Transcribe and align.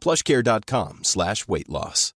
plushcare.com 0.00 1.00
slash 1.02 1.48
weight 1.48 1.68
loss. 1.68 2.14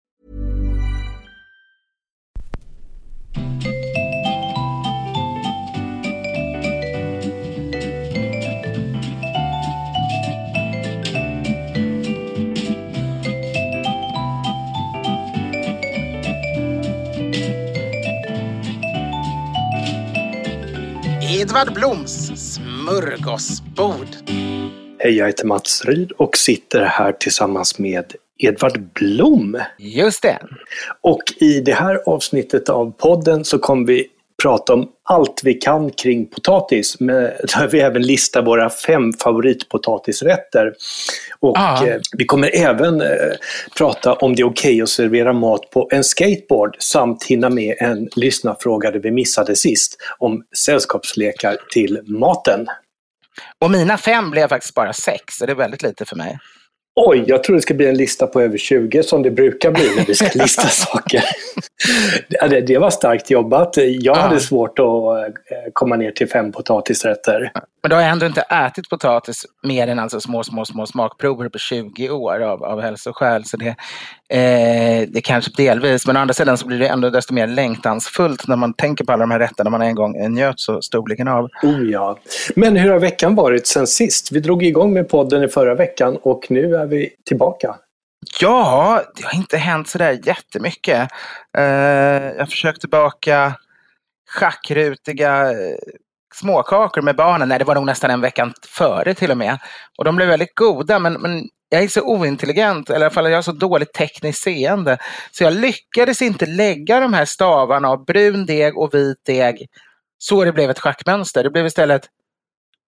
Edvard 21.41 21.75
Bloms 21.75 22.37
smörgåsbord. 22.37 24.80
Hej, 25.03 25.13
jag 25.17 25.27
heter 25.27 25.47
Mats 25.47 25.85
Ryd 25.85 26.13
och 26.13 26.37
sitter 26.37 26.81
här 26.81 27.13
tillsammans 27.13 27.79
med 27.79 28.15
Edvard 28.39 28.81
Blom. 28.95 29.59
Just 29.79 30.23
det. 30.23 30.39
Och 31.01 31.23
i 31.41 31.61
det 31.61 31.73
här 31.73 32.01
avsnittet 32.07 32.69
av 32.69 32.93
podden 32.99 33.45
så 33.45 33.59
kommer 33.59 33.87
vi 33.87 34.07
prata 34.43 34.73
om 34.73 34.89
allt 35.05 35.41
vi 35.45 35.55
kan 35.55 35.91
kring 35.91 36.27
potatis. 36.27 37.01
Men 37.01 37.17
där 37.23 37.69
vi 37.73 37.81
även 37.81 38.03
listar 38.03 38.43
våra 38.43 38.71
fem 38.71 39.13
favoritpotatisrätter. 39.13 40.75
Och 41.41 41.57
Ja. 41.57 41.87
eh, 41.87 42.01
vi 42.19 42.25
kommer 42.25 42.57
även 42.57 43.01
eh, 43.01 43.09
prata 43.79 44.13
om 44.15 44.37
det 44.37 44.43
är 44.43 44.47
okej 44.47 44.83
att 44.83 44.89
servera 44.89 45.33
mat 45.33 45.71
på 45.71 45.89
en 45.93 46.05
skateboard 46.05 46.77
samt 46.79 47.25
hinna 47.25 47.51
med 47.51 47.77
en 47.79 48.09
lyssnarfråga 48.17 48.91
där 48.91 49.01
vi 49.01 49.11
missade 49.11 49.57
sist 49.57 49.97
om 50.19 50.43
sällskapslekar 50.57 51.57
till 51.73 52.01
maten. 52.07 52.67
Och 53.59 53.71
mina 53.71 53.99
fem 53.99 54.31
blev 54.31 54.49
faktiskt 54.49 54.75
bara 54.75 54.93
sex, 54.93 55.35
så 55.35 55.47
det 55.47 55.53
är 55.53 55.57
väldigt 55.57 55.83
lite 55.83 56.05
för 56.05 56.17
mig. 56.17 56.39
Oj, 56.97 57.25
jag 57.27 57.45
tror 57.45 57.57
det 57.57 57.63
ska 57.63 57.75
bli 57.75 57.89
en 57.89 57.97
lista 57.97 58.27
på 58.27 58.41
över 58.41 58.59
20 58.59 59.03
som 59.03 59.23
det 59.23 59.31
brukar 59.31 59.71
bli 59.71 59.97
när 59.97 60.07
vi 60.07 60.15
ska 60.15 60.29
lista 60.43 60.69
saker. 60.69 61.25
Det, 62.51 62.61
det 62.61 62.79
var 62.79 62.91
starkt 62.91 63.31
jobbat. 63.31 63.77
Jag 63.77 63.87
Ja. 64.01 64.15
hade 64.21 64.41
svårt 64.41 64.79
att 64.79 64.85
eh, 64.87 65.71
komma 65.73 65.97
ner 65.97 66.11
till 66.11 66.29
fem 66.29 66.53
potatisrätter. 66.53 67.53
Men 67.83 67.91
då 67.91 67.97
har 67.97 68.03
ändå 68.03 68.27
inte 68.27 68.41
ätit 68.41 68.89
potatis 68.91 69.47
mer 69.63 69.89
än 69.89 69.99
alltså 69.99 70.21
små, 70.21 70.43
små, 70.45 70.65
små 70.65 70.87
smakprover 70.87 71.49
på 71.49 71.59
20 71.59 72.11
år 72.11 72.41
av, 72.41 72.65
av 72.65 72.81
hälsoskäl. 72.81 73.45
Så 73.45 73.57
det, 73.57 73.69
eh, 74.37 75.09
det 75.09 75.21
kanske 75.21 75.51
delvis, 75.57 76.07
men 76.07 76.17
å 76.17 76.21
andra 76.21 76.35
sidan 76.35 76.59
så 76.59 76.67
blir 76.67 76.79
det 76.79 76.87
ändå 76.89 77.11
desto 77.11 77.35
mer 77.35 77.47
längtansfullt 77.47 78.49
när 78.49 78.57
man 78.57 78.73
tänker 78.75 79.05
på 79.05 79.13
alla 79.13 79.21
de 79.23 79.31
här 79.31 79.39
rätterna 79.39 79.71
man 79.71 79.83
en 79.83 79.95
gång 79.95 80.35
njöt 80.35 80.61
så 80.61 80.83
storligen 80.83 81.29
av. 81.29 81.49
Oh 81.63 81.91
ja. 81.91 82.19
Men 82.57 82.77
hur 82.77 82.91
har 82.91 82.99
veckan 82.99 83.35
varit 83.35 83.67
sen 83.67 83.87
sist? 83.87 84.33
Vi 84.33 84.41
drog 84.41 84.63
igång 84.63 84.93
med 84.93 85.09
podden 85.09 85.43
i 85.45 85.49
förra 85.49 85.75
veckan 85.75 86.19
och 86.23 86.47
nu 86.49 86.77
är 86.81 86.87
vi 86.87 87.17
tillbaka. 87.25 87.77
Ja, 88.41 89.03
det 89.17 89.25
har 89.25 89.35
inte 89.35 89.57
hänt 89.57 89.89
sådär 89.89 90.21
jättemycket. 90.25 91.11
Uh, 91.59 91.65
jag 92.39 92.49
försökte 92.49 92.89
baka 92.89 93.55
schackrutiga 94.31 95.51
eh, 95.51 95.77
småkakor 96.35 97.03
med 97.03 97.17
barnen. 97.17 97.49
Nej, 97.49 97.59
det 97.59 97.65
var 97.65 97.75
nog 97.75 97.87
nästan 97.87 98.11
en 98.11 98.21
vecka 98.21 98.53
före 98.69 99.15
till 99.15 99.31
och 99.31 99.37
med. 99.37 99.59
Och 99.99 100.05
de 100.05 100.17
blev 100.17 100.29
väldigt 100.29 100.55
goda, 100.55 100.99
men, 100.99 101.13
men 101.13 101.49
jag 101.69 101.83
är 101.83 101.89
så 101.89 102.03
ointelligent, 102.03 102.91
eller 102.91 103.01
i 103.01 103.05
alla 103.05 103.11
fall 103.11 103.31
jag 103.31 103.37
har 103.37 103.43
så 103.43 103.53
dåligt 103.53 103.93
tekniskt 103.93 104.43
seende. 104.43 104.99
Så 105.31 105.45
jag 105.45 105.53
lyckades 105.53 106.23
inte 106.23 106.47
lägga 106.47 107.01
de 107.01 107.15
här 107.15 107.25
stavarna 107.25 107.89
av 107.89 108.05
brun 108.05 108.47
deg 108.47 108.79
och 108.79 108.95
vit 108.95 109.19
deg 109.27 109.69
så 110.19 110.45
det 110.45 110.53
blev 110.53 110.71
ett 110.71 110.79
schackmönster. 110.79 111.43
Det 111.43 111.51
blev 111.51 111.67
istället 111.67 112.09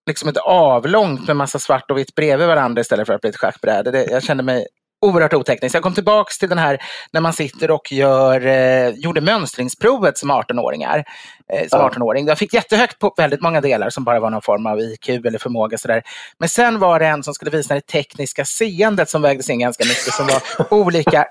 liksom 0.07 0.29
ett 0.29 0.37
avlångt 0.37 1.27
med 1.27 1.37
massa 1.37 1.59
svart 1.59 1.91
och 1.91 1.99
vitt 1.99 2.15
bredvid 2.15 2.47
varandra 2.47 2.81
istället 2.81 3.07
för 3.07 3.15
att 3.15 3.21
bli 3.21 3.31
ett 3.31 3.37
schackbräde. 3.37 3.91
Det, 3.91 4.05
jag 4.11 4.23
kände 4.23 4.43
mig 4.43 4.67
oerhört 5.07 5.35
oteknisk. 5.35 5.75
Jag 5.75 5.83
kom 5.83 5.95
tillbaks 5.95 6.39
till 6.39 6.49
den 6.49 6.59
här 6.59 6.79
när 7.13 7.21
man 7.21 7.33
sitter 7.33 7.71
och 7.71 7.93
gör, 7.93 8.47
eh, 8.47 8.89
gjorde 8.89 9.21
mönstringsprovet 9.21 10.19
som 10.19 10.31
18-åringar. 10.31 11.05
Eh, 11.53 11.69
som 11.69 11.81
Ja. 11.81 11.89
18-åring. 11.89 12.27
Jag 12.27 12.39
fick 12.39 12.55
jättehögt 12.55 12.99
på 12.99 13.15
väldigt 13.17 13.43
många 13.43 13.61
delar 13.61 13.91
som 13.91 14.05
bara 14.05 14.21
var 14.21 14.31
någon 14.31 14.43
form 14.43 14.67
av 14.67 14.81
IQ 14.81 15.09
eller 15.09 15.39
förmåga. 15.39 15.79
Sådär. 15.79 16.03
Men 16.39 16.49
sen 16.49 16.79
var 16.79 16.99
det 16.99 17.07
en 17.07 17.23
som 17.23 17.35
skulle 17.35 17.51
visa 17.51 17.75
det 17.75 17.87
tekniska 17.87 18.45
seendet 18.45 19.11
som 19.11 19.23
vägdes 19.23 19.51
in 19.51 19.59
ganska 19.59 19.85
mycket. 19.85 20.13
Som 20.15 20.27
var 20.27 20.43
olika 20.81 21.27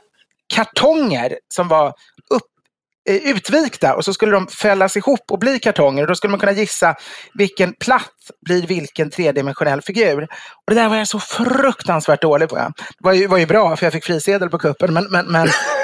kartonger 0.53 1.38
som 1.53 1.67
var 1.67 1.88
upp 2.29 2.50
Eh, 3.09 3.16
utvikta 3.16 3.95
och 3.95 4.06
så 4.06 4.13
skulle 4.13 4.31
de 4.31 4.47
fällas 4.47 4.97
ihop 4.97 5.31
och 5.31 5.39
bli 5.39 5.59
kartonger. 5.59 6.01
Och 6.01 6.07
då 6.07 6.16
skulle 6.16 6.31
man 6.31 6.39
kunna 6.39 6.51
gissa 6.51 6.95
vilken 7.34 7.73
platt 7.73 8.12
blir 8.45 8.67
vilken 8.67 9.09
tredimensionell 9.09 9.81
figur. 9.81 10.23
Och 10.66 10.73
det 10.73 10.75
där 10.75 10.89
var 10.89 10.95
jag 10.95 11.07
så 11.07 11.19
fruktansvärt 11.19 12.22
dålig 12.22 12.50
på. 12.50 12.56
Det 12.56 12.73
var 13.00 13.13
ju, 13.13 13.28
var 13.28 13.38
ju 13.38 13.45
bra 13.45 13.75
för 13.75 13.85
jag 13.85 13.94
fick 13.94 14.06
frisedel 14.06 14.50
på 14.50 14.57
kuppen. 14.57 14.94
Men, 14.94 15.03
men, 15.12 15.25
men 15.25 15.47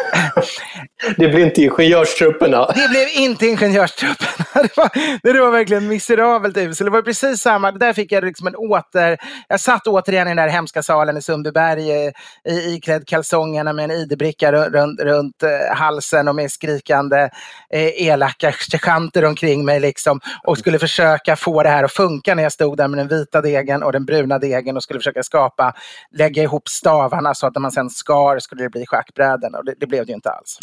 Det 1.18 1.28
blev 1.28 1.40
inte 1.40 1.62
ingenjörstrupperna. 1.62 2.66
det 2.76 2.90
blev 2.90 3.08
inte 3.24 3.48
ingenjörstrupperna. 3.48 4.34
Det 4.54 4.78
var, 4.78 4.90
det 5.34 5.40
var 5.40 5.52
verkligen 5.52 5.88
miserabelt 5.88 6.58
usel. 6.58 6.86
Det 6.86 6.92
var 6.92 7.02
precis 7.02 7.42
samma. 7.42 7.72
Där 7.72 7.94
fick 7.94 8.12
jag 8.12 8.24
liksom 8.24 8.48
en 8.48 8.56
åter... 8.56 9.18
Jag 9.48 9.60
satt 9.60 9.88
återigen 9.88 10.28
i 10.28 10.30
den 10.30 10.38
där 10.38 10.48
hemska 10.48 10.84
salen 10.84 11.18
i 11.18 11.22
Sundbyberg 11.22 11.92
eh, 11.92 12.12
i, 12.50 12.76
iklädd 12.76 13.08
kalsongerna 13.08 13.74
med 13.74 13.86
en 13.86 13.92
ID-bricka 13.92 14.52
runt, 14.52 15.00
runt 15.00 15.44
halsen 15.72 16.28
och 16.28 16.36
med 16.36 16.52
skrikande 16.52 17.30
eh, 17.74 18.08
elaka 18.08 18.52
sergeanter 18.52 19.26
omkring 19.26 19.66
mig. 19.66 19.80
Liksom, 19.80 20.20
och 20.44 20.58
skulle 20.58 20.80
försöka 20.80 21.36
få 21.36 21.64
det 21.64 21.70
här 21.70 21.84
att 21.84 21.94
funka 21.94 22.36
när 22.36 22.44
jag 22.44 22.52
stod 22.52 22.78
där 22.78 22.88
med 22.88 22.98
den 23.00 23.08
vita 23.08 23.42
degen 23.42 23.84
och 23.84 23.92
den 23.92 24.06
bruna 24.06 24.40
degen 24.40 24.78
och 24.78 24.84
skulle 24.84 25.00
försöka 25.00 25.24
skapa, 25.24 25.74
lägga 26.12 26.44
ihop 26.44 26.68
stavarna 26.68 27.34
så 27.36 27.48
att 27.48 27.56
när 27.56 27.62
man 27.62 27.72
sen 27.72 27.90
skar 27.90 28.40
skulle 28.40 28.64
det 28.64 28.70
bli 28.70 28.86
schackbräden. 28.86 29.56
Och 29.56 29.66
det, 29.66 29.74
det 29.78 29.88
blev 29.88 29.97
det 30.06 30.12
ju 30.12 30.16
inte 30.16 30.30
alls. 30.30 30.60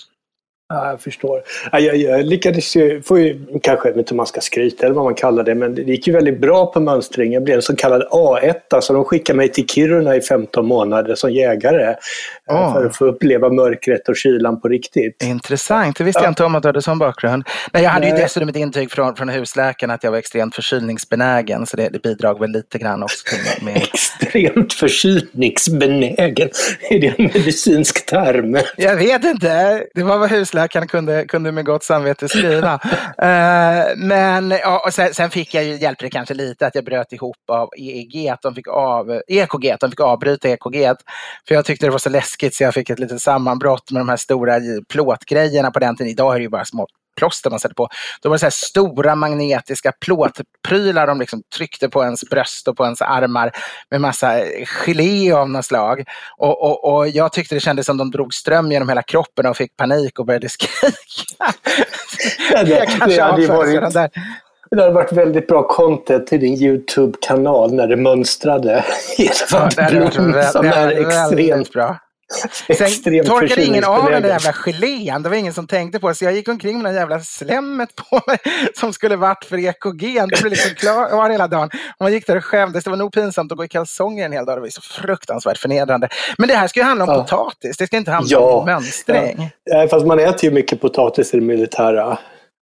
Ja, 0.69 0.91
jag 0.91 1.01
förstår. 1.01 1.43
Ja, 1.73 1.79
jag, 1.79 1.97
jag 1.97 2.27
lyckades 2.27 2.77
ju, 2.77 3.03
får 3.03 3.21
ju, 3.21 3.47
kanske, 3.63 3.89
vet 3.89 3.97
inte 3.97 4.11
om 4.11 4.17
man 4.17 4.27
ska 4.27 4.41
skryta 4.41 4.87
eller 4.87 4.95
vad 4.95 5.05
man 5.05 5.15
kallar 5.15 5.45
det, 5.45 5.55
men 5.55 5.75
det 5.75 5.83
gick 5.83 6.07
ju 6.07 6.13
väldigt 6.13 6.41
bra 6.41 6.73
på 6.73 6.81
mönstring. 6.81 7.33
Jag 7.33 7.45
blev 7.45 7.57
en 7.57 7.63
så 7.63 7.77
kallad 7.77 8.03
A1, 8.03 8.81
så 8.81 8.93
de 8.93 9.05
skickade 9.05 9.37
mig 9.37 9.49
till 9.49 9.67
Kiruna 9.69 10.17
i 10.17 10.21
15 10.21 10.67
månader 10.67 11.15
som 11.15 11.33
jägare. 11.33 11.95
Oh. 12.49 12.73
För 12.73 12.87
att 12.87 12.97
få 12.97 13.05
uppleva 13.05 13.49
mörkret 13.49 14.09
och 14.09 14.17
kylan 14.17 14.61
på 14.61 14.69
riktigt. 14.69 15.23
Intressant, 15.23 15.97
det 15.97 16.05
visste 16.05 16.21
ja. 16.21 16.25
jag 16.25 16.31
inte 16.31 16.45
om 16.45 16.55
att 16.55 16.63
du 16.63 16.69
hade 16.69 16.83
sån 16.83 16.99
bakgrund. 16.99 17.45
Nej, 17.73 17.83
jag 17.83 17.91
hade 17.91 18.07
Nej. 18.07 18.17
ju 18.17 18.23
dessutom 18.23 18.49
ett 18.49 18.57
intyg 18.57 18.91
från, 18.91 19.17
från 19.17 19.29
husläkaren 19.29 19.91
att 19.91 20.05
jag 20.05 20.11
var 20.11 20.19
extremt 20.19 20.55
förkylningsbenägen, 20.55 21.67
så 21.67 21.77
det, 21.77 21.89
det 21.89 22.03
bidrog 22.03 22.41
väl 22.41 22.51
lite 22.51 22.79
grann 22.79 23.03
också. 23.03 23.25
Till 23.27 23.65
med... 23.65 23.77
extremt 23.77 24.73
förkylningsbenägen? 24.73 26.49
Är 26.91 26.99
det 26.99 27.07
en 27.07 27.25
medicinsk 27.25 28.07
term? 28.07 28.59
Jag 28.77 28.97
vet 28.97 29.25
inte, 29.25 29.83
det 29.95 30.03
var 30.03 30.19
vad 30.19 30.31
husläkaren 30.31 30.64
läkaren 30.65 30.89
kunde, 30.89 31.27
kunde 31.27 31.53
med 31.53 31.65
gott 31.65 31.85
samvete 31.85 32.29
skriva. 32.29 32.75
uh, 32.75 33.97
men 34.07 34.51
ja, 34.51 34.83
och 34.87 34.95
sen, 34.95 35.15
sen, 35.15 35.31
fick 35.31 35.55
jag 35.55 35.65
ju, 35.65 35.77
hjälpte 35.77 36.05
det 36.05 36.11
kanske 36.11 36.35
lite 36.35 36.67
att 36.67 36.75
jag 36.75 36.85
bröt 36.85 37.13
ihop 37.13 37.37
av 37.53 37.69
EEG, 37.79 38.29
att 38.29 38.43
de 38.43 38.55
fick 38.55 38.69
av, 38.69 39.21
EKG, 39.29 39.71
att 39.71 39.81
de 39.81 39.91
fick 39.91 40.01
avbryta 40.01 40.49
EKG. 40.49 40.95
För 41.49 41.55
jag 41.55 41.65
tyckte 41.65 41.87
det 41.87 41.91
var 41.91 41.99
så 41.99 42.11
läskigt 42.11 42.55
så 42.55 42.65
jag 42.65 42.75
fick 42.75 42.91
ett 42.91 42.99
litet 42.99 43.21
sammanbrott 43.21 43.91
med 43.91 44.01
de 44.01 44.09
här 44.09 44.17
stora 44.17 44.61
plåtgrejerna 44.93 45.71
på 45.71 45.79
den 45.79 45.97
tiden. 45.97 46.11
Idag 46.11 46.35
är 46.35 46.39
det 46.39 46.43
ju 46.43 46.51
bara 46.51 46.65
små 46.65 46.87
plåster 47.17 47.51
man 47.51 47.61
sätter 47.61 47.75
på. 47.75 47.89
Då 48.23 48.29
var 48.29 48.37
det 48.37 48.51
så 48.51 48.51
stora 48.51 49.15
magnetiska 49.15 49.93
plåtprylar 50.01 51.07
de 51.07 51.21
liksom 51.21 51.43
tryckte 51.57 51.89
på 51.89 52.05
ens 52.05 52.21
bröst 52.31 52.69
och 52.69 52.77
på 52.77 52.85
ens 52.85 53.03
armar 53.03 53.53
med 53.91 54.01
massa 54.01 54.41
gelé 54.67 55.33
av 55.33 55.51
något 55.51 55.65
slag. 55.65 56.05
Och, 56.37 56.63
och, 56.63 56.95
och 56.95 57.09
jag 57.09 57.33
tyckte 57.33 57.55
det 57.55 57.61
kändes 57.61 57.87
som 57.87 57.97
de 57.97 58.11
drog 58.11 58.35
ström 58.35 58.73
genom 58.73 58.89
hela 58.89 59.03
kroppen 59.03 59.47
och 59.47 59.57
fick 59.57 59.77
panik 59.77 60.19
och 60.19 60.27
började 60.27 60.49
skrika. 60.49 61.53
det, 62.51 62.71
jag 62.71 62.89
kanske 62.89 63.17
det 63.17 63.23
hade 63.23 63.47
varit... 63.47 63.95
där. 63.95 64.11
Det 64.71 64.81
hade 64.83 64.95
varit 64.95 65.13
väldigt 65.13 65.47
bra 65.47 65.69
content 65.69 66.27
till 66.27 66.41
din 66.41 66.63
YouTube-kanal 66.63 67.75
när 67.75 67.87
det 67.87 67.97
mönstrade. 67.97 68.85
ja, 69.19 69.69
det 69.77 69.83
hade 69.83 70.01
varit, 70.01 70.53
som 70.53 70.67
är 70.67 70.89
extremt 70.89 71.73
bra. 71.73 71.99
Sen 72.76 73.25
torkade 73.25 73.65
ingen 73.65 73.85
av 73.85 74.11
den 74.11 74.23
där 74.23 74.29
jävla 74.29 74.53
gelén. 74.53 75.23
Det 75.23 75.29
var 75.29 75.37
ingen 75.37 75.53
som 75.53 75.67
tänkte 75.67 76.00
på 76.00 76.09
det. 76.09 76.15
Så 76.15 76.25
jag 76.25 76.32
gick 76.32 76.49
omkring 76.49 76.82
med 76.82 76.85
den 76.85 76.94
jävla 76.94 77.21
slemmet 77.21 77.88
på 77.97 78.21
mig 78.26 78.38
som 78.75 78.93
skulle 78.93 79.17
varit 79.17 79.44
för 79.44 79.59
EKG. 79.59 80.21
Det 80.31 80.41
blev 80.41 80.50
liksom 80.50 80.75
klar 80.75 81.31
hela 81.31 81.49
dagen. 81.49 81.71
Och 81.99 82.00
man 82.00 82.12
gick 82.12 82.26
där 82.26 82.37
och 82.37 82.44
skämdes. 82.44 82.85
Det 82.85 82.91
var 82.91 82.97
nog 82.97 83.12
pinsamt 83.12 83.53
att 83.53 83.59
gå 83.59 83.65
i 83.65 83.69
kalsonger 83.69 84.25
en 84.25 84.32
hel 84.32 84.44
dag. 84.44 84.56
Det 84.56 84.61
var 84.61 84.69
så 84.69 84.81
fruktansvärt 84.81 85.59
förnedrande. 85.59 86.09
Men 86.38 86.49
det 86.49 86.55
här 86.55 86.69
ska 86.69 86.81
ju 86.81 86.85
handla 86.85 87.05
om 87.05 87.11
ja. 87.11 87.23
potatis. 87.23 87.76
Det 87.76 87.87
ska 87.87 87.97
inte 87.97 88.11
handla 88.11 88.31
ja. 88.31 88.38
om 88.38 88.65
mönstring. 88.65 89.50
Ja. 89.65 89.88
Fast 89.88 90.06
man 90.06 90.19
äter 90.19 90.44
ju 90.44 90.50
mycket 90.50 90.81
potatis 90.81 91.35
i 91.35 91.41
det 91.41 91.47
militära. 91.47 92.19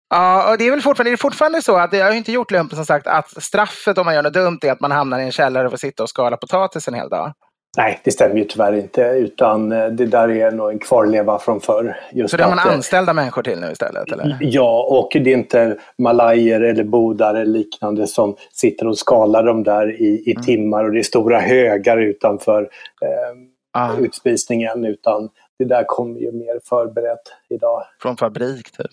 Ja, 0.09 0.51
och 0.51 0.57
det 0.57 0.67
är 0.67 0.71
väl 0.71 0.81
fortfarande, 0.81 1.11
det 1.11 1.15
är 1.15 1.17
fortfarande 1.17 1.61
så 1.61 1.75
att 1.75 1.93
jag 1.93 2.05
har 2.05 2.11
inte 2.11 2.31
gjort 2.31 2.51
lumpen 2.51 2.75
som 2.75 2.85
sagt 2.85 3.07
att 3.07 3.43
straffet 3.43 3.97
om 3.97 4.05
man 4.05 4.15
gör 4.15 4.23
något 4.23 4.33
dumt 4.33 4.59
är 4.61 4.71
att 4.71 4.79
man 4.79 4.91
hamnar 4.91 5.19
i 5.19 5.23
en 5.23 5.31
källare 5.31 5.65
och 5.65 5.71
får 5.71 5.77
sitta 5.77 6.03
och 6.03 6.09
skala 6.09 6.37
potatis 6.37 6.87
en 6.87 6.93
hel 6.93 7.09
dag. 7.09 7.33
Nej, 7.77 7.99
det 8.03 8.11
stämmer 8.11 8.35
ju 8.35 8.43
tyvärr 8.43 8.73
inte. 8.73 9.01
Utan 9.01 9.71
eh, 9.71 9.87
det 9.87 10.05
där 10.05 10.29
är 10.29 10.51
nog 10.51 10.71
en 10.71 10.79
kvarleva 10.79 11.39
från 11.39 11.61
förr. 11.61 11.97
Just 12.11 12.31
så 12.31 12.37
det 12.37 12.43
har 12.43 12.55
man 12.55 12.67
eh, 12.67 12.73
anställda 12.73 13.13
människor 13.13 13.43
till 13.43 13.59
nu 13.59 13.71
istället? 13.71 14.11
Eller? 14.11 14.37
Ja, 14.41 14.87
och 14.89 15.09
det 15.23 15.33
är 15.33 15.37
inte 15.37 15.77
malajer 15.97 16.61
eller 16.61 16.83
bodar 16.83 17.35
eller 17.35 17.45
liknande 17.45 18.07
som 18.07 18.35
sitter 18.51 18.87
och 18.87 18.97
skalar 18.97 19.43
dem 19.43 19.63
där 19.63 20.01
i, 20.01 20.23
i 20.25 20.31
mm. 20.31 20.43
timmar 20.43 20.83
och 20.83 20.91
det 20.91 20.99
är 20.99 21.03
stora 21.03 21.39
högar 21.39 21.97
utanför 21.97 22.61
eh, 23.01 23.81
ah. 23.81 23.97
utspisningen. 23.97 24.85
Utan 24.85 25.29
det 25.59 25.65
där 25.65 25.83
kommer 25.87 26.19
ju 26.19 26.31
mer 26.31 26.59
förberett 26.69 27.33
idag. 27.49 27.83
Från 28.01 28.17
fabrik 28.17 28.71
typ? 28.71 28.91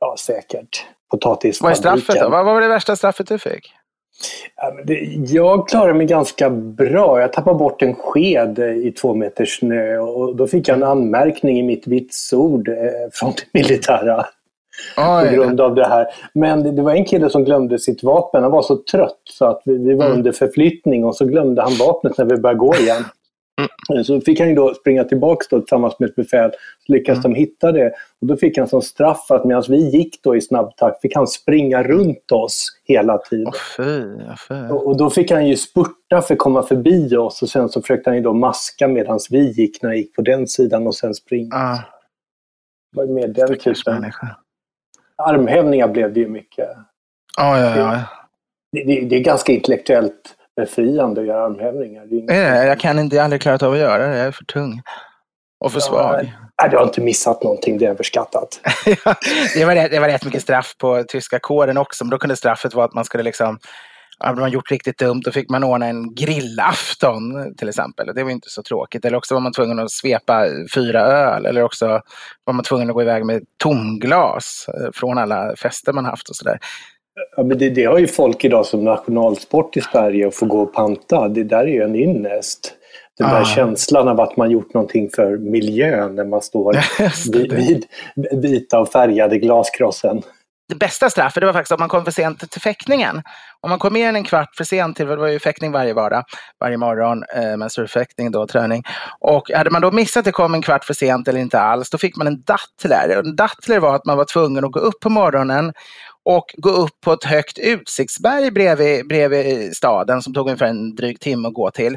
Ja, 0.00 0.16
säkert. 0.18 0.86
Potatisfabriken. 1.10 1.82
Vad 1.84 1.94
är 1.94 2.00
straffet 2.00 2.22
då? 2.22 2.28
Vad 2.28 2.44
var 2.44 2.60
det 2.60 2.68
värsta 2.68 2.96
straffet 2.96 3.28
du 3.28 3.38
fick? 3.38 3.72
Jag 5.28 5.68
klarade 5.68 5.94
mig 5.94 6.06
ganska 6.06 6.50
bra. 6.50 7.20
Jag 7.20 7.32
tappade 7.32 7.58
bort 7.58 7.82
en 7.82 7.94
sked 7.94 8.58
i 8.58 8.92
två 8.92 9.14
meter 9.14 9.44
snö 9.44 9.98
och 9.98 10.36
då 10.36 10.46
fick 10.46 10.68
jag 10.68 10.76
en 10.76 10.84
anmärkning 10.84 11.58
i 11.58 11.62
mitt 11.62 11.86
vitsord 11.86 12.68
eh, 12.68 12.74
från 13.12 13.30
det 13.30 13.58
militära. 13.58 14.26
Oj. 14.96 15.28
På 15.28 15.34
grund 15.34 15.60
av 15.60 15.74
det 15.74 15.86
här. 15.86 16.06
Men 16.34 16.76
det 16.76 16.82
var 16.82 16.92
en 16.92 17.04
kille 17.04 17.30
som 17.30 17.44
glömde 17.44 17.78
sitt 17.78 18.02
vapen. 18.02 18.42
Han 18.42 18.52
var 18.52 18.62
så 18.62 18.76
trött 18.76 19.20
så 19.24 19.44
att 19.44 19.62
vi 19.64 19.94
var 19.94 20.06
mm. 20.06 20.18
under 20.18 20.32
förflyttning 20.32 21.04
och 21.04 21.16
så 21.16 21.24
glömde 21.24 21.62
han 21.62 21.72
vapnet 21.78 22.18
när 22.18 22.24
vi 22.24 22.36
började 22.36 22.58
gå 22.58 22.74
igen. 22.74 23.04
Mm. 23.58 24.04
Så 24.04 24.20
fick 24.20 24.40
han 24.40 24.48
ju 24.48 24.54
då 24.54 24.74
springa 24.74 25.04
tillbaka 25.04 25.46
då, 25.50 25.60
tillsammans 25.60 25.98
med 25.98 26.08
ett 26.08 26.16
befäl. 26.16 26.50
Så 26.86 26.92
lyckades 26.92 27.24
mm. 27.24 27.34
de 27.34 27.40
hitta 27.40 27.72
det. 27.72 27.92
Och 28.20 28.26
då 28.26 28.36
fick 28.36 28.58
han 28.58 28.68
som 28.68 28.82
straff 28.82 29.30
att 29.30 29.44
medan 29.44 29.62
vi 29.68 29.90
gick 29.90 30.22
då 30.22 30.36
i 30.36 30.40
snabb 30.40 30.76
takt 30.76 31.00
fick 31.00 31.14
han 31.14 31.26
springa 31.26 31.82
runt 31.82 32.32
oss 32.32 32.80
hela 32.84 33.18
tiden. 33.18 33.46
Oh, 33.46 33.54
fy, 33.76 34.02
fy. 34.48 34.54
Och, 34.54 34.86
och, 34.86 34.96
då 34.96 35.10
fick 35.10 35.30
han 35.30 35.46
ju 35.46 35.56
spurta 35.56 36.22
för 36.22 36.34
att 36.34 36.38
komma 36.38 36.62
förbi 36.62 37.16
oss 37.16 37.42
och 37.42 37.48
sen 37.48 37.68
så 37.68 37.80
försökte 37.80 38.10
han 38.10 38.16
ju 38.16 38.22
då 38.22 38.32
maska 38.32 38.88
medan 38.88 39.18
vi 39.30 39.50
gick 39.50 39.82
när 39.82 39.90
han 39.90 39.96
gick 39.96 40.14
på 40.14 40.22
den 40.22 40.46
sidan 40.46 40.86
och 40.86 40.94
sen 40.94 41.14
springa. 41.14 41.56
Ah. 41.56 41.78
Var 42.96 43.06
med 43.06 43.34
den 43.34 43.58
typen. 43.58 44.12
Armhävningar 45.16 45.88
blev 45.88 46.12
det 46.12 46.20
ju 46.20 46.28
mycket. 46.28 46.68
Ah, 47.38 47.58
ja, 47.58 47.76
ja. 47.76 48.02
Det, 48.72 48.84
det, 48.84 49.08
det 49.08 49.16
är 49.16 49.20
ganska 49.20 49.52
intellektuellt 49.52 50.37
befriande 50.58 51.20
armhävningar. 51.20 52.30
Är 52.30 52.66
jag 52.66 52.80
kan 52.80 52.98
inte, 52.98 53.16
jag 53.16 53.22
har 53.22 53.24
aldrig 53.24 53.42
klarat 53.42 53.62
av 53.62 53.72
att 53.72 53.78
göra 53.78 54.08
det. 54.08 54.16
Jag 54.16 54.26
är 54.26 54.30
för 54.30 54.44
tung. 54.44 54.82
Och 55.60 55.72
för 55.72 55.80
svag. 55.80 56.32
Nej, 56.62 56.70
du 56.70 56.76
har 56.76 56.84
inte 56.84 57.00
missat 57.00 57.42
någonting, 57.42 57.78
det 57.78 57.84
är 57.84 57.90
överskattat. 57.90 58.60
det, 59.54 59.64
var 59.64 59.74
rätt, 59.74 59.90
det 59.90 60.00
var 60.00 60.08
rätt 60.08 60.24
mycket 60.24 60.42
straff 60.42 60.74
på 60.78 61.04
tyska 61.08 61.38
kåren 61.38 61.78
också, 61.78 62.04
men 62.04 62.10
då 62.10 62.18
kunde 62.18 62.36
straffet 62.36 62.74
vara 62.74 62.84
att 62.84 62.94
man 62.94 63.04
skulle 63.04 63.22
liksom 63.22 63.58
hade 64.18 64.40
man 64.40 64.50
gjort 64.50 64.70
riktigt 64.70 64.98
dumt 64.98 65.20
då 65.24 65.32
fick 65.32 65.50
man 65.50 65.64
ordna 65.64 65.86
en 65.86 66.14
grillafton 66.14 67.54
till 67.56 67.68
exempel. 67.68 68.14
Det 68.14 68.24
var 68.24 68.30
inte 68.30 68.50
så 68.50 68.62
tråkigt. 68.62 69.04
Eller 69.04 69.18
också 69.18 69.34
var 69.34 69.40
man 69.40 69.52
tvungen 69.52 69.78
att 69.78 69.90
svepa 69.90 70.46
fyra 70.74 71.00
öl. 71.00 71.46
Eller 71.46 71.62
också 71.62 72.00
var 72.44 72.54
man 72.54 72.64
tvungen 72.64 72.90
att 72.90 72.94
gå 72.94 73.02
iväg 73.02 73.26
med 73.26 73.42
tomglas 73.56 74.66
eh, 74.68 74.90
från 74.94 75.18
alla 75.18 75.56
fester 75.56 75.92
man 75.92 76.04
haft 76.04 76.28
och 76.28 76.36
sådär. 76.36 76.58
Ja, 77.36 77.42
men 77.42 77.58
det, 77.58 77.70
det, 77.70 77.84
har 77.84 77.98
ju 77.98 78.06
folk 78.06 78.44
idag 78.44 78.66
som 78.66 78.84
nationalsport 78.84 79.76
i 79.76 79.80
Sverige 79.80 80.28
att 80.28 80.34
få 80.34 80.46
gå 80.46 80.60
och 80.60 80.74
panta. 80.74 81.28
Det 81.28 81.44
där 81.44 81.58
är 81.58 81.66
ju 81.66 81.82
en 81.82 81.96
ynnest. 81.96 82.74
Den 83.18 83.26
ah. 83.26 83.38
där 83.38 83.44
känslan 83.44 84.08
av 84.08 84.20
att 84.20 84.36
man 84.36 84.50
gjort 84.50 84.74
någonting 84.74 85.10
för 85.10 85.36
miljön 85.36 86.14
när 86.14 86.24
man 86.24 86.42
står 86.42 86.78
vid, 87.32 87.52
vid 87.52 87.86
vita 88.42 88.80
och 88.80 88.88
färgade 88.88 89.38
glaskrossen. 89.38 90.22
Det 90.68 90.74
bästa 90.74 91.10
straffet 91.10 91.40
det 91.40 91.46
var 91.46 91.52
faktiskt 91.52 91.72
att 91.72 91.78
man 91.78 91.88
kom 91.88 92.04
för 92.04 92.10
sent 92.10 92.50
till 92.50 92.60
fäktningen. 92.60 93.22
Om 93.60 93.70
man 93.70 93.78
kom 93.78 93.92
mer 93.92 94.08
än 94.08 94.16
en 94.16 94.24
kvart 94.24 94.56
för 94.56 94.64
sent 94.64 94.96
till, 94.96 95.06
det 95.06 95.16
var 95.16 95.26
ju 95.26 95.38
fäktning 95.38 95.72
varje 95.72 95.94
vardag, 95.94 96.24
varje 96.60 96.76
morgon, 96.76 97.24
eh, 97.36 97.56
menstrualfäktning 97.56 98.30
då, 98.30 98.46
träning. 98.46 98.82
Och 99.20 99.50
hade 99.50 99.70
man 99.70 99.82
då 99.82 99.90
missat 99.90 100.20
att 100.20 100.24
det 100.24 100.32
kom 100.32 100.54
en 100.54 100.62
kvart 100.62 100.84
för 100.84 100.94
sent 100.94 101.28
eller 101.28 101.40
inte 101.40 101.60
alls, 101.60 101.90
då 101.90 101.98
fick 101.98 102.16
man 102.16 102.26
en 102.26 102.42
dattler. 102.42 103.22
En 103.24 103.36
dattler 103.36 103.78
var 103.78 103.94
att 103.94 104.04
man 104.04 104.16
var 104.16 104.24
tvungen 104.24 104.64
att 104.64 104.72
gå 104.72 104.80
upp 104.80 105.00
på 105.00 105.10
morgonen 105.10 105.72
och 106.28 106.54
gå 106.56 106.70
upp 106.70 107.00
på 107.00 107.12
ett 107.12 107.24
högt 107.24 107.58
utsiktsberg 107.58 108.50
bredvid, 108.50 109.08
bredvid 109.08 109.76
staden 109.76 110.22
som 110.22 110.34
tog 110.34 110.46
ungefär 110.46 110.66
en 110.66 110.94
dryg 110.94 111.20
timme 111.20 111.48
att 111.48 111.54
gå 111.54 111.70
till. 111.70 111.96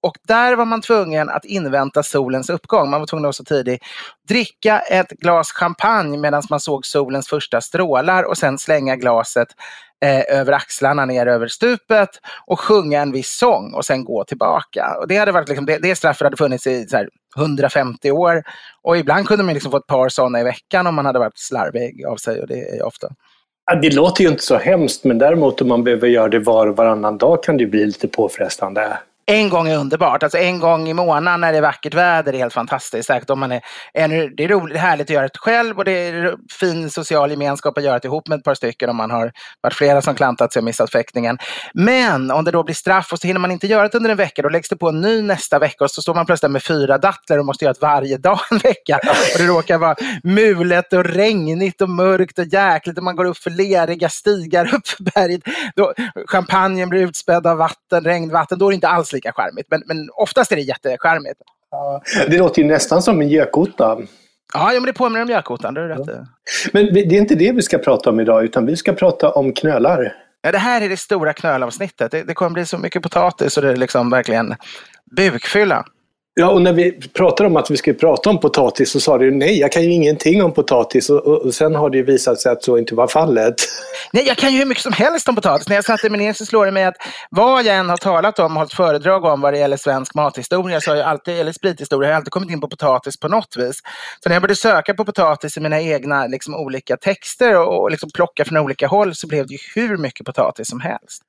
Och 0.00 0.16
där 0.28 0.56
var 0.56 0.64
man 0.64 0.80
tvungen 0.80 1.28
att 1.28 1.44
invänta 1.44 2.02
solens 2.02 2.50
uppgång. 2.50 2.90
Man 2.90 3.00
var 3.00 3.06
tvungen 3.06 3.24
att 3.24 3.26
vara 3.26 3.32
så 3.32 3.44
tidig. 3.44 3.82
Dricka 4.28 4.78
ett 4.78 5.10
glas 5.10 5.52
champagne 5.52 6.18
medan 6.18 6.42
man 6.50 6.60
såg 6.60 6.86
solens 6.86 7.28
första 7.28 7.60
strålar 7.60 8.22
och 8.22 8.38
sen 8.38 8.58
slänga 8.58 8.96
glaset 8.96 9.48
eh, 10.04 10.38
över 10.38 10.52
axlarna 10.52 11.04
ner 11.04 11.26
över 11.26 11.46
stupet 11.46 12.10
och 12.46 12.60
sjunga 12.60 13.00
en 13.00 13.12
viss 13.12 13.30
sång 13.30 13.74
och 13.74 13.84
sen 13.84 14.04
gå 14.04 14.24
tillbaka. 14.24 14.96
Och 15.00 15.08
det, 15.08 15.16
hade 15.16 15.32
varit 15.32 15.48
liksom, 15.48 15.66
det, 15.66 15.78
det 15.78 15.96
straffet 15.96 16.24
hade 16.24 16.36
funnits 16.36 16.66
i 16.66 16.86
så 16.86 16.96
här, 16.96 17.08
150 17.36 18.10
år 18.10 18.42
och 18.82 18.96
ibland 18.96 19.28
kunde 19.28 19.44
man 19.44 19.54
liksom 19.54 19.70
få 19.70 19.76
ett 19.76 19.86
par 19.86 20.08
sådana 20.08 20.40
i 20.40 20.44
veckan 20.44 20.86
om 20.86 20.94
man 20.94 21.06
hade 21.06 21.18
varit 21.18 21.38
slarvig 21.38 22.04
av 22.06 22.16
sig 22.16 22.40
och 22.40 22.46
det 22.46 22.76
är 22.76 22.82
ofta. 22.86 23.08
Det 23.74 23.94
låter 23.94 24.24
ju 24.24 24.30
inte 24.30 24.42
så 24.42 24.56
hemskt, 24.56 25.04
men 25.04 25.18
däremot 25.18 25.60
om 25.60 25.68
man 25.68 25.84
behöver 25.84 26.08
göra 26.08 26.28
det 26.28 26.38
var 26.38 26.66
och 26.66 26.76
varannan 26.76 27.18
dag 27.18 27.42
kan 27.42 27.56
det 27.56 27.66
bli 27.66 27.86
lite 27.86 28.08
påfrestande 28.08 28.98
en 29.30 29.48
gång 29.48 29.68
är 29.68 29.76
underbart. 29.76 30.22
Alltså 30.22 30.38
en 30.38 30.60
gång 30.60 30.88
i 30.88 30.94
månaden 30.94 31.40
när 31.40 31.52
det 31.52 31.58
är 31.58 31.62
vackert 31.62 31.94
väder 31.94 32.32
är 32.32 32.38
helt 32.38 32.52
fantastiskt. 32.52 33.06
Säkert 33.06 33.30
om 33.30 33.40
man 33.40 33.52
är, 33.52 33.60
det 34.36 34.44
är 34.44 34.48
roligt, 34.48 34.76
härligt 34.76 35.06
att 35.06 35.10
göra 35.10 35.28
det 35.28 35.38
själv 35.38 35.78
och 35.78 35.84
det 35.84 35.92
är 35.92 36.34
fin 36.60 36.90
social 36.90 37.30
gemenskap 37.30 37.78
att 37.78 37.84
göra 37.84 37.98
det 37.98 38.06
ihop 38.06 38.28
med 38.28 38.38
ett 38.38 38.44
par 38.44 38.54
stycken 38.54 38.90
om 38.90 38.96
man 38.96 39.10
har 39.10 39.32
varit 39.60 39.74
flera 39.74 40.02
som 40.02 40.14
klantat 40.14 40.52
sig 40.52 40.60
och 40.60 40.64
missat 40.64 40.92
fäktningen. 40.92 41.38
Men 41.74 42.30
om 42.30 42.44
det 42.44 42.50
då 42.50 42.62
blir 42.64 42.74
straff 42.74 43.12
och 43.12 43.18
så 43.18 43.26
hinner 43.26 43.40
man 43.40 43.50
inte 43.50 43.66
göra 43.66 43.88
det 43.88 43.96
under 43.96 44.10
en 44.10 44.16
vecka, 44.16 44.42
då 44.42 44.48
läggs 44.48 44.68
det 44.68 44.76
på 44.76 44.88
en 44.88 45.00
ny 45.00 45.22
nästa 45.22 45.58
vecka 45.58 45.84
och 45.84 45.90
så 45.90 46.02
står 46.02 46.14
man 46.14 46.26
plötsligt 46.26 46.52
med 46.52 46.62
fyra 46.62 46.98
dattlar 46.98 47.38
och 47.38 47.46
måste 47.46 47.64
göra 47.64 47.72
det 47.72 47.82
varje 47.82 48.16
dag 48.16 48.40
en 48.50 48.58
vecka. 48.58 49.00
Och 49.34 49.38
det 49.38 49.46
råkar 49.46 49.78
vara 49.78 49.96
mulet 50.22 50.92
och 50.92 51.04
regnigt 51.04 51.80
och 51.80 51.90
mörkt 51.90 52.38
och 52.38 52.46
jäkligt 52.46 52.98
och 52.98 53.04
man 53.04 53.16
går 53.16 53.24
upp 53.24 53.38
för 53.38 53.50
leriga 53.50 54.08
stigar 54.08 54.74
upp 54.74 54.88
för 54.88 55.04
berget. 55.04 55.40
Då, 55.76 55.92
champagnen 56.26 56.88
blir 56.88 57.00
utspädd 57.00 57.46
av 57.46 57.56
vatten, 57.56 58.04
regnvatten. 58.04 58.58
Då 58.58 58.66
är 58.66 58.70
det 58.70 58.74
inte 58.74 58.88
alls 58.88 59.17
lika 59.18 59.32
charmigt. 59.32 59.66
Men, 59.70 59.82
men 59.86 60.08
oftast 60.12 60.52
är 60.52 60.56
det 60.56 60.62
jättecharmigt. 60.62 61.40
Ja, 61.70 62.02
det 62.26 62.38
låter 62.38 62.62
ju 62.62 62.68
nästan 62.68 63.02
som 63.02 63.20
en 63.20 63.28
gökotta. 63.28 63.98
Ja, 64.54 64.70
men 64.72 64.82
det 64.82 64.92
påminner 64.92 65.22
om 65.22 65.28
gökotan, 65.28 65.74
det 65.74 65.80
är 65.80 65.88
rätt 65.88 66.06
ja. 66.06 66.26
Men 66.72 66.94
det 66.94 67.00
är 67.00 67.12
inte 67.12 67.34
det 67.34 67.52
vi 67.52 67.62
ska 67.62 67.78
prata 67.78 68.10
om 68.10 68.20
idag, 68.20 68.44
utan 68.44 68.66
vi 68.66 68.76
ska 68.76 68.92
prata 68.92 69.30
om 69.30 69.52
knölar. 69.52 70.14
Ja, 70.42 70.52
det 70.52 70.58
här 70.58 70.80
är 70.80 70.88
det 70.88 70.96
stora 70.96 71.32
knölavsnittet. 71.32 72.10
Det, 72.10 72.22
det 72.22 72.34
kommer 72.34 72.50
bli 72.50 72.66
så 72.66 72.78
mycket 72.78 73.02
potatis 73.02 73.56
och 73.56 73.62
det 73.62 73.70
är 73.70 73.76
liksom 73.76 74.10
verkligen 74.10 74.54
bukfylla. 75.16 75.84
Ja, 76.40 76.50
och 76.50 76.62
när 76.62 76.72
vi 76.72 76.92
pratade 76.92 77.48
om 77.48 77.56
att 77.56 77.70
vi 77.70 77.76
skulle 77.76 77.96
prata 77.96 78.30
om 78.30 78.40
potatis 78.40 78.90
så 78.90 79.00
sa 79.00 79.18
du 79.18 79.30
nej, 79.30 79.58
jag 79.58 79.72
kan 79.72 79.82
ju 79.82 79.92
ingenting 79.92 80.42
om 80.42 80.54
potatis 80.54 81.10
och, 81.10 81.26
och, 81.26 81.42
och 81.42 81.54
sen 81.54 81.74
har 81.74 81.90
det 81.90 82.02
visat 82.02 82.40
sig 82.40 82.52
att 82.52 82.64
så 82.64 82.78
inte 82.78 82.94
var 82.94 83.06
fallet. 83.06 83.54
Nej, 84.12 84.26
jag 84.26 84.36
kan 84.36 84.52
ju 84.52 84.58
hur 84.58 84.66
mycket 84.66 84.82
som 84.82 84.92
helst 84.92 85.28
om 85.28 85.34
potatis. 85.34 85.68
När 85.68 85.76
jag 85.76 85.84
satte 85.84 86.10
mig 86.10 86.20
ner 86.20 86.32
så 86.32 86.46
slår 86.46 86.66
det 86.66 86.72
mig 86.72 86.84
att 86.84 86.94
vad 87.30 87.64
jag 87.64 87.76
än 87.76 87.88
har 87.88 87.96
talat 87.96 88.38
om 88.38 88.52
och 88.52 88.58
hållit 88.58 88.72
föredrag 88.72 89.24
om 89.24 89.40
vad 89.40 89.52
det 89.52 89.58
gäller 89.58 89.76
svensk 89.76 90.14
mathistoria, 90.14 90.80
så 90.80 90.90
har 90.90 90.96
jag 90.96 91.06
alltid, 91.06 91.40
eller 91.40 91.52
sprithistoria, 91.52 92.06
har 92.06 92.12
jag 92.12 92.16
alltid 92.16 92.32
kommit 92.32 92.50
in 92.50 92.60
på 92.60 92.68
potatis 92.68 93.20
på 93.20 93.28
något 93.28 93.56
vis. 93.56 93.80
Så 94.22 94.28
när 94.28 94.36
jag 94.36 94.42
började 94.42 94.56
söka 94.56 94.94
på 94.94 95.04
potatis 95.04 95.56
i 95.56 95.60
mina 95.60 95.80
egna 95.80 96.26
liksom, 96.26 96.54
olika 96.54 96.96
texter 96.96 97.58
och, 97.58 97.82
och 97.82 97.90
liksom 97.90 98.10
plocka 98.14 98.44
från 98.44 98.58
olika 98.58 98.86
håll 98.86 99.14
så 99.14 99.26
blev 99.26 99.46
det 99.46 99.52
ju 99.52 99.58
hur 99.74 99.96
mycket 99.96 100.26
potatis 100.26 100.68
som 100.68 100.80
helst. 100.80 101.22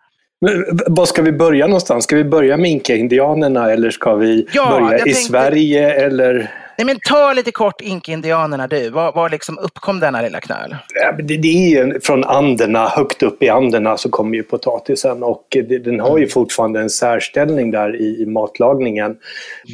Var 0.88 1.06
ska 1.06 1.22
vi 1.22 1.32
börja 1.32 1.68
någonstans? 1.68 2.04
Ska 2.04 2.16
vi 2.16 2.24
börja 2.24 2.58
med 2.58 2.72
inka-indianerna 2.72 3.72
eller 3.72 3.90
ska 3.90 4.16
vi 4.16 4.48
ja, 4.54 4.70
börja 4.70 4.98
i 4.98 5.02
tänkte... 5.02 5.22
Sverige? 5.22 5.94
Eller? 5.94 6.52
Nej, 6.78 6.86
men 6.86 7.00
ta 7.00 7.34
lite 7.34 7.52
kort 7.52 7.82
inka-indianerna 7.82 8.68
du. 8.68 8.90
Var, 8.90 9.12
var 9.12 9.30
liksom 9.30 9.58
uppkom 9.58 10.00
denna 10.00 10.22
lilla 10.22 10.40
knöl? 10.40 10.76
Ja, 10.94 11.12
det, 11.12 11.38
det 11.38 11.48
är 11.48 11.70
ju 11.70 12.00
från 12.00 12.24
Anderna, 12.24 12.88
högt 12.88 13.24
upp 13.24 13.44
i 13.44 13.50
Anderna 13.50 13.98
så 13.98 14.10
kommer 14.10 14.36
ju 14.36 14.44
potatisen 14.44 15.24
och 15.24 15.46
det, 15.52 15.80
den 15.80 16.00
har 16.00 16.18
ju 16.18 16.24
mm. 16.24 16.30
fortfarande 16.30 16.82
en 16.82 16.90
särställning 16.90 17.72
där 17.72 18.02
i, 18.02 18.22
i 18.22 18.26
matlagningen. 18.26 19.16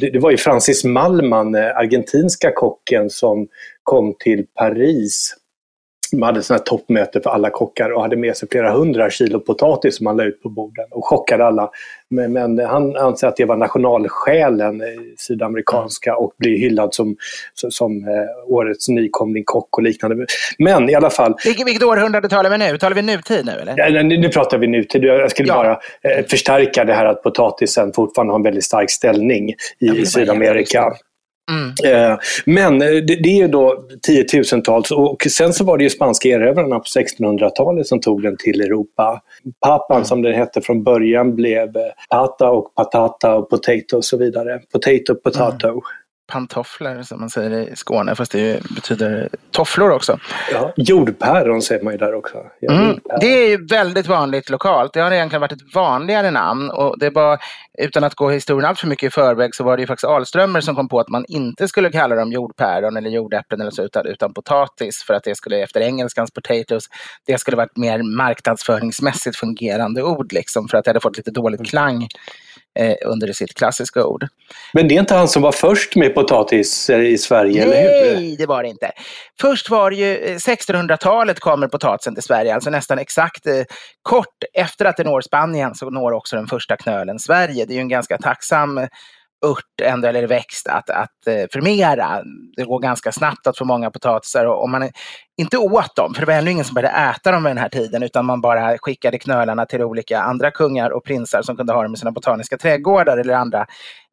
Det, 0.00 0.10
det, 0.10 0.18
var 0.18 0.30
ju 0.30 0.36
Francis 0.36 0.84
Malman, 0.84 1.54
eh, 1.54 1.76
argentinska 1.76 2.52
kocken, 2.54 3.10
som 3.10 3.48
kom 3.82 4.14
till 4.18 4.46
Paris 4.54 5.36
de 6.10 6.22
hade 6.22 6.40
ett 6.40 6.66
toppmöte 6.66 7.20
för 7.20 7.30
alla 7.30 7.50
kockar 7.50 7.90
och 7.90 8.02
hade 8.02 8.16
med 8.16 8.36
sig 8.36 8.48
flera 8.48 8.72
hundra 8.72 9.10
kilo 9.10 9.40
potatis 9.40 9.96
som 9.96 10.06
han 10.06 10.16
la 10.16 10.24
ut 10.24 10.42
på 10.42 10.48
borden 10.48 10.86
och 10.90 11.06
chockade 11.08 11.46
alla. 11.46 11.70
Men, 12.10 12.32
men 12.32 12.58
han 12.58 12.96
anser 12.96 13.26
att 13.26 13.36
det 13.36 13.44
var 13.44 13.56
nationalsjälen 13.56 14.80
eh, 14.80 14.86
sydamerikanska 15.18 16.16
och 16.16 16.32
blir 16.38 16.58
hyllad 16.58 16.94
som, 16.94 17.16
som 17.54 18.08
eh, 18.08 18.52
årets 18.54 18.88
nykomling 18.88 19.44
kock 19.46 19.76
och 19.76 19.82
liknande. 19.82 20.26
Men 20.58 20.90
i 20.90 20.94
alla 20.94 21.10
fall. 21.10 21.34
Vilket, 21.44 21.66
vilket 21.66 21.82
århundrade 21.82 22.28
talar 22.28 22.50
vi 22.50 22.58
nu? 22.58 22.78
Talar 22.78 22.96
vi 22.96 23.02
nutid 23.02 23.46
nu 23.46 23.52
eller? 23.52 23.74
Ja, 23.76 24.02
nu, 24.02 24.18
nu 24.18 24.28
pratar 24.28 24.58
vi 24.58 24.66
nutid. 24.66 25.04
Jag 25.04 25.30
skulle 25.30 25.48
ja. 25.48 25.54
bara 25.54 25.72
eh, 26.12 26.26
förstärka 26.26 26.84
det 26.84 26.94
här 26.94 27.04
att 27.04 27.22
potatisen 27.22 27.92
fortfarande 27.92 28.32
har 28.32 28.38
en 28.38 28.44
väldigt 28.44 28.64
stark 28.64 28.90
ställning 28.90 29.54
i, 29.78 29.86
i 29.86 30.06
Sydamerika. 30.06 30.92
Mm. 31.50 31.74
Eh, 31.84 32.18
men 32.44 32.82
eh, 32.82 32.88
det, 32.88 33.40
är 33.40 33.48
då 33.48 33.84
tiotusentals 34.02 34.90
och 34.90 35.22
sen 35.30 35.52
så 35.52 35.64
var 35.64 35.78
det 35.78 35.84
ju 35.84 35.90
spanska 35.90 36.28
erövrarna 36.28 36.78
på 36.78 36.84
1600-talet 36.84 37.86
som 37.86 38.00
tog 38.00 38.22
den 38.22 38.36
till 38.36 38.60
Europa. 38.60 39.20
Papan 39.60 39.96
mm. 39.96 40.04
som 40.04 40.22
den 40.22 40.34
hette 40.34 40.60
från 40.60 40.82
början 40.82 41.34
blev 41.34 41.76
eh, 41.76 41.82
pata 42.10 42.50
och 42.50 42.74
patata 42.74 43.34
och 43.34 43.50
potato 43.50 43.96
och 43.96 44.04
så 44.04 44.16
vidare. 44.16 44.60
Potato, 44.72 45.14
potato. 45.14 45.68
Mm 45.68 45.80
pantofflor 46.26 47.02
som 47.02 47.20
man 47.20 47.30
säger 47.30 47.50
i 47.50 47.76
Skåne, 47.76 48.14
fast 48.14 48.32
det 48.32 48.62
betyder 48.74 49.28
tofflor 49.50 49.90
också. 49.90 50.18
Ja, 50.52 50.72
jordpäron 50.76 51.62
säger 51.62 51.84
man 51.84 51.92
ju 51.92 51.98
där 51.98 52.14
också. 52.14 52.38
Ja, 52.60 52.72
mm, 52.72 53.00
det 53.20 53.26
är 53.26 53.48
ju 53.48 53.66
väldigt 53.66 54.06
vanligt 54.06 54.50
lokalt. 54.50 54.92
Det 54.92 55.00
har 55.00 55.10
egentligen 55.10 55.40
varit 55.40 55.52
ett 55.52 55.74
vanligare 55.74 56.30
namn 56.30 56.70
och 56.70 56.98
det 56.98 57.10
var, 57.10 57.38
utan 57.78 58.04
att 58.04 58.14
gå 58.14 58.30
historien 58.30 58.68
allt 58.68 58.78
för 58.78 58.86
mycket 58.86 59.06
i 59.06 59.10
förväg, 59.10 59.54
så 59.54 59.64
var 59.64 59.76
det 59.76 59.80
ju 59.80 59.86
faktiskt 59.86 60.04
Alströmer 60.04 60.60
som 60.60 60.74
kom 60.74 60.88
på 60.88 61.00
att 61.00 61.08
man 61.08 61.24
inte 61.28 61.68
skulle 61.68 61.90
kalla 61.90 62.14
dem 62.14 62.32
jordpäron 62.32 62.96
eller 62.96 63.10
jordäpplen 63.10 63.60
eller 63.60 63.70
så, 63.70 63.82
utan, 63.82 64.06
utan 64.06 64.34
potatis 64.34 65.02
för 65.02 65.14
att 65.14 65.24
det 65.24 65.34
skulle, 65.34 65.58
efter 65.62 65.80
engelskans 65.80 66.30
potatoes, 66.30 66.84
det 67.26 67.38
skulle 67.38 67.56
vara 67.56 67.66
ett 67.66 67.76
mer 67.76 68.02
marknadsföringsmässigt 68.16 69.36
fungerande 69.36 70.02
ord 70.02 70.32
liksom, 70.32 70.68
för 70.68 70.78
att 70.78 70.84
det 70.84 70.90
hade 70.90 71.00
fått 71.00 71.16
lite 71.16 71.30
dåligt 71.30 71.60
mm. 71.60 71.68
klang 71.68 72.08
eh, 72.76 72.94
under 73.06 73.32
sitt 73.32 73.54
klassiska 73.54 74.04
ord. 74.04 74.26
Men 74.72 74.88
det 74.88 74.96
är 74.96 75.00
inte 75.00 75.14
han 75.14 75.28
som 75.28 75.42
var 75.42 75.52
först 75.52 75.96
med 75.96 76.14
potatis 76.14 76.90
eh, 76.90 77.00
i 77.00 77.18
Sverige, 77.18 77.66
Nej, 77.66 77.84
eller 77.84 78.04
hur? 78.04 78.20
Nej, 78.20 78.36
det 78.36 78.46
var 78.46 78.62
det 78.62 78.68
inte. 78.68 78.90
Först 79.40 79.70
var 79.70 79.90
det 79.90 79.96
ju 79.96 80.36
1600-talet 80.36 81.36
eh, 81.36 81.40
kommer 81.40 81.68
potatisen 81.68 82.14
till 82.14 82.22
Sverige, 82.22 82.54
alltså 82.54 82.70
nästan 82.70 82.98
exakt 82.98 83.46
eh, 83.46 83.62
kort 84.02 84.44
efter 84.54 84.84
att 84.84 84.96
det 84.96 85.04
når 85.04 85.20
Spanien 85.20 85.74
så 85.74 85.90
når 85.90 86.12
också 86.12 86.36
den 86.36 86.46
första 86.46 86.76
knölen 86.76 87.18
Sverige. 87.18 87.64
Det 87.64 87.72
är 87.72 87.76
ju 87.76 87.80
en 87.80 87.88
ganska 87.88 88.18
tacksam 88.18 88.80
ört 89.44 89.80
ändå, 89.82 90.08
eller 90.08 90.26
växt 90.26 90.68
att, 90.68 90.90
att 90.90 91.26
eh, 91.26 91.44
förmera. 91.52 92.22
Det 92.56 92.64
går 92.64 92.78
ganska 92.78 93.12
snabbt 93.12 93.46
att 93.46 93.58
få 93.58 93.64
många 93.64 93.90
potatisar 93.90 94.44
och 94.44 94.64
om 94.64 94.70
man 94.70 94.90
inte 95.36 95.58
åt 95.58 95.96
dem, 95.96 96.14
för 96.14 96.20
det 96.20 96.26
var 96.26 96.38
ännu 96.38 96.50
ingen 96.50 96.64
som 96.64 96.74
började 96.74 97.10
äta 97.10 97.32
dem 97.32 97.42
vid 97.44 97.50
den 97.50 97.58
här 97.58 97.68
tiden, 97.68 98.02
utan 98.02 98.24
man 98.24 98.40
bara 98.40 98.78
skickade 98.78 99.18
knölarna 99.18 99.66
till 99.66 99.82
olika 99.82 100.20
andra 100.20 100.50
kungar 100.50 100.90
och 100.90 101.04
prinsar 101.04 101.42
som 101.42 101.56
kunde 101.56 101.72
ha 101.72 101.82
dem 101.82 101.94
i 101.94 101.96
sina 101.96 102.10
botaniska 102.10 102.58
trädgårdar 102.58 103.18
eller 103.18 103.34
andra 103.34 103.66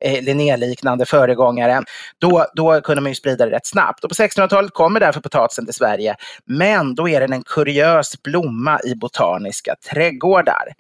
eh, 0.05 0.23
Linnéliknande 0.23 1.05
föregångare. 1.05 1.83
Då, 2.19 2.45
då 2.53 2.81
kunde 2.81 3.01
man 3.01 3.11
ju 3.11 3.15
sprida 3.15 3.45
det 3.45 3.51
rätt 3.51 3.67
snabbt. 3.67 4.03
Och 4.03 4.09
på 4.09 4.15
1600-talet 4.15 4.73
kommer 4.73 4.99
därför 4.99 5.21
potatisen 5.21 5.65
till 5.65 5.73
Sverige, 5.73 6.15
men 6.45 6.95
då 6.95 7.09
är 7.09 7.19
den 7.19 7.33
en 7.33 7.43
kuriös 7.43 8.23
blomma 8.23 8.79
i 8.83 8.95
botaniska 8.95 9.75
trädgårdar. 9.91 10.73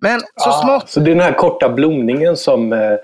Men 0.00 0.20
så 0.20 0.50
ah, 0.50 0.62
smått... 0.62 0.90
Så 0.90 1.00
det 1.00 1.10
är 1.10 1.14
den 1.14 1.24
här 1.24 1.32
korta 1.32 1.68
blomningen 1.68 2.36
som 2.36 2.72
eh, 2.72 2.80
eh, 2.80 2.98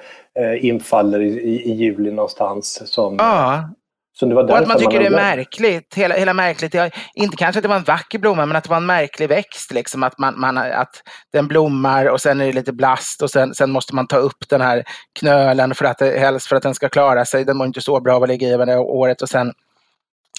infaller 0.60 1.20
i, 1.20 1.28
i, 1.28 1.70
i 1.70 1.74
juli 1.74 2.10
någonstans. 2.10 2.82
Som, 2.84 3.16
ja. 3.18 3.70
Så 4.18 4.26
det 4.26 4.34
var 4.34 4.44
och 4.44 4.58
att 4.58 4.68
man 4.68 4.78
tycker 4.78 4.92
man 4.92 5.00
det 5.00 5.06
är 5.06 5.36
märkligt. 5.36 5.94
Hela, 5.94 6.14
hela 6.14 6.34
märkligt. 6.34 6.74
Jag, 6.74 6.94
inte 7.14 7.36
kanske 7.36 7.58
att 7.58 7.62
det 7.62 7.68
var 7.68 7.76
en 7.76 7.84
vacker 7.84 8.18
blomma, 8.18 8.46
men 8.46 8.56
att 8.56 8.64
det 8.64 8.70
var 8.70 8.76
en 8.76 8.86
märklig 8.86 9.28
växt. 9.28 9.72
Liksom, 9.72 10.02
att, 10.02 10.18
man, 10.18 10.40
man, 10.40 10.58
att 10.58 11.02
den 11.32 11.48
blommar 11.48 12.06
och 12.06 12.20
sen 12.20 12.40
är 12.40 12.46
det 12.46 12.52
lite 12.52 12.72
blast 12.72 13.22
och 13.22 13.30
sen, 13.30 13.54
sen 13.54 13.70
måste 13.70 13.94
man 13.94 14.06
ta 14.06 14.16
upp 14.16 14.48
den 14.48 14.60
här 14.60 14.84
knölen 15.18 15.74
för 15.74 15.84
att, 15.84 16.00
helst 16.00 16.46
för 16.46 16.56
att 16.56 16.62
den 16.62 16.74
ska 16.74 16.88
klara 16.88 17.24
sig. 17.24 17.44
Den 17.44 17.56
mår 17.56 17.66
inte 17.66 17.80
så 17.80 18.00
bra 18.00 18.16
av 18.16 18.22
att 18.22 18.28
ligga 18.28 18.48
i 18.48 18.76
året 18.76 19.22
och 19.22 19.28
sen 19.28 19.52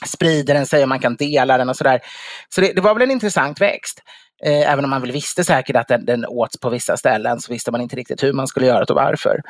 sprider 0.06 0.54
den 0.54 0.66
sig 0.66 0.84
och 0.84 0.90
man 0.90 1.00
kan 1.00 1.16
dela 1.16 1.58
den 1.58 1.70
och 1.70 1.78
sådär. 1.78 2.00
Så 2.50 2.62
det, 2.62 2.74
det 2.74 2.82
var 2.82 2.94
väl 2.94 3.04
en 3.04 3.12
intressant 3.12 3.62
växt. 3.62 4.02
Eh, 4.44 4.72
även 4.72 4.84
om 4.84 4.90
man 4.90 5.02
väl 5.02 5.12
visste 5.12 5.44
säkert 5.44 5.76
att 5.76 5.88
den, 5.88 6.06
den 6.06 6.26
åts 6.26 6.60
på 6.60 6.70
vissa 6.70 6.98
ställen 6.98 7.40
så 7.40 7.54
visste 7.54 7.72
man 7.72 7.82
inte 7.82 7.96
riktigt 7.96 8.24
hur 8.24 8.34
man 8.34 8.48
skulle 8.48 8.66
göra 8.66 8.86
det 8.86 8.94
och 8.94 8.96
varför. 8.96 9.42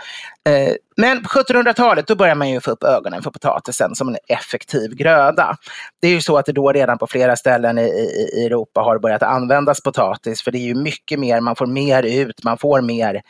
Eh, 0.49 0.73
men 0.97 1.23
på 1.23 1.29
1700-talet 1.29 2.07
då 2.07 2.15
börjar 2.15 2.35
man 2.35 2.49
ju 2.49 2.61
få 2.61 2.71
upp 2.71 2.83
ögonen 2.83 3.23
för 3.23 3.31
potatisen 3.31 3.95
som 3.95 4.07
en 4.09 4.17
effektiv 4.27 4.95
gröda. 4.95 5.57
Det 6.01 6.07
är 6.07 6.11
ju 6.11 6.21
så 6.21 6.37
att 6.37 6.45
det 6.45 6.51
då 6.51 6.71
redan 6.71 6.97
på 6.97 7.07
flera 7.07 7.35
ställen 7.35 7.77
i, 7.77 7.81
i, 7.81 8.39
i 8.41 8.45
Europa 8.45 8.81
har 8.81 8.99
börjat 8.99 9.23
användas 9.23 9.81
potatis 9.81 10.41
för 10.41 10.51
det 10.51 10.57
är 10.57 10.67
ju 10.67 10.75
mycket 10.75 11.19
mer, 11.19 11.39
man 11.41 11.55
får 11.55 11.65
mer 11.65 12.03
ut, 12.03 12.43
man 12.43 12.57
får 12.57 12.81
mer 12.81 13.21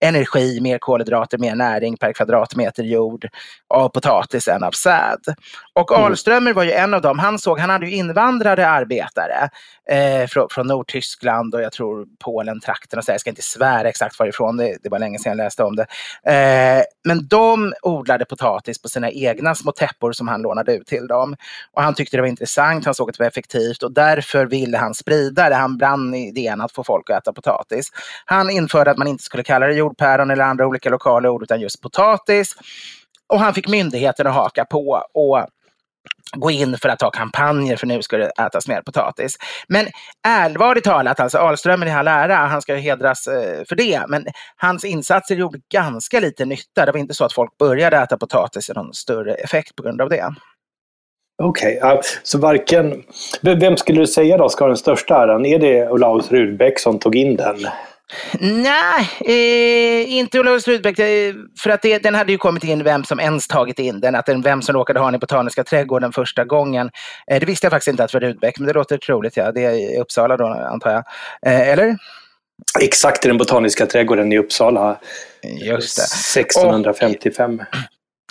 energi, 0.00 0.60
mer 0.60 0.78
kolhydrater, 0.78 1.38
mer 1.38 1.54
näring 1.54 1.96
per 1.96 2.12
kvadratmeter 2.12 2.82
jord 2.82 3.28
av 3.74 3.88
potatis 3.88 4.48
än 4.48 4.64
av 4.64 4.70
säd. 4.70 5.20
Och 5.72 5.92
mm. 5.92 6.04
Alströmer 6.04 6.52
var 6.52 6.64
ju 6.64 6.72
en 6.72 6.94
av 6.94 7.00
dem. 7.00 7.18
Han 7.18 7.38
såg, 7.38 7.58
han 7.58 7.70
hade 7.70 7.86
ju 7.86 7.92
invandrare 7.92 8.68
arbetare 8.68 9.48
eh, 9.90 10.26
från, 10.26 10.48
från 10.50 10.66
Nordtyskland 10.66 11.54
och 11.54 11.62
jag 11.62 11.72
tror 11.72 12.06
Polen, 12.24 12.60
trakten 12.60 12.98
och 12.98 13.04
så. 13.04 13.12
Jag 13.12 13.20
ska 13.20 13.30
inte 13.30 13.42
svära 13.42 13.88
exakt 13.88 14.18
varifrån, 14.18 14.56
det, 14.56 14.76
det 14.82 14.88
var 14.88 14.98
länge 14.98 15.18
sedan 15.18 15.30
jag 15.30 15.44
läste 15.44 15.64
om 15.64 15.76
det. 15.76 15.86
Eh, 16.32 16.82
men 17.04 17.28
de 17.28 17.74
odlade 17.82 18.24
potatis 18.24 18.82
på 18.82 18.88
sina 18.88 19.10
egna 19.10 19.54
små 19.54 19.72
täppor 19.72 20.12
som 20.12 20.28
han 20.28 20.42
lånade 20.42 20.74
ut 20.74 20.86
till 20.86 21.06
dem. 21.06 21.36
Och 21.72 21.82
han 21.82 21.94
tyckte 21.94 22.16
det 22.16 22.20
var 22.20 22.28
intressant, 22.28 22.84
han 22.84 22.94
såg 22.94 23.10
att 23.10 23.16
det 23.18 23.22
var 23.22 23.28
effektivt 23.28 23.82
och 23.82 23.92
därför 23.92 24.46
ville 24.46 24.78
han 24.78 24.94
sprida 24.94 25.48
det. 25.48 25.54
Han 25.54 25.78
brann 25.78 26.14
idén 26.14 26.60
att 26.60 26.72
få 26.72 26.84
folk 26.84 27.10
att 27.10 27.22
äta 27.22 27.32
potatis. 27.32 27.90
Han 28.24 28.50
införde 28.50 28.90
att 28.90 28.98
man 28.98 29.08
inte 29.08 29.24
skulle 29.24 29.42
kalla 29.42 29.66
det 29.66 29.74
jordpäron 29.74 30.30
eller 30.30 30.44
andra 30.44 30.66
olika 30.66 30.90
lokala 30.90 31.30
ord 31.30 31.42
utan 31.42 31.60
just 31.60 31.80
potatis. 31.80 32.56
Och 33.26 33.40
han 33.40 33.54
fick 33.54 33.68
myndigheterna 33.68 34.30
att 34.30 34.36
haka 34.36 34.64
på 34.64 35.02
och 35.14 35.46
gå 36.34 36.50
in 36.50 36.78
för 36.78 36.88
att 36.88 37.02
ha 37.02 37.10
kampanjer 37.10 37.76
för 37.76 37.86
nu 37.86 38.02
ska 38.02 38.16
det 38.16 38.30
ätas 38.40 38.68
mer 38.68 38.82
potatis. 38.82 39.36
Men 39.68 39.86
allvarligt 40.28 40.84
talat, 40.84 41.20
alltså 41.20 41.38
Ahlström 41.38 41.82
i 41.82 41.90
all 41.90 42.08
ära, 42.08 42.36
han 42.36 42.62
ska 42.62 42.74
hedras 42.74 43.26
eh, 43.26 43.64
för 43.68 43.76
det, 43.76 44.04
men 44.08 44.26
hans 44.56 44.84
insatser 44.84 45.34
gjorde 45.34 45.58
ganska 45.72 46.20
lite 46.20 46.44
nytta. 46.44 46.86
Det 46.86 46.92
var 46.92 46.98
inte 47.00 47.14
så 47.14 47.24
att 47.24 47.32
folk 47.32 47.58
började 47.58 47.96
äta 47.96 48.16
potatis 48.16 48.70
i 48.70 48.72
någon 48.72 48.94
större 48.94 49.34
effekt 49.34 49.76
på 49.76 49.82
grund 49.82 50.00
av 50.00 50.08
det. 50.08 50.34
Okej, 51.42 51.76
okay, 51.76 51.98
så 52.22 52.38
varken... 52.38 53.02
Vem 53.42 53.76
skulle 53.76 54.00
du 54.00 54.06
säga 54.06 54.36
då 54.36 54.48
ska 54.48 54.64
ha 54.64 54.68
den 54.68 54.76
största 54.76 55.22
äran? 55.22 55.46
Är 55.46 55.58
det 55.58 55.88
Olaus 55.88 56.32
Rudbeck 56.32 56.78
som 56.78 56.98
tog 56.98 57.16
in 57.16 57.36
den? 57.36 57.56
Nej, 58.40 59.10
eh, 59.20 60.12
inte 60.12 60.40
Olaus 60.40 60.68
Rudbeck. 60.68 60.98
Eh, 60.98 61.34
för 61.58 61.70
att 61.70 61.82
det, 61.82 61.98
den 61.98 62.14
hade 62.14 62.32
ju 62.32 62.38
kommit 62.38 62.64
in 62.64 62.84
vem 62.84 63.04
som 63.04 63.20
ens 63.20 63.48
tagit 63.48 63.78
in 63.78 64.00
den. 64.00 64.14
Att 64.14 64.26
den, 64.26 64.42
vem 64.42 64.62
som 64.62 64.74
råkade 64.74 65.00
ha 65.00 65.06
den 65.06 65.14
i 65.14 65.18
Botaniska 65.18 65.64
trädgården 65.64 66.12
första 66.12 66.44
gången. 66.44 66.90
Eh, 67.30 67.40
det 67.40 67.46
visste 67.46 67.66
jag 67.66 67.72
faktiskt 67.72 67.88
inte 67.88 68.04
att 68.04 68.12
det 68.12 68.20
var 68.20 68.26
Rudbeck, 68.26 68.58
men 68.58 68.66
det 68.66 68.72
låter 68.72 68.98
troligt. 68.98 69.36
Ja. 69.36 69.52
Det 69.52 69.64
är 69.64 69.72
i 69.72 70.00
Uppsala 70.00 70.36
då, 70.36 70.46
antar 70.46 70.90
jag. 70.90 71.04
Eh, 71.46 71.68
eller? 71.68 71.96
Exakt 72.80 73.24
i 73.24 73.28
den 73.28 73.38
Botaniska 73.38 73.86
trädgården 73.86 74.32
i 74.32 74.38
Uppsala. 74.38 74.98
Just 75.42 75.96
det. 75.96 76.40
1655. 76.40 77.54
Och, 77.54 77.60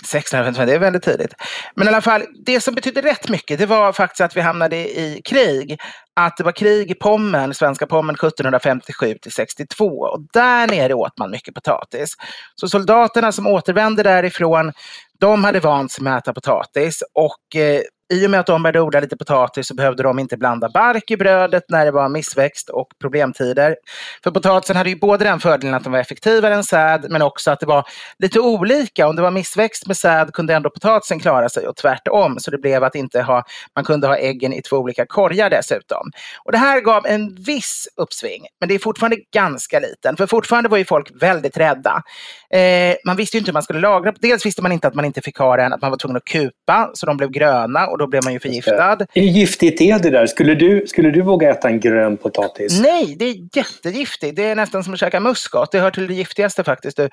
1655, 0.04 0.66
det 0.66 0.74
är 0.74 0.78
väldigt 0.78 1.02
tidigt. 1.02 1.34
Men 1.74 1.86
i 1.86 1.88
alla 1.88 2.00
fall, 2.00 2.22
det 2.46 2.60
som 2.60 2.74
betydde 2.74 3.00
rätt 3.00 3.28
mycket, 3.28 3.58
det 3.58 3.66
var 3.66 3.92
faktiskt 3.92 4.20
att 4.20 4.36
vi 4.36 4.40
hamnade 4.40 4.76
i 4.76 5.20
krig. 5.24 5.78
Att 6.16 6.36
det 6.36 6.44
var 6.44 6.52
krig 6.52 6.90
i 6.90 6.94
Pommern, 6.94 7.54
svenska 7.54 7.86
Pommern 7.86 8.14
1757 8.14 9.18
till 9.22 9.32
62. 9.32 9.86
Och 9.86 10.20
där 10.32 10.66
nere 10.66 10.94
åt 10.94 11.18
man 11.18 11.30
mycket 11.30 11.54
potatis. 11.54 12.14
Så 12.54 12.68
soldaterna 12.68 13.32
som 13.32 13.46
återvände 13.46 14.02
därifrån, 14.02 14.72
de 15.18 15.44
hade 15.44 15.60
vant 15.60 15.92
sig 15.92 16.04
med 16.04 16.16
att 16.16 16.22
äta 16.22 16.34
potatis. 16.34 17.02
Och 17.12 17.60
eh, 17.60 17.80
i 18.12 18.26
och 18.26 18.30
med 18.30 18.40
att 18.40 18.46
de 18.46 18.62
började 18.62 18.80
odla 18.80 19.00
lite 19.00 19.16
potatis 19.16 19.66
så 19.66 19.74
behövde 19.74 20.02
de 20.02 20.18
inte 20.18 20.36
blanda 20.36 20.68
bark 20.68 21.10
i 21.10 21.16
brödet 21.16 21.64
när 21.68 21.84
det 21.84 21.90
var 21.90 22.08
missväxt 22.08 22.68
och 22.68 22.88
problemtider. 23.00 23.76
För 24.24 24.30
potatisen 24.30 24.76
hade 24.76 24.90
ju 24.90 24.96
både 24.96 25.24
den 25.24 25.40
fördelen 25.40 25.74
att 25.74 25.82
den 25.82 25.92
var 25.92 25.98
effektivare 25.98 26.54
än 26.54 26.64
säd 26.64 27.06
men 27.10 27.22
också 27.22 27.50
att 27.50 27.60
det 27.60 27.66
var 27.66 27.86
lite 28.18 28.40
olika. 28.40 29.08
Om 29.08 29.16
det 29.16 29.22
var 29.22 29.30
missväxt 29.30 29.86
med 29.86 29.96
säd 29.96 30.32
kunde 30.32 30.54
ändå 30.54 30.70
potatisen 30.70 31.20
klara 31.20 31.48
sig 31.48 31.68
och 31.68 31.76
tvärtom. 31.76 32.38
Så 32.38 32.50
det 32.50 32.58
blev 32.58 32.84
att 32.84 32.94
inte 32.94 33.22
ha, 33.22 33.44
man 33.74 33.84
kunde 33.84 34.06
ha 34.06 34.16
äggen 34.16 34.52
i 34.52 34.62
två 34.62 34.76
olika 34.76 35.06
korgar 35.06 35.50
dessutom. 35.50 36.10
Och 36.44 36.52
det 36.52 36.58
här 36.58 36.80
gav 36.80 37.06
en 37.06 37.34
viss 37.34 37.88
uppsving, 37.96 38.46
men 38.60 38.68
det 38.68 38.74
är 38.74 38.78
fortfarande 38.78 39.16
ganska 39.32 39.78
liten. 39.78 40.16
För 40.16 40.26
fortfarande 40.26 40.68
var 40.68 40.78
ju 40.78 40.84
folk 40.84 41.22
väldigt 41.22 41.56
rädda. 41.56 42.02
Eh, 42.50 42.96
man 43.06 43.16
visste 43.16 43.36
ju 43.36 43.38
inte 43.38 43.48
hur 43.48 43.54
man 43.54 43.62
skulle 43.62 43.80
lagra. 43.80 44.12
Dels 44.20 44.46
visste 44.46 44.62
man 44.62 44.72
inte 44.72 44.88
att 44.88 44.94
man 44.94 45.04
inte 45.04 45.20
fick 45.20 45.38
ha 45.38 45.56
den, 45.56 45.72
att 45.72 45.82
man 45.82 45.90
var 45.90 45.98
tvungen 45.98 46.16
att 46.16 46.24
kupa 46.24 46.90
så 46.94 47.06
de 47.06 47.16
blev 47.16 47.30
gröna 47.30 47.86
och 47.94 47.98
då 47.98 48.06
blev 48.06 48.24
man 48.24 48.32
ju 48.32 48.40
förgiftad. 48.40 48.98
Hur 49.12 49.22
giftigt 49.22 49.80
är 49.80 49.98
det 49.98 50.10
där? 50.10 50.26
Skulle 50.26 50.54
du, 50.54 50.86
skulle 50.86 51.10
du 51.10 51.22
våga 51.22 51.50
äta 51.50 51.68
en 51.68 51.80
grön 51.80 52.16
potatis? 52.16 52.80
Nej, 52.80 53.16
det 53.18 53.24
är 53.24 53.36
jättegiftigt. 53.56 54.36
Det 54.36 54.44
är 54.44 54.54
nästan 54.54 54.84
som 54.84 54.94
att 54.94 55.00
käka 55.00 55.20
muskot. 55.20 55.72
Det 55.72 55.78
hör 55.78 55.90
till 55.90 56.06
det 56.06 56.14
giftigaste 56.14 56.64
faktiskt. 56.64 56.96
Du. 56.96 57.08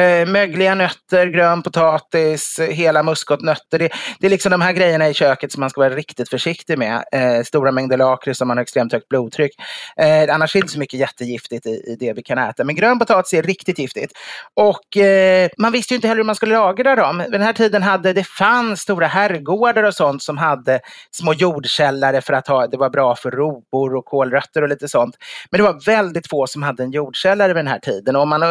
Eh, 0.00 0.26
mögliga 0.26 0.74
nötter, 0.74 1.26
grön 1.26 1.62
potatis, 1.62 2.60
hela 2.70 3.02
muskotnötter. 3.02 3.78
Det, 3.78 3.88
det 4.20 4.26
är 4.26 4.30
liksom 4.30 4.50
de 4.50 4.60
här 4.60 4.72
grejerna 4.72 5.08
i 5.08 5.14
köket 5.14 5.52
som 5.52 5.60
man 5.60 5.70
ska 5.70 5.80
vara 5.80 5.94
riktigt 5.94 6.28
försiktig 6.28 6.78
med. 6.78 7.04
Eh, 7.12 7.42
stora 7.44 7.72
mängder 7.72 7.96
lakrits 7.96 8.40
om 8.40 8.48
man 8.48 8.56
har 8.56 8.62
extremt 8.62 8.92
högt 8.92 9.08
blodtryck. 9.08 9.52
Eh, 10.00 10.34
annars 10.34 10.56
är 10.56 10.60
det 10.60 10.64
inte 10.64 10.72
så 10.72 10.78
mycket 10.78 11.00
jättegiftigt 11.00 11.66
i, 11.66 11.70
i, 11.70 11.96
det 12.00 12.12
vi 12.12 12.22
kan 12.22 12.38
äta. 12.38 12.64
Men 12.64 12.74
grön 12.74 12.98
potatis 12.98 13.32
är 13.32 13.42
riktigt 13.42 13.78
giftigt. 13.78 14.12
Och 14.54 14.96
eh, 14.96 15.48
man 15.58 15.72
visste 15.72 15.94
ju 15.94 15.96
inte 15.96 16.08
heller 16.08 16.20
hur 16.20 16.26
man 16.26 16.34
skulle 16.34 16.54
lagra 16.54 16.96
dem. 16.96 17.18
Vid 17.18 17.32
den 17.32 17.42
här 17.42 17.52
tiden 17.52 17.82
hade 17.82 18.12
det 18.12 18.24
fanns 18.24 18.80
stora 18.80 19.06
herrgårdar 19.06 19.82
och 19.82 19.94
sånt 19.94 20.22
som 20.26 20.38
hade 20.38 20.80
små 21.10 21.32
jordkällare 21.32 22.20
för 22.20 22.32
att 22.32 22.48
ha, 22.48 22.66
det 22.66 22.76
var 22.76 22.90
bra 22.90 23.16
för 23.16 23.30
robor 23.30 23.94
och 23.94 24.04
kålrötter 24.04 24.62
och 24.62 24.68
lite 24.68 24.88
sånt. 24.88 25.16
Men 25.50 25.58
det 25.58 25.64
var 25.64 25.84
väldigt 25.86 26.28
få 26.28 26.46
som 26.46 26.62
hade 26.62 26.82
en 26.82 26.90
jordkällare 26.90 27.48
vid 27.48 27.56
den 27.56 27.66
här 27.66 27.78
tiden. 27.78 28.16
Och 28.16 28.22
om 28.22 28.28
man 28.28 28.42
uh, 28.42 28.48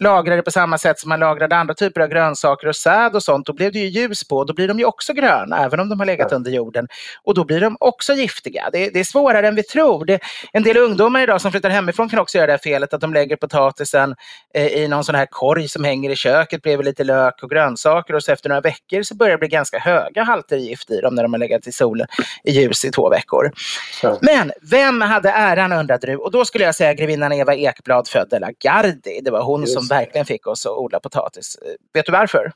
lagrade 0.00 0.42
på 0.42 0.50
samma 0.50 0.78
sätt 0.78 0.98
som 0.98 1.08
man 1.08 1.20
lagrade 1.20 1.56
andra 1.56 1.74
typer 1.74 2.00
av 2.00 2.08
grönsaker 2.08 2.68
och 2.68 2.76
säd 2.76 3.14
och 3.14 3.22
sånt, 3.22 3.46
då 3.46 3.52
blev 3.52 3.72
det 3.72 3.78
ju 3.78 3.88
ljus 3.88 4.28
på 4.28 4.44
då 4.44 4.54
blir 4.54 4.68
de 4.68 4.78
ju 4.78 4.84
också 4.84 5.12
gröna, 5.12 5.64
även 5.64 5.80
om 5.80 5.88
de 5.88 5.98
har 5.98 6.06
legat 6.06 6.32
under 6.32 6.50
jorden. 6.50 6.88
Och 7.24 7.34
då 7.34 7.44
blir 7.44 7.60
de 7.60 7.76
också 7.80 8.12
giftiga. 8.12 8.68
Det, 8.72 8.90
det 8.90 9.00
är 9.00 9.04
svårare 9.04 9.48
än 9.48 9.54
vi 9.54 9.62
tror. 9.62 10.04
Det, 10.04 10.20
en 10.52 10.62
del 10.62 10.76
ungdomar 10.76 11.22
idag 11.22 11.40
som 11.40 11.50
flyttar 11.50 11.70
hemifrån 11.70 12.08
kan 12.08 12.18
också 12.18 12.38
göra 12.38 12.46
det 12.46 12.52
här 12.52 12.58
felet 12.58 12.94
att 12.94 13.00
de 13.00 13.14
lägger 13.14 13.36
potatisen 13.36 14.14
eh, 14.54 14.66
i 14.66 14.88
någon 14.88 15.04
sån 15.04 15.14
här 15.14 15.26
korg 15.26 15.68
som 15.68 15.84
hänger 15.84 16.10
i 16.10 16.16
köket 16.16 16.62
bredvid 16.62 16.84
lite 16.84 17.04
lök 17.04 17.42
och 17.42 17.50
grönsaker 17.50 18.14
och 18.14 18.22
så 18.22 18.32
efter 18.32 18.48
några 18.48 18.60
veckor 18.60 19.02
så 19.02 19.14
börjar 19.14 19.32
det 19.32 19.38
bli 19.38 19.48
ganska 19.48 19.78
höga 19.78 20.22
halter 20.22 20.56
gift 20.72 20.90
i 20.90 21.00
dem 21.00 21.14
när 21.14 21.22
de 21.22 21.32
har 21.32 21.38
legat 21.38 21.66
i 21.66 21.72
solen 21.72 22.06
i 22.44 22.50
ljus 22.50 22.84
i 22.84 22.90
två 22.90 23.08
veckor. 23.10 23.52
Så. 24.00 24.18
Men 24.20 24.52
vem 24.70 25.00
hade 25.00 25.30
äran 25.30 25.72
undrade 25.72 26.06
du? 26.06 26.16
Och 26.16 26.30
då 26.30 26.44
skulle 26.44 26.64
jag 26.64 26.74
säga 26.74 26.94
grevinnan 26.94 27.32
Eva 27.32 27.54
Ekblad 27.54 28.08
född 28.08 28.28
de 28.30 28.38
la 28.38 28.50
Gardie. 28.58 29.20
Det 29.20 29.30
var 29.30 29.42
hon 29.42 29.60
Just 29.60 29.74
som 29.74 29.86
verkligen 29.86 30.26
fick 30.26 30.46
oss 30.46 30.66
att 30.66 30.72
odla 30.72 31.00
potatis. 31.00 31.58
Vet 31.94 32.06
du 32.06 32.12
varför? 32.12 32.52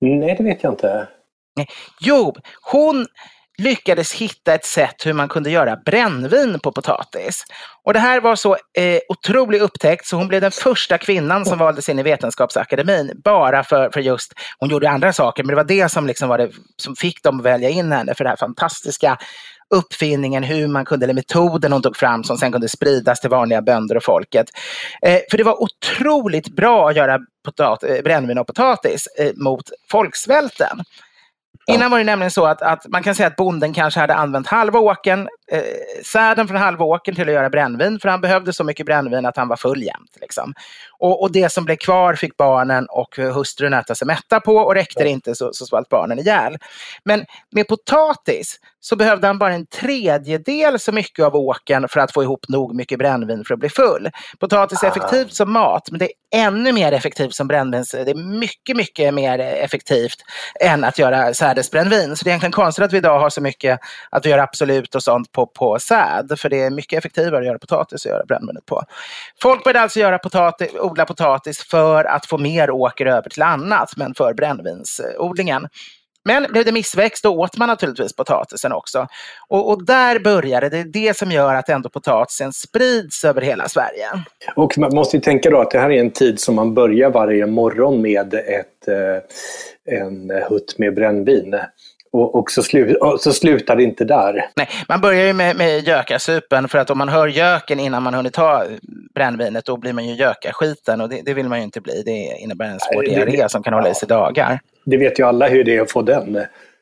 Nej, 0.00 0.34
det 0.38 0.44
vet 0.44 0.62
jag 0.62 0.72
inte. 0.72 1.08
Jo, 2.00 2.34
hon 2.62 3.06
lyckades 3.60 4.12
hitta 4.12 4.54
ett 4.54 4.64
sätt 4.64 5.06
hur 5.06 5.12
man 5.12 5.28
kunde 5.28 5.50
göra 5.50 5.76
brännvin 5.76 6.60
på 6.60 6.72
potatis. 6.72 7.44
Och 7.84 7.92
det 7.92 7.98
här 7.98 8.20
var 8.20 8.36
så 8.36 8.52
eh, 8.52 9.00
otrolig 9.08 9.60
upptäckt 9.60 10.06
så 10.06 10.16
hon 10.16 10.28
blev 10.28 10.40
den 10.40 10.50
första 10.50 10.98
kvinnan 10.98 11.44
som 11.44 11.58
valdes 11.58 11.88
in 11.88 11.98
i 11.98 12.02
Vetenskapsakademin. 12.02 13.20
Bara 13.24 13.64
för, 13.64 13.90
för 13.90 14.00
just, 14.00 14.32
hon 14.58 14.70
gjorde 14.70 14.90
andra 14.90 15.12
saker, 15.12 15.42
men 15.44 15.48
det 15.48 15.56
var 15.56 15.64
det 15.64 15.88
som, 15.88 16.06
liksom 16.06 16.28
var 16.28 16.38
det, 16.38 16.50
som 16.76 16.96
fick 16.96 17.22
dem 17.22 17.38
att 17.38 17.44
välja 17.44 17.68
in 17.68 17.92
henne 17.92 18.14
för 18.14 18.24
det 18.24 18.30
här 18.30 18.36
fantastiska 18.36 19.18
uppfinningen, 19.74 20.42
hur 20.42 20.68
man 20.68 20.84
kunde, 20.84 21.06
eller 21.06 21.14
metoden 21.14 21.72
hon 21.72 21.82
tog 21.82 21.96
fram 21.96 22.24
som 22.24 22.38
sen 22.38 22.52
kunde 22.52 22.68
spridas 22.68 23.20
till 23.20 23.30
vanliga 23.30 23.62
bönder 23.62 23.96
och 23.96 24.04
folket. 24.04 24.46
Eh, 25.02 25.18
för 25.30 25.38
det 25.38 25.44
var 25.44 25.62
otroligt 25.62 26.48
bra 26.56 26.88
att 26.88 26.96
göra 26.96 27.18
potat, 27.44 27.82
eh, 27.82 28.02
brännvin 28.04 28.38
och 28.38 28.46
potatis 28.46 29.06
eh, 29.18 29.32
mot 29.36 29.64
folksvälten. 29.90 30.84
Innan 31.66 31.90
var 31.90 31.98
det 31.98 32.04
nämligen 32.04 32.30
så 32.30 32.46
att, 32.46 32.62
att, 32.62 32.86
man 32.88 33.02
kan 33.02 33.14
säga 33.14 33.26
att 33.26 33.36
bonden 33.36 33.72
kanske 33.72 34.00
hade 34.00 34.14
använt 34.14 34.46
halva 34.46 34.78
åken, 34.78 35.28
eh, 35.50 35.62
säden 36.04 36.48
från 36.48 36.56
halva 36.56 36.84
åken 36.84 37.14
till 37.14 37.28
att 37.28 37.34
göra 37.34 37.50
brännvin, 37.50 38.00
för 38.00 38.08
han 38.08 38.20
behövde 38.20 38.52
så 38.52 38.64
mycket 38.64 38.86
brännvin 38.86 39.26
att 39.26 39.36
han 39.36 39.48
var 39.48 39.56
full 39.56 39.82
jämt. 39.82 40.16
Liksom. 40.20 40.54
Och, 40.98 41.22
och, 41.22 41.32
det 41.32 41.52
som 41.52 41.64
blev 41.64 41.76
kvar 41.76 42.14
fick 42.14 42.36
barnen 42.36 42.86
och 42.90 43.16
hustrun 43.16 43.72
äta 43.72 43.94
sig 43.94 44.06
mätta 44.06 44.40
på 44.40 44.56
och 44.56 44.74
räckte 44.74 45.02
det 45.02 45.10
inte 45.10 45.34
så, 45.34 45.50
så 45.52 45.66
svalt 45.66 45.88
barnen 45.88 46.18
ihjäl. 46.18 46.58
Men 47.04 47.24
med 47.50 47.68
potatis 47.68 48.58
så 48.80 48.96
behövde 48.96 49.26
han 49.26 49.38
bara 49.38 49.54
en 49.54 49.66
tredjedel 49.66 50.80
så 50.80 50.92
mycket 50.92 51.24
av 51.24 51.36
åken 51.36 51.88
för 51.88 52.00
att 52.00 52.12
få 52.12 52.22
ihop 52.22 52.48
nog 52.48 52.74
mycket 52.74 52.98
brännvin 52.98 53.44
för 53.44 53.54
att 53.54 53.60
bli 53.60 53.68
full. 53.68 54.10
Potatis 54.38 54.82
är 54.82 54.86
ah. 54.86 54.90
effektivt 54.90 55.34
som 55.34 55.52
mat, 55.52 55.90
men 55.90 55.98
det 55.98 56.04
är 56.04 56.46
ännu 56.46 56.72
mer 56.72 56.92
effektivt 56.92 57.34
som 57.34 57.48
brännvin. 57.48 57.84
Det 57.92 58.10
är 58.10 58.38
mycket, 58.38 58.76
mycket 58.76 59.14
mer 59.14 59.38
effektivt 59.38 60.16
än 60.60 60.84
att 60.84 60.98
göra 60.98 61.34
sädesbrännvin. 61.34 62.16
Så 62.16 62.24
det 62.24 62.28
är 62.28 62.32
egentligen 62.32 62.52
konstigt 62.52 62.84
att 62.84 62.92
vi 62.92 62.96
idag 62.96 63.20
har 63.20 63.30
så 63.30 63.40
mycket 63.40 63.80
att 64.10 64.26
vi 64.26 64.30
gör 64.30 64.38
Absolut 64.38 64.94
och 64.94 65.02
sånt 65.02 65.32
på, 65.46 65.46
på 65.46 65.78
säd. 65.78 66.38
För 66.38 66.48
det 66.48 66.62
är 66.62 66.70
mycket 66.70 66.98
effektivare 66.98 67.38
att 67.38 67.46
göra 67.46 67.58
potatis 67.58 68.04
och 68.04 68.10
göra 68.10 68.24
brännvinet 68.24 68.66
på. 68.66 68.82
Folk 69.42 69.64
började 69.64 69.80
alltså 69.80 70.00
göra 70.00 70.18
potatis, 70.18 70.70
odla 70.80 71.04
potatis 71.04 71.62
för 71.62 72.04
att 72.04 72.26
få 72.26 72.38
mer 72.38 72.70
åker 72.70 73.06
över 73.06 73.30
till 73.30 73.42
annat, 73.42 73.96
men 73.96 74.14
för 74.14 74.34
brännvinsodlingen. 74.34 75.68
Men 76.24 76.46
blev 76.52 76.64
det 76.64 76.72
missväxt 76.72 77.22
då 77.22 77.40
åt 77.40 77.56
man 77.56 77.68
naturligtvis 77.68 78.16
potatisen 78.16 78.72
också. 78.72 79.06
Och, 79.48 79.70
och, 79.70 79.86
där 79.86 80.18
började 80.18 80.68
det, 80.68 80.84
det 80.84 81.16
som 81.16 81.32
gör 81.32 81.54
att 81.54 81.68
ändå 81.68 81.88
potatisen 81.88 82.52
sprids 82.52 83.24
över 83.24 83.40
hela 83.40 83.68
Sverige. 83.68 84.06
Och 84.56 84.78
man 84.78 84.94
måste 84.94 85.16
ju 85.16 85.20
tänka 85.20 85.50
då 85.50 85.60
att 85.60 85.70
det 85.70 85.78
här 85.78 85.90
är 85.90 86.00
en 86.00 86.10
tid 86.10 86.40
som 86.40 86.54
man 86.54 86.74
börjar 86.74 87.10
varje 87.10 87.46
morgon 87.46 88.02
med 88.02 88.34
ett, 88.34 88.88
eh, 88.88 89.98
en 89.98 90.30
hutt 90.48 90.78
med 90.78 90.94
brännvin. 90.94 91.60
Och, 92.12 92.34
och, 92.34 92.50
så, 92.50 92.62
slu, 92.62 92.94
och 92.94 93.20
så 93.20 93.32
slutar 93.32 93.76
det 93.76 93.82
inte 93.82 94.04
där. 94.04 94.48
Nej, 94.56 94.68
man 94.88 95.00
börjar 95.00 95.26
ju 95.26 95.32
med, 95.32 95.56
med 95.56 95.80
gökasupen 95.80 96.68
för 96.68 96.78
att 96.78 96.90
om 96.90 96.98
man 96.98 97.08
hör 97.08 97.28
göken 97.28 97.80
innan 97.80 98.02
man 98.02 98.14
hunnit 98.14 98.32
ta 98.32 98.64
brännvinet 99.14 99.64
då 99.64 99.76
blir 99.76 99.92
man 99.92 100.06
ju 100.06 100.14
gökaskiten 100.14 101.00
och 101.00 101.08
det, 101.08 101.22
det 101.24 101.34
vill 101.34 101.48
man 101.48 101.58
ju 101.58 101.64
inte 101.64 101.80
bli. 101.80 102.02
Det 102.04 102.42
innebär 102.42 102.66
en 102.66 102.80
svår 102.80 103.02
diarré 103.02 103.48
som 103.48 103.62
kan 103.62 103.72
hålla 103.72 103.90
i 103.90 103.94
sig 103.94 104.08
dagar. 104.08 104.60
Det 104.84 104.96
vet 104.96 105.18
ju 105.18 105.26
alla 105.26 105.48
hur 105.48 105.64
det 105.64 105.76
är 105.76 105.80
att 105.80 105.92
få 105.92 106.02
den. 106.02 106.38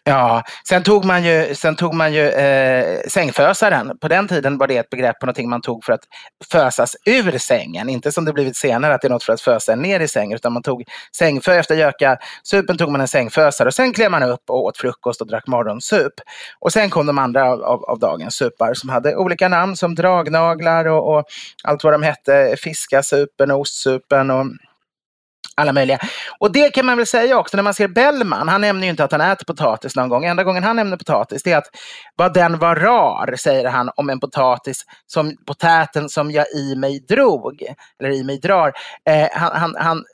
Ja, 0.09 0.43
sen 0.69 0.83
tog 0.83 1.05
man 1.05 1.25
ju, 1.25 1.55
sen 1.55 1.77
tog 1.77 1.95
man 1.95 2.13
ju 2.13 2.29
eh, 2.29 3.01
sängfösaren. 3.09 3.99
På 3.99 4.09
den 4.09 4.29
tiden 4.29 4.59
var 4.59 4.67
det 4.67 4.77
ett 4.77 4.91
begrepp 4.91 5.21
på 5.21 5.27
någonting 5.27 5.49
man 5.51 5.61
tog 5.61 5.85
för 5.85 5.93
att 5.93 6.01
fösas 6.51 6.97
ur 7.07 7.39
sängen. 7.39 7.89
Inte 7.89 8.13
som 8.13 8.25
det 8.25 8.33
blivit 8.33 8.57
senare 8.57 8.95
att 8.95 9.01
det 9.01 9.09
är 9.09 9.11
något 9.11 9.23
för 9.23 9.33
att 9.33 9.41
fösa 9.41 9.75
ner 9.75 10.01
i 10.01 10.09
sängen. 10.09 10.37
Utan 10.37 10.53
man 10.53 10.63
tog 10.63 10.85
sängfö 11.17 11.55
efter 11.55 11.75
göka. 11.75 12.19
Supen 12.43 12.79
tog 12.79 12.91
man 12.91 13.01
en 13.01 13.09
sängfösare 13.09 13.69
och 13.69 13.75
sen 13.75 13.93
klev 13.93 14.11
man 14.11 14.23
upp 14.23 14.51
och 14.51 14.65
åt 14.65 14.79
frukost 14.79 15.21
och 15.21 15.27
drack 15.27 15.47
morgonsup. 15.47 16.13
Och 16.59 16.73
sen 16.73 16.91
kom 16.91 17.07
de 17.07 17.19
andra 17.19 17.53
av, 17.53 17.63
av, 17.63 17.85
av 17.85 17.99
dagens 17.99 18.35
supar 18.35 18.75
som 18.75 18.89
hade 18.89 19.17
olika 19.17 19.49
namn 19.49 19.77
som 19.77 19.95
dragnaglar 19.95 20.85
och, 20.85 21.17
och 21.17 21.25
allt 21.65 21.85
vad 21.85 21.93
de 21.93 22.03
hette. 22.03 22.57
Fiskasupen 22.59 23.51
och 23.51 23.61
ostsupen 23.61 24.31
och 24.31 24.47
alla 25.59 25.73
möjliga. 25.73 25.99
Och 26.39 26.53
det 26.53 26.71
kan 26.71 26.87
man 26.87 26.97
väl 26.97 27.07
säga 27.07 27.39
också 27.39 27.57
när 27.57 27.63
man 27.63 27.75
ser 27.75 27.89
Bellman. 27.89 28.49
Han 28.49 28.61
nämner 28.61 28.85
ju 28.85 28.91
inte 28.91 29.05
att 29.05 29.13
han 29.13 29.21
äter 29.21 29.45
potatis 29.45 29.97
någon 29.97 30.09
gång. 30.09 30.25
Enda 30.25 30.45
gången 30.45 30.65
han 30.65 30.77
nämner 30.77 30.97
potatis 30.97 31.43
det 31.43 31.53
är 31.53 31.57
att 31.57 31.71
vad 32.17 32.35
den 32.35 32.59
var 32.59 32.77
rar, 32.77 33.37
säger 33.37 33.69
han 33.69 33.91
om 33.97 34.11
en 34.11 34.21
potatis 34.21 34.85
som 35.07 35.37
potäten 35.47 36.09
som 36.09 36.31
jag 36.31 36.47
i 36.55 36.75
mig 36.77 37.01
drog. 37.09 37.63
Eller 38.01 38.11
i 38.11 38.25
mig 38.25 38.39
drar. 38.39 38.73
Eh, 39.05 39.29
han, 39.33 39.53
han, 39.53 39.75
han, 39.79 40.05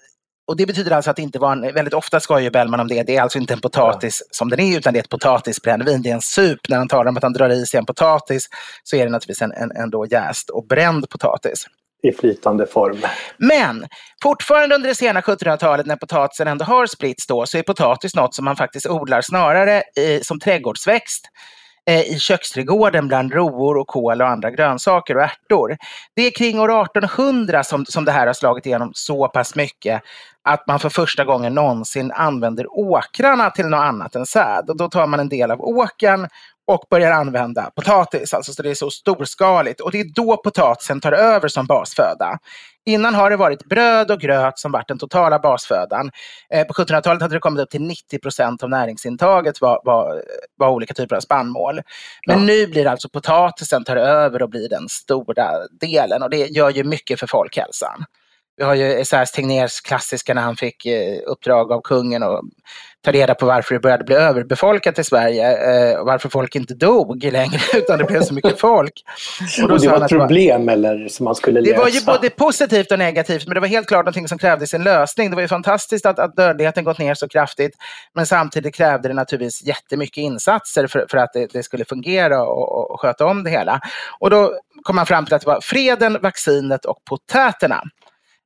och 0.47 0.57
det 0.57 0.67
betyder 0.67 0.91
alltså 0.91 1.11
att 1.11 1.17
det 1.17 1.23
inte 1.23 1.39
var 1.39 1.53
en, 1.53 1.75
väldigt 1.75 1.95
ofta 1.95 2.21
skojar 2.21 2.51
Bellman 2.51 2.81
om 2.81 2.89
det. 2.89 3.03
Det 3.03 3.17
är 3.17 3.23
alltså 3.23 3.39
inte 3.39 3.55
en 3.55 3.61
potatis 3.61 4.23
ja. 4.27 4.29
som 4.31 4.51
den 4.51 4.61
är, 4.61 4.79
utan 4.79 4.93
det 4.93 4.99
är 4.99 5.03
ett 5.03 5.09
potatisbrännvin. 5.09 6.03
Det 6.03 6.11
är 6.11 6.15
en 6.15 6.23
sup. 6.23 6.69
När 6.69 6.77
han 6.77 6.89
talar 6.89 7.09
om 7.09 7.17
att 7.17 7.23
han 7.23 7.33
drar 7.33 7.49
i 7.49 7.67
sig 7.67 7.79
en 7.79 7.87
potatis 7.87 8.49
så 8.83 8.97
är 8.97 9.05
det 9.05 9.11
naturligtvis 9.11 9.43
en, 9.43 9.53
en, 9.53 9.71
en 9.71 9.91
då 9.91 10.07
jäst 10.07 10.51
och 10.51 10.67
bränd 10.67 11.09
potatis 11.09 11.67
i 12.05 12.12
flytande 12.12 12.67
form. 12.67 12.99
Men 13.37 13.87
fortfarande 14.23 14.75
under 14.75 14.88
det 14.88 14.95
sena 14.95 15.21
1700-talet 15.21 15.87
när 15.87 15.97
potatisen 15.97 16.49
ändå 16.49 16.64
har 16.64 16.87
spritts 16.87 17.27
då 17.27 17.47
så 17.47 17.59
är 17.59 17.62
potatis 17.62 18.14
något 18.14 18.35
som 18.35 18.45
man 18.45 18.57
faktiskt 18.57 18.87
odlar 18.87 19.21
snarare 19.21 19.83
i, 19.97 20.21
som 20.23 20.40
trädgårdsväxt 20.40 21.25
eh, 21.90 22.01
i 22.01 22.19
köksträdgården 22.19 23.09
bland 23.09 23.33
roor 23.35 23.77
och 23.77 23.87
kål 23.87 24.23
och 24.23 24.29
andra 24.29 24.51
grönsaker 24.51 25.17
och 25.17 25.23
ärtor. 25.23 25.77
Det 26.17 26.23
är 26.23 26.31
kring 26.31 26.61
år 26.61 26.83
1800 26.83 27.64
som, 27.64 27.85
som 27.87 28.05
det 28.05 28.12
här 28.12 28.27
har 28.27 28.35
slagit 28.35 28.67
igenom 28.67 28.90
så 28.95 29.29
pass 29.29 29.55
mycket 29.55 30.03
att 30.49 30.67
man 30.67 30.81
för 30.81 30.88
första 30.88 31.25
gången 31.25 31.55
någonsin 31.55 32.12
använder 32.12 32.67
åkrarna 32.71 33.51
till 33.51 33.67
något 33.67 33.85
annat 33.85 34.14
än 34.14 34.27
säd. 34.27 34.64
Och 34.71 34.77
då 34.77 34.88
tar 34.88 35.07
man 35.07 35.21
en 35.21 35.29
del 35.29 35.51
av 35.51 35.61
åkern 35.61 36.29
och 36.66 36.85
börjar 36.90 37.11
använda 37.11 37.70
potatis. 37.77 38.35
Alltså 38.35 38.53
så 38.53 38.62
det 38.62 38.70
är 38.70 38.74
så 38.74 38.90
storskaligt. 38.90 39.81
Och 39.81 39.90
det 39.90 40.00
är 40.00 40.12
då 40.14 40.37
potatisen 40.37 41.00
tar 41.00 41.12
över 41.12 41.48
som 41.48 41.66
basföda. 41.66 42.38
Innan 42.87 43.14
har 43.14 43.31
det 43.31 43.37
varit 43.37 43.64
bröd 43.64 44.11
och 44.11 44.20
gröt 44.20 44.59
som 44.59 44.72
varit 44.72 44.88
den 44.88 44.98
totala 44.98 45.38
basfödan. 45.38 46.11
Eh, 46.50 46.66
på 46.66 46.72
1700-talet 46.72 47.22
hade 47.22 47.35
det 47.35 47.40
kommit 47.40 47.62
upp 47.62 47.70
till 47.70 47.83
90 47.83 48.18
procent 48.18 48.62
av 48.62 48.70
näringsintaget 48.70 49.61
var, 49.61 49.81
var, 49.85 50.22
var, 50.57 50.68
olika 50.68 50.94
typer 50.94 51.16
av 51.16 51.20
spannmål. 51.20 51.81
Men 52.27 52.38
ja. 52.38 52.44
nu 52.44 52.66
blir 52.66 52.87
alltså 52.87 53.09
potatisen 53.09 53.85
tar 53.85 53.96
över 53.96 54.42
och 54.42 54.50
blir 54.50 54.68
den 54.68 54.88
stora 54.88 55.50
delen 55.81 56.22
och 56.22 56.31
det 56.31 56.46
gör 56.46 56.70
ju 56.70 56.85
mycket 56.85 57.20
för 57.20 57.27
folkhälsan. 57.27 58.05
Vi 58.57 58.64
har 58.64 58.75
ju 58.75 59.01
Esaias 59.01 59.33
Tegnérs 59.33 59.81
klassiska 59.81 60.35
när 60.35 60.43
han 60.43 60.57
fick 60.57 60.87
eh, 60.87 61.19
uppdrag 61.27 61.73
av 61.73 61.81
kungen 61.81 62.23
och 62.23 62.43
ta 63.05 63.12
reda 63.12 63.35
på 63.35 63.47
varför 63.47 63.75
det 63.75 63.81
började 63.81 64.05
bli 64.05 64.14
överbefolkat 64.14 64.99
i 64.99 65.05
Sverige 65.05 65.90
eh, 65.93 65.99
och 65.99 66.07
varför 66.07 66.29
folk 66.29 66.57
inte 66.57 66.75
dog 66.75 67.25
längre 67.25 67.61
utan 67.75 67.99
det 67.99 68.05
blev 68.05 68.23
så 68.23 68.35
mycket 68.35 68.61
folk. 68.61 68.93
Och, 69.62 69.71
och 69.71 69.81
det 69.81 69.88
var 69.88 70.05
ett 70.05 70.11
problem 70.11 70.69
eller 70.69 71.09
som 71.09 71.25
man 71.25 71.35
skulle 71.35 71.61
lösa? 71.61 71.73
Det 71.73 71.79
var 71.79 71.88
ju 71.88 72.01
både 72.01 72.31
positivt 72.31 72.93
och 72.93 72.99
negativt 72.99 73.47
men 73.47 73.55
det 73.55 73.61
var 73.61 73.69
helt 73.69 73.88
klart 73.88 74.05
någonting 74.05 74.29
som 74.29 74.38
krävde 74.38 74.67
sin 74.67 74.83
lösning. 74.83 75.31
Det 75.31 75.35
var 75.35 75.43
ju 75.43 75.49
fantastiskt 75.49 76.07
att, 76.07 76.19
att 76.19 76.37
dödligheten 76.37 76.85
gått 76.85 76.99
ner 76.99 77.14
så 77.14 77.29
kraftigt 77.29 77.75
men 78.14 78.27
samtidigt 78.27 78.75
krävde 78.75 79.09
det 79.09 79.14
naturligtvis 79.14 79.62
jättemycket 79.67 80.17
insatser 80.17 80.87
för, 80.87 81.07
för 81.11 81.19
att 81.19 81.33
det, 81.33 81.47
det 81.53 81.62
skulle 81.62 81.85
fungera 81.85 82.43
och, 82.43 82.90
och, 82.90 83.01
sköta 83.01 83.27
om 83.27 83.45
det 83.45 83.51
hela. 83.51 83.81
Och 84.19 84.31
då 84.31 84.53
kom 84.83 84.97
man 84.97 85.07
fram 85.07 85.25
till 85.25 85.35
att 85.35 85.43
det 85.43 85.47
var 85.47 85.61
freden, 85.61 86.19
vaccinet 86.23 86.85
och 86.85 86.99
potäterna. 87.05 87.83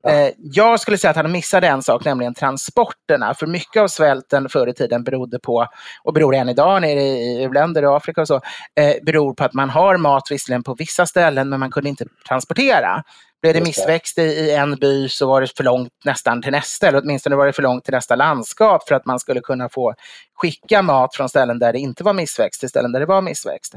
Eh, 0.06 0.30
jag 0.38 0.80
skulle 0.80 0.98
säga 0.98 1.10
att 1.10 1.16
han 1.16 1.32
missade 1.32 1.66
en 1.66 1.82
sak, 1.82 2.04
nämligen 2.04 2.34
transporterna. 2.34 3.34
För 3.34 3.46
mycket 3.46 3.82
av 3.82 3.88
svälten 3.88 4.48
förr 4.48 4.66
i 4.66 4.74
tiden 4.74 5.04
berodde 5.04 5.38
på, 5.38 5.66
och 6.02 6.12
beror 6.12 6.34
än 6.34 6.48
idag 6.48 6.82
nere 6.82 7.02
i 7.02 7.42
u-länder 7.44 7.84
och 7.84 7.96
Afrika 7.96 8.20
och 8.20 8.28
så, 8.28 8.40
eh, 8.80 8.94
beror 9.02 9.34
på 9.34 9.44
att 9.44 9.54
man 9.54 9.70
har 9.70 9.96
mat 9.96 10.30
visserligen 10.30 10.62
på 10.62 10.74
vissa 10.74 11.06
ställen 11.06 11.48
men 11.48 11.60
man 11.60 11.70
kunde 11.70 11.88
inte 11.88 12.04
transportera. 12.28 13.02
Blev 13.42 13.54
det 13.54 13.60
missväxt 13.60 14.18
i 14.18 14.50
en 14.50 14.74
by 14.74 15.08
så 15.08 15.26
var 15.26 15.40
det 15.40 15.56
för 15.56 15.64
långt 15.64 15.92
nästan 16.04 16.42
till 16.42 16.52
nästa, 16.52 16.88
eller 16.88 17.00
åtminstone 17.04 17.36
var 17.36 17.46
det 17.46 17.52
för 17.52 17.62
långt 17.62 17.84
till 17.84 17.94
nästa 17.94 18.16
landskap 18.16 18.88
för 18.88 18.94
att 18.94 19.06
man 19.06 19.18
skulle 19.18 19.40
kunna 19.40 19.68
få 19.68 19.94
skicka 20.34 20.82
mat 20.82 21.16
från 21.16 21.28
ställen 21.28 21.58
där 21.58 21.72
det 21.72 21.78
inte 21.78 22.04
var 22.04 22.12
missväxt 22.12 22.60
till 22.60 22.68
ställen 22.68 22.92
där 22.92 23.00
det 23.00 23.06
var 23.06 23.22
missväxt. 23.22 23.74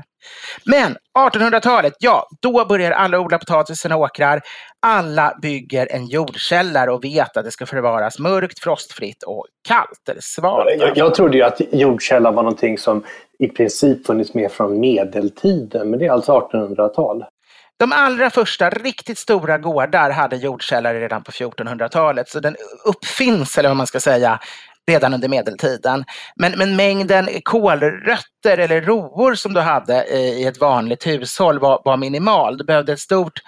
Men 0.65 0.97
1800-talet, 1.17 1.93
ja, 1.99 2.27
då 2.41 2.65
börjar 2.65 2.91
alla 2.91 3.19
odla 3.19 3.37
potatis 3.37 3.77
i 3.77 3.81
sina 3.81 3.97
åkrar. 3.97 4.41
Alla 4.79 5.37
bygger 5.41 5.87
en 5.91 6.07
jordkällare 6.07 6.91
och 6.91 7.03
vet 7.03 7.37
att 7.37 7.45
det 7.45 7.51
ska 7.51 7.65
förvaras 7.65 8.19
mörkt, 8.19 8.59
frostfritt 8.59 9.23
och 9.23 9.45
kallt 9.67 10.09
eller 10.09 10.21
svalt. 10.21 10.69
Jag, 10.79 10.97
jag 10.97 11.15
trodde 11.15 11.37
ju 11.37 11.43
att 11.43 11.61
jordkällare 11.71 12.33
var 12.33 12.43
någonting 12.43 12.77
som 12.77 13.03
i 13.39 13.47
princip 13.47 14.05
funnits 14.05 14.33
med 14.33 14.51
från 14.51 14.79
medeltiden, 14.79 15.89
men 15.89 15.99
det 15.99 16.05
är 16.05 16.11
alltså 16.11 16.49
1800-tal. 16.51 17.25
De 17.81 17.91
allra 17.91 18.29
första 18.29 18.69
riktigt 18.69 19.17
stora 19.17 19.57
gårdar 19.57 20.09
hade 20.09 20.35
jordkällare 20.35 20.99
redan 20.99 21.23
på 21.23 21.31
1400-talet, 21.31 22.29
så 22.29 22.39
den 22.39 22.55
uppfinns, 22.85 23.57
eller 23.57 23.69
vad 23.69 23.77
man 23.77 23.87
ska 23.87 23.99
säga, 23.99 24.39
redan 24.87 25.13
under 25.13 25.27
medeltiden. 25.27 26.05
Men, 26.35 26.51
men 26.57 26.75
mängden 26.75 27.29
kolrötter 27.43 28.57
eller 28.57 28.81
rovor 28.81 29.35
som 29.35 29.53
du 29.53 29.59
hade 29.59 30.05
i 30.07 30.45
ett 30.45 30.61
vanligt 30.61 31.07
hushåll 31.07 31.59
var, 31.59 31.81
var 31.85 31.97
minimal. 31.97 32.57
Du 32.57 32.63
behövde 32.63 32.93
ett 32.93 32.99
stort 32.99 33.39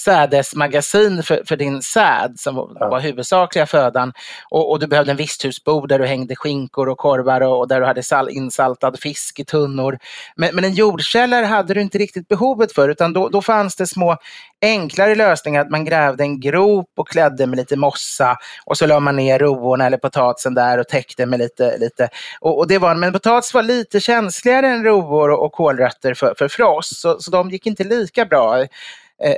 sädesmagasin 0.00 1.22
för, 1.22 1.42
för 1.46 1.56
din 1.56 1.82
säd 1.82 2.34
som 2.36 2.76
ja. 2.80 2.88
var 2.88 3.00
huvudsakliga 3.00 3.66
födan. 3.66 4.12
Och, 4.50 4.70
och, 4.70 4.80
du 4.80 4.86
behövde 4.86 5.10
en 5.10 5.16
visthusbod 5.16 5.88
där 5.88 5.98
du 5.98 6.06
hängde 6.06 6.36
skinkor 6.36 6.88
och 6.88 6.98
korvar 6.98 7.40
och, 7.40 7.58
och 7.58 7.68
där 7.68 7.80
du 7.80 7.86
hade 7.86 8.02
sal, 8.02 8.28
insaltad 8.30 8.98
fisk 9.00 9.40
i 9.40 9.44
tunnor. 9.44 9.98
Men, 10.36 10.54
men 10.54 10.64
en 10.64 10.72
jordkällare 10.72 11.46
hade 11.46 11.74
du 11.74 11.80
inte 11.80 11.98
riktigt 11.98 12.28
behovet 12.28 12.72
för 12.72 12.88
utan 12.88 13.12
då, 13.12 13.28
då 13.28 13.42
fanns 13.42 13.76
det 13.76 13.86
små 13.86 14.16
enklare 14.62 15.14
lösningar. 15.14 15.60
Att 15.60 15.70
man 15.70 15.84
grävde 15.84 16.24
en 16.24 16.40
grop 16.40 16.92
och 16.96 17.08
klädde 17.08 17.46
med 17.46 17.56
lite 17.56 17.76
mossa 17.76 18.36
och 18.66 18.78
så 18.78 18.86
la 18.86 19.00
man 19.00 19.16
ner 19.16 19.38
rovorna 19.38 19.86
eller 19.86 19.98
potatisen 19.98 20.54
där 20.54 20.78
och 20.78 20.88
täckte 20.88 21.26
med 21.26 21.38
lite. 21.38 21.78
lite. 21.78 22.08
Och, 22.40 22.58
och 22.58 22.68
det 22.68 22.78
var, 22.78 22.94
men 22.94 23.12
potatis 23.12 23.54
var 23.54 23.62
lite 23.62 24.00
känsligare 24.00 24.68
än 24.68 24.84
rovor 24.84 25.30
och, 25.30 25.44
och 25.44 25.52
kålrötter 25.52 26.14
för, 26.14 26.34
för 26.38 26.48
frost 26.48 27.00
så, 27.00 27.20
så 27.20 27.30
de 27.30 27.50
gick 27.50 27.66
inte 27.66 27.84
lika 27.84 28.24
bra 28.24 28.66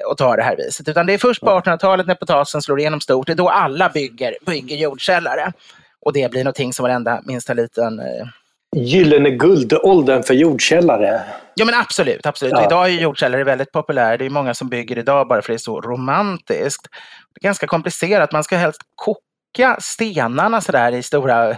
och 0.06 0.18
ta 0.18 0.36
det 0.36 0.42
här 0.42 0.56
viset. 0.56 0.88
Utan 0.88 1.06
det 1.06 1.12
är 1.12 1.18
först 1.18 1.40
på 1.40 1.46
1800-talet 1.46 2.06
när 2.06 2.14
potatisen 2.14 2.62
slår 2.62 2.80
igenom 2.80 3.00
stort, 3.00 3.26
det 3.26 3.32
är 3.32 3.36
då 3.36 3.48
alla 3.48 3.88
bygger, 3.88 4.36
bygger 4.46 4.76
jordkällare. 4.76 5.52
Och 6.00 6.12
det 6.12 6.30
blir 6.30 6.44
någonting 6.44 6.72
som 6.72 6.82
varenda 6.82 7.22
minsta 7.24 7.54
liten 7.54 8.00
eh... 8.00 8.26
Gyllene 8.76 9.30
guldåldern 9.30 10.22
för 10.22 10.34
jordkällare. 10.34 11.20
Ja 11.54 11.64
men 11.64 11.74
absolut, 11.74 12.26
absolut. 12.26 12.52
Ja. 12.52 12.66
Idag 12.66 12.86
är 12.86 12.90
jordkällare 12.90 13.44
väldigt 13.44 13.72
populära. 13.72 14.16
Det 14.16 14.24
är 14.24 14.30
många 14.30 14.54
som 14.54 14.68
bygger 14.68 14.98
idag 14.98 15.28
bara 15.28 15.42
för 15.42 15.52
det 15.52 15.56
är 15.56 15.58
så 15.58 15.80
romantiskt. 15.80 16.88
Det 17.34 17.38
är 17.38 17.48
ganska 17.48 17.66
komplicerat. 17.66 18.32
Man 18.32 18.44
ska 18.44 18.56
helst 18.56 18.80
koka 18.94 19.76
stenarna 19.80 20.60
sådär 20.60 20.92
i 20.92 21.02
stora 21.02 21.56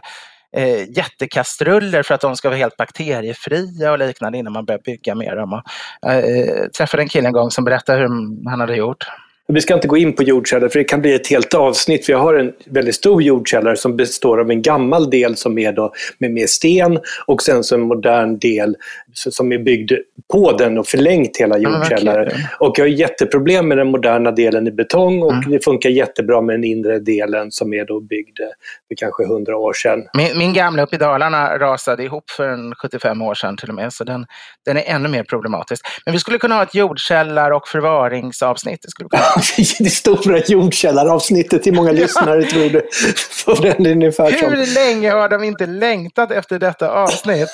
eh, 0.56 0.90
jättekastruller 0.90 2.02
för 2.02 2.14
att 2.14 2.20
de 2.20 2.36
ska 2.36 2.48
vara 2.48 2.58
helt 2.58 2.76
bakteriefria 2.76 3.92
och 3.92 3.98
liknande 3.98 4.38
innan 4.38 4.52
man 4.52 4.64
börjar 4.64 4.80
bygga 4.84 5.14
med 5.14 5.36
dem. 5.36 5.62
Jag 6.00 6.16
eh, 6.16 6.66
träffade 6.76 7.02
en 7.02 7.08
kille 7.08 7.26
en 7.26 7.32
gång 7.32 7.50
som 7.50 7.64
berättade 7.64 7.98
hur 7.98 8.08
han 8.50 8.60
hade 8.60 8.76
gjort. 8.76 9.06
Vi 9.48 9.60
ska 9.60 9.74
inte 9.74 9.88
gå 9.88 9.96
in 9.96 10.12
på 10.12 10.22
jordkällare 10.22 10.70
för 10.70 10.78
det 10.78 10.84
kan 10.84 11.00
bli 11.00 11.14
ett 11.14 11.26
helt 11.26 11.54
avsnitt. 11.54 12.08
Vi 12.08 12.12
har 12.12 12.34
en 12.34 12.52
väldigt 12.66 12.94
stor 12.94 13.22
jordkällare 13.22 13.76
som 13.76 13.96
består 13.96 14.40
av 14.40 14.50
en 14.50 14.62
gammal 14.62 15.10
del 15.10 15.36
som 15.36 15.58
är 15.58 15.72
då 15.72 15.92
med, 16.18 16.30
med 16.30 16.50
sten 16.50 16.98
och 17.26 17.42
sen 17.42 17.64
så 17.64 17.74
en 17.74 17.80
modern 17.80 18.38
del 18.38 18.76
som 19.14 19.52
är 19.52 19.58
byggd 19.58 19.92
på 20.32 20.52
den 20.52 20.78
och 20.78 20.86
förlängt 20.86 21.36
hela 21.36 21.58
jordkällaren. 21.58 22.26
Okay. 22.26 22.42
Och 22.60 22.78
jag 22.78 22.84
har 22.84 22.88
jätteproblem 22.88 23.68
med 23.68 23.78
den 23.78 23.86
moderna 23.86 24.30
delen 24.30 24.66
i 24.66 24.70
betong 24.70 25.22
och 25.22 25.32
mm. 25.32 25.50
det 25.50 25.64
funkar 25.64 25.90
jättebra 25.90 26.40
med 26.40 26.54
den 26.54 26.64
inre 26.64 26.98
delen 26.98 27.50
som 27.50 27.74
är 27.74 27.84
då 27.84 28.00
byggd 28.00 28.38
för 28.88 28.94
kanske 28.96 29.24
100 29.24 29.56
år 29.56 29.72
sedan. 29.72 30.02
Min, 30.14 30.38
min 30.38 30.52
gamla 30.52 30.82
uppe 30.82 30.96
i 30.96 30.98
Dalarna 30.98 31.58
rasade 31.58 32.04
ihop 32.04 32.30
för 32.30 32.48
en 32.48 32.74
75 32.74 33.22
år 33.22 33.34
sedan 33.34 33.56
till 33.56 33.68
och 33.68 33.74
med, 33.74 33.92
så 33.92 34.04
den, 34.04 34.26
den 34.64 34.76
är 34.76 34.82
ännu 34.86 35.08
mer 35.08 35.24
problematisk. 35.24 35.86
Men 36.04 36.12
vi 36.12 36.18
skulle 36.18 36.38
kunna 36.38 36.54
ha 36.54 36.62
ett 36.62 36.74
jordkällar 36.74 37.50
och 37.50 37.68
förvaringsavsnitt. 37.68 38.82
Det, 38.82 38.90
skulle 38.90 39.08
kunna... 39.08 39.22
det 39.78 39.90
stora 39.90 40.38
jordkällaravsnittet, 40.38 41.66
hur 41.66 41.72
många 41.72 41.92
lyssnare 41.92 42.44
tror 42.44 42.70
du? 42.70 42.88
För 43.30 43.62
den 43.62 43.86
ungefär 43.86 44.30
Hur 44.30 44.74
länge 44.74 45.10
har 45.10 45.28
de 45.28 45.44
inte 45.44 45.66
längtat 45.66 46.30
efter 46.30 46.58
detta 46.58 46.90
avsnitt? 46.90 47.48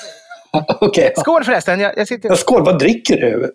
okay. 0.81 1.11
Skål 1.17 1.43
förresten. 1.43 1.79
Jag, 1.79 1.97
jag 1.97 2.07
sitter... 2.07 2.29
ja, 2.29 2.35
skål, 2.35 2.65
vad 2.65 2.79
dricker 2.79 3.17
du? 3.17 3.51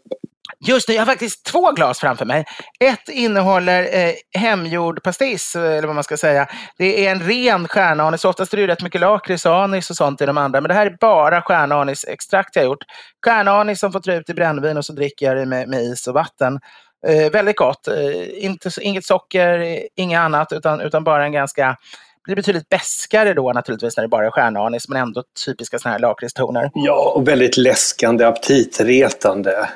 Just 0.67 0.87
det, 0.87 0.95
jag 0.95 1.01
har 1.01 1.07
faktiskt 1.07 1.45
två 1.45 1.73
glas 1.73 2.01
framför 2.01 2.25
mig. 2.25 2.45
Ett 2.81 3.09
innehåller 3.09 4.07
eh, 4.07 4.15
hemgjord 4.39 5.03
pastis, 5.03 5.57
eller 5.57 5.87
vad 5.87 5.95
man 5.95 6.05
ska 6.05 6.17
säga. 6.17 6.47
Det 6.79 7.07
är 7.07 7.11
en 7.11 7.23
ren 7.23 7.69
stjärnanis. 7.69 8.25
Oftast 8.25 8.53
är 8.53 8.57
det 8.57 8.67
rätt 8.67 8.83
mycket 8.83 9.01
lakrits 9.01 9.47
och 9.47 9.97
sånt 9.97 10.21
i 10.21 10.27
de 10.27 10.39
andra. 10.39 10.61
Men 10.61 10.69
det 10.69 10.75
här 10.75 10.87
är 10.87 10.97
bara 11.01 11.43
stjärnanisextrakt 11.43 12.57
jag 12.57 12.63
har 12.63 12.67
gjort. 12.67 12.85
Stjärnanis 13.25 13.81
som 13.81 13.93
fått 13.93 14.09
ut 14.09 14.31
i 14.31 14.35
brännvin 14.35 14.77
och 14.77 14.85
så 14.85 14.93
dricker 14.93 15.27
jag 15.27 15.37
det 15.37 15.47
med, 15.47 15.69
med 15.69 15.83
is 15.83 16.07
och 16.07 16.15
vatten. 16.15 16.61
Eh, 17.07 17.31
väldigt 17.31 17.57
gott. 17.57 17.89
Eh, 17.89 18.45
inte, 18.45 18.71
inget 18.81 19.05
socker, 19.05 19.81
inget 19.97 20.19
annat, 20.19 20.53
utan, 20.53 20.81
utan 20.81 21.05
bara 21.05 21.25
en 21.25 21.33
ganska 21.33 21.77
blir 22.25 22.37
betydligt 22.37 22.69
bäskare 22.69 23.35
då 23.35 23.53
naturligtvis 23.53 23.97
när 23.97 24.05
det 24.05 24.09
bara 24.09 24.27
är 24.27 24.31
stjärnanis, 24.31 24.89
men 24.89 25.03
ändå 25.03 25.23
typiska 25.47 25.79
sådana 25.79 25.93
här 25.93 26.01
lakritstoner. 26.01 26.71
Ja, 26.75 27.13
och 27.15 27.29
väldigt 27.29 27.57
läskande, 27.57 28.25
aptitretande. 28.25 29.69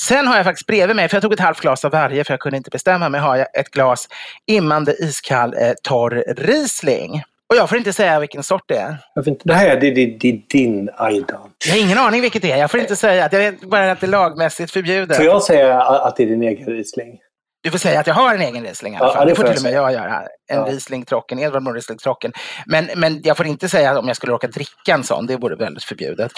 Sen 0.00 0.26
har 0.26 0.36
jag 0.36 0.44
faktiskt 0.44 0.66
bredvid 0.66 0.96
mig, 0.96 1.08
för 1.08 1.16
jag 1.16 1.22
tog 1.22 1.32
ett 1.32 1.40
halvt 1.40 1.60
glas 1.60 1.84
av 1.84 1.90
varje 1.90 2.24
för 2.24 2.32
jag 2.32 2.40
kunde 2.40 2.56
inte 2.56 2.70
bestämma 2.70 3.08
mig, 3.08 3.20
har 3.20 3.36
jag 3.36 3.58
ett 3.58 3.70
glas 3.70 4.08
immande 4.46 4.92
iskall 4.92 5.54
eh, 5.54 5.72
torr 5.82 6.24
Riesling. 6.36 7.22
Och 7.50 7.56
jag 7.56 7.68
får 7.68 7.78
inte 7.78 7.92
säga 7.92 8.20
vilken 8.20 8.42
sort 8.42 8.62
det 8.66 8.76
är. 8.76 8.96
Det 9.44 9.54
här 9.54 9.80
det, 9.80 9.90
det, 9.90 10.06
det 10.06 10.28
är 10.28 10.42
din 10.48 10.90
Aida. 10.96 11.40
Jag 11.66 11.72
har 11.74 11.80
ingen 11.80 11.98
aning 11.98 12.20
vilket 12.20 12.42
det 12.42 12.52
är. 12.52 12.56
Jag 12.56 12.70
får 12.70 12.80
inte 12.80 12.96
säga. 12.96 13.28
Jag 13.32 13.38
vet 13.38 13.60
bara 13.60 13.92
att 13.92 14.00
det 14.00 14.06
är 14.06 14.08
lagmässigt 14.08 14.70
förbjudet. 14.70 15.16
Får 15.16 15.26
jag 15.26 15.42
säga 15.42 15.82
att 15.82 16.16
det 16.16 16.22
är 16.22 16.26
din 16.26 16.42
egen 16.42 16.66
Riesling? 16.66 17.18
Du 17.62 17.70
får 17.70 17.78
säga 17.78 18.00
att 18.00 18.06
jag 18.06 18.14
har 18.14 18.34
en 18.34 18.40
egen 18.40 18.64
Riesling 18.64 18.94
i 18.94 18.96
alla 18.96 19.12
fall. 19.12 19.16
Ja, 19.16 19.24
det, 19.24 19.30
det 19.30 19.34
får 19.34 19.44
till 19.44 19.56
och 19.56 19.62
med 19.62 19.72
jag 19.72 19.92
göra. 19.92 20.22
En 20.52 20.58
ja. 20.58 20.64
Riesling 20.64 21.04
Trocken, 21.04 21.38
Edvard 21.38 21.62
Blom 21.62 21.74
Riesling 21.74 21.98
Trocken. 21.98 22.32
Men, 22.66 22.88
men 22.96 23.20
jag 23.24 23.36
får 23.36 23.46
inte 23.46 23.68
säga 23.68 23.98
om 23.98 24.06
jag 24.06 24.16
skulle 24.16 24.32
råka 24.32 24.46
dricka 24.46 24.94
en 24.94 25.04
sån. 25.04 25.26
Det 25.26 25.36
vore 25.36 25.56
väldigt 25.56 25.84
förbjudet. 25.84 26.32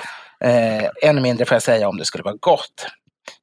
Eh, 0.44 0.84
ännu 1.02 1.20
mindre 1.20 1.44
får 1.44 1.54
jag 1.54 1.62
säga 1.62 1.88
om 1.88 1.96
det 1.96 2.04
skulle 2.04 2.24
vara 2.24 2.36
gott. 2.40 2.86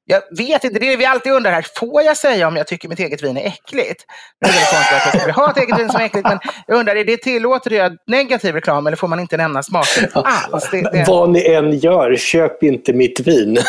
Jag 0.06 0.22
vet 0.38 0.64
inte, 0.64 0.80
det 0.80 0.86
är 0.86 0.92
det 0.92 0.98
vi 0.98 1.06
alltid 1.06 1.32
undrar 1.32 1.52
här. 1.52 1.66
Får 1.76 2.02
jag 2.02 2.18
säga 2.18 2.48
om 2.48 2.56
jag 2.56 2.68
tycker 2.68 2.90
mitt 2.90 3.00
eget 3.00 3.24
vin 3.24 3.38
är 3.38 3.46
äckligt? 3.46 4.04
Det 4.42 4.48
är 4.48 4.52
väldigt 4.52 4.70
konstigt 4.70 4.98
att 4.98 5.14
jag 5.14 5.22
skulle 5.22 5.34
ha 5.34 5.52
ett 5.52 5.58
eget 5.58 5.80
vin 5.80 5.90
som 5.90 6.02
är 6.02 6.06
äckligt, 6.06 6.28
men 6.28 6.40
jag 6.68 6.80
undrar, 6.80 6.96
är 6.96 7.06
det 7.06 7.18
tillåtet 7.18 7.68
att 7.68 7.78
göra 7.78 7.92
negativ 8.08 8.56
reklam 8.56 8.88
eller 8.88 8.98
får 8.98 9.08
man 9.08 9.20
inte 9.20 9.38
nämna 9.38 9.64
smaken 9.64 10.10
alls? 10.14 10.70
Det, 10.72 10.82
det... 10.82 11.06
Vad 11.08 11.30
ni 11.30 11.46
än 11.46 11.78
gör, 11.78 12.16
köp 12.16 12.64
inte 12.64 12.94
mitt 12.94 13.20
vin. 13.20 13.58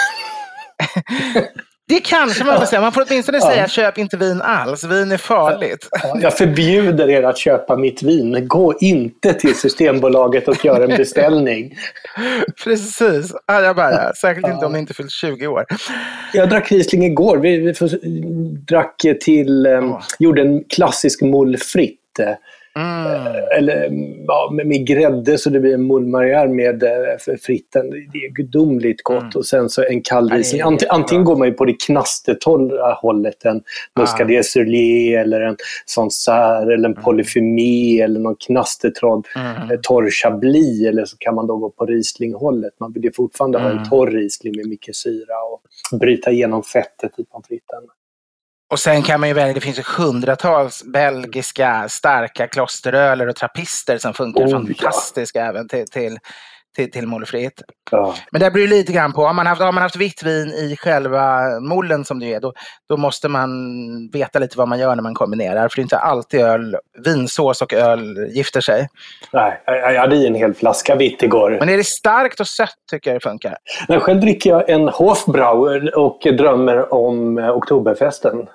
Det 1.88 2.01
kanske 2.01 2.44
man 2.44 2.59
får 2.59 2.66
säga. 2.66 2.81
Man 2.81 2.92
får 2.92 3.07
åtminstone 3.09 3.38
ja. 3.38 3.51
säga 3.51 3.68
köp 3.68 3.99
inte 3.99 4.16
vin 4.16 4.42
alls. 4.42 4.85
Vin 4.85 5.12
är 5.12 5.16
farligt. 5.16 5.88
Ja, 6.03 6.18
jag 6.20 6.38
förbjuder 6.38 7.11
er 7.11 7.23
att 7.23 7.38
köpa 7.38 7.77
mitt 7.77 8.03
vin. 8.03 8.49
Gå 8.49 8.75
inte 8.81 9.35
till 9.35 9.55
Systembolaget 9.55 10.49
och 10.49 10.64
gör 10.64 10.81
en 10.81 10.88
beställning. 10.97 11.77
Precis. 12.64 13.33
Ajabaja. 13.47 14.12
Särskilt 14.20 14.49
inte 14.49 14.66
om 14.66 14.73
ni 14.73 14.79
inte 14.79 14.94
fyllt 14.94 15.11
20 15.11 15.47
år. 15.47 15.64
Jag 16.33 16.51
drack 16.51 16.73
Riesling 16.73 17.05
igår. 17.05 17.38
Vi, 17.38 17.57
vi 17.59 17.75
drack 18.68 19.05
till, 19.20 19.66
um, 19.66 19.97
gjorde 20.18 20.42
en 20.42 20.64
klassisk 20.64 21.23
mull 21.23 21.57
fritt. 21.57 22.01
Mm. 22.79 23.35
Eller 23.59 23.89
ja, 24.27 24.51
med, 24.53 24.87
grädde 24.87 25.39
så 25.39 25.51
det 25.51 25.61
blir 25.61 25.75
en 25.75 25.87
mullmarriär 25.87 26.49
med 26.49 26.83
äh, 26.83 27.37
fritten. 27.43 27.91
Det 27.91 28.19
är 28.19 28.31
gudomligt 28.31 29.03
gott. 29.03 29.23
Mm. 29.23 29.33
Och 29.35 29.47
sen 29.47 29.71
så 29.71 29.85
en 29.85 30.03
kall 30.03 30.31
rising. 30.31 30.61
Ant, 30.61 30.83
antingen 30.89 31.25
går 31.25 31.37
man 31.37 31.49
ju 31.49 31.55
på 31.55 31.65
det 31.65 31.81
knastertorra 31.87 32.93
hållet. 32.93 33.45
En 33.45 33.63
muscadet 33.99 34.47
ah. 34.57 35.21
eller 35.21 35.41
en 35.41 35.57
sancerre 35.87 36.75
eller 36.75 36.89
en 36.89 36.93
mm. 36.93 37.03
polyfemé 37.03 38.01
eller 38.01 38.21
någon 38.21 38.37
knastertorr 38.37 39.23
mm. 39.37 39.71
Eh, 39.71 39.79
torr 39.83 40.11
chablis. 40.11 40.87
Eller 40.87 41.05
så 41.05 41.17
kan 41.19 41.35
man 41.35 41.47
då 41.47 41.57
gå 41.57 41.71
på 41.71 41.87
rislinghållet. 41.87 42.73
Man 42.81 42.93
vill 42.93 43.05
ju 43.05 43.13
fortfarande 43.13 43.59
mm. 43.59 43.65
ha 43.65 43.71
en 43.71 43.79
mm. 43.79 43.91
torr 43.91 44.11
risling 44.11 44.57
med 44.57 44.67
mycket 44.67 44.97
syra 44.97 45.35
och 45.53 45.99
bryta 45.99 46.31
igenom 46.31 46.63
fettet 46.63 47.19
i 47.19 47.25
pommes 47.25 47.47
fritesen. 47.49 47.89
Och 48.70 48.81
sen 48.81 49.03
kan 49.03 49.20
man 49.20 49.29
ju 49.29 49.35
välja, 49.35 49.55
det 49.55 49.61
finns 49.61 49.79
ju 49.79 49.83
hundratals 49.83 50.85
belgiska 50.85 51.88
starka 51.88 52.48
klosteröler 52.48 53.29
och 53.29 53.37
trappister 53.37 53.98
som 53.98 54.14
funkar 54.14 54.44
oh, 54.44 54.50
fantastiskt 54.50 55.35
ja. 55.35 55.42
även 55.42 55.68
till, 55.68 55.87
till, 55.88 56.18
till, 56.75 56.91
till 56.91 57.07
målfritt. 57.07 57.63
Ja. 57.91 58.15
Men 58.31 58.41
det 58.41 58.51
beror 58.51 58.69
lite 58.69 58.93
grann 58.93 59.13
på. 59.13 59.27
Har 59.27 59.33
man 59.33 59.47
haft, 59.47 59.63
har 59.63 59.73
man 59.73 59.83
haft 59.83 59.97
vitt 59.97 60.23
vin 60.23 60.49
i 60.49 60.77
själva 60.77 61.41
mullen 61.61 62.05
som 62.05 62.19
det 62.19 62.35
är, 62.35 62.41
då, 62.41 62.53
då 62.89 62.97
måste 62.97 63.29
man 63.29 63.51
veta 64.13 64.39
lite 64.39 64.59
vad 64.59 64.69
man 64.69 64.79
gör 64.79 64.95
när 64.95 65.03
man 65.03 65.15
kombinerar. 65.15 65.69
För 65.69 65.77
det 65.77 65.81
är 65.81 65.83
inte 65.83 65.99
alltid 65.99 66.41
öl, 66.41 66.77
vinsås 67.05 67.63
och 67.63 67.73
öl 67.73 68.29
gifter 68.31 68.61
sig. 68.61 68.89
Nej, 69.33 69.63
jag 69.67 70.01
hade 70.01 70.17
i 70.17 70.27
en 70.27 70.35
hel 70.35 70.55
flaska 70.55 70.95
vitt 70.95 71.23
igår. 71.23 71.57
Men 71.61 71.69
är 71.69 71.77
det 71.77 71.87
starkt 71.87 72.41
och 72.41 72.49
sött 72.49 72.75
tycker 72.91 73.11
jag 73.11 73.17
det 73.17 73.23
funkar. 73.23 73.57
Men 73.89 74.01
själv 74.01 74.21
dricker 74.21 74.51
jag 74.51 74.71
en 74.71 74.89
Hofbrauer 74.89 75.99
och 75.99 76.21
drömmer 76.39 76.95
om 76.95 77.39
eh, 77.39 77.51
Oktoberfesten. 77.51 78.47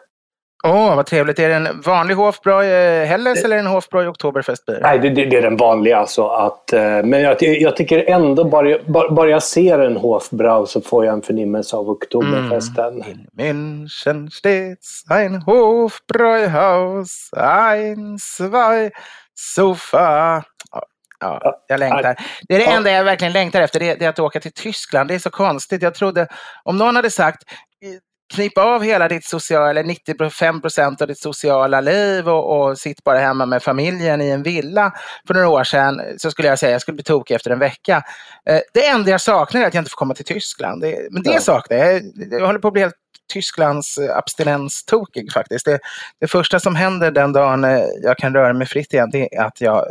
Åh, 0.63 0.71
oh, 0.71 0.95
vad 0.95 1.05
trevligt. 1.05 1.39
Är 1.39 1.49
det 1.49 1.55
en 1.55 1.81
vanlig 1.81 2.15
Hofbräu 2.15 3.05
Helles 3.05 3.43
eller 3.43 3.57
en 3.57 3.67
Hofbräu 3.67 4.07
Oktoberfestbier? 4.07 4.79
Nej, 4.81 4.99
det, 4.99 5.09
det, 5.09 5.37
är 5.37 5.41
den 5.41 5.57
vanliga. 5.57 5.97
Alltså 5.97 6.27
att, 6.27 6.73
eh, 6.73 6.81
men 6.81 7.21
jag, 7.21 7.37
jag, 7.41 7.75
tycker 7.75 8.09
ändå, 8.09 8.43
bara, 8.43 8.79
bara 9.09 9.29
jag 9.29 9.43
ser 9.43 9.79
en 9.79 9.97
Hofbrau 9.97 10.65
så 10.65 10.81
får 10.81 11.05
jag 11.05 11.13
en 11.13 11.21
förnimmelse 11.21 11.75
av 11.75 11.89
Oktoberfesten. 11.89 13.03
Mm. 13.03 13.09
In 13.09 13.27
München 13.37 14.29
stets 14.29 15.03
ein 15.09 15.41
Hofbräuhaus, 15.41 17.29
ein, 17.37 18.19
zwei, 18.19 18.91
Sofa. 19.35 20.43
Ja, 21.19 21.61
jag 21.67 21.79
längtar. 21.79 22.15
Det 22.47 22.55
är 22.55 22.59
det 22.59 22.65
enda 22.65 22.91
jag 22.91 23.03
verkligen 23.03 23.33
längtar 23.33 23.61
efter, 23.61 23.79
det 23.79 24.01
är 24.01 24.09
att 24.09 24.19
åka 24.19 24.39
till 24.39 24.51
Tyskland. 24.51 25.09
Det 25.09 25.15
är 25.15 25.19
så 25.19 25.29
konstigt. 25.29 25.81
Jag 25.81 25.95
trodde, 25.95 26.27
om 26.63 26.77
någon 26.77 26.95
hade 26.95 27.11
sagt 27.11 27.43
knipa 28.33 28.63
av 28.63 28.83
hela 28.83 29.07
ditt 29.07 29.25
sociala, 29.25 29.69
eller 29.69 29.83
95 29.83 30.61
procent 30.61 31.01
av 31.01 31.07
ditt 31.07 31.19
sociala 31.19 31.81
liv 31.81 32.29
och, 32.29 32.69
och 32.69 32.77
sitt 32.77 33.03
bara 33.03 33.19
hemma 33.19 33.45
med 33.45 33.63
familjen 33.63 34.21
i 34.21 34.29
en 34.29 34.43
villa 34.43 34.93
för 35.27 35.33
några 35.33 35.49
år 35.49 35.63
sedan 35.63 36.01
så 36.17 36.31
skulle 36.31 36.47
jag 36.47 36.59
säga 36.59 36.71
jag 36.71 36.81
skulle 36.81 36.95
bli 36.95 37.03
tokig 37.03 37.35
efter 37.35 37.51
en 37.51 37.59
vecka. 37.59 38.03
Eh, 38.45 38.59
det 38.73 38.87
enda 38.87 39.11
jag 39.11 39.21
saknar 39.21 39.61
är 39.61 39.67
att 39.67 39.73
jag 39.73 39.81
inte 39.81 39.91
får 39.91 39.97
komma 39.97 40.13
till 40.13 40.25
Tyskland. 40.25 40.81
Det, 40.81 41.07
men 41.11 41.23
det 41.23 41.31
ja. 41.33 41.39
saknar 41.39 41.77
jag. 41.77 42.01
Jag 42.31 42.45
håller 42.45 42.59
på 42.59 42.67
att 42.67 42.73
bli 42.73 42.81
helt 42.81 42.95
Tysklands 43.33 43.97
eh, 43.97 44.17
abstinenstokig 44.17 45.31
faktiskt. 45.31 45.65
Det, 45.65 45.79
det 46.19 46.27
första 46.27 46.59
som 46.59 46.75
händer 46.75 47.11
den 47.11 47.33
dagen 47.33 47.63
eh, 47.63 47.83
jag 48.03 48.17
kan 48.17 48.33
röra 48.33 48.53
mig 48.53 48.67
fritt 48.67 48.93
igen 48.93 49.09
det 49.11 49.35
är 49.35 49.41
att 49.41 49.61
jag 49.61 49.85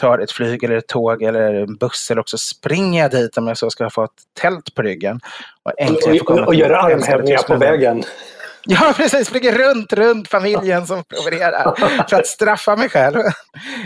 tar 0.00 0.18
ett 0.18 0.32
flyg 0.32 0.64
eller 0.64 0.76
ett 0.76 0.86
tåg 0.86 1.22
eller 1.22 1.54
en 1.54 1.76
buss 1.76 2.10
eller 2.10 2.20
också 2.20 2.38
springer 2.38 3.02
jag 3.02 3.10
dit 3.10 3.38
om 3.38 3.46
jag 3.46 3.58
så 3.58 3.70
ska 3.70 3.90
få 3.90 4.04
ett 4.04 4.10
tält 4.40 4.74
på 4.74 4.82
ryggen. 4.82 5.20
Och, 5.62 5.72
och, 6.20 6.30
och, 6.30 6.46
och 6.46 6.54
göra 6.54 6.80
armhävningar 6.80 7.42
på 7.42 7.56
vägen. 7.56 8.04
Ja, 8.66 8.92
precis. 8.96 9.28
Flyger 9.28 9.52
runt, 9.52 9.92
runt 9.92 10.28
familjen 10.28 10.86
som 10.86 11.04
promenerar 11.04 11.74
för 12.08 12.16
att 12.16 12.26
straffa 12.26 12.76
mig 12.76 12.88
själv. 12.88 13.16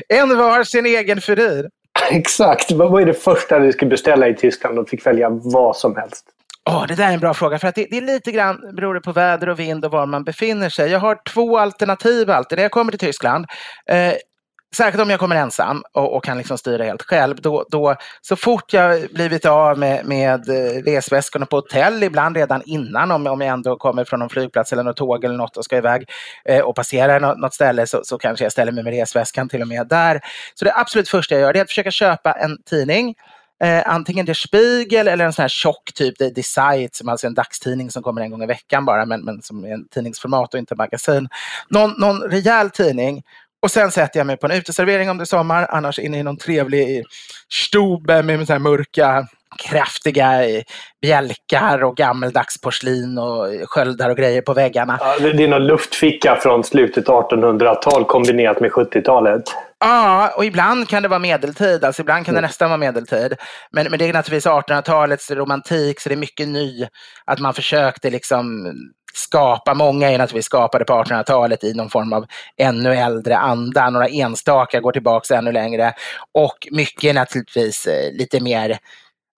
En 0.09 0.39
var 0.39 0.65
sin 0.65 0.87
egen 0.87 1.21
furir. 1.21 1.71
Exakt. 2.11 2.73
Vad 2.73 3.03
är 3.03 3.07
det 3.07 3.15
första 3.15 3.59
du 3.59 3.73
skulle 3.73 3.89
beställa 3.89 4.29
i 4.29 4.35
Tyskland 4.35 4.79
och 4.79 4.89
fick 4.89 5.07
välja 5.07 5.29
vad 5.31 5.77
som 5.77 5.97
helst? 5.97 6.25
Oh, 6.67 6.87
det 6.87 6.95
där 6.95 7.09
är 7.09 7.15
en 7.15 7.21
bra 7.21 7.35
fråga. 7.35 7.59
För 7.59 7.69
att 7.69 7.75
det, 7.75 7.87
det 7.91 7.97
är 7.97 8.03
lite 8.03 8.33
grann 8.33 8.75
beroende 8.77 9.01
på 9.01 9.13
väder 9.13 9.49
och 9.49 9.59
vind 9.61 9.85
och 9.85 9.91
var 9.91 10.07
man 10.07 10.25
befinner 10.25 10.69
sig. 10.69 10.91
Jag 10.91 11.01
har 11.01 11.19
två 11.35 11.59
alternativ 11.59 12.31
alltid 12.31 12.59
när 12.59 12.63
jag 12.63 12.73
kommer 12.73 12.93
till 12.93 13.01
Tyskland. 13.01 13.47
Eh, 13.87 14.15
Särskilt 14.75 15.03
om 15.03 15.11
jag 15.11 15.21
kommer 15.21 15.37
ensam 15.37 15.83
och, 15.93 16.17
och 16.17 16.25
kan 16.25 16.39
liksom 16.39 16.59
styra 16.59 16.85
helt 16.85 17.03
själv. 17.03 17.41
Då, 17.41 17.67
då, 17.71 17.97
så 18.21 18.37
fort 18.37 18.73
jag 18.73 19.09
blivit 19.15 19.45
av 19.45 19.79
med, 19.79 20.07
med 20.07 20.49
eh, 20.49 20.83
resväskorna 20.83 21.47
på 21.47 21.57
hotell, 21.57 22.03
ibland 22.03 22.37
redan 22.37 22.63
innan 22.67 23.11
om, 23.11 23.27
om 23.27 23.41
jag 23.41 23.51
ändå 23.51 23.77
kommer 23.77 24.05
från 24.05 24.21
någon 24.21 24.29
flygplats 24.29 24.73
eller 24.73 24.83
något 24.83 24.97
tåg 24.97 25.25
eller 25.25 25.37
något 25.37 25.57
och 25.57 25.65
ska 25.65 25.77
iväg 25.77 26.09
eh, 26.45 26.61
och 26.61 26.77
passerar 26.77 27.21
något, 27.21 27.39
något 27.39 27.55
ställe 27.55 27.87
så, 27.87 28.01
så, 28.05 28.19
kanske 28.19 28.45
jag 28.45 28.53
ställer 28.53 28.73
mig 28.73 28.85
med 28.85 28.93
resväskan 28.93 29.49
till 29.49 29.63
och 29.63 29.69
med 29.69 29.89
där. 29.89 30.21
Så 30.55 30.65
det 30.65 30.77
absolut 30.77 31.09
första 31.09 31.35
jag 31.35 31.43
gör 31.43 31.53
det 31.53 31.59
är 31.59 31.63
att 31.63 31.69
försöka 31.69 31.91
köpa 31.91 32.33
en 32.33 32.63
tidning. 32.63 33.15
Eh, 33.65 33.83
antingen 33.87 34.27
Der 34.27 34.35
Spiegel 34.35 35.09
eller 35.09 35.25
en 35.25 35.33
sån 35.33 35.43
här 35.43 35.49
tjock 35.49 35.93
typ, 35.95 36.19
The, 36.19 36.31
The 36.31 36.43
som 36.93 37.09
alltså 37.09 37.27
är 37.27 37.29
en 37.29 37.35
dagstidning 37.35 37.91
som 37.91 38.03
kommer 38.03 38.21
en 38.21 38.31
gång 38.31 38.43
i 38.43 38.47
veckan 38.47 38.85
bara, 38.85 39.07
men, 39.07 39.21
men 39.21 39.43
som 39.43 39.65
är 39.65 39.75
en 39.75 39.89
tidningsformat 39.89 40.55
och 40.55 40.61
inte 40.61 40.75
magasin. 40.75 41.29
Någon, 41.69 41.95
någon 41.99 42.23
rejäl 42.23 42.71
tidning 42.71 43.23
och 43.63 43.71
sen 43.71 43.91
sätter 43.91 44.21
jag 44.21 44.27
mig 44.27 44.37
på 44.37 44.47
en 44.47 44.53
uteservering 44.53 45.11
om 45.11 45.19
det 45.19 45.25
är 45.25 45.27
sommar, 45.27 45.67
annars 45.71 45.99
inne 45.99 46.19
i 46.19 46.23
någon 46.23 46.37
trevlig 46.37 47.05
stube 47.49 48.23
med 48.23 48.47
så 48.47 48.53
här 48.53 48.61
mörka 48.61 49.29
kraftiga 49.59 50.43
bjälkar 51.03 51.85
och 51.85 51.97
gammeldags 51.97 52.61
porslin 52.61 53.19
och 53.19 53.47
sköldar 53.65 54.11
och 54.11 54.17
grejer 54.17 54.43
på 54.43 54.53
väggarna. 54.53 54.99
Ja, 55.01 55.17
det 55.19 55.45
är 55.45 55.49
någon 55.49 55.67
luftficka 55.67 56.37
från 56.37 56.65
slutet 56.65 57.07
1800-tal 57.07 58.05
kombinerat 58.05 58.61
med 58.61 58.71
70-talet. 58.71 59.43
Ja, 59.79 60.33
och 60.37 60.45
ibland 60.45 60.89
kan 60.89 61.03
det 61.03 61.09
vara 61.09 61.19
medeltid, 61.19 61.85
alltså 61.85 62.03
ibland 62.03 62.25
kan 62.27 62.35
det 62.35 62.39
mm. 62.39 62.49
nästan 62.49 62.71
vara 62.71 62.79
medeltid. 62.79 63.35
Men, 63.73 63.87
men 63.91 63.99
det 63.99 64.09
är 64.09 64.13
naturligtvis 64.13 64.53
1800-talets 64.53 65.31
romantik, 65.31 66.01
så 66.01 66.09
det 66.09 66.15
är 66.15 66.17
mycket 66.17 66.49
ny. 66.49 66.87
Att 67.25 67.39
man 67.39 67.55
försökte 67.55 68.11
liksom 68.11 68.73
skapa, 69.15 69.75
många 69.75 70.11
är 70.11 70.19
naturligtvis 70.19 70.45
skapade 70.45 70.85
på 70.85 70.93
1800-talet 70.93 71.65
i 71.65 71.75
någon 71.75 71.91
form 71.91 72.13
av 72.13 72.27
ännu 72.57 72.95
äldre 72.95 73.37
anda. 73.37 73.91
Några 73.91 74.07
enstaka 74.07 74.81
går 74.81 74.93
tillbaka 74.93 75.37
ännu 75.37 75.53
längre. 75.53 75.93
Och 76.35 76.69
mycket 76.71 77.05
är 77.05 77.15
naturligtvis 77.15 77.87
eh, 77.87 78.13
lite 78.13 78.41
mer 78.41 78.79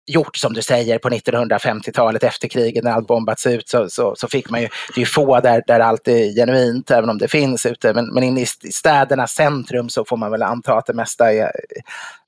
gjort 0.07 0.37
som 0.37 0.53
du 0.53 0.63
säger 0.63 0.99
på 0.99 1.09
1950-talet 1.09 2.25
efter 2.25 2.49
kriget 2.49 2.85
när 2.85 2.93
allt 2.93 3.07
bombats 3.07 3.47
ut 3.47 3.69
så, 3.69 3.91
så, 3.91 4.15
så, 4.17 4.29
fick 4.29 4.51
man 4.51 4.61
ju, 4.61 4.69
det 4.95 4.99
är 4.99 5.01
ju 5.01 5.07
få 5.07 5.41
där, 5.41 5.63
där 5.67 5.81
allt 5.81 6.09
är 6.09 6.35
genuint 6.35 6.91
även 6.91 7.11
om 7.11 7.19
det 7.19 7.29
finns 7.29 7.67
ute 7.67 7.95
men, 7.95 8.07
men 8.15 8.23
inne 8.23 8.41
i 8.41 8.47
städernas 8.73 9.33
centrum 9.33 9.89
så 9.89 10.05
får 10.05 10.17
man 10.17 10.31
väl 10.31 10.43
anta 10.43 10.75
att 10.75 10.87
det 10.87 10.95
mesta 10.95 11.33
är 11.33 11.51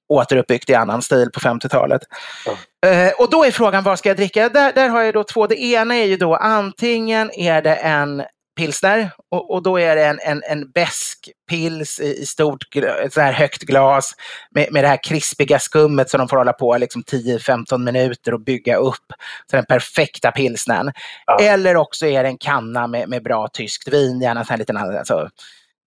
återuppbyggt 0.08 0.70
i 0.70 0.74
annan 0.74 1.02
stil 1.02 1.30
på 1.34 1.40
50-talet. 1.40 2.02
Ja. 2.46 2.88
Eh, 2.88 3.12
och 3.12 3.30
då 3.30 3.44
är 3.44 3.50
frågan 3.50 3.84
vad 3.84 3.98
ska 3.98 4.08
jag 4.08 4.16
dricka? 4.16 4.48
Där, 4.48 4.72
där 4.72 4.88
har 4.88 5.02
jag 5.02 5.14
då 5.14 5.24
två. 5.24 5.46
Det 5.46 5.62
ena 5.62 5.94
är 5.94 6.04
ju 6.04 6.16
då 6.16 6.34
antingen 6.34 7.30
är 7.30 7.62
det 7.62 7.74
en 7.74 8.22
pilsner 8.56 9.10
och, 9.30 9.50
och, 9.50 9.62
då 9.62 9.80
är 9.80 9.96
det 9.96 10.04
en, 10.04 10.18
en, 10.22 10.42
en 10.48 10.70
besk 10.70 11.30
pils 11.50 12.00
i, 12.00 12.22
i 12.22 12.26
stort 12.26 12.64
så 13.10 13.20
här 13.20 13.32
högt 13.32 13.62
glas 13.62 14.14
med, 14.50 14.72
med 14.72 14.84
det 14.84 14.88
här 14.88 15.02
krispiga 15.04 15.58
skummet 15.58 16.10
som 16.10 16.18
de 16.18 16.28
får 16.28 16.36
hålla 16.36 16.52
på 16.52 16.76
liksom 16.76 17.02
10-15 17.02 17.78
minuter 17.78 18.34
och 18.34 18.40
bygga 18.40 18.76
upp. 18.76 19.12
Så 19.50 19.56
den 19.56 19.64
perfekta 19.64 20.30
pilsnern. 20.30 20.92
Ja. 21.26 21.38
Eller 21.40 21.76
också 21.76 22.06
är 22.06 22.22
det 22.22 22.28
en 22.28 22.38
kanna 22.38 22.86
med, 22.86 23.08
med 23.08 23.22
bra 23.22 23.48
tyskt 23.48 23.88
vin, 23.88 24.20
gärna 24.20 24.44
en 24.50 24.58
liten 24.58 24.76
alltså, 24.76 25.28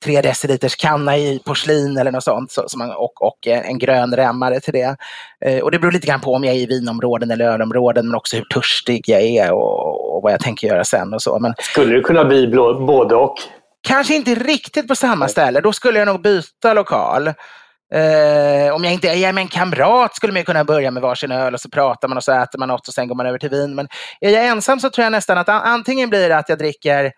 tre 0.06 0.22
deciliters 0.22 0.76
kanna 0.76 1.18
i 1.18 1.40
porslin 1.46 1.98
eller 1.98 2.12
något 2.12 2.24
sånt 2.24 2.52
så, 2.52 2.64
så 2.68 2.78
man, 2.78 2.92
och, 2.92 3.22
och 3.22 3.48
en 3.48 3.80
grön 3.80 4.16
rämmare 4.16 4.60
till 4.60 4.74
det. 4.74 4.96
Eh, 5.46 5.60
och 5.60 5.72
det 5.72 5.80
beror 5.80 5.92
lite 5.92 6.08
grann 6.08 6.22
på 6.22 6.34
om 6.34 6.44
jag 6.44 6.56
är 6.56 6.60
i 6.60 6.66
vinområden 6.66 7.32
eller 7.32 7.46
ölområden 7.46 8.08
men 8.08 8.16
också 8.16 8.36
hur 8.36 8.44
törstig 8.44 9.04
jag 9.08 9.22
är 9.22 9.52
och, 9.52 10.16
och 10.16 10.22
vad 10.22 10.34
jag 10.34 10.40
tänker 10.40 10.68
göra 10.68 10.84
sen 10.84 11.14
och 11.14 11.22
så. 11.22 11.40
Men, 11.40 11.54
skulle 11.60 11.96
det 11.96 12.02
kunna 12.02 12.26
bli 12.26 12.48
blå, 12.48 12.86
både 12.86 13.16
och? 13.16 13.36
Kanske 13.88 14.16
inte 14.16 14.36
riktigt 14.36 14.88
på 14.88 14.96
samma 14.96 15.28
ställe. 15.28 15.62
Då 15.62 15.74
skulle 15.74 16.00
jag 16.00 16.06
nog 16.06 16.22
byta 16.22 16.74
lokal. 16.74 17.28
Eh, 17.94 18.74
om 18.76 18.84
jag 18.84 18.94
inte 18.94 19.08
är 19.08 19.34
med 19.34 19.42
en 19.42 19.48
kamrat 19.48 20.16
skulle 20.16 20.34
man 20.34 20.44
kunna 20.44 20.64
börja 20.64 20.92
med 20.92 21.04
varsin 21.04 21.32
öl 21.32 21.54
och 21.54 21.62
så 21.62 21.70
pratar 21.70 22.08
man 22.08 22.18
och 22.18 22.24
så 22.24 22.32
äter 22.32 22.60
man 22.60 22.68
något 22.68 22.88
och 22.88 22.94
sen 22.94 23.08
går 23.08 23.16
man 23.16 23.26
över 23.26 23.40
till 23.40 23.50
vin. 23.50 23.76
Men 23.76 23.88
är 24.22 24.30
jag 24.30 24.46
ensam 24.46 24.80
så 24.80 24.90
tror 24.90 25.04
jag 25.04 25.12
nästan 25.12 25.38
att 25.38 25.50
antingen 25.50 26.10
blir 26.10 26.30
det 26.30 26.38
att 26.38 26.50
jag 26.50 26.58
dricker 26.58 27.12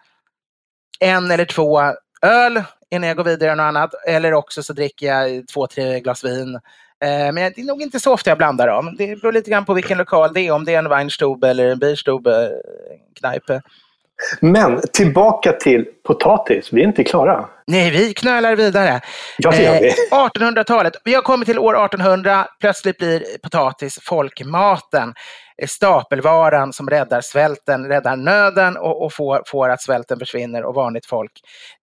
en 1.00 1.32
eller 1.32 1.46
två 1.46 1.82
öl 2.22 2.64
innan 2.92 3.08
jag 3.08 3.18
går 3.18 3.24
vidare 3.24 3.50
med 3.50 3.58
något 3.58 3.64
annat. 3.64 3.94
Eller 4.08 4.34
också 4.34 4.64
så 4.64 4.74
dricker 4.74 5.08
jag 5.08 5.48
två, 5.48 5.68
tre 5.68 6.00
glas 6.00 6.24
vin. 6.24 6.56
Eh, 7.04 7.34
men 7.34 7.36
det 7.36 7.62
är 7.62 7.66
nog 7.66 7.82
inte 7.82 8.00
så 8.00 8.14
ofta 8.14 8.30
jag 8.30 8.38
blandar 8.38 8.68
dem. 8.68 8.96
Det 8.98 9.22
beror 9.22 9.32
lite 9.32 9.52
grann 9.52 9.66
på 9.66 9.74
vilken 9.74 9.98
lokal 9.98 10.34
det 10.34 10.42
är. 10.42 10.52
Om 10.52 10.66
det 10.66 10.74
är 10.74 10.80
en 10.80 10.90
Weinstube 10.90 11.50
eller 11.50 11.68
en 11.68 11.80
Bierstube, 11.80 12.46
eh, 12.46 13.20
kneipe. 13.20 13.62
Men 14.40 14.82
tillbaka 14.94 15.52
till 15.52 15.86
potatis. 16.08 16.74
Vi 16.74 16.82
är 16.82 16.88
inte 16.88 17.04
klara. 17.04 17.50
Nej, 17.68 17.92
vi 17.92 18.14
knölar 18.14 18.56
vidare. 18.56 19.02
Ja, 19.38 19.52
det 19.52 19.64
gör 19.64 19.82
vi. 19.82 19.88
Eh, 19.88 19.94
1800-talet. 20.12 20.94
Vi 21.04 21.14
har 21.14 21.22
kommit 21.22 21.48
till 21.48 21.60
år 21.60 21.86
1800. 21.86 22.48
Plötsligt 22.60 22.98
blir 22.98 23.24
potatis 23.44 24.00
folkmaten. 24.02 25.14
Eh, 25.62 25.68
stapelvaran 25.68 26.74
som 26.74 26.90
räddar 26.90 27.22
svälten, 27.22 27.86
räddar 27.86 28.16
nöden 28.16 28.78
och, 28.78 29.06
och 29.06 29.14
får, 29.14 29.44
får 29.46 29.70
att 29.70 29.82
svälten 29.82 30.20
försvinner 30.20 30.64
och 30.64 30.76
vanligt 30.76 31.06
folk 31.06 31.32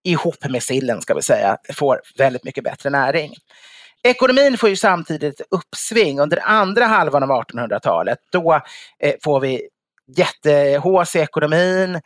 ihop 0.05 0.49
med 0.49 0.63
sillen 0.63 1.01
ska 1.01 1.15
vi 1.15 1.23
säga 1.23 1.57
får 1.75 2.01
väldigt 2.19 2.45
mycket 2.45 2.65
bättre 2.65 2.91
näring. 2.91 3.35
Ekonomin 4.03 4.59
får 4.59 4.69
ju 4.69 4.77
samtidigt 4.77 5.41
uppsving 5.51 6.21
under 6.21 6.39
andra 6.45 6.85
halvan 6.85 7.23
av 7.23 7.29
1800-talet. 7.29 8.19
Då 8.33 8.61
eh, 8.99 9.15
får 9.23 9.41
vi 9.41 9.69
jättehås 10.17 11.17
i 11.17 11.19
ekonomin 11.19 12.01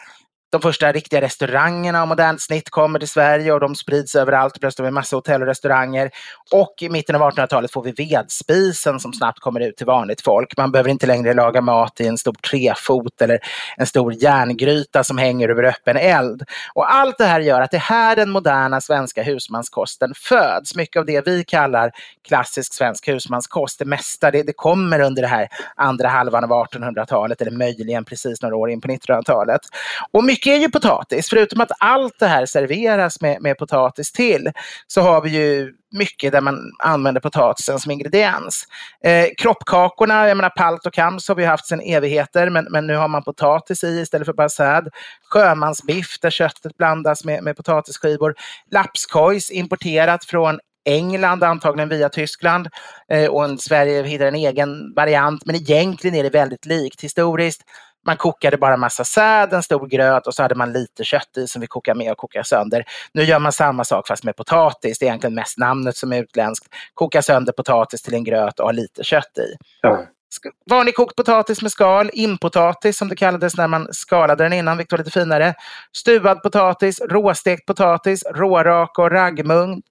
de 0.51 0.61
första 0.61 0.93
riktiga 0.93 1.21
restaurangerna 1.21 2.03
av 2.03 2.09
modernt 2.09 2.43
snitt 2.43 2.71
kommer 2.71 2.99
till 2.99 3.09
Sverige 3.09 3.53
och 3.53 3.61
de 3.61 3.75
sprids 3.75 4.15
överallt. 4.15 4.61
Plötsligt 4.61 4.79
har 4.79 4.91
vi 4.91 4.95
massa 4.95 5.17
hotell 5.17 5.43
och 5.43 5.49
restauranger. 5.49 6.11
Och 6.53 6.75
i 6.81 6.89
mitten 6.89 7.17
av 7.17 7.23
1800-talet 7.23 7.73
får 7.73 7.83
vi 7.83 7.93
vedspisen 7.93 9.01
som 9.01 9.13
snabbt 9.13 9.41
kommer 9.41 9.61
ut 9.61 9.77
till 9.77 9.87
vanligt 9.87 10.21
folk. 10.21 10.57
Man 10.57 10.73
behöver 10.73 10.91
inte 10.91 11.07
längre 11.07 11.35
laga 11.35 11.61
mat 11.61 12.01
i 12.01 12.07
en 12.07 12.19
stor 12.19 12.33
trefot 12.33 13.23
eller 13.23 13.39
en 13.77 13.87
stor 13.87 14.13
järngryta 14.13 15.05
som 15.05 15.19
hänger 15.19 15.49
över 15.49 15.63
öppen 15.63 15.97
eld. 15.97 16.43
Och 16.75 16.95
allt 16.95 17.19
det 17.19 17.27
här 17.27 17.41
gör 17.41 17.61
att 17.61 17.71
det 17.71 17.77
är 17.77 17.81
här 17.81 18.17
den 18.17 18.31
moderna 18.31 18.81
svenska 18.81 19.23
husmanskosten 19.23 20.13
föds. 20.17 20.77
Mycket 20.77 21.01
av 21.01 21.07
det 21.07 21.27
vi 21.27 21.45
kallar 21.45 21.91
klassisk 22.29 22.75
svensk 22.75 23.09
husmanskost, 23.09 23.79
det 23.79 23.85
mesta, 23.85 24.31
det, 24.31 24.43
det 24.43 24.53
kommer 24.53 25.01
under 25.01 25.23
det 25.23 25.29
här 25.29 25.49
andra 25.77 26.09
halvan 26.09 26.45
av 26.45 26.51
1800-talet 26.51 27.41
eller 27.41 27.51
möjligen 27.51 28.05
precis 28.05 28.43
några 28.43 28.57
år 28.57 28.71
in 28.71 28.81
på 28.81 28.89
1900-talet. 28.89 29.61
Och 30.13 30.25
mycket 30.25 30.38
mycket 30.39 30.57
är 30.57 30.59
ju 30.59 30.71
potatis. 30.71 31.29
Förutom 31.31 31.61
att 31.61 31.71
allt 31.79 32.19
det 32.19 32.27
här 32.27 32.47
serveras 32.47 33.21
med, 33.21 33.43
med 33.43 33.59
potatis 33.59 34.13
till 34.13 34.51
så 34.87 35.01
har 35.01 35.21
vi 35.21 35.31
ju 35.31 35.73
mycket 35.91 36.33
där 36.33 36.41
man 36.41 36.73
använder 36.79 37.21
potatisen 37.21 37.79
som 37.79 37.93
ingrediens. 37.93 38.65
Eh, 39.05 39.27
kroppkakorna, 39.39 40.29
jag 40.29 40.37
menar 40.37 40.51
palt 40.51 40.87
och 40.87 40.93
kams 40.93 41.29
har 41.29 41.35
vi 41.35 41.45
haft 41.45 41.67
sedan 41.67 41.81
evigheter 41.81 42.51
men, 42.51 42.65
men 42.71 42.87
nu 42.87 42.97
har 42.97 43.09
man 43.09 43.23
potatis 43.23 43.85
i 43.85 44.01
istället 44.01 44.27
för 44.27 44.33
bara 44.33 44.49
säd. 44.49 44.89
Sjömansbiff 45.31 46.21
där 46.21 46.31
köttet 46.31 46.77
blandas 46.77 47.25
med, 47.25 47.43
med 47.43 47.57
potatisskivor. 47.57 48.35
Lapskojs 48.71 49.51
importerat 49.51 50.25
från 50.25 50.59
England, 50.85 51.45
antagligen 51.45 51.89
via 51.89 52.09
Tyskland. 52.09 52.69
Eh, 53.13 53.31
och 53.31 53.45
en, 53.45 53.59
Sverige 53.59 54.03
hittar 54.03 54.27
en 54.27 54.35
egen 54.35 54.95
variant, 54.95 55.47
men 55.47 55.57
egentligen 55.57 56.17
är 56.17 56.23
det 56.23 56.31
väldigt 56.31 56.67
likt 56.67 57.05
historiskt. 57.05 57.63
Man 58.09 58.17
kokade 58.17 58.57
bara 58.57 58.77
massa 58.77 59.05
säd, 59.05 59.53
en 59.53 59.63
stor 59.63 59.87
gröt 59.87 60.27
och 60.27 60.35
så 60.35 60.43
hade 60.43 60.55
man 60.55 60.73
lite 60.73 61.05
kött 61.05 61.37
i 61.37 61.49
som 61.49 61.61
vi 61.61 61.67
kokar 61.67 61.95
med 61.95 62.13
och 62.13 62.19
kokar 62.19 62.43
sönder. 62.43 62.85
Nu 63.13 63.23
gör 63.23 63.39
man 63.39 63.53
samma 63.53 63.85
sak 63.85 64.09
fast 64.09 64.25
med 64.25 64.37
potatis. 64.37 64.99
Det 64.99 65.05
är 65.05 65.07
egentligen 65.07 65.35
mest 65.35 65.59
namnet 65.59 65.97
som 65.97 66.13
är 66.13 66.23
utländskt. 66.23 66.67
Koka 66.95 67.23
sönder 67.23 67.53
potatis 67.53 68.03
till 68.03 68.15
en 68.15 68.25
gröt 68.25 68.61
och 68.61 68.67
ha 68.67 68.73
lite 68.73 69.05
kött 69.05 69.39
i. 69.39 69.57
Ja. 69.83 70.05
Vanlig 70.71 70.95
kokt 70.95 71.17
potatis 71.17 71.63
med 71.63 71.73
skal, 71.73 72.11
inpotatis 72.13 72.99
som 72.99 73.09
det 73.09 73.17
kallades 73.17 73.57
när 73.57 73.67
man 73.67 73.89
skalade 73.91 74.45
den 74.45 74.53
innan, 74.53 74.77
vilket 74.77 74.93
var 74.93 74.99
lite 74.99 75.11
finare. 75.11 75.55
Stuvad 75.97 76.43
potatis, 76.43 77.01
råstekt 77.01 77.67
potatis, 77.67 78.25
rårak 78.35 78.99
och 78.99 79.11
raggmunk, 79.11 79.85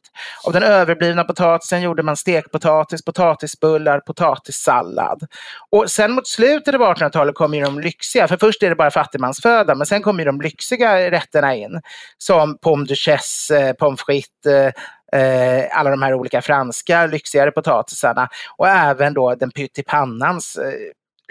av 0.44 0.54
den 0.54 0.64
överblivna 0.64 1.24
potatisen 1.24 1.82
gjorde 1.82 2.04
man 2.04 2.18
stekpotatis, 2.18 3.06
potatisbullar, 3.06 4.00
potatissallad. 4.00 5.28
Och 5.70 5.92
sen 5.92 6.12
mot 6.12 6.28
slutet 6.28 6.76
av 6.76 6.82
1800-talet 6.82 7.36
kommer 7.36 7.58
ju 7.58 7.64
de 7.64 7.80
lyxiga, 7.80 8.28
för 8.28 8.38
först 8.38 8.64
är 8.64 8.70
det 8.70 8.76
bara 8.76 8.92
fattigmansföda, 8.92 9.76
men 9.76 9.88
sen 9.88 10.02
kommer 10.02 10.20
ju 10.20 10.26
de 10.26 10.42
lyxiga 10.42 11.12
rätterna 11.12 11.56
in. 11.56 11.82
Som 12.18 12.58
pommes 12.58 12.90
duchesse, 12.90 13.68
eh, 13.68 13.74
pommes 13.74 14.02
frites, 14.02 14.46
eh, 14.46 15.22
eh, 15.22 15.80
alla 15.80 15.90
de 15.90 16.02
här 16.02 16.14
olika 16.14 16.42
franska 16.42 17.06
lyxigare 17.06 17.52
potatisarna. 17.52 18.30
Och 18.58 18.68
även 18.68 19.14
då 19.14 19.36
den 19.36 19.52
pyttipannans 19.52 20.60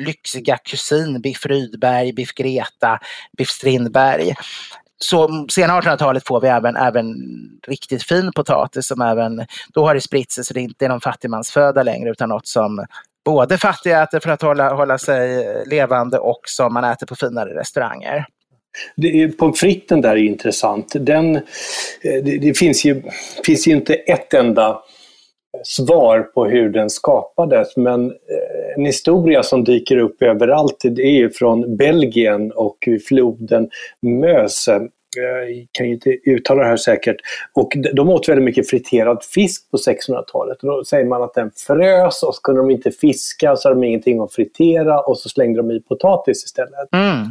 lyxiga 0.02 0.58
kusin 0.58 1.20
Biff 1.20 1.46
Rydberg, 1.46 2.12
Biff 2.12 2.34
Greta, 2.34 2.98
Biff 3.38 3.48
Strindberg 3.48 4.34
så 4.98 5.46
sena 5.52 5.80
1800-talet 5.80 6.26
får 6.26 6.40
vi 6.40 6.48
även, 6.48 6.76
även 6.76 7.14
riktigt 7.68 8.02
fin 8.02 8.32
potatis 8.32 8.86
som 8.86 9.00
även, 9.00 9.46
då 9.74 9.86
har 9.86 9.94
det 9.94 10.00
spritt 10.00 10.30
sig 10.30 10.44
så 10.44 10.54
det 10.54 10.60
inte 10.60 10.84
är 10.84 10.88
någon 10.88 11.00
fattigmansföda 11.00 11.82
längre 11.82 12.10
utan 12.10 12.28
något 12.28 12.46
som 12.46 12.86
både 13.24 13.58
fattiga 13.58 14.02
äter 14.02 14.20
för 14.20 14.30
att 14.30 14.42
hålla, 14.42 14.74
hålla 14.74 14.98
sig 14.98 15.44
eh, 15.44 15.66
levande 15.66 16.18
och 16.18 16.40
som 16.44 16.74
man 16.74 16.84
äter 16.84 17.06
på 17.06 17.16
finare 17.16 17.60
restauranger. 17.60 18.26
pommes 19.38 19.60
fritesen 19.60 20.00
där 20.00 20.10
är 20.10 20.16
intressant. 20.16 20.92
Den, 21.00 21.36
eh, 21.36 21.42
det, 22.02 22.38
det, 22.38 22.58
finns, 22.58 22.84
ju, 22.84 23.02
finns 23.46 23.68
ju 23.68 23.72
inte 23.72 23.94
ett 23.94 24.34
enda 24.34 24.82
svar 25.64 26.20
på 26.20 26.44
hur 26.44 26.68
den 26.68 26.90
skapades 26.90 27.76
men 27.76 28.10
eh, 28.10 28.76
en 28.76 28.84
historia 28.84 29.42
som 29.42 29.64
dyker 29.64 29.96
upp 29.96 30.22
överallt 30.22 30.76
det 30.80 31.02
är 31.02 31.18
ju 31.18 31.30
från 31.30 31.76
Belgien 31.76 32.52
och 32.52 32.88
floden 33.08 33.68
Möse. 34.02 34.88
Jag 35.16 35.66
kan 35.72 35.86
ju 35.86 35.92
inte 35.92 36.10
uttala 36.10 36.62
det 36.62 36.68
här 36.68 36.76
säkert. 36.76 37.16
Och 37.52 37.72
de 37.92 38.08
åt 38.08 38.28
väldigt 38.28 38.44
mycket 38.44 38.70
friterad 38.70 39.24
fisk 39.24 39.70
på 39.70 39.76
1600-talet. 39.76 40.58
Då 40.60 40.84
säger 40.84 41.04
man 41.04 41.22
att 41.22 41.34
den 41.34 41.50
frös 41.66 42.22
och 42.22 42.34
så 42.34 42.40
kunde 42.42 42.60
de 42.60 42.70
inte 42.70 42.90
fiska 42.90 43.56
så 43.56 43.68
hade 43.68 43.80
de 43.80 43.86
ingenting 43.86 44.20
att 44.20 44.32
fritera 44.32 45.00
och 45.00 45.18
så 45.18 45.28
slängde 45.28 45.58
de 45.62 45.70
i 45.70 45.80
potatis 45.80 46.44
istället. 46.44 46.94
Mm. 46.94 47.30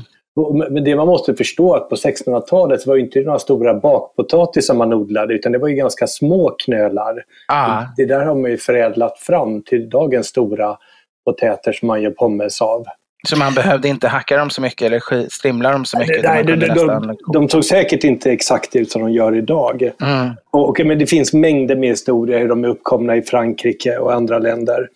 Men 0.70 0.84
det 0.84 0.96
man 0.96 1.08
måste 1.08 1.36
förstå 1.36 1.74
att 1.74 1.90
på 1.90 1.96
1600-talet 1.96 2.88
var 2.88 2.96
det 2.96 3.02
inte 3.02 3.22
några 3.22 3.40
stora 3.40 3.74
bakpotatisar 3.74 4.74
man 4.74 4.94
odlade 4.94 5.34
utan 5.34 5.52
det 5.52 5.58
var 5.58 5.68
ju 5.68 5.76
ganska 5.76 6.08
små 6.08 6.56
knölar. 6.66 7.24
Ah. 7.48 7.84
Det 7.98 8.06
där 8.06 8.26
har 8.26 8.36
man 8.36 8.52
ju 8.52 8.58
förädlat 8.58 9.20
fram 9.20 9.62
till 9.62 9.90
dagens 9.90 10.28
stora 10.28 10.78
potäter 11.26 11.74
som 11.74 11.88
man 11.88 12.02
gör 12.02 12.12
pommes 12.12 12.62
av. 12.62 12.86
Så 13.28 13.38
man 13.38 13.54
behövde 13.54 13.88
inte 13.88 14.08
hacka 14.08 14.38
dem 14.38 14.50
så 14.50 14.62
mycket 14.62 14.82
eller 14.82 15.30
strimla 15.30 15.72
dem 15.72 15.86
så 15.86 16.00
mycket? 16.00 16.24
Nej, 16.24 16.44
de, 16.44 16.56
de, 16.56 17.18
de, 17.34 17.48
tog 17.48 17.66
säkert 17.66 18.04
inte 18.04 18.32
exakt 18.32 18.76
ut 18.76 18.92
som 18.92 19.02
de 19.02 19.12
gör 19.12 19.36
idag. 19.36 19.92
Mm. 20.02 20.30
Och, 20.52 20.70
och, 20.70 20.86
men 20.86 21.00
det 21.00 21.08
finns 21.08 21.34
mängder 21.34 21.76
med 21.76 21.90
historier 21.90 22.40
hur 22.40 22.48
de 22.48 22.64
är 22.64 22.68
uppkomna 22.68 23.16
i 23.16 23.22
Frankrike 23.22 23.98
och 23.98 24.14
andra 24.14 24.40
länder. 24.40 24.90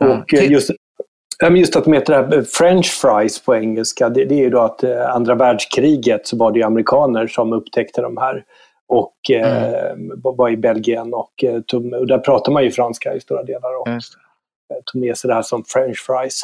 Mm. 0.00 0.12
Och 0.12 0.34
eh, 0.34 0.50
just, 0.50 0.70
just 1.56 1.76
att 1.76 1.84
de 1.84 1.92
heter 1.92 2.42
French 2.42 2.86
fries 2.86 3.44
på 3.44 3.54
engelska, 3.56 4.08
det, 4.08 4.24
det 4.24 4.34
är 4.34 4.38
ju 4.38 4.50
då 4.50 4.60
att 4.60 4.82
eh, 4.82 5.10
andra 5.10 5.34
världskriget 5.34 6.26
så 6.26 6.36
var 6.36 6.52
det 6.52 6.62
amerikaner 6.62 7.26
som 7.26 7.52
upptäckte 7.52 8.02
de 8.02 8.16
här 8.16 8.44
och 8.88 9.30
eh, 9.30 9.64
mm. 9.64 10.10
eh, 10.10 10.16
var 10.36 10.50
i 10.50 10.56
Belgien 10.56 11.14
och, 11.14 11.44
och 11.98 12.06
där 12.06 12.18
pratar 12.18 12.52
man 12.52 12.64
ju 12.64 12.70
franska 12.70 13.14
i 13.14 13.20
stora 13.20 13.42
delar. 13.42 13.80
Och, 13.80 13.88
tog 14.84 15.00
med 15.00 15.18
sig 15.18 15.28
det 15.28 15.34
här 15.34 15.42
som 15.42 15.64
french 15.64 15.98
fries. 16.06 16.40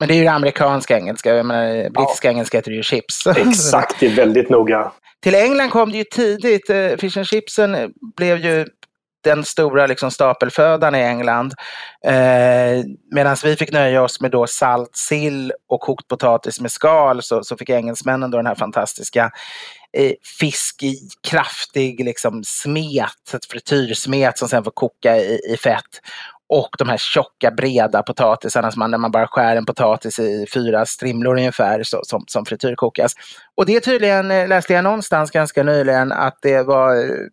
Men 0.00 0.08
det 0.08 0.14
är 0.14 0.16
ju 0.16 0.24
det 0.24 0.30
amerikanska 0.30 0.98
engelska, 0.98 1.34
jag 1.34 1.46
menar, 1.46 1.90
brittiska 1.90 2.28
ja. 2.28 2.32
engelska 2.32 2.58
heter 2.58 2.70
det 2.70 2.76
ju 2.76 2.82
chips. 2.82 3.26
Exakt, 3.36 4.00
det 4.00 4.06
är 4.06 4.16
väldigt 4.16 4.50
noga. 4.50 4.92
Till 5.22 5.34
England 5.34 5.70
kom 5.70 5.90
det 5.90 5.98
ju 5.98 6.04
tidigt. 6.04 6.70
Eh, 6.70 6.96
fish 6.98 7.18
and 7.18 7.26
chipsen 7.26 7.92
blev 8.16 8.38
ju 8.38 8.66
den 9.24 9.44
stora 9.44 9.86
liksom, 9.86 10.10
stapelfödan 10.10 10.94
i 10.94 10.98
England. 10.98 11.54
Eh, 12.06 12.84
Medan 13.10 13.36
vi 13.44 13.56
fick 13.56 13.72
nöja 13.72 14.02
oss 14.02 14.20
med 14.20 14.30
då 14.30 14.46
salt 14.46 14.96
sill 14.96 15.52
och 15.68 15.80
kokt 15.80 16.08
potatis 16.08 16.60
med 16.60 16.72
skal 16.72 17.22
så, 17.22 17.44
så 17.44 17.56
fick 17.56 17.70
engelsmännen 17.70 18.30
då 18.30 18.36
den 18.36 18.46
här 18.46 18.54
fantastiska 18.54 19.30
eh, 19.96 20.12
fisk 20.40 20.82
i 20.82 20.96
kraftig 21.28 22.04
liksom, 22.04 22.42
smet, 22.44 23.34
ett 23.34 23.46
frityrsmet 23.46 24.38
som 24.38 24.48
sen 24.48 24.64
får 24.64 24.70
koka 24.70 25.16
i, 25.16 25.40
i 25.52 25.56
fett 25.56 26.00
och 26.48 26.68
de 26.78 26.88
här 26.88 26.96
tjocka 26.96 27.50
breda 27.50 28.02
potatisarna 28.02 28.70
som 28.70 28.78
man, 28.78 28.90
när 28.90 28.98
man 28.98 29.10
bara 29.10 29.26
skär 29.26 29.56
en 29.56 29.66
potatis 29.66 30.18
i 30.18 30.46
fyra 30.54 30.86
strimlor 30.86 31.36
ungefär 31.36 31.82
så, 31.82 32.00
som, 32.04 32.24
som 32.26 32.44
frityrkokas. 32.44 33.12
Och 33.54 33.66
det 33.66 33.76
är 33.76 33.80
tydligen, 33.80 34.30
eh, 34.30 34.48
läste 34.48 34.72
jag 34.72 34.84
någonstans 34.84 35.30
ganska 35.30 35.62
nyligen, 35.62 36.12
att 36.12 36.38
det 36.42 36.62
var 36.62 36.96
eh, 36.96 37.26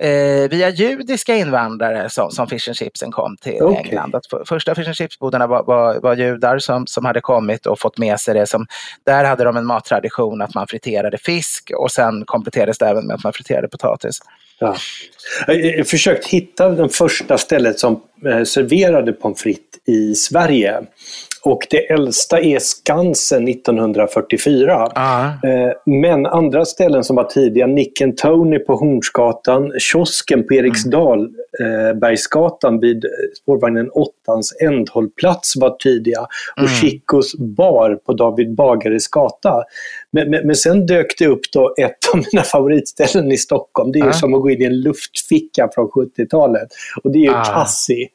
eh, 0.00 0.48
via 0.50 0.70
judiska 0.70 1.36
invandrare 1.36 2.10
som, 2.10 2.30
som 2.30 2.46
fish 2.46 2.68
and 2.68 2.76
chipsen 2.76 3.12
kom 3.12 3.36
till 3.36 3.62
okay. 3.62 3.82
England. 3.84 4.14
Att 4.14 4.26
för, 4.26 4.44
första 4.44 4.74
fish 4.74 4.86
and 4.86 4.96
chips-bodarna 4.96 5.46
var, 5.46 5.62
var, 5.62 6.00
var, 6.00 6.14
judar 6.16 6.58
som, 6.58 6.86
som 6.86 7.04
hade 7.04 7.20
kommit 7.20 7.66
och 7.66 7.80
fått 7.80 7.98
med 7.98 8.20
sig 8.20 8.34
det. 8.34 8.46
Som, 8.46 8.66
där 9.04 9.24
hade 9.24 9.44
de 9.44 9.56
en 9.56 9.66
mattradition 9.66 10.42
att 10.42 10.54
man 10.54 10.66
friterade 10.66 11.18
fisk 11.18 11.70
och 11.76 11.90
sen 11.90 12.24
kompletterades 12.24 12.78
det 12.78 12.86
även 12.86 13.06
med 13.06 13.14
att 13.14 13.24
man 13.24 13.32
friterade 13.32 13.68
potatis. 13.68 14.18
Ja. 14.58 14.76
Jag 15.46 15.76
har 15.76 15.84
försökt 15.84 16.26
hitta 16.26 16.68
det 16.68 16.88
första 16.88 17.38
stället 17.38 17.78
som 17.78 18.02
eh, 18.26 18.42
serverade 18.42 19.12
pommes 19.12 19.42
frites 19.42 19.80
i 19.86 20.14
Sverige. 20.14 20.80
Och 21.44 21.66
det 21.70 21.90
äldsta 21.92 22.40
är 22.40 22.58
Skansen 22.58 23.48
1944. 23.48 24.88
Ja. 24.94 25.24
Eh, 25.26 25.72
Men 25.86 26.26
andra 26.26 26.64
ställen 26.64 27.04
som 27.04 27.16
var 27.16 27.24
tidiga, 27.24 27.66
Nick 27.66 28.00
and 28.00 28.16
Tony 28.16 28.58
på 28.58 28.74
Hornsgatan, 28.76 29.72
kiosken 29.80 30.46
på 30.46 30.54
Eriksdal, 30.54 31.20
eh, 31.60 31.98
Bergsgatan 32.00 32.80
vid 32.80 33.04
eh, 33.04 33.10
spårvagnen 33.42 33.90
8ans 33.90 34.66
ändhållplats 34.68 35.56
var 35.56 35.70
tidiga 35.70 36.20
och 36.62 36.68
Chicos 36.68 37.38
bar 37.38 37.94
på 38.06 38.12
David 38.12 38.54
Bagares 38.54 39.08
gata. 39.08 39.62
Men, 40.12 40.30
men, 40.30 40.46
men 40.46 40.56
sen 40.56 40.86
dök 40.86 41.06
det 41.18 41.26
upp 41.26 41.40
då 41.52 41.74
ett 41.80 42.14
av 42.14 42.24
mina 42.32 42.42
favoritställen 42.42 43.32
i 43.32 43.36
Stockholm. 43.36 43.92
Det 43.92 43.98
är 43.98 44.06
Ja. 44.06 44.12
som 44.12 44.34
att 44.34 44.42
gå 44.42 44.50
in 44.50 44.62
i 44.62 44.64
en 44.64 44.80
luftficka 44.80 45.68
från 45.74 45.88
70-talet. 45.88 46.68
Och 47.04 47.12
det 47.12 47.18
är 47.18 47.22
ju 47.22 47.30
Ah. 47.34 47.44
Cassi. 47.44 48.08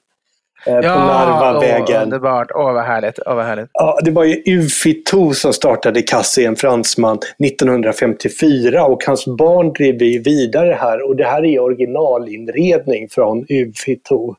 Eh, 0.65 0.75
På 0.75 0.99
Narvavägen. 0.99 1.97
åh, 1.97 2.03
underbart. 2.03 2.47
Åh, 2.55 2.73
vad 2.73 2.83
härligt. 2.83 3.19
Åh, 3.25 3.35
vad 3.35 3.45
härligt. 3.45 3.69
Ja, 3.73 3.99
det 4.03 4.11
var 4.11 4.23
ju 4.23 4.43
Ufito 4.45 5.33
som 5.33 5.53
startade 5.53 6.01
Cassi, 6.01 6.45
en 6.45 6.55
fransman, 6.55 7.19
1954 7.45 8.85
och 8.85 9.03
hans 9.03 9.25
barn 9.25 9.73
driver 9.73 10.05
ju 10.05 10.21
vidare 10.21 10.77
här 10.79 11.09
och 11.09 11.15
det 11.15 11.25
här 11.25 11.45
är 11.45 11.59
originalinredning 11.59 13.09
från 13.09 13.45
Ufito. 13.49 14.35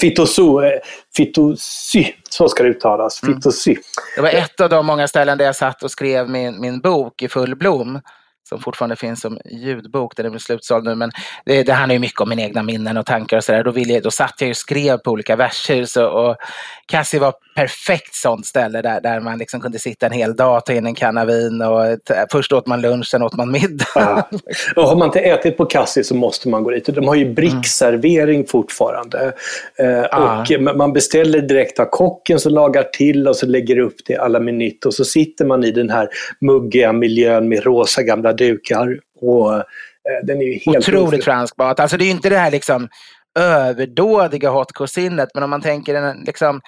Fitosu, 0.00 0.42
eh, 0.42 0.80
Fitosy, 1.16 2.06
så 2.30 2.48
ska 2.48 2.62
det 2.62 2.68
uttalas. 2.68 3.20
Fitosy. 3.20 3.76
Det 4.16 4.22
var 4.22 4.28
ett 4.28 4.60
av 4.60 4.68
de 4.68 4.86
många 4.86 5.08
ställen 5.08 5.38
där 5.38 5.44
jag 5.44 5.56
satt 5.56 5.82
och 5.82 5.90
skrev 5.90 6.28
min, 6.28 6.60
min 6.60 6.80
bok 6.80 7.22
i 7.22 7.28
full 7.28 7.56
blom. 7.56 8.00
Som 8.48 8.60
fortfarande 8.60 8.96
finns 8.96 9.20
som 9.20 9.38
ljudbok, 9.44 10.16
den 10.16 10.26
är 10.26 10.30
väl 10.30 10.40
slutsåld 10.40 10.84
nu. 10.84 10.94
Men 10.94 11.10
det, 11.44 11.62
det 11.62 11.72
handlar 11.72 11.92
ju 11.94 11.98
mycket 11.98 12.20
om 12.20 12.28
mina 12.28 12.42
egna 12.42 12.62
minnen 12.62 12.96
och 12.96 13.06
tankar 13.06 13.36
och 13.36 13.44
sådär. 13.44 13.64
Då, 13.64 13.70
ville 13.70 13.92
jag- 13.92 14.02
då 14.02 14.10
satt 14.10 14.40
jag 14.40 14.50
och 14.50 14.56
skrev 14.56 14.98
på 14.98 15.10
olika 15.10 15.36
verser 15.36 15.82
Och, 15.82 16.30
och 16.30 16.36
Cassie 16.86 17.20
var 17.20 17.34
perfekt 17.54 18.14
sånt 18.14 18.46
ställe 18.46 18.82
där, 18.82 19.00
där 19.00 19.20
man 19.20 19.38
liksom 19.38 19.60
kunde 19.60 19.78
sitta 19.78 20.06
en 20.06 20.12
hel 20.12 20.36
dag, 20.36 20.66
ta 20.66 20.72
in 20.72 20.86
en 20.86 20.94
kanna 20.94 21.24
vin. 21.24 21.62
Och, 21.62 21.98
först 22.32 22.52
åt 22.52 22.66
man 22.66 22.80
lunch, 22.80 23.06
sen 23.06 23.22
åt 23.22 23.36
man 23.36 23.50
middag. 23.52 23.86
Ja. 23.94 24.28
Och 24.76 24.82
har 24.82 24.96
man 24.96 25.08
inte 25.08 25.20
ätit 25.20 25.56
på 25.56 25.64
Cassi 25.66 26.04
så 26.04 26.14
måste 26.14 26.48
man 26.48 26.62
gå 26.64 26.70
dit. 26.70 26.86
De 26.86 27.08
har 27.08 27.14
ju 27.14 27.34
brickservering 27.34 28.46
fortfarande. 28.46 29.32
Eh, 29.78 30.04
Ah. 30.10 30.40
Och 30.40 30.46
ma- 30.46 30.76
man 30.76 30.92
beställer 30.92 31.40
direkt 31.40 31.80
av 31.80 31.84
kocken 31.84 32.38
som 32.40 32.52
lagar 32.52 32.82
till 32.82 33.28
och 33.28 33.36
så 33.36 33.46
lägger 33.46 33.78
upp 33.78 33.94
det 34.06 34.16
alla 34.16 34.40
minut 34.40 34.84
och 34.86 34.94
så 34.94 35.04
sitter 35.04 35.44
man 35.44 35.64
i 35.64 35.70
den 35.70 35.90
här 35.90 36.08
muggiga 36.40 36.92
miljön 36.92 37.48
med 37.48 37.64
rosa 37.64 38.02
gamla 38.02 38.32
dukar. 38.32 38.98
Och 39.20 39.54
eh, 39.54 39.62
den 40.22 40.40
är 40.40 40.44
ju 40.44 40.52
helt 40.66 40.78
Otroligt 40.88 41.20
ofri- 41.20 41.24
fransk 41.24 41.56
mat. 41.58 41.80
Alltså 41.80 41.96
det 41.96 42.04
är 42.04 42.06
ju 42.06 42.10
inte 42.12 42.28
det 42.28 42.38
här 42.38 42.50
liksom 42.50 42.88
överdådiga 43.38 44.50
hotcourt-sinnet, 44.50 45.28
men 45.34 45.42
om 45.42 45.50
man 45.50 45.60
tänker 45.62 45.94
en, 45.94 46.16
liksom, 46.26 46.60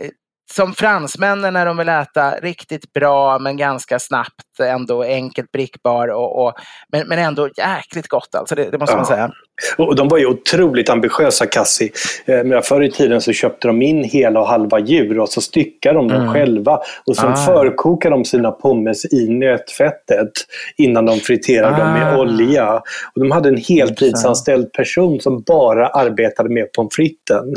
eh, 0.00 0.08
som 0.52 0.74
fransmännen 0.74 1.54
när 1.54 1.66
de 1.66 1.76
vill 1.76 1.88
äta 1.88 2.30
riktigt 2.30 2.92
bra 2.92 3.38
men 3.38 3.56
ganska 3.56 3.98
snabbt, 3.98 4.60
ändå 4.60 5.02
enkelt 5.02 5.52
brickbar, 5.52 6.08
och, 6.08 6.44
och, 6.46 6.52
men, 6.92 7.08
men 7.08 7.18
ändå 7.18 7.48
jäkligt 7.56 8.08
gott 8.08 8.34
alltså, 8.34 8.54
det, 8.54 8.70
det 8.70 8.78
måste 8.78 8.96
man 8.96 9.04
Ja. 9.08 9.14
säga. 9.14 9.30
Och 9.78 9.96
de 9.96 10.08
var 10.08 10.18
ju 10.18 10.26
otroligt 10.26 10.90
ambitiösa 10.90 11.46
Cassi. 11.46 11.92
Eh, 12.26 12.60
förr 12.62 12.82
i 12.82 12.90
tiden 12.90 13.20
så 13.20 13.32
köpte 13.32 13.68
de 13.68 13.82
in 13.82 14.04
hela 14.04 14.40
och 14.40 14.46
halva 14.48 14.78
djur 14.78 15.18
och 15.20 15.28
så 15.28 15.40
styckade 15.40 15.94
de 15.98 16.08
dem 16.08 16.32
själva. 16.34 16.78
Och 17.06 17.16
sen 17.16 17.32
Ah. 17.32 17.36
förkokade 17.36 18.14
de 18.14 18.24
sina 18.24 18.50
pommes 18.50 19.04
i 19.12 19.28
nötfettet 19.28 20.30
innan 20.76 21.06
de 21.06 21.18
friterade 21.20 21.76
dem 21.76 21.92
med 21.92 22.14
Ah. 22.14 22.18
olja. 22.18 22.74
Och 23.14 23.20
de 23.20 23.30
hade 23.30 23.48
en 23.48 23.56
heltidsanställd 23.56 24.72
person 24.72 25.20
som 25.20 25.42
bara 25.42 25.88
arbetade 25.88 26.48
med 26.48 26.72
pommes 26.72 26.94
fritesen. 26.96 27.54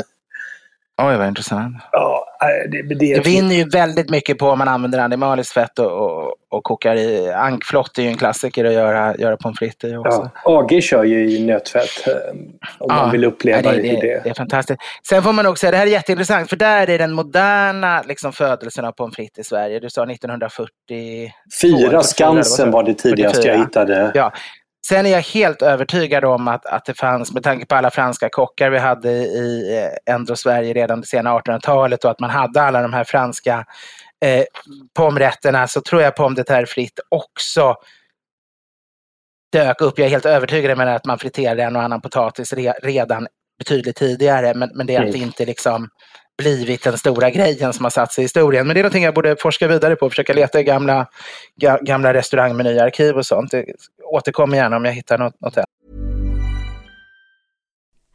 Oj, 1.02 1.16
vad 1.16 1.28
intressant. 1.28 1.76
Ja, 1.92 2.26
det, 2.70 2.82
det, 2.82 3.14
Det 3.14 3.20
vinner 3.20 3.54
ju 3.54 3.64
väldigt 3.64 4.10
mycket 4.10 4.38
på 4.38 4.48
om 4.48 4.58
man 4.58 4.68
använder 4.68 4.98
animaliskt 4.98 5.52
fett 5.52 5.78
och, 5.78 5.92
och, 5.92 6.34
och 6.50 6.64
kokar 6.64 6.96
i. 6.96 7.32
Ankflott 7.32 7.98
är 7.98 8.02
ju 8.02 8.08
en 8.08 8.16
klassiker 8.16 8.64
att 8.64 8.72
göra, 8.72 9.16
göra 9.16 9.36
pommes 9.36 9.58
frites 9.58 9.92
i 9.92 9.96
också. 9.96 10.30
Ja, 10.44 10.58
AG 10.58 10.82
kör 10.82 11.04
ju 11.04 11.30
i 11.30 11.46
nötfett 11.46 12.06
eh, 12.06 12.14
om 12.78 12.94
man 12.94 13.10
vill 13.10 13.24
uppleva 13.24 13.72
det, 13.72 13.82
det, 13.82 14.00
det. 14.00 14.20
det 14.24 14.30
är 14.30 14.34
fantastiskt. 14.34 14.80
Sen 15.08 15.22
får 15.22 15.32
man 15.32 15.46
också 15.46 15.60
säga, 15.60 15.70
det 15.70 15.76
här 15.76 15.86
är 15.86 15.90
jätteintressant, 15.90 16.48
för 16.48 16.56
där 16.56 16.90
är 16.90 16.98
den 16.98 17.12
moderna 17.12 18.02
liksom, 18.02 18.32
födelsen 18.32 18.84
av 18.84 18.92
pommes 18.92 19.16
frites 19.16 19.38
i 19.38 19.48
Sverige. 19.48 19.80
Du 19.80 19.90
sa 19.90 20.04
1940... 20.04 21.32
Fyra 21.62 22.02
Skansen 22.02 22.70
var 22.70 22.82
det 22.82 22.94
tidigaste 22.94 23.48
jag 23.48 23.56
44. 23.56 23.64
hittade. 23.64 24.12
Ja. 24.14 24.32
Sen 24.90 25.06
är 25.06 25.10
jag 25.10 25.22
helt 25.22 25.62
övertygad 25.62 26.24
om 26.24 26.48
att, 26.48 26.66
att 26.66 26.84
det 26.84 26.94
fanns, 26.94 27.32
med 27.32 27.42
tanke 27.42 27.66
på 27.66 27.74
alla 27.74 27.90
franska 27.90 28.28
kockar 28.28 28.70
vi 28.70 28.78
hade 28.78 29.10
i 29.12 29.78
eh, 29.78 30.14
ändå 30.14 30.36
Sverige 30.36 30.74
redan 30.74 31.00
det 31.00 31.06
sena 31.06 31.38
1800-talet 31.38 32.04
och 32.04 32.10
att 32.10 32.20
man 32.20 32.30
hade 32.30 32.62
alla 32.62 32.82
de 32.82 32.92
här 32.92 33.04
franska 33.04 33.64
eh, 34.24 34.44
pomrätterna 34.94 35.68
så 35.68 35.80
tror 35.80 36.02
jag 36.02 36.16
pommes 36.16 36.36
de 36.36 36.42
terre 36.44 36.66
frites 36.66 37.04
också 37.08 37.76
dök 39.52 39.80
upp. 39.80 39.98
Jag 39.98 40.06
är 40.06 40.10
helt 40.10 40.26
övertygad 40.26 40.70
om 40.70 40.80
att 40.80 41.04
man 41.04 41.18
friterade 41.18 41.62
en 41.62 41.76
och 41.76 41.82
annan 41.82 42.00
potatis 42.00 42.52
re, 42.52 42.72
redan 42.82 43.26
betydligt 43.58 43.96
tidigare. 43.96 44.54
Men, 44.54 44.70
men 44.74 44.86
det 44.86 44.96
har 44.96 45.04
Mm. 45.04 45.22
inte 45.22 45.44
liksom 45.44 45.88
blivit 46.40 46.82
den 46.82 46.98
stora 46.98 47.30
grejen 47.30 47.72
som 47.72 47.84
har 47.84 47.90
satt 47.90 48.12
sig 48.12 48.22
i 48.22 48.24
historien. 48.24 48.66
Men 48.66 48.74
det 48.74 48.80
är 48.80 48.82
någonting 48.82 49.04
jag 49.04 49.14
borde 49.14 49.36
forska 49.36 49.68
vidare 49.68 49.96
på. 49.96 50.10
Försöka 50.10 50.32
leta 50.32 50.60
i 50.60 50.64
gamla, 50.64 51.06
ga, 51.56 51.78
gamla 51.82 52.14
restaurangmenyarkiv 52.14 53.16
och 53.16 53.26
sånt. 53.26 53.54
Återkom 54.04 54.54
gärna 54.54 54.76
om 54.76 54.84
jag 54.84 54.92
hittar 54.92 55.18
något, 55.18 55.40
något 55.40 55.56
än. 55.56 55.64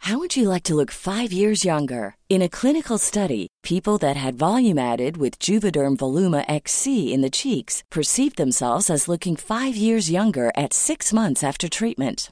How 0.05 0.19
would 0.19 0.37
you 0.37 0.53
like 0.53 0.61
to 0.65 0.75
look 0.75 0.91
five 0.91 1.33
years 1.33 1.65
younger? 1.65 2.15
In 2.29 2.43
a 2.43 2.49
clinical 2.49 2.99
study, 2.99 3.47
people 3.63 3.97
that 3.97 4.15
had 4.15 4.35
volume 4.35 4.77
added 4.77 5.17
with 5.17 5.39
Juvederm 5.39 5.95
Voluma 5.97 6.45
XC 6.47 7.11
in 7.11 7.21
the 7.21 7.31
cheeks 7.31 7.83
perceived 7.89 8.37
themselves 8.37 8.91
as 8.91 9.07
looking 9.07 9.35
five 9.35 9.75
years 9.75 10.11
younger 10.11 10.51
at 10.55 10.73
six 10.73 11.11
months 11.11 11.43
after 11.43 11.67
treatment. 11.67 12.31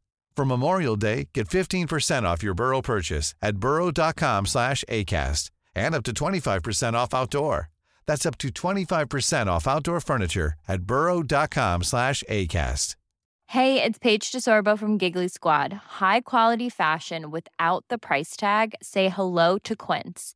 For 0.35 0.45
Memorial 0.45 0.95
Day, 0.95 1.29
get 1.33 1.47
15% 1.49 2.23
off 2.23 2.41
your 2.43 2.53
Burrow 2.53 2.81
purchase 2.81 3.35
at 3.41 3.57
burrow.com 3.57 4.45
slash 4.45 4.83
ACAST 4.89 5.51
and 5.75 5.95
up 5.95 6.03
to 6.03 6.13
25% 6.13 6.93
off 6.93 7.13
outdoor. 7.13 7.69
That's 8.07 8.25
up 8.25 8.37
to 8.39 8.49
25% 8.49 9.47
off 9.47 9.67
outdoor 9.67 9.99
furniture 9.99 10.53
at 10.67 10.83
burrow.com 10.83 11.83
slash 11.83 12.23
ACAST. 12.29 12.95
Hey, 13.47 13.83
it's 13.83 13.99
Paige 13.99 14.31
DeSorbo 14.31 14.79
from 14.79 14.97
Giggly 14.97 15.27
Squad. 15.27 15.73
High 15.99 16.21
quality 16.21 16.69
fashion 16.69 17.31
without 17.31 17.83
the 17.89 17.97
price 17.97 18.37
tag. 18.37 18.75
Say 18.81 19.09
hello 19.09 19.57
to 19.65 19.75
Quince. 19.75 20.35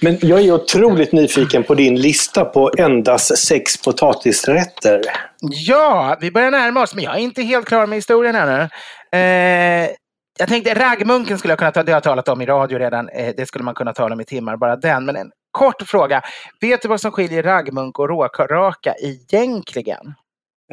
Men 0.00 0.18
jag 0.20 0.40
är 0.40 0.52
otroligt 0.52 1.12
nyfiken 1.12 1.64
på 1.64 1.74
din 1.74 2.00
lista 2.00 2.44
på 2.44 2.70
endast 2.78 3.38
sex 3.38 3.82
potatisrätter. 3.82 5.00
Ja, 5.40 6.16
vi 6.20 6.30
börjar 6.30 6.50
närma 6.50 6.82
oss, 6.82 6.94
men 6.94 7.04
jag 7.04 7.14
är 7.14 7.20
inte 7.20 7.42
helt 7.42 7.66
klar 7.66 7.86
med 7.86 7.96
historien 7.96 8.34
ännu. 8.34 8.68
Eh, 9.12 9.90
jag 10.38 10.48
tänkte 10.48 10.74
raggmunken 10.74 11.38
skulle 11.38 11.52
jag 11.52 11.58
kunna 11.58 11.70
ta, 11.70 11.82
det 11.82 11.92
har 11.92 11.96
jag 11.96 12.02
talat 12.02 12.28
om 12.28 12.42
i 12.42 12.46
radio 12.46 12.78
redan, 12.78 13.08
eh, 13.08 13.34
det 13.36 13.46
skulle 13.46 13.64
man 13.64 13.74
kunna 13.74 13.92
tala 13.92 14.14
om 14.14 14.20
i 14.20 14.24
timmar, 14.24 14.56
bara 14.56 14.76
den. 14.76 15.04
Men 15.04 15.16
en 15.16 15.30
kort 15.50 15.82
fråga, 15.82 16.22
vet 16.60 16.82
du 16.82 16.88
vad 16.88 17.00
som 17.00 17.12
skiljer 17.12 17.42
raggmunk 17.42 17.98
och 17.98 18.08
råraka 18.08 18.94
egentligen? 19.02 20.14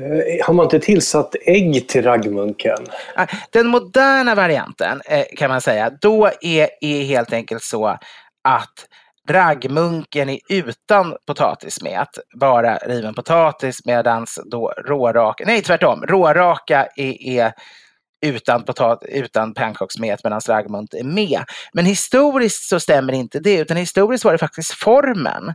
Eh, 0.02 0.46
har 0.46 0.54
man 0.54 0.64
inte 0.64 0.80
tillsatt 0.80 1.36
ägg 1.46 1.88
till 1.88 2.04
raggmunken? 2.04 2.78
Ah, 3.16 3.28
den 3.50 3.68
moderna 3.68 4.36
varianten 4.36 5.02
eh, 5.06 5.26
kan 5.38 5.50
man 5.50 5.62
säga, 5.62 5.92
då 6.02 6.30
är, 6.42 6.70
är 6.82 7.04
helt 7.04 7.34
enkelt 7.34 7.64
så 7.64 7.98
att 8.46 8.88
raggmunken 9.30 10.30
är 10.30 10.40
utan 10.50 11.16
potatissmet, 11.28 12.10
bara 12.40 12.78
riven 12.78 13.14
potatis, 13.14 13.86
medan 13.86 14.26
då 14.52 14.74
råraka, 14.86 15.44
nej 15.48 15.62
tvärtom, 15.62 16.04
råraka 16.04 16.88
är, 16.96 17.22
är 17.22 17.54
utan, 18.26 18.64
potat, 18.64 19.04
utan 19.10 19.54
pannkakssmet 19.54 20.24
medan 20.24 20.42
raggmunk 20.48 20.94
är 20.94 21.04
med. 21.04 21.44
Men 21.74 21.86
historiskt 21.86 22.70
så 22.70 22.80
stämmer 22.80 23.14
inte 23.14 23.40
det, 23.40 23.58
utan 23.58 23.78
historiskt 23.78 24.26
var 24.26 24.32
det 24.32 24.38
faktiskt 24.38 24.74
formen. 24.74 25.54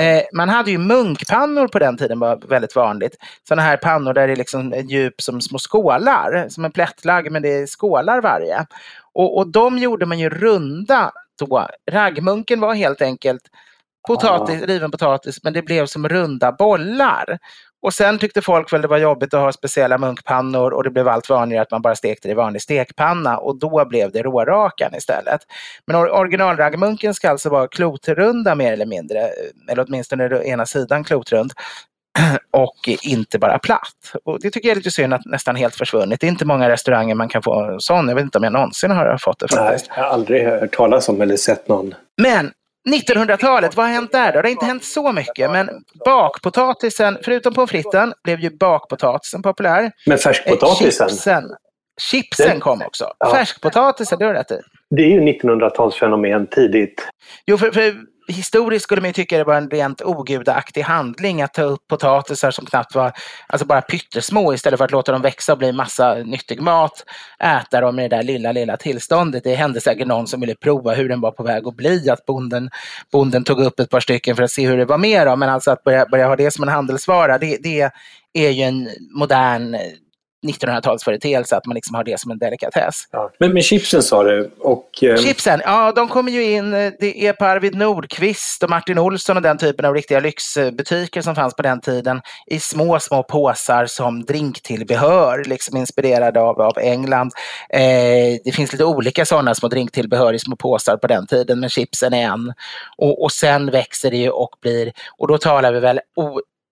Eh, 0.00 0.22
man 0.32 0.48
hade 0.48 0.70
ju 0.70 0.78
munkpannor 0.78 1.68
på 1.68 1.78
den 1.78 1.96
tiden, 1.96 2.18
var 2.18 2.48
väldigt 2.48 2.76
vanligt. 2.76 3.16
Sådana 3.48 3.62
här 3.62 3.76
pannor 3.76 4.12
där 4.12 4.26
det 4.26 4.32
är 4.32 4.36
liksom 4.36 4.72
djup 4.72 5.20
som 5.22 5.40
små 5.40 5.58
skålar, 5.58 6.46
som 6.48 6.64
en 6.64 6.72
plättlagg, 6.72 7.32
men 7.32 7.42
det 7.42 7.48
är 7.48 7.66
skålar 7.66 8.20
varje. 8.20 8.66
Och, 9.14 9.38
och 9.38 9.52
de 9.52 9.78
gjorde 9.78 10.06
man 10.06 10.18
ju 10.18 10.28
runda 10.30 11.12
då. 11.38 11.68
Raggmunken 11.90 12.60
var 12.60 12.74
helt 12.74 13.02
enkelt 13.02 13.42
potatis, 14.08 14.62
riven 14.62 14.90
potatis, 14.90 15.44
men 15.44 15.52
det 15.52 15.62
blev 15.62 15.86
som 15.86 16.08
runda 16.08 16.52
bollar. 16.52 17.38
Och 17.82 17.94
sen 17.94 18.18
tyckte 18.18 18.42
folk 18.42 18.72
väl 18.72 18.82
det 18.82 18.88
var 18.88 18.98
jobbigt 18.98 19.34
att 19.34 19.40
ha 19.40 19.52
speciella 19.52 19.98
munkpannor 19.98 20.72
och 20.72 20.84
det 20.84 20.90
blev 20.90 21.08
allt 21.08 21.28
vanligare 21.28 21.62
att 21.62 21.70
man 21.70 21.82
bara 21.82 21.94
stekte 21.94 22.28
det 22.28 22.32
i 22.32 22.34
vanlig 22.34 22.62
stekpanna 22.62 23.38
och 23.38 23.58
då 23.58 23.84
blev 23.84 24.12
det 24.12 24.22
rårakan 24.22 24.94
istället. 24.94 25.40
Men 25.86 25.96
originalraggmunken 25.96 27.14
ska 27.14 27.30
alltså 27.30 27.48
vara 27.48 27.68
klotrunda 27.68 28.54
mer 28.54 28.72
eller 28.72 28.86
mindre, 28.86 29.30
eller 29.70 29.84
åtminstone 29.88 30.44
ena 30.44 30.66
sidan 30.66 31.04
klotrund 31.04 31.52
och 32.50 32.88
inte 33.02 33.38
bara 33.38 33.58
platt. 33.58 34.14
Och 34.24 34.40
det 34.40 34.50
tycker 34.50 34.68
jag 34.68 34.72
är 34.72 34.76
lite 34.76 34.90
synd 34.90 35.14
att 35.14 35.24
nästan 35.24 35.56
helt 35.56 35.74
försvunnit. 35.74 36.20
Det 36.20 36.26
är 36.26 36.28
inte 36.28 36.44
många 36.44 36.68
restauranger 36.68 37.14
man 37.14 37.28
kan 37.28 37.42
få 37.42 37.76
sån. 37.78 38.08
Jag 38.08 38.14
vet 38.14 38.22
inte 38.22 38.38
om 38.38 38.44
jag 38.44 38.52
någonsin 38.52 38.90
har 38.90 39.18
fått 39.18 39.38
det 39.38 39.48
faktiskt. 39.48 39.88
Nej, 39.88 39.96
jag 39.96 40.04
har 40.04 40.10
aldrig 40.10 40.44
hört 40.44 40.74
talas 40.74 41.08
om 41.08 41.20
eller 41.20 41.36
sett 41.36 41.68
någon. 41.68 41.94
Men 42.22 42.52
1900-talet, 42.88 43.76
vad 43.76 43.86
har 43.86 43.92
hänt 43.92 44.12
där 44.12 44.32
då? 44.32 44.42
Det 44.42 44.48
har 44.48 44.52
inte 44.52 44.66
hänt 44.66 44.84
så 44.84 45.12
mycket, 45.12 45.50
men 45.50 45.70
bakpotatisen, 46.04 47.18
förutom 47.22 47.54
pommes 47.54 47.70
fritesen, 47.70 48.12
blev 48.24 48.40
ju 48.40 48.50
bakpotatisen 48.50 49.42
populär. 49.42 49.92
Men 50.06 50.18
färskpotatisen? 50.18 51.08
Chipsen, 51.08 51.44
chipsen 52.00 52.60
kom 52.60 52.82
också. 52.86 53.12
Ja. 53.18 53.30
Färskpotatisen, 53.30 54.18
det 54.18 54.24
har 54.24 54.32
du 54.32 54.38
rätt 54.38 54.50
i. 54.50 54.60
Det 54.90 55.02
är 55.02 55.08
ju 55.08 55.20
1900-talsfenomen 55.20 56.46
tidigt. 56.46 57.08
Jo, 57.46 57.58
för, 57.58 57.70
för 57.70 57.94
historiskt 58.32 58.82
skulle 58.82 59.00
man 59.00 59.08
ju 59.08 59.12
tycka 59.12 59.38
det 59.38 59.44
var 59.44 59.54
en 59.54 59.70
rent 59.70 60.02
ogudaktig 60.02 60.82
handling 60.82 61.42
att 61.42 61.54
ta 61.54 61.62
upp 61.62 61.88
potatisar 61.88 62.50
som 62.50 62.66
knappt 62.66 62.94
var, 62.94 63.12
alltså 63.46 63.66
bara 63.66 63.82
pyttesmå 63.82 64.54
istället 64.54 64.78
för 64.78 64.84
att 64.84 64.90
låta 64.90 65.12
dem 65.12 65.22
växa 65.22 65.52
och 65.52 65.58
bli 65.58 65.72
massa 65.72 66.14
nyttig 66.14 66.60
mat. 66.60 67.04
Äta 67.38 67.80
dem 67.80 67.98
i 67.98 68.08
det 68.08 68.16
där 68.16 68.22
lilla, 68.22 68.52
lilla 68.52 68.76
tillståndet. 68.76 69.44
Det 69.44 69.54
hände 69.54 69.80
säkert 69.80 70.06
någon 70.06 70.26
som 70.26 70.40
ville 70.40 70.54
prova 70.54 70.94
hur 70.94 71.08
den 71.08 71.20
var 71.20 71.30
på 71.30 71.42
väg 71.42 71.66
att 71.66 71.76
bli, 71.76 72.10
att 72.10 72.26
bonden, 72.26 72.70
bonden 73.12 73.44
tog 73.44 73.60
upp 73.60 73.80
ett 73.80 73.90
par 73.90 74.00
stycken 74.00 74.36
för 74.36 74.42
att 74.42 74.50
se 74.50 74.66
hur 74.66 74.76
det 74.76 74.84
var 74.84 74.98
med 74.98 75.26
dem. 75.26 75.38
Men 75.38 75.48
alltså 75.48 75.70
att 75.70 75.84
börja, 75.84 76.06
börja 76.06 76.26
ha 76.26 76.36
det 76.36 76.50
som 76.50 76.62
en 76.62 76.68
handelsvara, 76.68 77.38
det, 77.38 77.56
det 77.62 77.90
är 78.32 78.50
ju 78.50 78.62
en 78.62 78.88
modern 79.10 79.76
1900-talsföreteelse, 80.46 81.56
att 81.56 81.66
man 81.66 81.74
liksom 81.74 81.94
har 81.94 82.04
det 82.04 82.20
som 82.20 82.30
en 82.30 82.38
delikatess. 82.38 82.94
Ja. 83.10 83.30
Men, 83.38 83.52
men 83.52 83.62
chipsen 83.62 84.02
sa 84.02 84.22
du? 84.22 84.50
Och, 84.58 85.02
eh... 85.02 85.16
Chipsen, 85.16 85.60
ja 85.64 85.92
de 85.92 86.08
kommer 86.08 86.32
ju 86.32 86.44
in, 86.44 86.70
det 86.70 87.26
är 87.26 87.32
på 87.32 87.44
Arvid 87.44 87.74
Nordqvist 87.74 88.62
och 88.62 88.70
Martin 88.70 88.98
Olsson 88.98 89.36
och 89.36 89.42
den 89.42 89.58
typen 89.58 89.84
av 89.84 89.94
riktiga 89.94 90.20
lyxbutiker 90.20 91.22
som 91.22 91.34
fanns 91.34 91.54
på 91.54 91.62
den 91.62 91.80
tiden 91.80 92.20
i 92.46 92.58
små, 92.60 93.00
små 93.00 93.22
påsar 93.22 93.86
som 93.86 94.24
drinktillbehör, 94.24 95.44
liksom 95.44 95.76
inspirerade 95.76 96.40
av, 96.40 96.60
av 96.60 96.78
England. 96.78 97.32
Eh, 97.70 98.38
det 98.44 98.52
finns 98.54 98.72
lite 98.72 98.84
olika 98.84 99.24
sådana 99.24 99.54
små 99.54 99.68
drinktillbehör 99.68 100.32
i 100.32 100.38
små 100.38 100.56
påsar 100.56 100.96
på 100.96 101.06
den 101.06 101.26
tiden, 101.26 101.60
men 101.60 101.68
chipsen 101.68 102.14
är 102.14 102.22
en. 102.22 102.52
Och, 102.96 103.22
och 103.22 103.32
sen 103.32 103.70
växer 103.70 104.10
det 104.10 104.16
ju 104.16 104.30
och 104.30 104.56
blir, 104.60 104.92
och 105.18 105.28
då 105.28 105.38
talar 105.38 105.72
vi 105.72 105.80
väl 105.80 106.00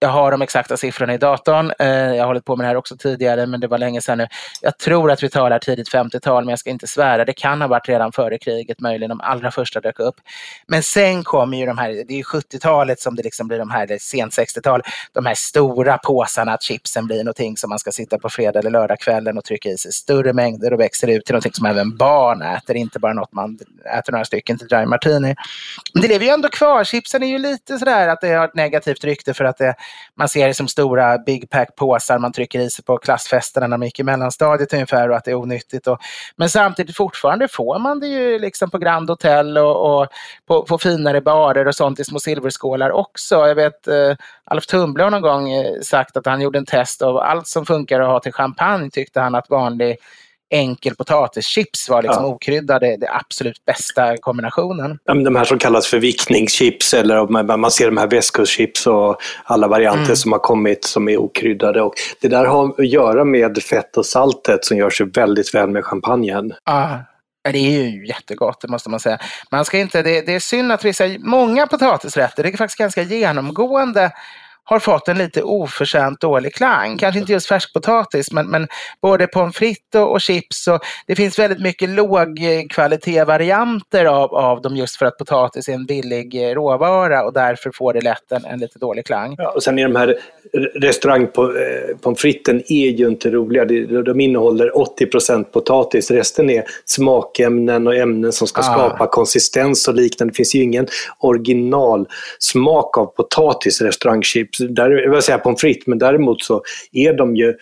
jag 0.03 0.09
har 0.09 0.31
de 0.31 0.43
exakta 0.43 0.77
siffrorna 0.77 1.15
i 1.15 1.19
datorn. 1.19 1.73
Eh, 1.79 1.89
jag 1.89 2.23
har 2.23 2.27
hållit 2.27 2.45
på 2.45 2.57
med 2.57 2.65
det 2.65 2.69
här 2.69 2.77
också 2.77 2.97
tidigare, 2.97 3.47
men 3.47 3.61
det 3.61 3.67
var 3.67 3.79
länge 3.79 4.01
sedan 4.01 4.19
nu. 4.19 4.27
Jag 4.61 4.79
tror 4.79 5.11
att 5.11 5.23
vi 5.23 5.29
talar 5.29 5.59
tidigt 5.59 5.93
50-tal, 5.93 6.45
men 6.45 6.51
jag 6.51 6.59
ska 6.59 6.71
inte 6.71 6.87
svära. 6.87 7.25
Det 7.25 7.33
kan 7.33 7.61
ha 7.61 7.69
varit 7.69 7.89
redan 7.89 8.13
före 8.13 8.39
kriget, 8.39 8.81
möjligen 8.81 9.09
de 9.09 9.21
allra 9.21 9.51
första 9.51 9.81
dök 9.81 10.01
upp. 10.01 10.15
Men 10.67 10.83
sen 10.83 11.25
kommer 11.25 11.59
ju 11.59 11.67
de 11.67 11.79
här, 11.79 12.05
det 12.09 12.19
är 12.19 12.23
70-talet 12.23 13.01
som 13.01 13.17
det 13.17 13.23
liksom 13.23 13.49
blir 13.49 13.59
de 13.59 13.71
här, 13.71 13.99
sent 14.01 14.33
60-tal, 14.33 14.83
de 15.13 15.27
här 15.27 15.35
stora 15.35 15.99
påsarna, 15.99 16.53
att 16.53 16.63
chipsen 16.63 17.07
blir 17.07 17.19
någonting 17.19 17.57
som 17.57 17.71
man 17.71 17.79
ska 17.79 17.93
sitta 17.93 18.19
på 18.19 18.29
fredag 18.29 18.59
eller 18.59 18.71
lördagskvällen 18.71 19.39
och 19.39 19.45
trycka 19.45 19.69
i 19.69 19.77
sig 19.77 19.93
större 19.93 20.33
mängder 20.33 20.73
och 20.73 20.81
växer 20.81 21.09
ut 21.09 21.25
till 21.25 21.33
någonting 21.33 21.53
som 21.53 21.67
även 21.67 21.97
barn 21.97 22.43
äter, 22.43 22.77
inte 22.77 22.99
bara 22.99 23.13
något 23.13 23.33
man 23.33 23.59
äter 23.99 24.13
några 24.13 24.25
stycken 24.25 24.59
till 24.59 24.69
dry 24.69 24.87
martini. 24.87 25.35
Men 25.95 26.03
det 26.03 26.09
lever 26.09 26.25
ju 26.25 26.31
ändå 26.31 26.49
kvar. 26.49 26.85
Chipsen 26.85 27.23
är 27.23 27.29
ju 27.29 27.39
lite 27.39 27.79
sådär 27.79 28.09
att 28.09 28.21
det 28.21 28.33
har 28.33 28.45
ett 28.45 28.55
negativt 28.55 29.05
rykte 29.05 29.35
för 29.35 29.45
att 29.45 29.59
det 29.59 29.75
man 30.15 30.29
ser 30.29 30.49
det 30.49 30.55
som 30.55 30.69
stora 30.69 31.19
Big 31.19 31.51
Pack-påsar 31.51 32.19
man 32.19 32.33
trycker 32.33 32.61
i 32.61 32.71
sig 32.71 32.85
på 32.85 32.99
klassfesterna 32.99 33.67
när 33.67 33.77
man 33.77 33.87
gick 33.87 34.01
i 34.01 34.03
mellanstadiet 34.03 34.73
ungefär 34.73 35.11
och 35.11 35.17
att 35.17 35.25
det 35.25 35.31
är 35.31 35.41
onyttigt. 35.41 35.87
Och, 35.87 35.99
men 36.37 36.51
samtidigt 36.51 36.97
fortfarande 36.97 37.49
får 37.49 37.79
man 37.79 38.01
det 38.01 38.07
ju 38.07 38.39
liksom 38.39 38.71
på 38.71 38.79
Grand 38.79 39.11
Hotel 39.11 39.59
och, 39.59 40.01
och 40.01 40.09
på, 40.47 40.63
på, 40.63 40.79
finare 40.79 41.21
barer 41.21 41.67
och 41.69 41.75
sånt 41.75 42.01
i 42.01 42.05
små 42.05 42.19
silverskålar 42.19 42.91
också. 42.91 43.35
Jag 43.35 43.55
vet 43.55 43.89
eh, 43.89 44.17
Alf 44.45 44.67
Tumble 44.67 45.05
har 45.05 45.11
någon 45.11 45.23
gång 45.23 45.53
eh, 45.53 45.81
sagt 45.83 46.17
att 46.17 46.27
han 46.27 46.41
gjorde 46.41 46.59
en 46.59 46.67
test 46.67 47.03
av 47.03 47.17
allt 47.17 47.47
som 47.47 47.67
funkar 47.67 48.01
att 48.01 48.09
ha 48.09 48.21
till 48.21 48.33
champagne 48.33 48.91
tyckte 48.91 49.21
han 49.21 49.35
att 49.35 49.51
vanlig 49.51 49.97
enkel 50.51 50.95
potatischips 50.95 51.89
var 51.89 52.03
liksom 52.03 52.25
ja. 52.25 52.29
okryddade, 52.29 52.97
det 52.97 53.11
absolut 53.11 53.65
bästa 53.65 54.17
kombinationen. 54.17 54.99
Ja, 55.05 55.15
de 55.15 55.37
här 55.37 55.45
som 55.45 55.59
kallas 55.59 55.87
för 55.87 55.99
vickningschips 55.99 56.95
eller 56.95 57.57
man 57.57 57.71
ser 57.71 57.87
de 57.87 57.97
här 57.97 58.07
västkustchips 58.07 58.87
och 58.87 59.17
alla 59.45 59.69
varianter 59.69 60.05
mm. 60.05 60.17
som 60.17 60.33
har 60.33 60.39
kommit 60.39 60.85
som 60.85 61.09
är 61.09 61.17
okryddade. 61.17 61.83
Och 61.83 61.95
det 62.21 62.29
där 62.29 62.45
har 62.45 62.81
att 62.81 62.89
göra 62.89 63.25
med 63.25 63.63
fett 63.63 63.97
och 63.97 64.07
saltet 64.07 64.65
som 64.65 64.77
gör 64.77 64.91
sig 64.91 65.07
väldigt 65.07 65.55
väl 65.55 65.71
med 65.71 65.85
champagnen. 65.85 66.53
Ja, 66.65 66.99
det 67.43 67.59
är 67.59 67.89
ju 67.89 68.07
jättegott, 68.07 68.61
det 68.61 68.69
måste 68.69 68.91
man 68.91 69.01
säga. 69.01 69.19
Man 69.51 69.65
ska 69.65 69.79
inte, 69.79 70.03
det, 70.03 70.21
det 70.21 70.35
är 70.35 70.41
synd 70.41 70.73
att 70.73 70.85
vissa, 70.85 71.05
många 71.19 71.67
potatisrätter, 71.67 72.43
det 72.43 72.49
är 72.49 72.57
faktiskt 72.57 72.79
ganska 72.79 73.03
genomgående 73.03 74.13
har 74.71 74.79
fått 74.79 75.09
en 75.09 75.19
lite 75.19 75.43
oförtjänt 75.43 76.21
dålig 76.21 76.55
klang. 76.55 76.99
Kanske 76.99 77.21
inte 77.21 77.33
just 77.33 77.47
färskpotatis, 77.47 78.33
men, 78.33 78.51
men 78.51 78.69
både 79.03 79.27
pommes 79.27 79.57
frites 79.57 79.95
och, 79.95 80.13
och 80.13 80.21
chips. 80.21 80.69
Och 80.69 80.81
det 81.07 81.17
finns 81.17 81.39
väldigt 81.39 81.61
mycket 81.61 81.89
lågkvalitetsvarianter 81.89 84.05
av, 84.05 84.35
av 84.35 84.63
dem 84.63 84.77
just 84.77 84.97
för 84.97 85.07
att 85.07 85.19
potatis 85.19 85.69
är 85.69 85.73
en 85.73 85.87
billig 85.87 86.35
eh, 86.35 86.49
råvara 86.55 87.25
och 87.25 87.33
därför 87.33 87.71
får 87.75 87.93
det 87.93 88.01
lätt 88.01 88.33
en, 88.33 88.45
en 88.45 88.59
lite 88.59 88.79
dålig 88.79 89.07
klang. 89.07 89.35
Ja, 89.39 89.51
och 89.51 89.63
sen 89.63 89.79
är 89.79 89.89
de 89.89 89.97
här 89.97 90.19
restaurangpommes 90.75 92.21
fritesen 92.21 92.63
är 92.69 92.91
ju 92.91 93.09
inte 93.09 93.31
roliga. 93.31 93.65
De 94.03 94.21
innehåller 94.21 94.73
80% 95.01 95.45
potatis, 95.45 96.11
resten 96.11 96.51
är 96.51 96.65
smakämnen 96.85 97.87
och 97.87 97.95
ämnen 97.95 98.33
som 98.33 98.47
ska 98.47 98.61
ah. 98.61 98.65
skapa 98.65 99.07
konsistens 99.07 99.89
och 99.89 99.95
liknande. 99.95 100.33
Det 100.33 100.37
finns 100.37 100.55
ju 100.55 100.63
ingen 100.63 100.87
originalsmak 101.19 102.99
av 102.99 103.07
potatis 103.07 103.81
restaurangchips 103.81 104.60
där, 104.69 104.91
jag 104.91 105.11
vill 105.11 105.23
säga 105.23 105.39
pommes 105.39 105.61
frites, 105.61 105.87
men 105.87 105.99
däremot 105.99 106.43
så 106.43 106.63
är 106.93 107.13
de 107.13 107.37
ju, 107.37 107.55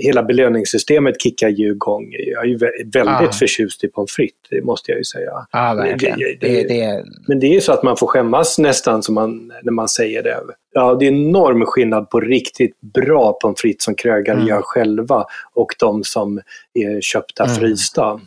hela 0.00 0.22
belöningssystemet 0.22 1.22
kickar 1.22 1.48
ju 1.48 1.70
igång. 1.70 2.06
Jag 2.10 2.44
är 2.44 2.48
ju 2.48 2.58
väldigt 2.92 3.28
ah. 3.28 3.32
förtjust 3.32 3.84
i 3.84 3.88
pommes 3.88 4.12
frites, 4.12 4.36
det 4.50 4.64
måste 4.64 4.90
jag 4.90 4.98
ju 4.98 5.04
säga. 5.04 5.30
Ah, 5.50 5.74
verkligen. 5.74 6.18
Det, 6.18 6.36
det, 6.40 6.62
det, 6.62 7.04
men 7.28 7.40
det 7.40 7.46
är 7.46 7.54
ju 7.54 7.60
så 7.60 7.72
att 7.72 7.82
man 7.82 7.96
får 7.96 8.06
skämmas 8.06 8.58
nästan 8.58 9.02
som 9.02 9.14
man, 9.14 9.52
när 9.62 9.72
man 9.72 9.88
säger 9.88 10.22
det. 10.22 10.36
Ja, 10.72 10.94
det 10.94 11.06
är 11.06 11.12
enorm 11.12 11.66
skillnad 11.66 12.10
på 12.10 12.20
riktigt 12.20 12.80
bra 12.80 13.32
pommes 13.32 13.60
frites 13.60 13.84
som 13.84 13.94
krögare 13.94 14.36
mm. 14.36 14.48
gör 14.48 14.62
själva 14.62 15.24
och 15.54 15.68
de 15.78 16.04
som 16.04 16.40
är 16.74 17.00
köpta 17.00 17.44
mm. 17.44 17.56
frysta. 17.56 18.20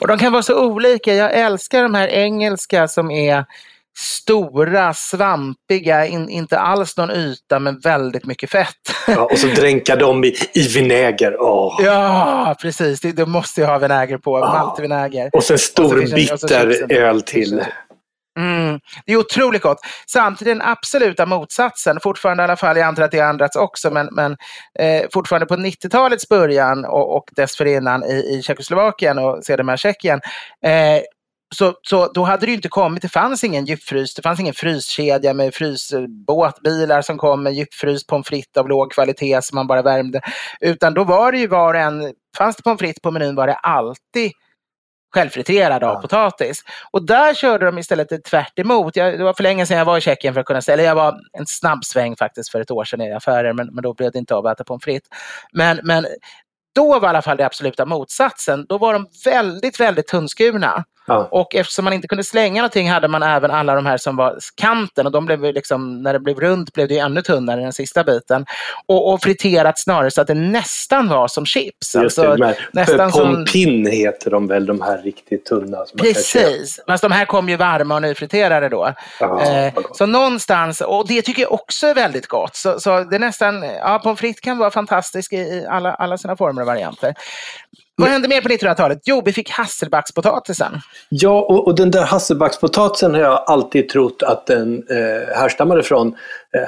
Och 0.00 0.08
de 0.08 0.18
kan 0.18 0.32
vara 0.32 0.42
så 0.42 0.66
olika. 0.66 1.14
Jag 1.14 1.38
älskar 1.38 1.82
de 1.82 1.94
här 1.94 2.08
engelska 2.08 2.88
som 2.88 3.10
är 3.10 3.44
stora, 3.98 4.94
svampiga, 4.94 6.06
in, 6.06 6.28
inte 6.28 6.58
alls 6.58 6.96
någon 6.96 7.10
yta 7.10 7.58
men 7.58 7.78
väldigt 7.78 8.26
mycket 8.26 8.50
fett. 8.50 8.74
Ja, 9.06 9.24
och 9.24 9.38
så 9.38 9.46
dränka 9.46 9.96
dem 9.96 10.24
i, 10.24 10.34
i 10.54 10.68
vinäger. 10.68 11.36
Oh. 11.38 11.84
Ja, 11.84 12.54
precis. 12.62 13.00
Det, 13.00 13.12
det 13.12 13.26
måste 13.26 13.60
jag 13.60 13.68
ha 13.68 13.78
vinäger 13.78 14.18
på. 14.18 14.34
Oh. 14.34 14.40
Maltvinäger. 14.40 15.30
Och 15.32 15.44
sen 15.44 15.58
stor 15.58 16.02
och 16.02 16.08
så 16.08 16.14
bitter 16.14 16.92
öl 16.92 17.22
till. 17.22 17.64
Mm, 18.38 18.80
det 19.06 19.12
är 19.12 19.16
otroligt 19.16 19.62
gott. 19.62 19.78
Samtidigt 20.06 20.54
den 20.54 20.68
absoluta 20.68 21.26
motsatsen, 21.26 22.00
fortfarande 22.00 22.42
i 22.42 22.44
alla 22.44 22.56
fall, 22.56 22.76
jag 22.76 22.86
antar 22.86 23.02
att 23.02 23.10
det 23.10 23.18
har 23.18 23.30
ändrats 23.30 23.56
också, 23.56 23.90
men, 23.90 24.08
men 24.12 24.36
eh, 24.78 25.06
fortfarande 25.12 25.46
på 25.46 25.56
90-talets 25.56 26.28
början 26.28 26.84
och, 26.84 27.16
och 27.16 27.24
dessförinnan 27.36 28.04
i, 28.04 28.14
i 28.14 28.42
Tjeckoslovakien 28.42 29.18
och 29.18 29.44
sedermera 29.44 29.76
Tjeckien, 29.76 30.20
eh, 30.64 31.02
så, 31.54 31.74
så 31.82 32.12
då 32.12 32.24
hade 32.24 32.46
det 32.46 32.52
inte 32.52 32.68
kommit, 32.68 33.02
det 33.02 33.08
fanns 33.08 33.44
ingen 33.44 33.64
djupfrys, 33.64 34.14
det 34.14 34.22
fanns 34.22 34.40
ingen 34.40 34.54
fryskedja 34.54 35.34
med 35.34 35.54
frysbåtbilar 35.54 37.02
som 37.02 37.18
kom 37.18 37.42
med 37.42 37.54
djupfrys 37.54 38.06
pommes 38.06 38.26
frites 38.26 38.56
av 38.56 38.68
låg 38.68 38.92
kvalitet 38.92 39.42
som 39.42 39.56
man 39.56 39.66
bara 39.66 39.82
värmde. 39.82 40.20
Utan 40.60 40.94
då 40.94 41.04
var 41.04 41.32
det 41.32 41.38
ju 41.38 41.46
var 41.46 41.74
en, 41.74 42.12
fanns 42.38 42.56
det 42.56 42.62
pommes 42.62 42.78
frites 42.78 43.00
på 43.02 43.10
menyn 43.10 43.34
var 43.34 43.46
det 43.46 43.54
alltid 43.54 44.32
självfriterad 45.14 45.84
av 45.84 45.94
ja. 45.94 46.00
potatis. 46.00 46.62
Och 46.90 47.06
där 47.06 47.34
körde 47.34 47.66
de 47.66 47.78
istället 47.78 48.24
tvärt 48.24 48.58
emot. 48.58 48.96
Jag, 48.96 49.18
det 49.18 49.24
var 49.24 49.34
för 49.34 49.42
länge 49.42 49.66
sedan 49.66 49.78
jag 49.78 49.84
var 49.84 49.98
i 49.98 50.00
Tjeckien 50.00 50.34
för 50.34 50.40
att 50.40 50.46
kunna 50.46 50.62
ställa. 50.62 50.82
Jag 50.82 50.94
var 50.94 51.20
en 51.32 51.46
snabb 51.46 51.84
sväng 51.84 52.16
faktiskt 52.16 52.50
för 52.50 52.60
ett 52.60 52.70
år 52.70 52.84
sedan 52.84 53.00
i 53.00 53.12
affärer, 53.12 53.52
men, 53.52 53.66
men 53.66 53.82
då 53.82 53.94
blev 53.94 54.12
det 54.12 54.18
inte 54.18 54.34
av 54.34 54.46
att 54.46 54.56
äta 54.56 54.64
pommes 54.64 54.84
frites. 54.84 55.08
Men, 55.52 55.80
men 55.82 56.06
då 56.74 56.98
var 56.98 57.08
i 57.08 57.10
alla 57.10 57.22
fall 57.22 57.36
det 57.36 57.46
absoluta 57.46 57.86
motsatsen. 57.86 58.66
Då 58.68 58.78
var 58.78 58.92
de 58.92 59.06
väldigt, 59.24 59.80
väldigt 59.80 60.06
tunnskurna. 60.06 60.84
Ja. 61.06 61.28
Och 61.30 61.54
eftersom 61.54 61.84
man 61.84 61.92
inte 61.92 62.08
kunde 62.08 62.24
slänga 62.24 62.62
någonting 62.62 62.90
hade 62.90 63.08
man 63.08 63.22
även 63.22 63.50
alla 63.50 63.74
de 63.74 63.86
här 63.86 63.96
som 63.96 64.16
var 64.16 64.38
kanten 64.54 65.06
och 65.06 65.12
de 65.12 65.26
blev 65.26 65.42
liksom, 65.42 66.02
när 66.02 66.12
det 66.12 66.20
blev 66.20 66.40
runt 66.40 66.72
blev 66.72 66.88
det 66.88 66.98
ännu 66.98 67.22
tunnare 67.22 67.60
den 67.60 67.72
sista 67.72 68.04
biten. 68.04 68.46
Och, 68.86 69.12
och 69.12 69.22
friterat 69.22 69.78
snarare 69.78 70.10
så 70.10 70.20
att 70.20 70.26
det 70.26 70.34
nästan 70.34 71.08
var 71.08 71.28
som 71.28 71.46
chips. 71.46 71.94
Just 71.94 72.18
alltså, 72.18 72.36
det, 72.36 72.56
nästan 72.72 73.10
pompin 73.12 73.84
som... 73.84 73.92
heter 73.92 74.30
de 74.30 74.46
väl, 74.46 74.66
de 74.66 74.80
här 74.80 74.98
riktigt 74.98 75.44
tunna. 75.44 75.84
Precis, 75.98 76.80
fast 76.86 77.02
de 77.02 77.12
här 77.12 77.24
kom 77.24 77.48
ju 77.48 77.56
varma 77.56 77.94
och 77.94 78.02
nyfriterade 78.02 78.68
då. 78.68 78.94
Aha, 79.20 79.42
eh, 79.42 79.74
så 79.92 80.06
någonstans, 80.06 80.80
och 80.80 81.08
det 81.08 81.22
tycker 81.22 81.42
jag 81.42 81.52
också 81.52 81.86
är 81.86 81.94
väldigt 81.94 82.26
gott. 82.26 82.56
Så, 82.56 82.80
så 82.80 83.04
det 83.04 83.16
är 83.16 83.20
nästan, 83.20 83.62
ja 83.62 84.00
pommes 84.02 84.20
frites 84.20 84.40
kan 84.40 84.58
vara 84.58 84.70
fantastisk 84.70 85.32
i 85.32 85.66
alla, 85.68 85.94
alla 85.94 86.18
sina 86.18 86.36
former 86.36 86.60
och 86.60 86.66
varianter. 86.66 87.14
Vad 87.98 88.08
hände 88.08 88.28
mer 88.28 88.40
på 88.40 88.48
1900-talet? 88.48 89.00
Jo, 89.04 89.22
vi 89.24 89.32
fick 89.32 89.50
hasselbackspotatisen. 89.50 90.80
Ja, 91.08 91.40
och, 91.40 91.66
och 91.66 91.74
den 91.74 91.90
där 91.90 92.04
hasselbackspotatisen 92.04 93.14
har 93.14 93.20
jag 93.20 93.44
alltid 93.46 93.88
trott 93.88 94.22
att 94.22 94.46
den 94.46 94.74
eh, 94.90 95.36
härstammade 95.36 95.82
från 95.82 96.16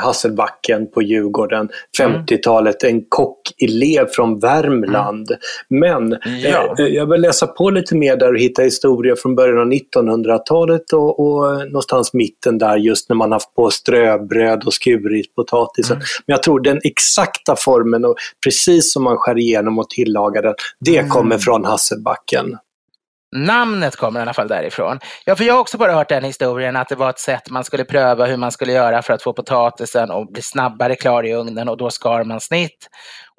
Hasselbacken 0.01 0.91
på 0.91 1.03
Djurgården, 1.03 1.68
50-talet, 1.99 2.82
mm. 2.82 2.97
en 2.97 3.05
kockelev 3.09 4.07
från 4.07 4.39
Värmland. 4.39 5.30
Mm. 5.30 5.41
Men 5.80 6.18
ja. 6.43 6.74
eh, 6.78 6.86
jag 6.86 7.07
vill 7.07 7.20
läsa 7.20 7.47
på 7.47 7.70
lite 7.70 7.95
mer 7.95 8.16
där 8.16 8.32
och 8.34 8.41
hitta 8.41 8.62
historia 8.62 9.16
från 9.16 9.34
början 9.34 9.59
av 9.59 9.66
1900-talet 9.66 10.93
och, 10.93 11.20
och 11.20 11.59
någonstans 11.66 12.12
mitten 12.12 12.59
där 12.59 12.76
just 12.76 13.09
när 13.09 13.16
man 13.16 13.32
haft 13.32 13.55
på 13.55 13.70
ströbröd 13.70 14.64
och 14.66 14.74
skurit 14.74 15.34
potatisen. 15.34 15.97
Mm. 15.97 16.07
Men 16.26 16.34
jag 16.34 16.43
tror 16.43 16.61
den 16.61 16.80
exakta 16.84 17.57
formen 17.59 18.05
och 18.05 18.14
precis 18.45 18.93
som 18.93 19.05
man 19.05 19.16
skär 19.16 19.39
igenom 19.39 19.78
och 19.78 19.91
tillagar 19.91 20.43
den, 20.43 20.55
det 20.80 20.97
mm 20.97 21.09
kommer 21.09 21.39
från 21.39 21.64
Hasselbacken. 21.64 22.57
Namnet 23.36 23.96
kommer 23.96 24.20
i 24.20 24.22
alla 24.22 24.32
fall 24.32 24.48
därifrån. 24.48 24.98
Ja, 25.24 25.36
för 25.36 25.44
jag 25.44 25.54
har 25.54 25.60
också 25.60 25.78
bara 25.78 25.92
hört 25.92 26.08
den 26.08 26.24
historien 26.24 26.76
att 26.76 26.88
det 26.88 26.94
var 26.94 27.10
ett 27.10 27.18
sätt 27.18 27.50
man 27.50 27.64
skulle 27.64 27.84
pröva 27.84 28.26
hur 28.26 28.36
man 28.36 28.52
skulle 28.52 28.72
göra 28.72 29.02
för 29.02 29.12
att 29.14 29.22
få 29.22 29.32
potatisen 29.32 30.10
att 30.10 30.32
bli 30.32 30.42
snabbare 30.42 30.96
klar 30.96 31.26
i 31.26 31.34
ugnen 31.34 31.68
och 31.68 31.76
då 31.76 31.90
skar 31.90 32.24
man 32.24 32.40
snitt. 32.40 32.88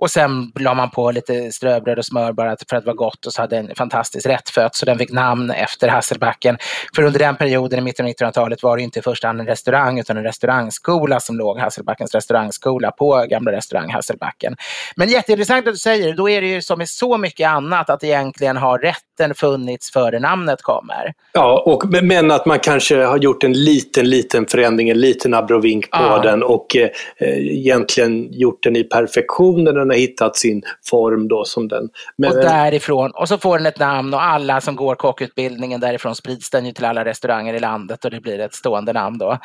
Och 0.02 0.12
sen 0.12 0.52
la 0.60 0.74
man 0.74 0.90
på 0.90 1.12
lite 1.12 1.52
ströbröd 1.52 1.98
och 1.98 2.06
smör 2.06 2.34
bara 2.34 2.56
för 2.70 2.78
att 2.78 2.84
det 2.84 2.88
var 2.88 2.94
gott 2.94 3.26
och 3.26 3.34
så 3.34 3.42
hade 3.42 3.58
en 3.58 3.76
fantastisk 3.76 4.26
rätt 4.26 4.50
fött 4.50 4.76
så 4.76 4.86
den 4.86 4.98
fick 4.98 5.12
namn 5.12 5.52
efter 5.52 5.88
Hasselbacken. 5.88 6.58
För 6.96 7.04
under 7.04 7.20
den 7.20 7.36
perioden 7.36 7.80
i 7.80 7.82
mitten 7.82 8.06
av 8.06 8.12
1900-talet 8.12 8.64
var 8.64 8.78
det 8.78 8.84
inte 8.84 9.00
i 9.00 9.02
första 9.02 9.28
hand 9.28 9.40
en 9.40 9.48
restaurang 9.48 10.00
utan 10.00 10.18
en 10.18 10.24
restaurangskola 10.24 11.20
som 11.20 11.38
låg, 11.38 11.60
Hasselbackens 11.60 12.16
restaurangskola 12.16 12.92
på 12.92 13.26
gamla 13.30 13.52
restaurang 13.52 13.92
Hasselbacken. 13.92 14.56
Men 14.96 15.10
jätteintressant 15.10 15.68
att 15.68 15.74
du 15.74 15.78
säger, 15.78 16.14
då 16.14 16.30
är 16.30 16.42
det 16.42 16.48
ju 16.48 16.62
som 16.62 16.78
med 16.80 16.90
så 16.90 17.18
mycket 17.18 17.48
annat 17.48 17.90
att 17.90 18.04
egentligen 18.04 18.58
har 18.58 18.80
rätten 18.80 19.36
funnits 19.36 19.92
före 19.92 20.20
namnet 20.20 20.62
kommer. 20.62 21.14
Ja, 21.34 21.64
och, 21.66 22.04
men 22.04 22.32
att 22.32 22.46
man 22.46 22.60
kanske 22.60 23.04
har 23.04 23.18
gjort 23.18 23.44
en 23.44 23.54
liten, 23.54 24.10
liten 24.10 24.46
förändring, 24.46 24.90
en 24.90 25.00
liten 25.00 25.34
abrovink 25.34 25.92
på 25.92 25.98
ja. 25.98 26.22
den 26.24 26.44
och 26.44 26.76
eh, 26.76 26.90
egentligen 27.38 28.34
gjort 28.34 28.64
den 28.64 28.76
i 28.76 28.84
perfektion 28.84 29.68
den 29.90 29.96
har 29.96 30.02
hittat 30.02 30.36
sin 30.36 30.62
form 30.90 31.28
då 31.28 31.46
som 31.46 31.68
den. 31.68 31.90
Men, 32.18 32.30
och 32.30 32.36
därifrån, 32.36 33.12
och 33.12 33.28
så 33.28 33.38
får 33.38 33.58
den 33.58 33.68
ett 33.68 33.80
namn 33.80 34.14
och 34.14 34.24
alla 34.24 34.62
som 34.62 34.76
går 34.76 34.96
kockutbildningen 34.96 35.80
därifrån 35.80 36.16
sprids 36.16 36.50
den 36.50 36.66
ju 36.66 36.72
till 36.72 36.86
alla 36.86 37.06
restauranger 37.06 37.54
i 37.54 37.60
landet 37.60 38.06
och 38.06 38.12
det 38.12 38.22
blir 38.22 38.40
ett 38.40 38.54
stående 38.54 38.94
namn 38.94 39.18
då. 39.18 39.38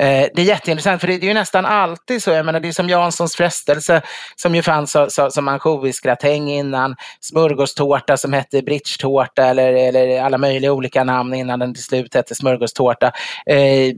Eh, 0.00 0.28
det 0.34 0.42
är 0.42 0.44
jätteintressant 0.44 1.00
för 1.00 1.08
det 1.08 1.14
är 1.14 1.20
ju 1.20 1.34
nästan 1.34 1.66
alltid 1.66 2.22
så. 2.22 2.30
Jag 2.30 2.46
menar, 2.46 2.60
det 2.60 2.68
är 2.68 2.72
som 2.72 2.88
Janssons 2.88 3.36
frestelse 3.36 4.02
som 4.36 4.54
ju 4.54 4.62
fanns 4.62 4.96
som 5.30 5.48
ansjovisgratäng 5.48 6.50
innan. 6.50 6.96
Smörgåstårta 7.20 8.16
som 8.16 8.32
hette 8.32 8.62
bridgetårta 8.62 9.46
eller, 9.46 9.72
eller 9.72 10.22
alla 10.22 10.38
möjliga 10.38 10.72
olika 10.72 11.04
namn 11.04 11.34
innan 11.34 11.58
den 11.58 11.74
till 11.74 11.84
slut 11.84 12.14
hette 12.14 12.34
smörgåstårta. 12.34 13.12
Eh, 13.46 13.94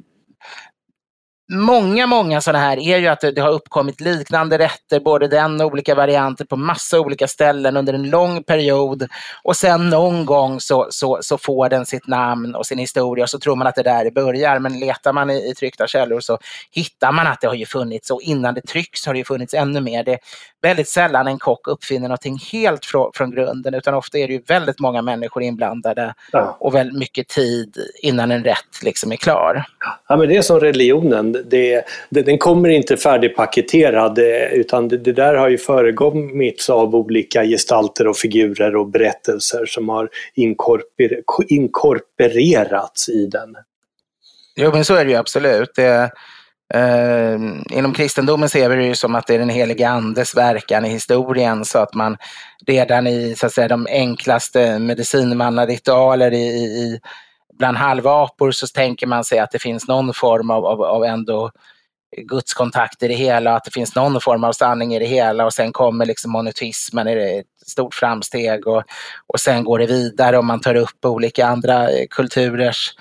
många, 1.48 2.06
många 2.06 2.40
sådana 2.40 2.64
här 2.64 2.78
är 2.78 2.98
ju 2.98 3.06
att 3.06 3.20
det, 3.20 3.38
har 3.38 3.50
uppkommit 3.50 4.00
liknande 4.00 4.58
rätter, 4.58 5.00
både 5.00 5.28
den 5.28 5.60
och 5.60 5.66
olika 5.66 5.94
varianter 5.94 6.44
på 6.44 6.56
massa 6.56 7.00
olika 7.00 7.28
ställen 7.28 7.76
under 7.76 7.94
en 7.94 8.10
lång 8.10 8.42
period. 8.42 9.08
Och 9.42 9.56
sen 9.56 9.90
någon 9.90 10.26
gång 10.26 10.60
så, 10.60 10.86
så, 10.90 11.18
så 11.20 11.38
får 11.38 11.68
den 11.68 11.86
sitt 11.86 12.06
namn 12.06 12.54
och 12.54 12.66
sin 12.66 12.78
historia 12.78 13.24
och 13.24 13.30
så 13.30 13.38
tror 13.38 13.56
man 13.56 13.66
att 13.66 13.74
det 13.74 13.82
där 13.82 14.04
det 14.04 14.10
börjar. 14.10 14.58
Men 14.58 14.78
letar 14.78 15.12
man 15.12 15.30
i, 15.30 15.50
i 15.50 15.54
tryckta 15.54 15.86
källor 15.86 16.20
så 16.20 16.38
hittar 16.70 17.12
man 17.12 17.26
att 17.26 17.40
det 17.40 17.46
har 17.46 17.54
ju 17.54 17.66
funnits 17.66 18.10
och 18.10 18.22
innan 18.22 18.54
det 18.54 18.62
trycks 18.62 19.06
har 19.06 19.14
det 19.14 19.18
ju 19.18 19.24
funnits 19.24 19.54
ännu 19.54 19.80
mer. 19.80 20.04
Det 20.04 20.18
väldigt 20.62 20.88
sällan 20.88 21.26
en 21.26 21.38
kock 21.38 21.68
uppfinner 21.68 22.08
någonting 22.08 22.38
helt 22.52 22.84
från, 22.84 23.10
från 23.14 23.30
grunden 23.30 23.74
utan 23.74 23.94
ofta 23.94 24.18
är 24.18 24.26
det 24.26 24.32
ju 24.32 24.42
väldigt 24.46 24.80
många 24.80 25.02
människor 25.02 25.42
inblandade 25.42 26.14
ja. 26.32 26.56
och 26.60 26.74
väldigt 26.74 26.98
mycket 26.98 27.28
tid 27.28 27.76
innan 28.02 28.30
en 28.30 28.44
rätt 28.44 28.82
liksom 28.82 29.12
är 29.12 29.16
klar. 29.16 29.64
Ja, 30.08 30.16
men 30.16 30.28
det 30.28 30.36
är 30.36 30.42
som 30.42 30.60
religionen 30.60 31.32
det, 31.32 31.84
det, 32.10 32.22
den 32.22 32.38
kommer 32.38 32.68
inte 32.68 32.96
färdigpaketerad 32.96 34.18
utan 34.52 34.88
det, 34.88 34.96
det, 34.96 35.12
där 35.12 35.34
har 35.34 35.48
ju 35.48 35.58
förekommits 35.58 36.70
av 36.70 36.94
olika 36.94 37.44
gestalter 37.44 38.06
och 38.06 38.16
figurer 38.16 38.76
och 38.76 38.88
berättelser 38.88 39.66
som 39.66 39.88
har 39.88 40.08
inkorporer, 40.34 41.22
inkorporerats 41.48 43.08
i 43.08 43.26
den. 43.26 43.56
Jo 44.56 44.70
men 44.72 44.84
så 44.84 44.94
är 44.94 45.04
det 45.04 45.10
ju 45.10 45.16
absolut. 45.16 45.70
Det, 45.74 46.10
Uh, 46.74 47.62
inom 47.70 47.94
kristendomen 47.94 48.48
ser 48.48 48.68
vi 48.68 48.76
det 48.76 48.84
ju 48.84 48.94
som 48.94 49.14
att 49.14 49.26
det 49.26 49.34
är 49.34 49.38
den 49.38 49.48
helige 49.48 49.88
andes 49.88 50.36
verkan 50.36 50.84
i 50.84 50.88
historien 50.88 51.64
så 51.64 51.78
att 51.78 51.94
man 51.94 52.16
redan 52.66 53.06
i 53.06 53.34
så 53.36 53.46
att 53.46 53.52
säga, 53.52 53.68
de 53.68 53.86
enklaste 53.90 54.78
medicinmannaritualer 54.78 56.32
i, 56.32 56.46
i 56.46 57.00
bland 57.58 57.76
halvapor 57.76 58.50
så 58.50 58.66
tänker 58.66 59.06
man 59.06 59.24
sig 59.24 59.38
att 59.38 59.50
det 59.50 59.58
finns 59.58 59.88
någon 59.88 60.14
form 60.14 60.50
av, 60.50 60.66
av, 60.66 60.82
av 60.82 61.04
ändå 61.04 61.50
gudskontakt 62.16 63.02
i 63.02 63.08
det 63.08 63.14
hela, 63.14 63.54
att 63.54 63.64
det 63.64 63.70
finns 63.70 63.94
någon 63.94 64.20
form 64.20 64.44
av 64.44 64.52
sanning 64.52 64.94
i 64.94 64.98
det 64.98 65.06
hela 65.06 65.44
och 65.44 65.52
sen 65.52 65.72
kommer 65.72 66.06
liksom 66.06 66.32
monoteismen, 66.32 67.08
är 67.08 67.40
ett 67.40 67.46
stort 67.66 67.94
framsteg 67.94 68.66
och, 68.66 68.82
och 69.26 69.40
sen 69.40 69.64
går 69.64 69.78
det 69.78 69.86
vidare 69.86 70.38
och 70.38 70.44
man 70.44 70.60
tar 70.60 70.74
upp 70.74 71.04
olika 71.04 71.46
andra 71.46 71.90
eh, 71.90 72.06
kulturers 72.10 72.94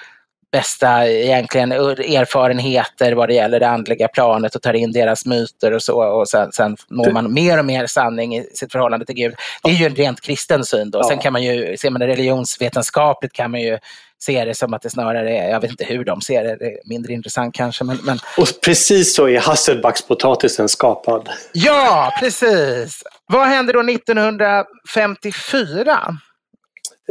bästa 0.52 1.08
egentligen 1.08 1.72
erfarenheter 1.72 3.14
vad 3.14 3.30
det 3.30 3.34
gäller 3.34 3.60
det 3.60 3.70
andliga 3.70 4.08
planet 4.08 4.56
och 4.56 4.62
tar 4.62 4.74
in 4.74 4.92
deras 4.92 5.26
myter 5.26 5.74
och 5.74 5.84
så 5.84 6.04
och 6.04 6.30
sen, 6.30 6.52
sen 6.52 6.78
når 6.90 7.12
man 7.12 7.34
mer 7.34 7.60
och 7.60 7.66
mer 7.66 7.88
sanning 7.88 8.36
i 8.36 8.50
sitt 8.54 8.72
förhållande 8.72 9.06
till 9.06 9.16
Gud. 9.16 9.36
Det 9.64 9.70
är 9.70 9.74
ju 9.74 9.86
en 9.86 9.96
rent 9.96 10.22
kristen 10.22 10.66
syn 10.66 10.92
då. 10.92 11.04
Sen 11.04 11.20
kan 11.20 11.34
man 11.34 11.44
ju, 11.44 11.78
ser 11.78 11.90
man 11.90 12.00
det 12.00 12.08
religionsvetenskapligt 12.08 13.34
kan 13.34 13.52
man 13.52 13.62
ju 13.62 13.78
se 14.20 14.46
det 14.46 14.56
som 14.56 14.74
att 14.74 14.82
det 14.82 14.90
snarare 14.90 15.38
är, 15.38 15.50
jag 15.50 15.62
vet 15.62 15.72
inte 15.72 15.86
hur 15.86 16.06
de 16.06 16.22
ser 16.22 16.44
det, 16.44 16.56
det 16.56 16.66
är 16.66 16.78
mindre 16.86 17.14
intressant 17.14 17.56
kanske. 17.56 17.84
Men, 17.84 17.98
men... 18.04 18.20
Och 18.38 18.48
precis 18.66 19.16
så 19.16 19.28
är 19.28 19.40
hasselbackspotatisen 19.40 20.70
skapad. 20.70 21.30
Ja, 21.54 22.14
precis! 22.20 23.04
Vad 23.28 23.48
hände 23.48 23.74
då 23.74 23.80
1954? 23.80 26.18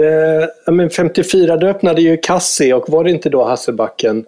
Eh, 0.00 0.74
men 0.74 0.90
54 0.90 1.56
då 1.56 1.66
öppnade 1.66 2.02
ju 2.02 2.16
Cassi 2.16 2.72
och 2.72 2.84
var 2.88 3.04
det 3.04 3.10
inte 3.10 3.28
då 3.28 3.44
Hasselbacken 3.44 4.24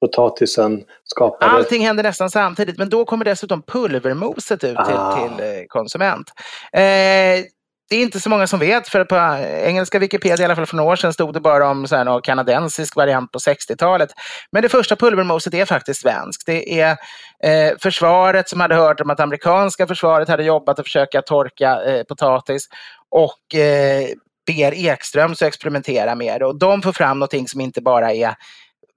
potatisen 0.00 0.84
skapades? 1.04 1.54
Allting 1.54 1.86
hände 1.86 2.02
nästan 2.02 2.30
samtidigt 2.30 2.78
men 2.78 2.88
då 2.88 3.04
kommer 3.04 3.24
dessutom 3.24 3.62
pulvermoset 3.62 4.64
ut 4.64 4.76
ah. 4.78 4.84
till, 5.16 5.36
till, 5.36 5.46
eh, 5.46 5.64
konsument. 5.68 6.32
Eh, 6.72 7.44
det 7.90 7.96
är 7.96 8.02
inte 8.02 8.20
så 8.20 8.30
många 8.30 8.46
som 8.46 8.58
vet, 8.58 8.88
för 8.88 9.04
på 9.04 9.16
engelska 9.64 9.98
Wikipedia, 9.98 10.42
i 10.42 10.44
alla 10.44 10.56
fall 10.56 10.66
för 10.66 10.76
några 10.76 10.92
år 10.92 10.96
sedan, 10.96 11.12
stod 11.12 11.34
det 11.34 11.40
bara 11.40 11.70
om 11.70 11.86
så 11.86 11.96
här, 11.96 12.04
någon 12.04 12.22
kanadensisk 12.22 12.96
variant 12.96 13.32
på 13.32 13.38
60-talet. 13.38 14.10
Men 14.52 14.62
det 14.62 14.68
första 14.68 14.96
pulvermoset 14.96 15.54
är 15.54 15.64
faktiskt 15.64 16.00
svenskt. 16.00 16.46
Det 16.46 16.80
är 16.80 16.96
eh, 17.44 17.72
försvaret 17.78 18.48
som 18.48 18.60
hade 18.60 18.74
hört 18.74 19.00
om 19.00 19.10
att 19.10 19.20
amerikanska 19.20 19.86
försvaret 19.86 20.28
hade 20.28 20.44
jobbat 20.44 20.78
att 20.78 20.86
försöka 20.86 21.22
torka 21.22 21.82
eh, 21.84 22.02
potatis 22.02 22.68
och 23.10 23.58
eh, 23.60 24.08
ber 24.48 24.74
Ekström 24.74 25.32
att 25.32 25.42
experimentera 25.42 26.14
med 26.14 26.40
det. 26.40 26.46
Och 26.46 26.58
de 26.58 26.82
får 26.82 26.92
fram 26.92 27.18
någonting 27.18 27.48
som 27.48 27.60
inte 27.60 27.80
bara 27.80 28.12
är 28.12 28.34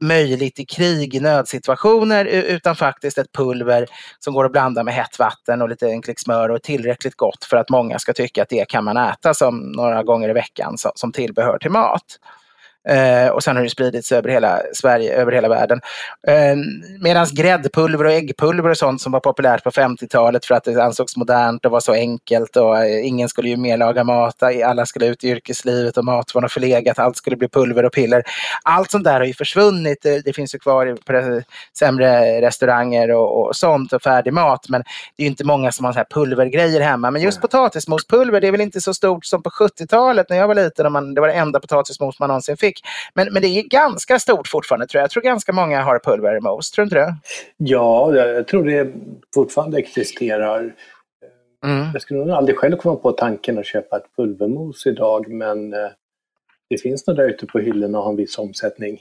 möjligt 0.01 0.59
i 0.59 0.65
krig, 0.65 1.15
i 1.15 1.19
nödsituationer, 1.19 2.25
utan 2.25 2.75
faktiskt 2.75 3.17
ett 3.17 3.31
pulver 3.31 3.85
som 4.19 4.33
går 4.33 4.45
att 4.45 4.51
blanda 4.51 4.83
med 4.83 4.93
hett 4.93 5.19
vatten 5.19 5.61
och 5.61 5.69
lite 5.69 5.87
en 5.87 6.01
klick 6.01 6.19
smör 6.19 6.49
och 6.49 6.55
är 6.55 6.59
tillräckligt 6.59 7.15
gott 7.15 7.45
för 7.45 7.57
att 7.57 7.69
många 7.69 7.99
ska 7.99 8.13
tycka 8.13 8.43
att 8.43 8.49
det 8.49 8.69
kan 8.69 8.83
man 8.83 8.97
äta 8.97 9.33
som 9.33 9.71
några 9.71 10.03
gånger 10.03 10.29
i 10.29 10.33
veckan 10.33 10.75
som 10.95 11.11
tillbehör 11.11 11.57
till 11.57 11.71
mat. 11.71 12.19
Eh, 12.89 13.29
och 13.29 13.43
sen 13.43 13.55
har 13.55 13.63
det 13.63 13.69
spridits 13.69 14.11
över 14.11 14.29
hela 14.29 14.61
Sverige, 14.73 15.13
över 15.13 15.31
hela 15.31 15.49
världen. 15.49 15.81
Eh, 16.27 16.55
Medan 16.99 17.27
gräddpulver 17.31 18.05
och 18.05 18.11
äggpulver 18.11 18.69
och 18.69 18.77
sånt 18.77 19.01
som 19.01 19.11
var 19.11 19.19
populärt 19.19 19.63
på 19.63 19.71
50-talet 19.71 20.45
för 20.45 20.55
att 20.55 20.63
det 20.63 20.83
ansågs 20.83 21.17
modernt 21.17 21.65
och 21.65 21.71
var 21.71 21.79
så 21.79 21.93
enkelt 21.93 22.55
och 22.55 22.77
eh, 22.77 23.07
ingen 23.07 23.29
skulle 23.29 23.49
ju 23.49 23.57
mer 23.57 23.77
laga 23.77 24.03
mat, 24.03 24.43
alla 24.65 24.85
skulle 24.85 25.07
ut 25.07 25.23
i 25.23 25.29
yrkeslivet 25.29 25.97
och 25.97 26.05
mat 26.05 26.35
var 26.35 26.41
något 26.41 26.51
förlegat, 26.51 26.99
allt 26.99 27.17
skulle 27.17 27.35
bli 27.35 27.49
pulver 27.49 27.85
och 27.85 27.93
piller. 27.93 28.23
Allt 28.63 28.91
sånt 28.91 29.03
där 29.03 29.19
har 29.19 29.25
ju 29.25 29.33
försvunnit. 29.33 29.97
Det, 30.01 30.25
det 30.25 30.33
finns 30.33 30.55
ju 30.55 30.59
kvar 30.59 30.97
på 31.05 31.41
sämre 31.77 32.41
restauranger 32.41 33.11
och, 33.11 33.47
och, 33.47 33.55
sånt 33.55 33.93
och 33.93 34.01
färdig 34.01 34.33
mat 34.33 34.69
men 34.69 34.81
det 35.15 35.23
är 35.23 35.25
ju 35.25 35.29
inte 35.29 35.45
många 35.45 35.71
som 35.71 35.85
har 35.85 35.93
så 35.93 35.97
här 35.97 36.07
pulvergrejer 36.09 36.81
hemma. 36.81 37.11
Men 37.11 37.21
just 37.21 37.37
mm. 37.37 37.41
potatismospulver, 37.41 38.41
det 38.41 38.47
är 38.47 38.51
väl 38.51 38.61
inte 38.61 38.81
så 38.81 38.93
stort 38.93 39.25
som 39.25 39.43
på 39.43 39.49
70-talet 39.49 40.29
när 40.29 40.37
jag 40.37 40.47
var 40.47 40.55
liten 40.55 40.85
och 40.85 40.91
man, 40.91 41.13
det 41.13 41.21
var 41.21 41.27
det 41.27 41.33
enda 41.33 41.59
potatismos 41.59 42.19
man 42.19 42.27
någonsin 42.27 42.57
fick 42.57 42.70
musik. 42.71 42.87
Men, 43.13 43.33
men 43.33 43.41
det 43.41 43.47
är 43.47 43.63
ganska 43.63 44.19
stort 44.19 44.47
fortfarande 44.47 44.87
tror 44.87 44.99
jag. 44.99 45.03
Jag 45.03 45.11
tror 45.11 45.23
ganska 45.23 45.53
många 45.53 45.81
har 45.81 45.99
pulvermos, 45.99 46.71
tror 46.71 46.85
du 46.85 46.87
inte 46.87 46.95
det? 46.95 47.15
Ja, 47.57 48.15
jag 48.15 48.47
tror 48.47 48.65
det 48.65 48.93
fortfarande 49.35 49.77
existerar. 49.77 50.75
Mm. 51.65 51.87
Jag 51.93 52.01
skulle 52.01 52.19
nog 52.19 52.29
aldrig 52.29 52.57
själv 52.57 52.77
komma 52.77 52.95
på 52.95 53.11
tanken 53.11 53.59
att 53.59 53.65
köpa 53.65 53.97
ett 53.97 54.15
pulvermos 54.17 54.85
idag 54.87 55.29
men 55.29 55.73
eh, 55.73 55.89
det 56.69 56.77
finns 56.81 57.07
nog 57.07 57.17
där 57.17 57.29
ute 57.29 57.45
på 57.45 57.59
hyllorna 57.59 57.97
och 57.97 58.03
har 58.03 58.11
en 58.11 58.17
viss 58.17 58.37
omsättning. 58.37 58.99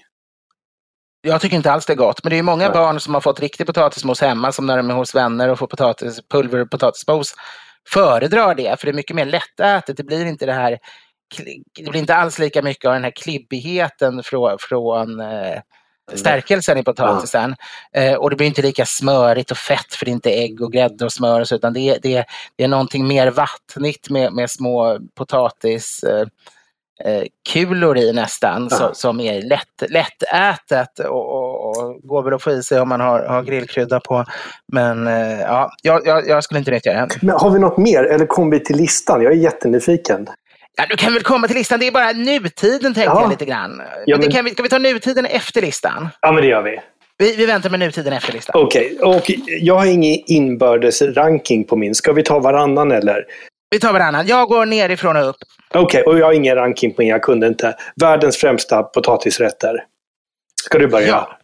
Jag 1.23 1.41
tycker 1.41 1.57
inte 1.57 1.73
alls 1.73 1.87
det 1.87 1.93
är 1.93 1.97
gott, 1.97 2.25
men 2.25 2.31
det 2.31 2.39
är 2.39 2.43
många 2.43 2.65
Nej. 2.65 2.73
barn 2.73 3.01
som 3.01 3.15
har 3.15 3.21
fått 3.21 3.41
riktig 3.41 3.67
potatismos 3.67 4.21
hemma 4.21 4.53
som 4.53 4.67
när 4.67 4.77
de 4.77 4.91
är 4.91 4.95
hos 4.95 5.15
vänner 5.15 5.49
och 5.49 5.59
får 5.59 5.67
potatis, 5.67 6.21
pulver 6.29 6.61
och 6.61 6.71
potatismos 6.71 7.35
föredrar 7.89 8.55
det, 8.55 8.81
för 8.81 8.87
det 8.87 8.91
är 8.91 8.95
mycket 8.95 9.17
mer 9.17 9.25
lättätet. 9.25 9.97
Det 9.97 10.05
blir 10.05 10.27
inte 10.27 10.47
det 10.47 10.53
här 10.53 10.79
det 11.75 11.91
blir 11.91 12.01
inte 12.01 12.15
alls 12.15 12.39
lika 12.39 12.63
mycket 12.63 12.85
av 12.89 12.93
den 12.93 13.05
här 13.05 13.11
klibbigheten 13.11 14.23
från, 14.23 14.57
från 14.61 15.21
eh, 15.21 15.61
stärkelsen 16.15 16.79
i 16.79 16.85
potatisen. 16.85 17.55
Ja. 17.93 18.01
Eh, 18.01 18.15
och 18.15 18.31
det 18.31 18.37
blir 18.37 18.47
inte 18.47 18.63
lika 18.63 18.87
smörigt 18.87 19.51
och 19.51 19.57
fett 19.57 19.95
för 19.95 20.05
det 20.05 20.11
är 20.11 20.13
inte 20.13 20.31
ägg 20.31 20.63
och 20.63 20.73
grädde 20.73 21.05
och 21.05 21.13
smör 21.13 21.41
och 21.41 21.49
så, 21.49 21.55
utan 21.55 21.73
det 21.73 21.81
är, 21.81 21.99
det, 22.03 22.17
är, 22.17 22.25
det 22.57 22.65
är 22.65 22.69
någonting 22.69 23.07
mer 23.07 23.31
vattnigt 23.31 24.11
med, 24.11 24.33
med 24.33 24.51
små 24.51 24.99
potatis 25.15 26.05
eh, 26.05 26.27
eh 27.05 27.25
kulor 27.53 27.99
i 27.99 28.13
nästan 28.13 28.69
ja. 28.71 28.77
så, 28.77 28.91
som 28.95 29.21
är 29.21 29.43
lätt, 29.43 29.91
lättätet 29.91 30.99
och, 30.99 31.33
och, 31.33 31.67
och 31.67 32.01
går 32.03 32.23
väl 32.23 32.35
att 32.35 32.43
få 32.43 32.51
i 32.51 32.63
sig 32.63 32.81
om 32.81 32.89
man 32.89 33.01
har, 33.01 33.21
har 33.21 33.43
grillkrydda 33.43 34.01
på. 34.01 34.25
Men 34.73 35.07
eh, 35.07 35.41
ja, 35.41 35.71
jag, 35.83 36.29
jag, 36.29 36.45
skulle 36.45 36.59
inte 36.59 36.71
nyttja 36.71 36.93
det. 36.93 37.09
Men 37.23 37.37
har 37.37 37.51
vi 37.51 37.59
något 37.59 37.79
mer 37.79 38.05
eller 38.05 38.27
kom 38.27 38.51
vi 38.51 38.61
till 38.61 38.77
listan? 38.77 39.23
Jag 39.23 39.33
är 39.33 39.37
jättenyfiken. 39.37 40.29
Ja, 40.77 40.87
du 40.91 40.97
kan 40.97 41.15
väl 41.15 41.23
komma 41.23 41.47
till 41.47 41.57
listan. 41.57 41.81
Det 41.81 41.87
är 41.87 41.93
bara 41.93 42.13
nutiden 42.13 42.95
tänkte 42.95 43.03
ja. 43.03 43.21
jag 43.21 43.31
lite 43.31 43.45
grann. 43.45 43.83
Ja, 44.07 44.19
men... 44.19 44.31
kan 44.31 44.45
vi, 44.45 44.51
ska 44.51 44.63
vi 44.63 44.69
ta 44.69 44.79
nutiden 44.79 45.27
efter 45.27 45.61
listan? 45.61 46.09
Ja, 46.21 46.33
men 46.33 46.43
det 46.43 46.49
gör 46.49 46.63
vi. 46.63 46.81
Vi, 47.19 47.37
vi 47.37 47.47
väntar 47.47 47.71
med 47.71 47.81
nutiden 47.81 48.13
efter 48.13 48.33
listan. 48.33 48.63
Okej, 48.63 48.99
okay. 49.01 49.17
och 49.17 49.25
jag 49.47 49.75
har 49.75 49.87
ingen 49.87 50.23
inbördes 50.27 51.03
ranking 51.03 51.65
på 51.65 51.77
min. 51.77 51.95
Ska 51.95 52.13
vi 52.13 52.23
ta 52.23 52.39
varannan 52.39 52.93
eller? 52.93 53.25
Vi 53.71 53.81
tar 53.81 53.93
varannan. 53.93 54.27
Jag 54.27 54.49
går 54.49 54.67
nerifrån 54.67 55.17
och 55.17 55.29
upp. 55.29 55.37
Okej, 55.75 55.81
okay, 55.81 56.03
och 56.03 56.19
jag 56.19 56.27
har 56.27 56.33
ingen 56.33 56.57
ranking 56.57 56.95
på 56.95 57.03
min. 57.03 57.09
Jag 57.09 57.23
kunde 57.23 57.47
inte. 57.47 57.77
Världens 58.01 58.37
främsta 58.37 58.83
potatisrätter. 58.83 59.85
Ska 60.65 60.79
du 60.79 60.87
börja? 60.87 61.07
Ja. 61.07 61.40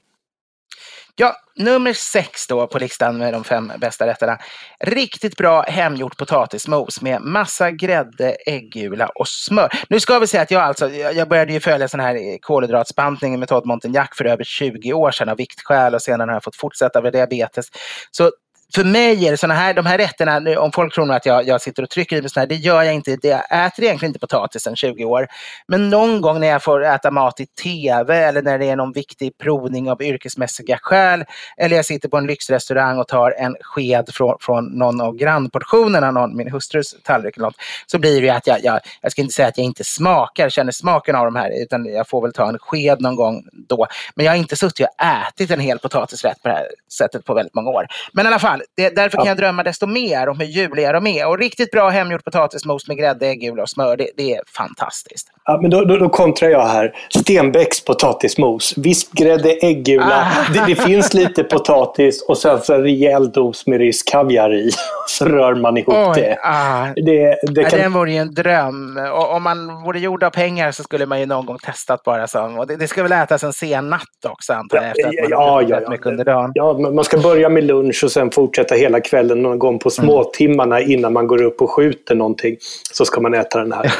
Ja, 1.18 1.36
nummer 1.54 1.92
sex 1.92 2.46
då 2.46 2.66
på 2.66 2.78
listan 2.78 3.18
med 3.18 3.32
de 3.32 3.44
fem 3.44 3.72
bästa 3.78 4.06
rätterna. 4.06 4.38
Riktigt 4.80 5.36
bra 5.36 5.62
hemgjort 5.62 6.16
potatismos 6.16 7.02
med 7.02 7.22
massa 7.22 7.70
grädde, 7.70 8.36
äggula 8.46 9.06
och 9.14 9.28
smör. 9.28 9.68
Nu 9.88 10.00
ska 10.00 10.18
vi 10.18 10.26
säga 10.26 10.42
att 10.42 10.50
jag 10.50 10.62
alltså, 10.62 10.90
jag 10.90 11.28
började 11.28 11.52
ju 11.52 11.60
följa 11.60 11.88
sån 11.88 12.00
här 12.00 12.14
eh, 12.14 12.36
kolhydratsbantning 12.40 13.38
med 13.38 13.48
Todd 13.48 13.66
Montagnac 13.66 14.08
för 14.16 14.24
över 14.24 14.44
20 14.44 14.92
år 14.92 15.10
sedan 15.10 15.28
av 15.28 15.36
viktskäl 15.36 15.94
och 15.94 16.02
senare 16.02 16.28
har 16.28 16.34
jag 16.34 16.44
fått 16.44 16.56
fortsätta 16.56 17.02
med 17.02 17.12
diabetes. 17.12 17.66
Så 18.10 18.30
för 18.74 18.84
mig 18.84 19.26
är 19.26 19.30
det 19.30 19.36
såna 19.36 19.54
här, 19.54 19.74
de 19.74 19.86
här 19.86 19.98
rätterna, 19.98 20.60
om 20.60 20.72
folk 20.72 20.94
tror 20.94 21.12
att 21.12 21.26
jag, 21.26 21.46
jag 21.46 21.60
sitter 21.60 21.82
och 21.82 21.90
trycker 21.90 22.16
i 22.16 22.20
mig 22.20 22.30
såna 22.30 22.40
här, 22.40 22.48
det 22.48 22.54
gör 22.54 22.82
jag 22.82 22.94
inte. 22.94 23.10
Jag 23.22 23.66
äter 23.66 23.84
egentligen 23.84 24.10
inte 24.10 24.18
potatis 24.18 24.62
sedan 24.62 24.76
20 24.76 25.04
år. 25.04 25.26
Men 25.68 25.90
någon 25.90 26.20
gång 26.20 26.40
när 26.40 26.46
jag 26.46 26.62
får 26.62 26.84
äta 26.84 27.10
mat 27.10 27.40
i 27.40 27.46
tv 27.46 28.16
eller 28.16 28.42
när 28.42 28.58
det 28.58 28.66
är 28.66 28.76
någon 28.76 28.92
viktig 28.92 29.38
provning 29.38 29.90
av 29.90 30.02
yrkesmässiga 30.02 30.78
skäl 30.82 31.24
eller 31.56 31.76
jag 31.76 31.84
sitter 31.84 32.08
på 32.08 32.16
en 32.16 32.26
lyxrestaurang 32.26 32.98
och 32.98 33.08
tar 33.08 33.30
en 33.38 33.56
sked 33.60 34.08
från, 34.12 34.36
från 34.40 34.64
någon 34.64 35.00
av 35.00 35.16
grannportionerna, 35.16 36.10
någon, 36.10 36.36
min 36.36 36.50
hustrus 36.52 36.96
tallrik 37.02 37.36
eller 37.36 37.46
något, 37.46 37.56
så 37.86 37.98
blir 37.98 38.22
det 38.22 38.30
att 38.30 38.46
jag, 38.46 38.64
jag, 38.64 38.80
jag 39.00 39.12
ska 39.12 39.22
inte 39.22 39.34
säga 39.34 39.48
att 39.48 39.58
jag 39.58 39.64
inte 39.64 39.84
smakar, 39.84 40.48
känner 40.48 40.72
smaken 40.72 41.16
av 41.16 41.24
de 41.24 41.36
här, 41.36 41.62
utan 41.62 41.86
jag 41.86 42.08
får 42.08 42.22
väl 42.22 42.32
ta 42.32 42.48
en 42.48 42.58
sked 42.58 43.00
någon 43.00 43.16
gång 43.16 43.44
då. 43.52 43.86
Men 44.14 44.26
jag 44.26 44.32
har 44.32 44.36
inte 44.36 44.56
suttit 44.56 44.86
och 44.86 45.06
ätit 45.06 45.50
en 45.50 45.60
hel 45.60 45.78
potatisrätt 45.78 46.42
på 46.42 46.48
det 46.48 46.54
här 46.54 46.66
sättet 46.92 47.24
på 47.24 47.34
väldigt 47.34 47.54
många 47.54 47.70
år. 47.70 47.86
Men 48.12 48.24
i 48.24 48.28
alla 48.28 48.38
fall, 48.38 48.55
det, 48.76 48.96
därför 48.96 49.18
kan 49.18 49.26
jag 49.26 49.36
drömma 49.36 49.62
desto 49.62 49.86
mer 49.86 50.28
om 50.28 50.40
hur 50.40 50.46
juliga 50.46 50.92
de 50.92 51.06
är. 51.06 51.28
Och 51.28 51.38
riktigt 51.38 51.70
bra 51.70 51.88
hemgjort 51.88 52.24
potatismos 52.24 52.88
med 52.88 52.96
grädde, 52.96 53.26
äggula 53.26 53.62
och 53.62 53.70
smör, 53.70 53.96
det, 53.96 54.08
det 54.16 54.34
är 54.34 54.40
fantastiskt. 54.56 55.28
Ja, 55.44 55.58
men 55.62 55.70
då, 55.70 55.84
då, 55.84 55.96
då 55.96 56.08
kontrar 56.08 56.48
jag 56.48 56.66
här. 56.66 56.94
Stenbecks 57.18 57.84
potatismos. 57.84 58.74
Visp, 58.76 59.12
grädde, 59.12 59.50
äggula. 59.50 60.26
Ah. 60.26 60.52
Det, 60.52 60.64
det, 60.66 60.74
finns 60.74 61.14
lite 61.14 61.44
potatis 61.44 62.24
och 62.28 62.38
sen 62.38 62.60
så 62.60 62.74
en 62.74 62.82
rejäl 62.82 63.32
dos 63.32 63.66
med 63.66 63.78
rysk 63.78 64.08
kaviar 64.08 64.54
i. 64.54 64.70
Så 65.08 65.24
rör 65.24 65.54
man 65.54 65.76
ihop 65.76 65.94
Oj, 65.94 66.12
det. 66.14 66.38
Ah. 66.42 66.86
det, 66.96 67.38
det 67.42 67.64
kan... 67.64 67.80
Den 67.80 67.92
vore 67.92 68.12
ju 68.12 68.16
en 68.16 68.34
dröm. 68.34 69.00
Och 69.12 69.34
om 69.34 69.42
man 69.42 69.82
vore 69.82 70.00
gjord 70.00 70.22
av 70.22 70.30
pengar 70.30 70.72
så 70.72 70.82
skulle 70.82 71.06
man 71.06 71.20
ju 71.20 71.26
någon 71.26 71.46
gång 71.46 71.58
testat 71.58 72.02
bara 72.02 72.26
så. 72.26 72.58
Och 72.58 72.66
det, 72.66 72.76
det 72.76 72.88
ska 72.88 73.02
väl 73.02 73.12
ätas 73.12 73.44
en 73.44 73.52
sen 73.52 73.90
natt 73.90 74.02
också 74.28 74.52
antar 74.52 74.76
jag? 74.76 74.86
Efter 74.86 75.08
att 75.08 75.14
man 75.14 75.30
ja, 75.30 75.62
ja, 75.62 75.80
ja. 75.82 75.90
mycket 75.90 76.06
under 76.06 76.24
dagen. 76.24 76.50
Ja, 76.54 76.72
man 76.78 77.04
ska 77.04 77.18
börja 77.18 77.48
med 77.48 77.64
lunch 77.64 78.04
och 78.04 78.12
sen 78.12 78.30
fortsätta 78.46 78.74
hela 78.74 79.00
kvällen 79.00 79.42
någon 79.42 79.58
gång 79.58 79.78
på 79.78 79.90
mm. 79.98 80.06
småtimmarna 80.06 80.78
mm. 80.78 80.90
innan 80.90 81.12
man 81.12 81.26
går 81.26 81.42
upp 81.42 81.60
och 81.60 81.70
skjuter 81.70 82.14
någonting. 82.14 82.56
Så 82.92 83.04
ska 83.04 83.20
man 83.20 83.34
äta 83.34 83.58
den 83.58 83.72
här. 83.72 83.90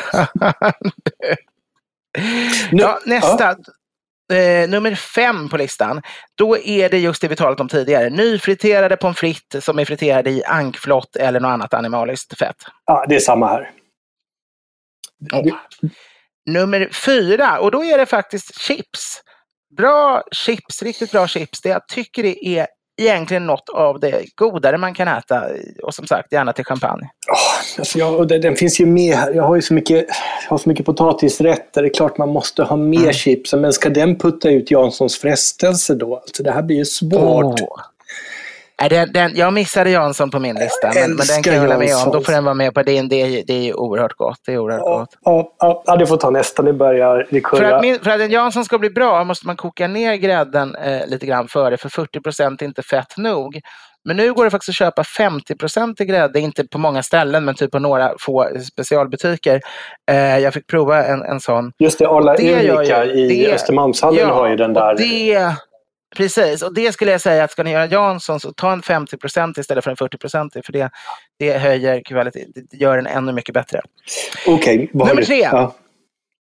nu, 2.72 2.82
ja, 2.82 2.99
nästa. 3.05 3.44
Ja. 3.44 3.57
Eh, 4.36 4.68
nummer 4.68 4.94
fem 4.94 5.49
på 5.49 5.57
listan. 5.57 6.03
Då 6.34 6.59
är 6.59 6.88
det 6.88 6.99
just 6.99 7.22
det 7.22 7.28
vi 7.28 7.36
talat 7.36 7.61
om 7.61 7.68
tidigare. 7.68 8.11
Nyfriterade 8.11 8.97
pommes 8.97 9.18
frites 9.18 9.64
som 9.64 9.78
är 9.78 9.84
friterade 9.84 10.30
i 10.30 10.44
ankflott 10.44 11.16
eller 11.16 11.40
något 11.40 11.49
annat 11.49 11.74
animaliskt 11.74 12.38
fett. 12.38 12.57
Ja, 12.86 13.05
det 13.09 13.14
är 13.14 13.20
samma 13.20 13.47
här. 13.47 13.70
Oh. 15.32 15.55
Nummer 16.47 16.88
fyra, 16.92 17.59
och 17.59 17.70
då 17.70 17.84
är 17.84 17.99
det 17.99 18.07
faktiskt 18.07 18.61
chips. 18.61 19.22
Bra 19.76 20.22
chips, 20.32 20.82
riktigt 20.82 21.11
bra 21.11 21.28
chips. 21.28 21.61
Det 21.61 21.68
jag 21.68 21.88
tycker 21.88 22.22
det 22.22 22.47
är 22.47 22.66
egentligen 22.97 23.47
något 23.47 23.68
av 23.68 24.01
det 24.01 24.24
godare 24.34 24.78
man 24.78 24.94
kan 24.94 25.09
äta. 25.09 25.42
Och 25.82 25.94
som 25.94 26.07
sagt, 26.07 26.32
gärna 26.32 26.53
till 26.53 26.64
champagne. 26.64 27.11
Oh, 27.28 27.78
alltså 27.78 27.99
jag, 27.99 28.28
den 28.28 28.57
finns 28.57 28.80
ju 28.80 28.86
med 28.86 29.16
här. 29.16 29.32
Jag 29.32 29.42
har 29.42 29.57
ju 29.57 29.62
så 29.62 29.74
mycket, 29.74 30.07
har 30.49 30.59
så 30.59 30.68
mycket 30.68 30.86
potatisrätter. 30.86 31.82
Det 31.82 31.88
är 31.88 31.94
klart 31.94 32.18
man 32.18 32.28
måste 32.28 32.62
ha 32.62 32.76
mer 32.76 33.01
mm. 33.01 33.12
chips. 33.12 33.53
Men 33.53 33.72
ska 33.72 33.88
den 33.88 34.18
putta 34.18 34.51
ut 34.51 34.70
Janssons 34.70 35.18
frestelse 35.18 35.94
då? 35.94 36.16
Alltså 36.16 36.42
det 36.42 36.51
här 36.51 36.62
blir 36.62 36.76
ju 36.76 36.84
svårt. 36.84 37.61
Oh. 37.61 37.80
Den, 38.91 39.12
den, 39.12 39.37
jag 39.37 39.53
missade 39.53 39.91
Jansson 39.91 40.31
på 40.31 40.39
min 40.39 40.55
lista, 40.55 40.91
men, 40.95 41.11
men 41.11 41.27
den 41.27 41.43
kan 41.43 41.55
jag 41.55 41.61
hålla 41.61 41.79
med 41.79 41.97
om. 42.07 42.12
Då 42.12 42.20
får 42.20 42.33
den 42.33 42.45
vara 42.45 42.55
med 42.55 42.74
på 42.74 42.83
din. 42.83 43.09
Det 43.09 43.16
är, 43.22 43.45
det 43.47 43.68
är 43.68 43.77
oerhört 43.77 44.12
gott. 44.12 44.41
Det 44.47 44.53
är 44.53 44.59
oerhört 44.59 44.83
ja, 44.85 44.99
gott. 44.99 45.09
Ja, 45.59 45.83
ja, 45.87 45.97
du 45.97 46.07
får 46.07 46.16
ta 46.16 46.31
nästa. 46.31 46.62
Nu 46.62 46.72
börjar 46.72 47.27
det 47.31 47.41
För 47.49 47.62
att, 47.62 47.83
min, 47.83 48.01
för 48.01 48.11
att 48.11 48.20
en 48.20 48.31
Jansson 48.31 48.64
ska 48.64 48.79
bli 48.79 48.91
bra 48.91 49.24
måste 49.24 49.47
man 49.47 49.57
koka 49.57 49.89
ner 49.89 50.14
grädden 50.14 50.74
eh, 50.74 51.07
lite 51.07 51.27
grann 51.27 51.49
före, 51.49 51.77
för 51.77 51.89
40 51.89 52.20
procent 52.20 52.62
är 52.62 52.66
inte 52.66 52.83
fett 52.83 53.16
nog. 53.16 53.61
Men 54.07 54.16
nu 54.16 54.35
går 54.35 54.45
det 54.45 54.51
faktiskt 54.51 54.68
att 54.68 54.74
köpa 54.74 55.05
50 55.05 55.57
procent 55.57 56.01
i 56.01 56.05
grädde, 56.05 56.41
inte 56.41 56.66
på 56.66 56.79
många 56.79 57.03
ställen, 57.03 57.45
men 57.45 57.55
typ 57.55 57.70
på 57.70 57.79
några 57.79 58.12
få 58.20 58.49
specialbutiker. 58.72 59.61
Eh, 60.11 60.39
jag 60.39 60.55
fick 60.55 60.66
prova 60.66 61.05
en, 61.05 61.22
en 61.22 61.41
sån. 61.41 61.72
Just 61.79 61.99
det, 61.99 62.09
Arla 62.09 62.37
Erika 62.37 63.05
i 63.05 63.53
Östermalmshallen 63.53 64.20
ja, 64.20 64.35
har 64.35 64.49
ju 64.49 64.57
den 64.57 64.74
där. 64.74 64.95
Det, 64.97 65.55
precis. 66.17 66.62
Och 66.62 66.75
det 66.75 66.93
skulle 66.93 67.11
jag 67.11 67.21
säga 67.21 67.45
att 67.45 67.51
ska 67.51 67.62
ni 67.62 67.71
göra 67.71 67.87
Jansson 67.87 68.41
så 68.41 68.53
ta 68.53 68.73
en 68.73 68.83
50 68.83 69.17
procent 69.17 69.59
istället 69.59 69.85
för 69.85 69.91
en 69.91 69.97
40 69.97 70.19
procent. 70.19 70.53
För 70.64 70.73
det, 70.73 70.91
det 71.39 71.59
höjer 71.59 72.01
kvalitet, 72.05 72.45
det 72.55 72.77
gör 72.77 72.97
den 72.97 73.07
ännu 73.07 73.33
mycket 73.33 73.55
bättre. 73.55 73.81
Okej, 74.47 74.91
har 74.95 75.07
Nummer 75.07 75.23
tre. 75.23 75.41
Ja. 75.41 75.75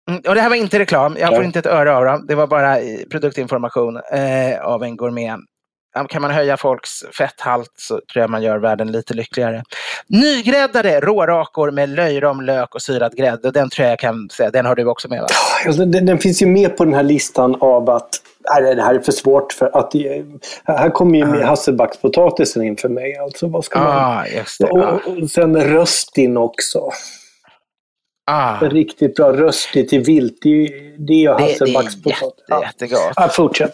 Mm, 0.10 0.22
Och 0.28 0.36
det 0.36 0.42
här 0.42 0.50
var 0.50 0.56
inte 0.56 0.80
reklam, 0.80 1.18
jag 1.20 1.36
får 1.36 1.44
inte 1.44 1.60
ett 1.60 1.66
öre 1.66 1.96
av 1.96 2.06
dem. 2.06 2.26
Det 2.28 2.36
var 2.36 2.48
bara 2.48 2.78
produktinformation 3.12 3.98
eh, 4.12 4.62
av 4.62 4.84
en 4.84 4.98
gourmet. 4.98 5.40
Ja, 5.98 6.04
Kan 6.04 6.22
man 6.22 6.32
höja 6.32 6.58
folks 6.58 7.04
fetthalt 7.18 7.72
så 7.78 7.94
tror 7.94 8.22
jag 8.22 8.30
man 8.30 8.44
gör 8.44 8.58
världen 8.58 8.92
lite 8.92 9.14
lyckligare. 9.14 9.64
Nygräddade 10.08 11.00
rårakor 11.00 11.72
med 11.72 11.90
löjrom, 11.90 12.42
lök 12.42 12.76
och 12.76 12.82
syrad 12.82 13.16
grädde. 13.18 13.52
Den 13.52 13.70
tror 13.70 13.84
jag 13.84 13.92
jag 13.92 14.00
kan 14.00 14.30
säga, 14.30 14.52
den 14.52 14.66
har 14.66 14.76
du 14.76 14.86
också 14.86 15.10
med 15.10 15.22
va? 15.22 15.28
Alltså, 15.66 15.86
den, 15.86 16.06
den 16.06 16.18
finns 16.18 16.42
ju 16.42 16.46
med 16.46 16.78
på 16.78 16.86
den 16.86 16.94
här 16.94 17.04
listan 17.04 17.56
av 17.62 17.90
att 17.90 18.10
nej, 18.62 18.76
det 18.76 18.84
här 18.84 18.96
är 18.96 19.00
för 19.00 19.12
svårt 19.12 19.54
för 19.54 19.78
att 19.78 19.94
här 20.66 20.90
kommer 20.90 21.18
ju 21.20 21.26
med 21.26 21.48
hasselbackspotatisen 21.48 22.64
in 22.64 22.78
för 22.78 22.90
mig. 22.90 23.18
Alltså 23.18 23.48
vad 23.48 23.66
ska 23.66 23.80
man... 23.80 23.88
Ah, 23.98 24.26
just 24.28 24.60
det. 24.60 24.70
Och, 24.70 24.80
Ah, 24.80 24.92
och, 25.06 25.18
och 25.24 25.30
sen 25.30 25.64
röstin 25.64 26.38
också. 26.38 26.90
ah. 28.32 28.58
En 28.66 28.70
riktigt 28.70 29.16
bra 29.16 29.34
röstig 29.34 29.90
till 29.90 30.02
vilt. 30.02 30.38
Det 30.42 30.50
är 30.50 30.54
ju 30.54 30.68
det 30.98 31.14
är 31.14 31.18
ju 31.18 31.26
Det, 31.26 31.26
är 31.26 31.40
hasselbackspotatis. 31.40 32.44
jätte, 32.50 32.66
jättegott. 32.66 33.14
Ja, 33.16 33.30
fortsätt. 33.30 33.74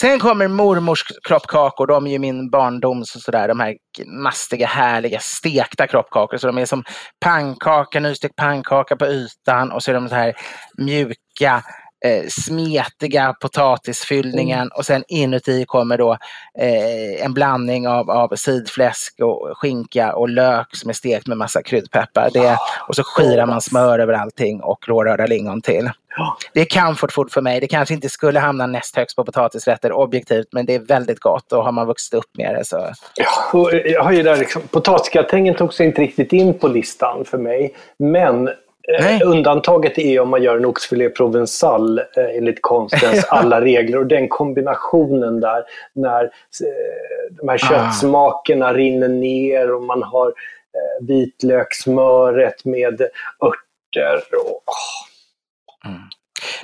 Sen 0.00 0.18
kommer 0.18 0.48
mormors 0.48 1.04
kroppkakor. 1.28 1.86
De 1.86 2.06
är 2.06 2.10
ju 2.10 2.18
min 2.18 2.50
barndoms 2.50 3.14
och 3.16 3.20
sådär. 3.22 3.48
De 3.48 3.60
här 3.60 3.74
mastiga, 4.22 4.66
härliga, 4.66 5.18
stekta 5.20 5.86
kroppkakor. 5.86 6.36
Så 6.36 6.46
de 6.46 6.58
är 6.58 6.66
som 6.66 6.84
pannkaka, 7.24 8.00
nystekt 8.00 8.36
pannkaka 8.36 8.96
på 8.96 9.06
ytan 9.06 9.72
och 9.72 9.82
så 9.82 9.90
är 9.90 9.94
de 9.94 10.08
så 10.08 10.14
här 10.14 10.34
mjuka, 10.78 11.62
eh, 12.04 12.24
smetiga 12.28 13.34
potatisfyllningen 13.40 14.68
och 14.68 14.86
sen 14.86 15.04
inuti 15.08 15.64
kommer 15.64 15.98
då 15.98 16.12
eh, 16.58 17.24
en 17.24 17.34
blandning 17.34 17.88
av, 17.88 18.10
av 18.10 18.36
sidfläsk 18.36 19.20
och 19.20 19.52
skinka 19.54 20.14
och 20.14 20.28
lök 20.28 20.76
som 20.76 20.90
är 20.90 20.94
stekt 20.94 21.26
med 21.26 21.38
massa 21.38 21.62
kryddpeppar. 21.62 22.30
Det, 22.32 22.58
och 22.88 22.96
så 22.96 23.02
skirar 23.04 23.46
man 23.46 23.60
smör 23.60 23.98
över 23.98 24.12
allting 24.12 24.60
och 24.60 24.88
rårörda 24.88 25.26
lingon 25.26 25.60
till. 25.60 25.90
Det 26.52 26.60
är 26.60 26.80
comfort 26.80 27.12
food 27.12 27.32
för 27.32 27.40
mig. 27.40 27.60
Det 27.60 27.66
kanske 27.66 27.94
inte 27.94 28.08
skulle 28.08 28.40
hamna 28.40 28.66
näst 28.66 28.96
högst 28.96 29.16
på 29.16 29.24
potatisrätter 29.24 29.92
objektivt, 29.92 30.46
men 30.52 30.66
det 30.66 30.74
är 30.74 30.78
väldigt 30.78 31.20
gott 31.20 31.52
och 31.52 31.64
har 31.64 31.72
man 31.72 31.86
vuxit 31.86 32.14
upp 32.14 32.36
med 32.38 32.54
det 32.54 32.64
så... 32.64 32.92
Ja, 33.14 33.58
och 33.58 33.70
jag 33.74 34.04
har 34.04 34.12
ju 34.12 34.22
där 34.22 34.36
liksom, 34.36 34.62
potatisgratängen 34.62 35.54
tog 35.54 35.74
sig 35.74 35.86
inte 35.86 36.00
riktigt 36.00 36.32
in 36.32 36.58
på 36.58 36.68
listan 36.68 37.24
för 37.24 37.38
mig. 37.38 37.74
Men 37.98 38.50
Nej. 38.88 39.20
eh, 39.22 39.28
undantaget 39.28 39.98
är 39.98 40.20
om 40.20 40.28
man 40.28 40.42
gör 40.42 40.56
en 40.56 40.64
oxfilé 40.64 41.08
provençal 41.08 41.98
eh, 41.98 42.36
enligt 42.36 42.58
konstens 42.60 43.24
alla 43.28 43.60
regler. 43.60 43.98
Och 43.98 44.06
den 44.06 44.28
kombinationen 44.28 45.40
där 45.40 45.64
när 45.92 46.24
eh, 46.24 46.30
de 47.30 47.48
här 47.48 47.58
köttsmakerna 47.58 48.72
rinner 48.72 49.08
ner 49.08 49.74
och 49.74 49.82
man 49.82 50.02
har 50.02 50.32
vitlökssmöret 51.00 52.64
med 52.64 53.00
örter. 53.40 54.22
Och, 54.46 54.62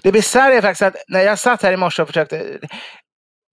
Det 0.02 0.12
bisarra 0.12 0.54
är 0.54 0.60
faktiskt 0.60 0.82
att 0.82 0.96
när 1.08 1.20
jag 1.20 1.38
satt 1.38 1.62
här 1.62 1.72
i 1.72 1.76
morse 1.76 2.02
och 2.02 2.08
försökte 2.08 2.58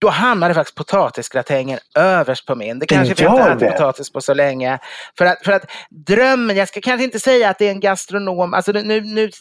då 0.00 0.08
hamnade 0.08 0.54
faktiskt 0.54 0.76
potatisgratängen 0.76 1.78
överst 1.96 2.46
på 2.46 2.54
min. 2.54 2.78
Det 2.78 2.86
kanske 2.86 3.14
för 3.14 3.24
jag 3.24 3.52
inte 3.52 3.64
det. 3.64 3.72
potatis 3.72 4.12
på 4.12 4.20
så 4.20 4.34
länge. 4.34 4.78
För 5.18 5.24
att, 5.24 5.44
för 5.44 5.52
att 5.52 5.70
drömmen, 5.90 6.56
jag 6.56 6.68
ska 6.68 6.80
kanske 6.80 7.04
inte 7.04 7.20
säga 7.20 7.50
att 7.50 7.58
det 7.58 7.66
är 7.66 7.70
en 7.70 7.80
gastronom, 7.80 8.54
alltså 8.54 8.72
nu, 8.72 8.82
nu, 8.82 9.00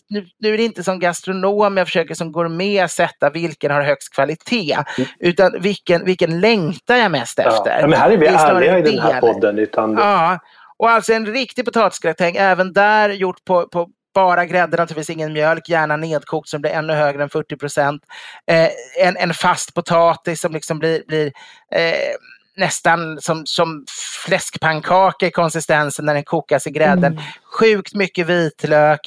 nu, 0.09 0.25
nu 0.39 0.53
är 0.53 0.57
det 0.57 0.63
inte 0.63 0.83
som 0.83 0.99
gastronom 0.99 1.77
jag 1.77 1.87
försöker 1.87 2.15
som 2.15 2.31
gourmet 2.31 2.91
sätta 2.91 3.29
vilken 3.29 3.71
har 3.71 3.81
högst 3.81 4.13
kvalitet. 4.13 4.77
Utan 5.19 5.51
vilken, 5.61 6.05
vilken 6.05 6.39
längtar 6.39 6.95
jag 6.95 7.11
mest 7.11 7.39
Mm. 7.39 7.51
ja. 7.51 7.57
efter. 7.57 7.79
Ja, 7.79 7.87
men 7.87 7.99
här 7.99 8.11
är 8.11 8.17
vi 8.17 8.27
snarare 8.27 8.65
ärliga 8.65 8.77
i 8.77 8.95
den 8.95 8.99
här 8.99 9.13
det. 9.13 9.19
podden. 9.21 9.59
Utan 9.59 9.93
Ja, 9.97 10.39
och 10.77 10.89
alltså 10.89 11.13
en 11.13 11.25
riktig 11.25 11.65
potatisgratäng, 11.65 12.35
även 12.35 12.73
där 12.73 13.09
gjort 13.09 13.45
på, 13.45 13.67
på 13.67 13.87
bara 14.17 14.45
grädde, 14.45 14.77
naturligtvis 14.77 15.09
ingen 15.09 15.33
mjölk, 15.33 15.69
gärna 15.69 15.97
nedkokt 15.97 16.49
som 16.49 16.61
blir 16.61 16.71
ännu 16.71 16.93
högre 16.93 17.23
än 17.23 17.29
40 17.29 17.57
procent. 17.57 18.03
Eh, 18.51 18.69
en, 18.99 19.17
en 19.17 19.33
fast 19.33 19.73
potatis 19.73 20.41
som 20.41 20.53
liksom 20.53 20.79
blir, 20.79 21.03
blir 21.07 21.31
eh, 21.71 22.15
nästan 22.57 23.21
som, 23.21 23.45
som 23.45 23.85
fläskpannkaka 24.25 25.27
i 25.27 25.31
konsistensen 25.31 26.05
när 26.05 26.13
den 26.13 26.23
kokas 26.23 26.67
i 26.67 26.71
grädden. 26.71 27.21
Sjukt 27.59 27.95
mycket 27.95 28.27
vitlök 28.27 28.99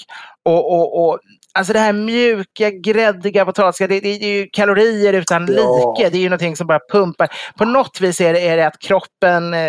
och, 0.43 0.73
och, 0.73 1.05
och 1.05 1.19
Alltså 1.55 1.73
det 1.73 1.79
här 1.79 1.93
mjuka, 1.93 2.71
gräddiga 2.71 3.45
potatiska, 3.45 3.87
det, 3.87 4.01
det, 4.01 4.19
det 4.19 4.25
är 4.25 4.41
ju 4.41 4.49
kalorier 4.53 5.13
utan 5.13 5.49
Ja. 5.57 5.95
like. 5.99 6.11
Det 6.11 6.17
är 6.19 6.23
ju 6.23 6.29
någonting 6.29 6.57
som 6.57 6.67
bara 6.67 6.79
pumpar. 6.93 7.29
På 7.59 7.65
något 7.65 8.01
vis 8.01 8.21
är 8.21 8.33
det, 8.33 8.41
är 8.49 8.57
det 8.57 8.67
att 8.67 8.79
kroppen 8.79 9.55
eh, 9.55 9.61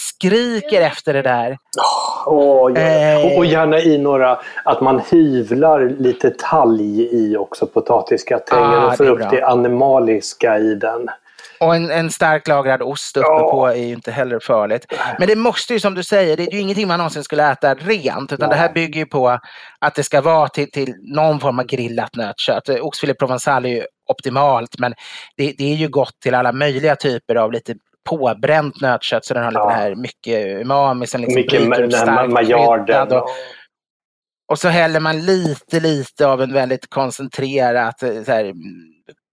skriker 0.00 0.80
efter 0.82 1.12
det 1.14 1.22
där. 1.22 1.58
Åh, 2.26 2.72
ja. 2.74 2.80
Eh. 2.80 3.26
och, 3.26 3.38
och 3.38 3.46
gärna 3.46 3.78
i 3.80 3.98
några, 3.98 4.38
att 4.64 4.80
man 4.80 5.00
hyvlar 5.10 5.96
lite 5.98 6.30
talg 6.30 7.00
i 7.12 7.36
också 7.36 7.66
potatisgratängen 7.66 8.64
Ah, 8.64 8.86
och 8.86 8.96
får 8.96 9.04
det 9.04 9.10
är 9.10 9.12
upp 9.12 9.18
bra. 9.18 9.30
det 9.30 9.42
animaliska 9.46 10.58
i 10.58 10.74
den. 10.74 11.08
Och 11.62 11.74
en, 11.76 11.90
en 11.90 12.10
stark 12.10 12.48
lagrad 12.48 12.82
ost 12.82 13.16
uppe 13.16 13.26
Ja. 13.28 13.50
på 13.50 13.66
är 13.66 13.74
ju 13.74 13.92
inte 13.92 14.10
heller 14.12 14.40
farligt. 14.40 14.86
Men 15.18 15.28
det 15.28 15.36
måste 15.36 15.72
ju 15.72 15.80
som 15.80 15.94
du 15.94 16.02
säger, 16.02 16.36
det 16.36 16.42
är 16.42 16.52
ju 16.52 16.60
ingenting 16.60 16.88
man 16.88 16.98
någonsin 16.98 17.24
skulle 17.24 17.50
äta 17.52 17.74
rent. 17.74 18.32
Utan 18.32 18.48
det 18.50 18.56
här 18.56 18.72
bygger 18.72 19.00
ju 19.00 19.06
på 19.06 19.38
att 19.78 19.94
det 19.94 20.02
ska 20.02 20.20
vara 20.20 20.48
till, 20.48 20.70
till 20.70 20.94
någon 21.02 21.40
form 21.40 21.58
av 21.58 21.64
grillat 21.64 22.16
nötkött. 22.16 22.68
Oxfilé 22.68 23.14
provençal 23.14 23.64
är 23.64 23.68
ju 23.68 23.82
optimalt 24.10 24.78
men 24.78 24.94
det, 25.36 25.54
det 25.58 25.72
är 25.72 25.76
ju 25.76 25.88
gott 25.88 26.20
till 26.22 26.34
alla 26.34 26.52
möjliga 26.52 26.96
typer 26.96 27.34
av 27.34 27.52
lite 27.52 27.74
påbränt 28.10 28.80
nötkött. 28.80 29.24
Så 29.24 29.34
den 29.34 29.44
har 29.44 29.50
lite 29.50 29.60
Ja. 29.60 29.68
det 29.68 29.74
här 29.74 29.94
mycket 29.94 30.46
umami 30.46 31.06
som 31.06 31.20
liksom 31.20 31.34
Mycket 31.40 31.60
bryter 31.68 31.82
upp 31.84 31.92
starkt 31.92 33.12
och, 33.12 33.28
och 34.52 34.58
så 34.58 34.68
häller 34.68 35.00
man 35.00 35.20
lite, 35.20 35.80
lite 35.80 36.26
av 36.26 36.42
en 36.42 36.52
väldigt 36.52 36.90
koncentrerat 36.90 38.02
eh, 38.02 38.22
så 38.22 38.32
här, 38.32 38.52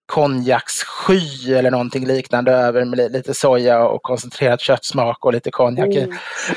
konjakssky 0.09 1.53
eller 1.53 1.71
någonting 1.71 2.05
liknande 2.05 2.51
över 2.51 2.85
med 2.85 2.97
li- 2.97 3.09
lite 3.09 3.33
soja 3.33 3.83
och 3.87 4.03
koncentrerad 4.03 4.59
köttsmak 4.61 5.25
och 5.25 5.33
lite 5.33 5.51
konjak 5.51 5.87
i. 5.89 6.07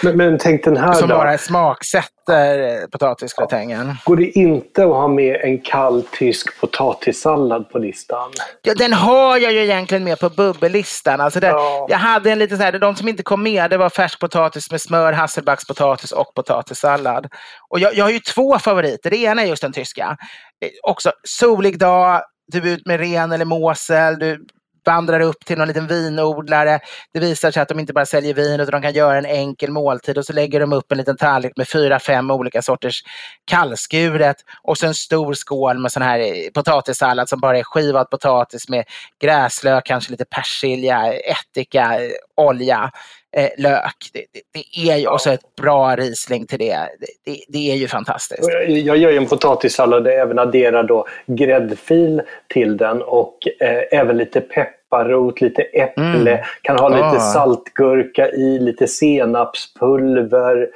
Men, 0.03 0.17
men 0.17 0.39
tänk 0.39 0.65
den 0.65 0.77
här 0.77 0.93
Som 0.93 1.09
då. 1.09 1.15
bara 1.17 1.39
smaksätter 1.39 2.59
eh, 2.83 2.87
potatisgratängen. 2.93 3.95
Går 4.05 4.17
det 4.17 4.31
inte 4.39 4.83
att 4.83 4.89
ha 4.89 5.09
med 5.09 5.41
en 5.43 5.59
kall 5.59 6.03
tysk 6.19 6.61
potatissallad 6.61 7.71
på 7.71 7.79
listan? 7.79 8.31
Ja, 8.63 8.75
den 8.75 8.93
har 8.93 9.37
jag 9.39 9.53
ju 9.53 9.59
egentligen 9.63 10.05
med 10.05 10.19
på 10.19 10.29
bubbellistan. 10.29 11.21
Alltså 11.21 11.41
det, 11.41 11.47
Ja. 11.47 11.87
Jag 11.89 11.99
hade 11.99 12.31
en 12.33 12.39
liten 12.39 12.59
så 12.59 12.65
här, 12.65 12.79
de 12.79 12.97
som 12.97 13.09
inte 13.09 13.23
kom 13.23 13.43
med 13.43 13.71
det 13.71 13.77
var 13.77 13.91
färskpotatis 13.91 14.71
med 14.71 14.81
smör, 14.81 15.13
hasselbackspotatis 15.13 16.13
och 16.13 16.35
potatissallad. 16.35 17.27
Och 17.71 17.81
jag, 17.81 17.95
jag 17.95 18.05
har 18.05 18.11
ju 18.11 18.19
två 18.19 18.59
favoriter. 18.59 19.11
Det 19.11 19.17
ena 19.17 19.43
är 19.43 19.47
just 19.47 19.63
den 19.63 19.73
tyska. 19.73 20.17
Eh, 20.65 20.69
Också 20.83 21.13
solig 21.29 21.79
dag, 21.79 22.23
du 22.47 22.59
är 22.59 22.75
ut 22.75 22.87
med 22.87 23.01
ren 23.01 23.33
eller 23.33 23.45
måsel, 23.45 24.19
du 24.19 24.47
vandrar 24.85 25.21
upp 25.21 25.45
till 25.45 25.59
någon 25.59 25.69
liten 25.69 25.87
vinodlare. 25.87 26.81
Det 27.13 27.21
visar 27.21 27.51
sig 27.51 27.63
att 27.63 27.69
de 27.69 27.81
inte 27.81 27.93
bara 27.93 28.07
säljer 28.07 28.35
vin 28.35 28.61
utan 28.61 28.73
de 28.73 28.83
kan 28.83 28.93
göra 28.93 29.19
en 29.19 29.27
enkel 29.27 29.71
måltid 29.71 30.19
och 30.19 30.25
så 30.27 30.33
lägger 30.33 30.61
de 30.61 30.73
upp 30.73 30.93
en 30.93 30.99
liten 30.99 31.17
tallrik 31.17 31.57
med 31.57 31.69
fyra, 31.69 31.99
fem 31.99 32.31
olika 32.31 32.63
sorters 32.63 33.03
kallskuret 33.45 34.37
och 34.63 34.79
så 34.79 34.87
en 34.87 34.95
stor 34.95 35.35
skål 35.35 35.79
med 35.79 35.93
sån 35.93 36.03
här 36.03 36.19
eh, 36.19 36.51
potatissallad 36.55 37.29
som 37.29 37.41
bara 37.41 37.59
är 37.59 37.63
skivad 37.63 38.11
potatis 38.11 38.69
med 38.69 38.85
gräslök, 39.21 39.87
kanske 39.87 40.11
lite 40.11 40.25
persilja, 40.25 41.13
ättika, 41.13 42.05
eh, 42.05 42.11
olja, 42.37 42.91
eh, 43.37 43.49
lök. 43.59 43.97
Det, 44.13 44.25
det, 44.33 44.41
det 44.53 44.91
är 44.91 44.97
ju, 44.97 45.07
och 45.07 45.21
så 45.21 45.31
ett 45.31 45.57
bra 45.63 45.97
risling 45.97 46.47
till 46.47 46.59
det. 46.59 46.79
Det, 47.25 47.37
det, 47.49 47.73
är 47.73 47.77
ju 47.77 47.89
fantastiskt. 47.89 48.45
Och 48.45 48.51
Jag, 48.51 48.71
jag 48.71 48.97
gör 48.97 49.11
ju 49.11 49.17
en 49.17 49.27
potatissallad 49.27 50.05
där 50.05 50.11
jag 50.11 50.21
även 50.21 50.39
adderar 50.39 50.83
då 50.83 51.07
gräddfil 51.27 52.23
till 52.49 52.77
den 52.77 53.03
och 53.03 53.39
eh, 53.61 53.99
även 54.01 54.17
lite 54.17 54.41
pepparrot, 54.41 55.41
lite 55.41 55.63
äpple. 55.63 56.33
Mm. 56.33 56.45
Kan 56.63 56.79
ha 56.79 56.89
lite 56.89 57.03
Ah. 57.05 57.33
saltgurka 57.33 58.29
i, 58.31 58.59
lite 58.59 58.87
senapspulver. 58.87 60.69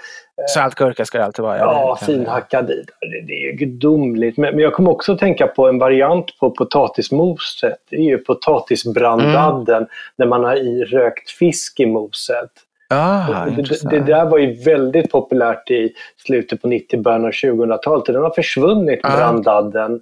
Saltgurka 0.55 1.05
ska 1.05 1.19
det 1.19 1.25
alltid 1.25 1.43
vara. 1.43 1.59
Ja, 1.59 1.99
finhackad 2.07 2.71
i. 2.71 2.85
Det, 3.27 3.33
är 3.33 3.47
ju 3.47 3.53
gudomligt. 3.53 4.37
Men, 4.37 4.55
men 4.55 4.63
jag 4.63 4.73
kommer 4.75 4.91
också 4.91 5.13
att 5.13 5.19
tänka 5.19 5.47
på 5.47 5.69
en 5.69 5.79
variant 5.79 6.39
på 6.41 6.51
potatismoset. 6.51 7.79
Det 7.91 7.97
är 7.97 8.01
ju 8.01 8.19
potatisbrandadden 8.19 9.77
Mm. 9.77 9.89
när 10.17 10.27
man 10.27 10.45
har 10.45 10.57
i 10.57 10.85
rökt 10.85 11.31
fisk 11.31 11.81
i 11.81 11.87
moset. 11.87 12.51
Ah, 12.89 13.45
det, 13.57 13.91
det, 13.91 14.01
där 14.01 14.25
var 14.27 14.39
ju 14.39 14.53
väldigt 14.63 15.11
populärt 15.11 15.71
i 15.71 15.93
slutet 16.27 16.63
på 16.63 16.69
90 16.69 17.03
början 17.03 17.25
av 17.25 17.31
2000-talet. 17.31 18.05
Den 18.07 18.23
har 18.23 18.31
försvunnit, 18.31 19.01
Ja. 19.03 19.11
brandadden. 19.17 20.01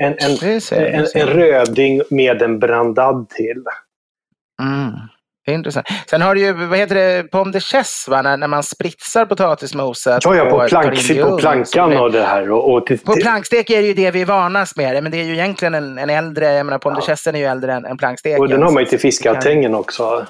Eh, 0.00 0.06
En, 0.06 0.12
en, 0.18 0.60
en, 0.94 1.06
en 1.14 1.26
röding 1.26 2.02
med 2.10 2.42
en 2.42 2.58
brandad 2.58 3.28
till. 3.28 3.62
Mm. 4.62 4.90
Intressant. 5.46 5.86
Sen 6.10 6.22
har 6.22 6.34
du 6.34 6.40
ju, 6.40 6.52
vad 6.52 6.78
heter 6.78 6.94
det, 6.94 7.30
pomme 7.30 7.52
de 7.52 7.60
chesse, 7.60 8.10
va? 8.10 8.22
När, 8.22 8.36
när 8.36 8.46
man 8.46 8.62
spritsar 8.62 9.26
potatismoset. 9.26 10.24
Ja, 10.24 10.34
ja, 10.34 10.44
på, 10.44 10.68
plank, 10.68 11.20
på 11.20 11.38
plankan 11.38 11.96
och 11.96 12.12
det 12.12 12.22
här. 12.22 12.50
Och, 12.50 12.72
och 12.72 12.86
till, 12.86 12.98
på 12.98 13.14
plankstek 13.14 13.70
är 13.70 13.82
det 13.82 13.88
ju 13.88 13.94
det 13.94 14.10
vi 14.10 14.20
är 14.20 14.26
vanas 14.26 14.76
med, 14.76 15.02
men 15.02 15.12
det 15.12 15.20
är 15.20 15.24
ju 15.24 15.32
egentligen 15.32 15.74
en, 15.74 15.98
en 15.98 16.10
äldre, 16.10 16.52
jag 16.52 16.66
menar 16.66 16.78
pomme 16.78 16.96
de 16.96 17.02
chesse 17.02 17.30
är 17.30 17.36
ju 17.36 17.44
äldre 17.44 17.72
än, 17.72 17.84
än 17.84 17.96
planksteken. 17.96 18.40
Och 18.40 18.48
den 18.48 18.62
har 18.62 18.70
man 18.70 18.82
ju 18.82 18.88
till 18.88 19.00
fiskatängen 19.00 19.74
också. 19.74 20.26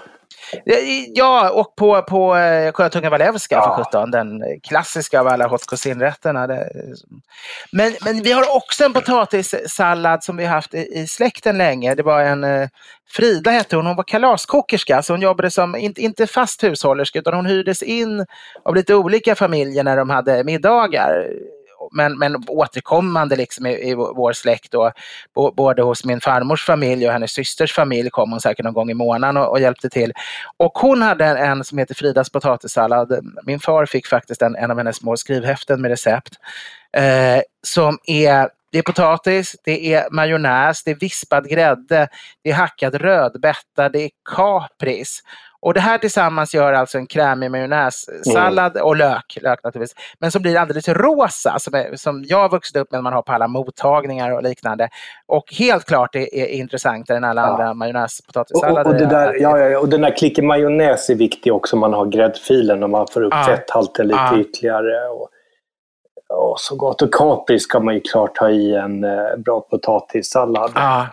Ja, 1.15 1.51
och 1.51 1.77
på, 1.77 2.03
på 2.03 2.37
eh, 2.37 2.73
Sjötunga 2.73 3.11
Walewska 3.11 3.55
ja. 3.55 3.77
för 3.77 3.85
17, 3.85 4.11
den 4.11 4.43
klassiska 4.63 5.21
av 5.21 5.29
alla 5.29 5.49
hot 5.49 5.67
cuisine-rätterna. 5.67 6.47
Men, 7.73 7.93
men 8.05 8.23
vi 8.23 8.33
har 8.33 8.57
också 8.57 8.85
en 8.85 8.93
potatissallad 8.93 10.25
som 10.25 10.37
vi 10.37 10.45
haft 10.45 10.75
i, 10.75 11.01
i 11.01 11.07
släkten 11.07 11.59
länge. 11.59 11.95
Det 11.95 12.03
var 12.03 12.21
en 12.21 12.45
eh, 12.45 12.69
Frida 13.15 13.51
hette 13.51 13.77
hon, 13.77 13.87
hon 13.87 13.97
var 13.97 14.05
kalaskokerska, 14.05 15.03
så 15.03 15.13
hon 15.13 15.21
jobbade 15.21 15.51
som, 15.51 15.77
inte, 15.77 16.03
inte 16.03 16.27
fast 16.27 16.65
hushållerska, 16.65 17.19
utan 17.19 17.35
hon 17.35 17.47
hyrdes 17.47 17.83
in 17.83 18.27
av 18.65 18.75
lite 18.75 18.95
olika 18.95 19.35
familjer 19.35 19.85
när 19.85 19.97
de 19.97 20.11
hade 20.11 20.45
middagar 20.45 21.33
men, 21.93 22.19
men 22.19 22.45
återkommande 22.49 23.37
liksom 23.37 23.67
i, 23.67 23.91
i 23.91 23.95
vår 23.95 24.33
släkt. 24.33 24.75
Och, 24.75 24.93
både 25.57 25.83
hos 25.83 26.05
min 26.05 26.21
farmors 26.21 26.65
familj 26.67 27.07
och 27.07 27.13
hennes 27.13 27.31
systers 27.31 27.73
familj 27.73 28.11
kom 28.11 28.31
hon 28.31 28.41
säkert 28.41 28.65
någon 28.65 28.75
gång 28.75 28.91
i 28.91 28.95
månaden 28.95 29.37
och, 29.37 29.51
och 29.51 29.61
hjälpte 29.61 29.89
till. 29.89 30.13
Och 30.57 30.79
hon 30.79 31.03
hade 31.03 31.25
en 31.25 31.65
som 31.65 31.79
heter 31.79 31.95
Fridas 31.95 32.31
potatissallad. 32.31 33.21
Min 33.43 33.61
far 33.61 33.87
fick 33.87 34.07
faktiskt 34.07 34.43
en, 34.43 34.57
en 34.57 34.71
av 34.71 34.77
hennes 34.77 34.97
små 34.97 35.17
skrivhäften 35.17 35.81
med 35.83 35.91
recept. 35.91 36.35
Eh, 36.97 37.43
som 37.63 37.99
är 38.07 38.49
det 38.73 38.79
är 38.79 38.83
potatis, 38.83 39.57
det 39.65 39.95
är 39.95 40.11
majonnäs, 40.11 40.83
det 40.85 40.91
är 40.91 40.95
vispad 40.95 41.49
grädde, 41.49 42.09
det 42.43 42.51
är 42.51 42.55
hackad 42.55 42.95
rödbeta, 42.95 43.89
det 43.89 44.05
är 44.05 44.11
kapris. 44.35 45.23
Och 45.63 45.75
det 45.75 45.81
här 45.81 45.99
tillsammans 45.99 46.55
gör 46.55 46.73
alltså 46.73 46.99
en 46.99 47.07
krämig 47.07 47.51
majonnässallad 47.51 48.77
mm. 48.77 48.87
och 48.87 48.97
lök, 48.97 49.39
lök 49.43 49.65
naturligtvis, 49.65 49.97
men 50.19 50.31
som 50.31 50.43
blir 50.43 50.59
alldeles 50.59 50.89
rosa 50.89 51.59
som, 51.59 51.75
är, 51.75 51.97
som 51.97 52.25
jag 52.27 52.51
vuxit 52.51 52.77
upp 52.77 52.93
med 52.93 53.03
man 53.03 53.13
har 53.13 53.23
på 53.23 53.33
alla 53.33 53.49
mottagningar 53.49 54.31
och 54.31 54.43
liknande. 54.43 54.89
Och 55.27 55.55
helt 55.59 55.85
klart 55.85 56.15
är, 56.15 56.35
är 56.35 56.47
intressantare 56.47 57.17
än 57.17 57.25
alla 57.25 57.41
ja. 57.41 57.47
andra 57.47 57.75
majonnäspotatissallader. 57.75 58.85
Och, 58.85 58.95
och, 58.95 59.01
det 59.01 59.07
där, 59.07 59.35
ja, 59.41 59.59
ja, 59.59 59.79
och 59.79 59.89
den 59.89 60.01
där 60.01 60.17
klicken 60.17 60.47
majonnäs 60.47 61.11
är 61.11 61.15
viktig 61.15 61.55
också 61.55 61.77
om 61.77 61.81
man 61.81 61.93
har 61.93 62.07
gräddfilen 62.07 62.83
och 62.83 62.91
man 62.91 63.07
får 63.13 63.23
upp 63.23 63.35
ja. 63.35 63.45
fetthalten 63.45 64.07
lite 64.07 64.21
ja. 64.33 64.39
ytterligare. 64.39 65.09
Och, 65.09 65.29
och 66.29 66.61
så 66.61 66.77
gott. 66.77 67.03
Och 67.03 67.15
kapris 67.15 67.63
ska 67.63 67.81
man 67.81 67.95
ju 67.95 68.01
klart 68.01 68.39
ha 68.39 68.51
i 68.51 68.75
en 68.75 69.05
eh, 69.05 69.37
bra 69.37 69.61
potatissallad. 69.61 70.73
Ja, 70.75 71.07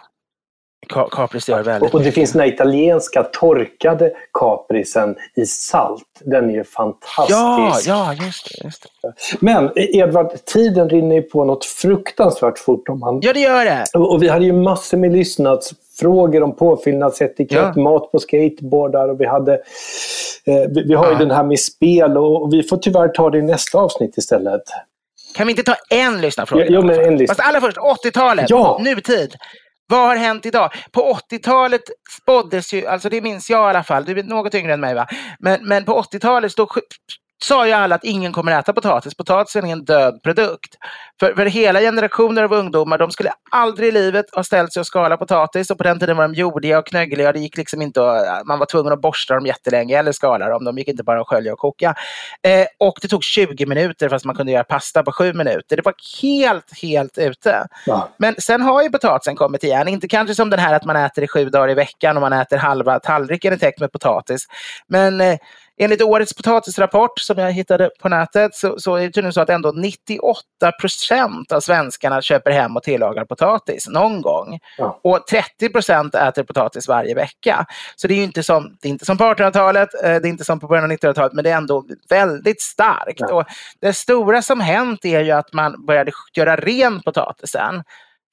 Kapris 0.90 1.50
gör 1.50 1.64
väldigt 1.64 1.94
Och 1.94 2.04
det 2.04 2.12
finns 2.12 2.32
den 2.32 2.42
här 2.42 2.48
italienska 2.48 3.24
torkade 3.24 4.12
kaprisen 4.34 5.16
i 5.36 5.46
salt. 5.46 6.04
Den 6.20 6.50
är 6.50 6.54
ju 6.54 6.64
fantastisk. 6.64 7.40
Ja, 7.40 7.80
ja 7.86 8.26
just 8.26 8.50
det, 8.50 8.64
just 8.64 8.86
det. 9.02 9.14
Men 9.40 9.72
Edvard, 9.76 10.46
tiden 10.46 10.90
rinner 10.90 11.16
ju 11.16 11.22
på 11.22 11.46
något 11.46 11.66
fruktansvärt 11.66 12.60
fort. 12.60 12.90
Om 12.90 13.00
man... 13.00 13.20
Ja, 13.22 13.34
det 13.34 13.40
gör 13.40 13.66
det. 13.66 13.86
Och, 13.94 14.24
vi 14.24 14.28
hade 14.28 14.46
ju 14.46 14.54
massor 14.54 14.98
med 14.98 15.12
lyssnadsfrågor 15.12 16.44
om 16.44 16.56
påfyllnadsetikett, 16.56 17.72
ja. 17.76 17.82
mat 17.82 18.12
på 18.12 18.20
skateboardar 18.20 19.10
och 19.10 19.22
vi 19.22 19.26
hade... 19.26 19.54
Eh, 20.46 20.70
vi, 20.70 20.84
vi, 20.88 20.94
har 20.94 21.08
ju 21.08 21.14
ja. 21.14 21.20
den 21.20 21.32
här 21.32 21.44
med 21.44 21.60
spel 21.60 22.18
och, 22.18 22.44
och 22.44 22.54
vi 22.54 22.64
får 22.64 22.78
tyvärr 22.78 23.08
ta 23.08 23.30
det 23.30 23.38
i 23.38 23.42
nästa 23.42 23.78
avsnitt 23.78 24.18
istället. 24.18 24.64
Kan 25.36 25.48
vi 25.48 25.52
inte 25.52 25.64
ta 25.64 25.76
en 25.90 26.22
lyssnarfråga? 26.22 26.66
Jo, 26.70 26.82
men 26.82 27.00
en 27.00 27.28
Fast 27.28 27.40
allra 27.40 27.62
först, 27.62 27.78
80-talet, 27.78 28.50
ja. 28.50 28.80
nutid. 28.82 29.36
Vad 29.90 30.08
har 30.08 30.16
hänt 30.16 30.46
idag? 30.46 30.72
På 30.92 31.18
80-talet 31.32 31.82
spåddes 32.22 32.74
ju, 32.74 32.88
alltså 32.88 33.10
det 33.10 33.22
minns 33.22 33.50
jag 33.50 33.68
i 33.68 33.70
alla 33.70 33.84
fall, 33.84 34.06
du 34.06 34.20
är 34.20 34.24
något 34.24 34.56
yngre 34.56 34.74
än 34.74 34.80
mig 34.80 34.96
va? 34.96 35.08
Men, 35.40 35.68
men 35.68 35.86
på 35.86 36.02
80-talet 36.02 36.52
sa 37.44 37.68
ju 37.68 37.74
alla 37.74 37.96
att 37.96 38.04
ingen 38.04 38.34
kommer 38.34 38.60
äta 38.60 38.74
potatis. 38.74 39.16
Potatisen 39.16 39.66
är 39.66 39.72
en 39.72 39.86
död 39.86 40.24
produkt. 40.24 40.76
För, 41.20 41.34
för 41.34 41.46
hela 41.46 41.80
generationer 41.80 42.44
av 42.44 42.54
ungdomar, 42.54 42.98
de 42.98 43.12
skulle 43.12 43.32
aldrig 43.52 43.90
i 43.90 43.92
livet 43.92 44.26
ha 44.36 44.44
ställt 44.44 44.74
sig 44.74 44.80
och 44.80 44.88
skalat 44.88 45.20
potatis. 45.20 45.72
Och 45.72 45.78
på 45.78 45.84
den 45.84 46.00
tiden 46.00 46.18
var 46.18 46.24
de 46.24 46.34
jordiga 46.34 46.80
och 46.80 46.88
knöggliga. 46.88 47.32
Det 47.32 47.40
gick 47.40 47.58
liksom 47.58 47.82
inte 47.82 48.12
att, 48.12 48.46
man 48.46 48.60
var 48.60 48.66
tvungen 48.66 48.94
att 48.94 49.02
borsta 49.02 49.36
dem 49.36 49.46
jättelänge 49.46 49.98
eller 49.98 50.12
skala 50.12 50.50
dem. 50.50 50.64
De 50.64 50.78
gick 50.78 50.88
inte 50.88 51.04
bara 51.04 51.22
att 51.22 51.28
skölja 51.28 51.54
och 51.54 51.60
koka. 51.60 51.96
Eh, 52.44 52.66
och 52.78 53.00
det 53.02 53.08
tog 53.08 53.24
20 53.24 53.66
minuter 53.66 54.10
fast 54.10 54.26
man 54.26 54.36
kunde 54.36 54.52
göra 54.52 54.64
pasta 54.64 55.04
på 55.04 55.12
7 55.12 55.34
minuter. 55.34 55.76
Det 55.76 55.86
var 55.86 55.94
helt, 56.22 56.82
helt 56.82 57.18
ute. 57.18 57.68
Ja. 57.86 58.10
Men 58.18 58.36
sen 58.38 58.62
har 58.62 58.84
ju 58.84 58.90
potatisen 58.90 59.36
kommit 59.36 59.64
igen. 59.64 59.88
Inte 59.88 60.08
kanske 60.08 60.36
som 60.36 60.50
den 60.50 60.60
här 60.60 60.74
att 60.74 60.86
man 60.86 60.96
äter 60.96 61.24
i 61.24 61.28
sju 61.28 61.50
dagar 61.50 61.70
i 61.70 61.74
veckan 61.74 62.18
och 62.18 62.22
man 62.22 62.34
äter 62.34 62.58
halva 62.58 63.00
tallriken 63.00 63.54
i 63.54 63.58
täckt 63.58 63.80
med 63.80 63.92
potatis. 63.92 64.46
Men 64.88 65.22
eh, 65.22 65.38
Enligt 65.82 66.01
årets 66.01 66.34
potatisrapport 66.34 67.19
som 67.19 67.38
jag 67.38 67.51
hittade 67.51 67.89
på 67.99 68.09
nätet 68.09 68.55
så, 68.55 68.80
så 68.80 68.95
är 68.95 69.01
det 69.01 69.07
tydligen 69.07 69.34
så 69.34 69.41
att 69.41 69.49
ändå 69.49 69.71
98 69.71 70.71
procent 70.82 71.51
av 71.51 71.59
svenskarna 71.59 72.21
köper 72.21 72.51
hem 72.51 72.77
och 72.77 72.84
tillagar 72.84 73.25
potatis 73.25 73.88
någon 73.88 74.21
gång. 74.21 74.59
Ja. 74.77 74.99
Och 75.03 75.27
30 75.27 75.69
procent 75.69 76.15
äter 76.15 76.43
potatis 76.43 76.88
varje 76.88 77.15
vecka. 77.15 77.65
Så 77.95 78.07
det 78.07 78.13
är 78.13 78.23
inte 78.23 78.43
som, 78.43 78.77
det 78.82 78.88
är 78.88 78.89
inte 78.89 79.05
som 79.05 79.17
på 79.17 79.23
1800-talet, 79.23 79.89
eh, 79.93 80.01
det 80.01 80.07
är 80.07 80.25
inte 80.25 80.45
som 80.45 80.59
på 80.59 80.67
början 80.67 80.86
av 80.86 80.91
1900-talet, 80.91 81.34
men 81.34 81.43
det 81.43 81.49
är 81.49 81.57
ändå 81.57 81.86
väldigt 82.09 82.61
starkt. 82.61 83.19
Ja. 83.19 83.34
Och 83.34 83.45
det 83.82 83.93
stora 83.93 84.41
som 84.41 84.59
hänt 84.59 85.05
är 85.05 85.21
ju 85.21 85.32
att 85.32 85.53
man 85.53 85.86
började 85.86 86.11
göra 86.34 86.55
ren 86.55 87.01
potatisen. 87.01 87.84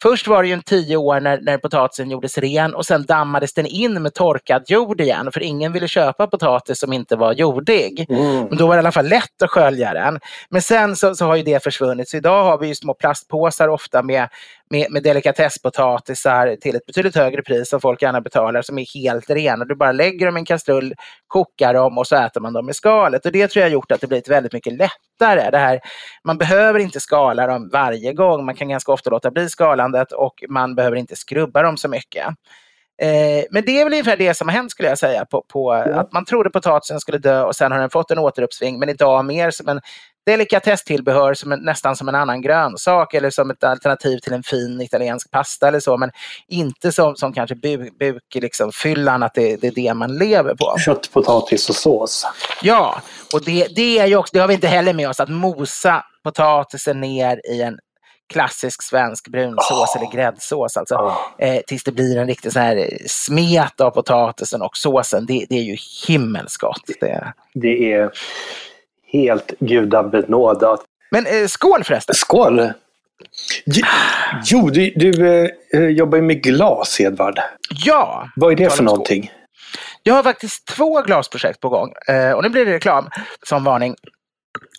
Först 0.02 0.26
var 0.26 0.42
det 0.42 0.48
ju 0.48 0.54
en 0.54 0.62
tio 0.62 0.96
år 0.96 1.20
när, 1.20 1.40
när 1.40 1.58
potatisen 1.58 2.10
gjordes 2.10 2.38
ren 2.38 2.74
och 2.74 2.86
sen 2.86 3.06
dammades 3.06 3.54
den 3.54 3.66
in 3.66 4.02
med 4.02 4.14
torkad 4.14 4.64
jord 4.66 5.00
igen 5.00 5.32
för 5.32 5.42
ingen 5.42 5.72
ville 5.72 5.88
köpa 5.88 6.26
potatis 6.26 6.78
som 6.78 6.92
inte 6.92 7.16
var 7.16 7.32
jordig. 7.32 8.06
Mm. 8.08 8.44
Men 8.44 8.58
då 8.58 8.66
var 8.66 8.74
det 8.74 8.78
i 8.78 8.78
alla 8.78 8.92
fall 8.92 9.08
lätt 9.08 9.42
att 9.42 9.50
skölja 9.50 9.94
den. 9.94 10.20
Men 10.50 10.62
sen 10.62 10.96
så, 10.96 11.14
så 11.14 11.24
har 11.24 11.36
ju 11.36 11.42
det 11.42 11.62
försvunnit 11.62 12.08
så 12.08 12.16
idag 12.16 12.44
har 12.44 12.58
vi 12.58 12.66
ju 12.66 12.74
små 12.74 12.94
plastpåsar 12.94 13.68
ofta 13.68 14.02
med 14.02 14.28
med, 14.70 14.86
med 14.90 15.02
delikatesspotatisar 15.02 16.56
till 16.56 16.76
ett 16.76 16.86
betydligt 16.86 17.16
högre 17.16 17.42
pris 17.42 17.68
som 17.68 17.80
folk 17.80 18.02
gärna 18.02 18.20
betalar 18.20 18.62
som 18.62 18.78
är 18.78 19.00
helt 19.00 19.30
rena. 19.30 19.64
Du 19.64 19.74
bara 19.74 19.92
lägger 19.92 20.26
dem 20.26 20.36
i 20.36 20.40
en 20.40 20.44
kastrull, 20.44 20.94
kokar 21.26 21.74
dem 21.74 21.98
och 21.98 22.06
så 22.06 22.16
äter 22.16 22.40
man 22.40 22.52
dem 22.52 22.70
i 22.70 22.74
skalet. 22.74 23.26
Och 23.26 23.32
det 23.32 23.48
tror 23.48 23.60
jag 23.60 23.68
har 23.68 23.72
gjort 23.72 23.92
att 23.92 24.00
det 24.00 24.06
blivit 24.06 24.28
väldigt 24.28 24.52
mycket 24.52 24.72
lättare. 24.72 25.50
Det 25.50 25.58
här, 25.58 25.80
man 26.24 26.38
behöver 26.38 26.80
inte 26.80 27.00
skala 27.00 27.46
dem 27.46 27.70
varje 27.72 28.12
gång. 28.12 28.44
Man 28.44 28.54
kan 28.54 28.68
ganska 28.68 28.92
ofta 28.92 29.10
låta 29.10 29.30
bli 29.30 29.48
skalandet 29.48 30.12
och 30.12 30.44
man 30.48 30.74
behöver 30.74 30.96
inte 30.96 31.16
skrubba 31.16 31.62
dem 31.62 31.76
så 31.76 31.88
mycket. 31.88 32.26
Eh, 33.02 33.44
men 33.50 33.64
det 33.66 33.80
är 33.80 33.84
väl 33.84 33.92
ungefär 33.92 34.16
det 34.16 34.34
som 34.34 34.48
har 34.48 34.54
hänt 34.54 34.70
skulle 34.70 34.88
jag 34.88 34.98
säga. 34.98 35.24
På, 35.24 35.44
på 35.48 35.84
ja. 35.86 36.00
Att 36.00 36.12
man 36.12 36.24
trodde 36.24 36.50
potatisen 36.50 37.00
skulle 37.00 37.18
dö 37.18 37.42
och 37.42 37.56
sen 37.56 37.72
har 37.72 37.78
den 37.78 37.90
fått 37.90 38.10
en 38.10 38.18
återuppsving. 38.18 38.78
Men 38.78 38.88
idag 38.88 39.24
mer 39.24 39.50
som 39.50 39.68
en 39.68 39.80
delikatesstillbehör 40.26 41.34
som 41.34 41.52
en, 41.52 41.60
nästan 41.60 41.96
som 41.96 42.08
en 42.08 42.14
annan 42.14 42.42
grönsak 42.42 43.14
eller 43.14 43.30
som 43.30 43.50
ett 43.50 43.64
alternativ 43.64 44.18
till 44.18 44.32
en 44.32 44.42
fin 44.42 44.80
italiensk 44.80 45.30
pasta 45.30 45.68
eller 45.68 45.80
så. 45.80 45.96
Men 45.96 46.10
inte 46.48 46.92
som, 46.92 47.16
som 47.16 47.32
kanske 47.32 47.54
buk, 47.54 47.98
buk 47.98 48.22
liksom, 48.34 48.72
fyllan, 48.72 49.22
att 49.22 49.34
det, 49.34 49.56
det, 49.56 49.66
är 49.66 49.72
det 49.72 49.94
man 49.94 50.18
lever 50.18 50.54
på. 50.54 50.76
Kött, 50.78 51.10
potatis 51.12 51.68
och 51.68 51.76
sås. 51.76 52.26
Ja, 52.62 53.00
och 53.34 53.44
det, 53.44 53.66
det, 53.76 53.98
är 53.98 54.06
ju 54.06 54.16
också, 54.16 54.30
det 54.32 54.40
har 54.40 54.48
vi 54.48 54.54
inte 54.54 54.68
heller 54.68 54.94
med 54.94 55.08
oss, 55.08 55.20
att 55.20 55.28
mosa 55.28 56.04
potatisen 56.24 57.00
ner 57.00 57.40
i 57.52 57.62
en 57.62 57.78
klassisk 58.32 58.82
svensk 58.82 59.28
brunsås 59.28 59.94
oh. 59.94 59.96
eller 59.96 60.12
gräddsås. 60.12 60.76
Alltså, 60.76 60.94
oh. 60.94 61.16
eh, 61.38 61.60
tills 61.66 61.84
det 61.84 61.92
blir 61.92 62.16
en 62.18 62.26
riktig 62.26 62.52
så 62.52 62.58
här 62.58 62.88
smet 63.06 63.80
av 63.80 63.90
potatisen 63.90 64.62
och 64.62 64.76
såsen. 64.76 65.26
Det, 65.26 65.46
det 65.48 65.54
är 65.54 65.62
ju 65.62 65.76
himmelsgott. 66.08 66.82
Det, 67.00 67.32
det 67.54 67.92
är 67.92 68.10
helt 69.06 69.52
gudabenådat. 69.58 70.84
Men 71.10 71.26
eh, 71.26 71.46
skål 71.46 71.84
förresten! 71.84 72.14
Skål! 72.14 72.72
Jo, 74.44 74.70
du, 74.70 74.92
du 74.96 75.44
eh, 75.74 75.80
jobbar 75.80 76.18
ju 76.18 76.22
med 76.22 76.42
glas, 76.42 77.00
Edvard. 77.00 77.40
Ja! 77.84 78.28
Vad 78.36 78.52
är 78.52 78.56
det 78.56 78.70
för 78.70 78.82
någonting? 78.82 79.32
Jag 80.02 80.14
har 80.14 80.22
faktiskt 80.22 80.66
två 80.66 81.02
glasprojekt 81.02 81.60
på 81.60 81.68
gång. 81.68 81.92
Eh, 82.08 82.32
och 82.32 82.42
nu 82.42 82.48
blir 82.48 82.66
det 82.66 82.72
reklam 82.72 83.08
som 83.42 83.64
varning. 83.64 83.94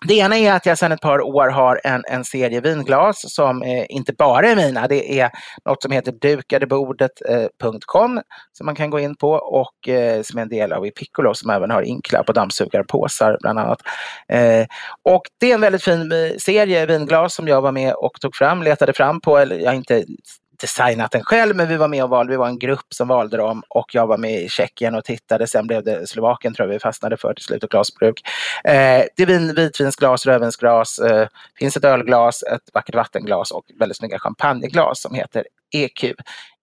Det 0.05 0.13
ena 0.13 0.37
är 0.37 0.53
att 0.53 0.65
jag 0.65 0.77
sedan 0.77 0.91
ett 0.91 1.01
par 1.01 1.21
år 1.21 1.47
har 1.47 1.81
en, 1.83 2.03
en 2.07 2.25
serie 2.25 2.61
vinglas 2.61 3.33
som 3.33 3.61
eh, 3.61 3.85
inte 3.89 4.13
bara 4.13 4.49
är 4.49 4.55
mina. 4.55 4.87
Det 4.87 5.19
är 5.19 5.29
något 5.65 5.81
som 5.81 5.91
heter 5.91 6.11
dukadebordet.com 6.11 8.17
eh, 8.17 8.23
som 8.53 8.65
man 8.65 8.75
kan 8.75 8.89
gå 8.89 8.99
in 8.99 9.15
på 9.15 9.31
och 9.31 9.89
eh, 9.89 10.21
som 10.21 10.37
är 10.37 10.41
en 10.41 10.49
del 10.49 10.73
av 10.73 10.85
Epicolo 10.85 11.33
som 11.33 11.49
även 11.49 11.71
har 11.71 11.81
inklapp 11.81 12.29
och 12.29 12.33
dammsugarpåsar 12.33 13.37
bland 13.41 13.59
annat. 13.59 13.79
Eh, 14.29 14.65
och 15.03 15.21
det 15.39 15.51
är 15.51 15.53
en 15.53 15.61
väldigt 15.61 15.83
fin 15.83 16.11
eh, 16.11 16.37
serie 16.37 16.85
vinglas 16.85 17.35
som 17.35 17.47
jag 17.47 17.61
var 17.61 17.71
med 17.71 17.93
och 17.93 18.21
tog 18.21 18.35
fram, 18.35 18.63
letade 18.63 18.93
fram 18.93 19.21
på, 19.21 19.37
eller 19.37 19.59
jag 19.59 19.69
har 19.69 19.75
inte 19.75 20.05
designat 20.59 21.11
den 21.11 21.23
själv, 21.23 21.55
men 21.55 21.67
vi 21.67 21.77
var 21.77 21.87
med 21.87 22.03
och 22.03 22.09
valde. 22.09 22.31
Vi 22.31 22.37
var 22.37 22.47
en 22.47 22.59
grupp 22.59 22.93
som 22.93 23.07
valde 23.07 23.37
dem 23.37 23.63
och 23.69 23.95
jag 23.95 24.07
var 24.07 24.17
med 24.17 24.41
i 24.41 24.49
Tjeckien 24.49 24.95
och 24.95 25.03
tittade. 25.03 25.47
Sen 25.47 25.67
blev 25.67 25.83
det 25.83 26.09
Slovakien 26.09 26.53
tror 26.53 26.67
jag 26.67 26.73
vi 26.73 26.79
fastnade 26.79 27.17
för 27.17 27.33
till 27.33 27.43
slut 27.43 27.63
och 27.63 27.69
glasbruk. 27.69 28.21
Eh, 28.63 29.03
det 29.15 29.23
är 29.23 29.25
vin, 29.25 29.55
vitvinsglas, 29.55 30.25
rödvinsglas, 30.25 30.99
eh, 30.99 31.27
finns 31.59 31.77
ett 31.77 31.85
ölglas, 31.85 32.43
ett 32.43 32.69
vackert 32.73 32.95
vattenglas 32.95 33.51
och 33.51 33.63
väldigt 33.79 33.97
snygga 33.97 34.19
champagneglas 34.19 35.01
som 35.01 35.13
heter 35.13 35.43
EQ. 35.75 36.13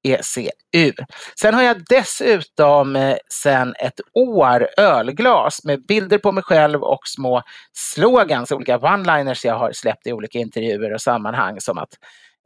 ECU. 0.05 0.93
Sen 1.41 1.55
har 1.55 1.63
jag 1.63 1.85
dessutom 1.89 2.97
eh, 2.97 3.17
sen 3.29 3.75
ett 3.79 4.01
år 4.15 4.69
ölglas 4.77 5.65
med 5.65 5.87
bilder 5.87 6.19
på 6.19 6.33
mig 6.33 6.43
själv 6.43 6.83
och 6.83 7.01
små 7.05 7.43
slogans, 7.73 8.53
olika 8.53 8.79
one-liners 8.79 9.47
jag 9.47 9.59
har 9.59 9.73
släppt 9.73 10.07
i 10.07 10.13
olika 10.13 10.39
intervjuer 10.39 10.95
och 10.95 11.01
sammanhang 11.01 11.61
som 11.61 11.79
att 11.79 11.95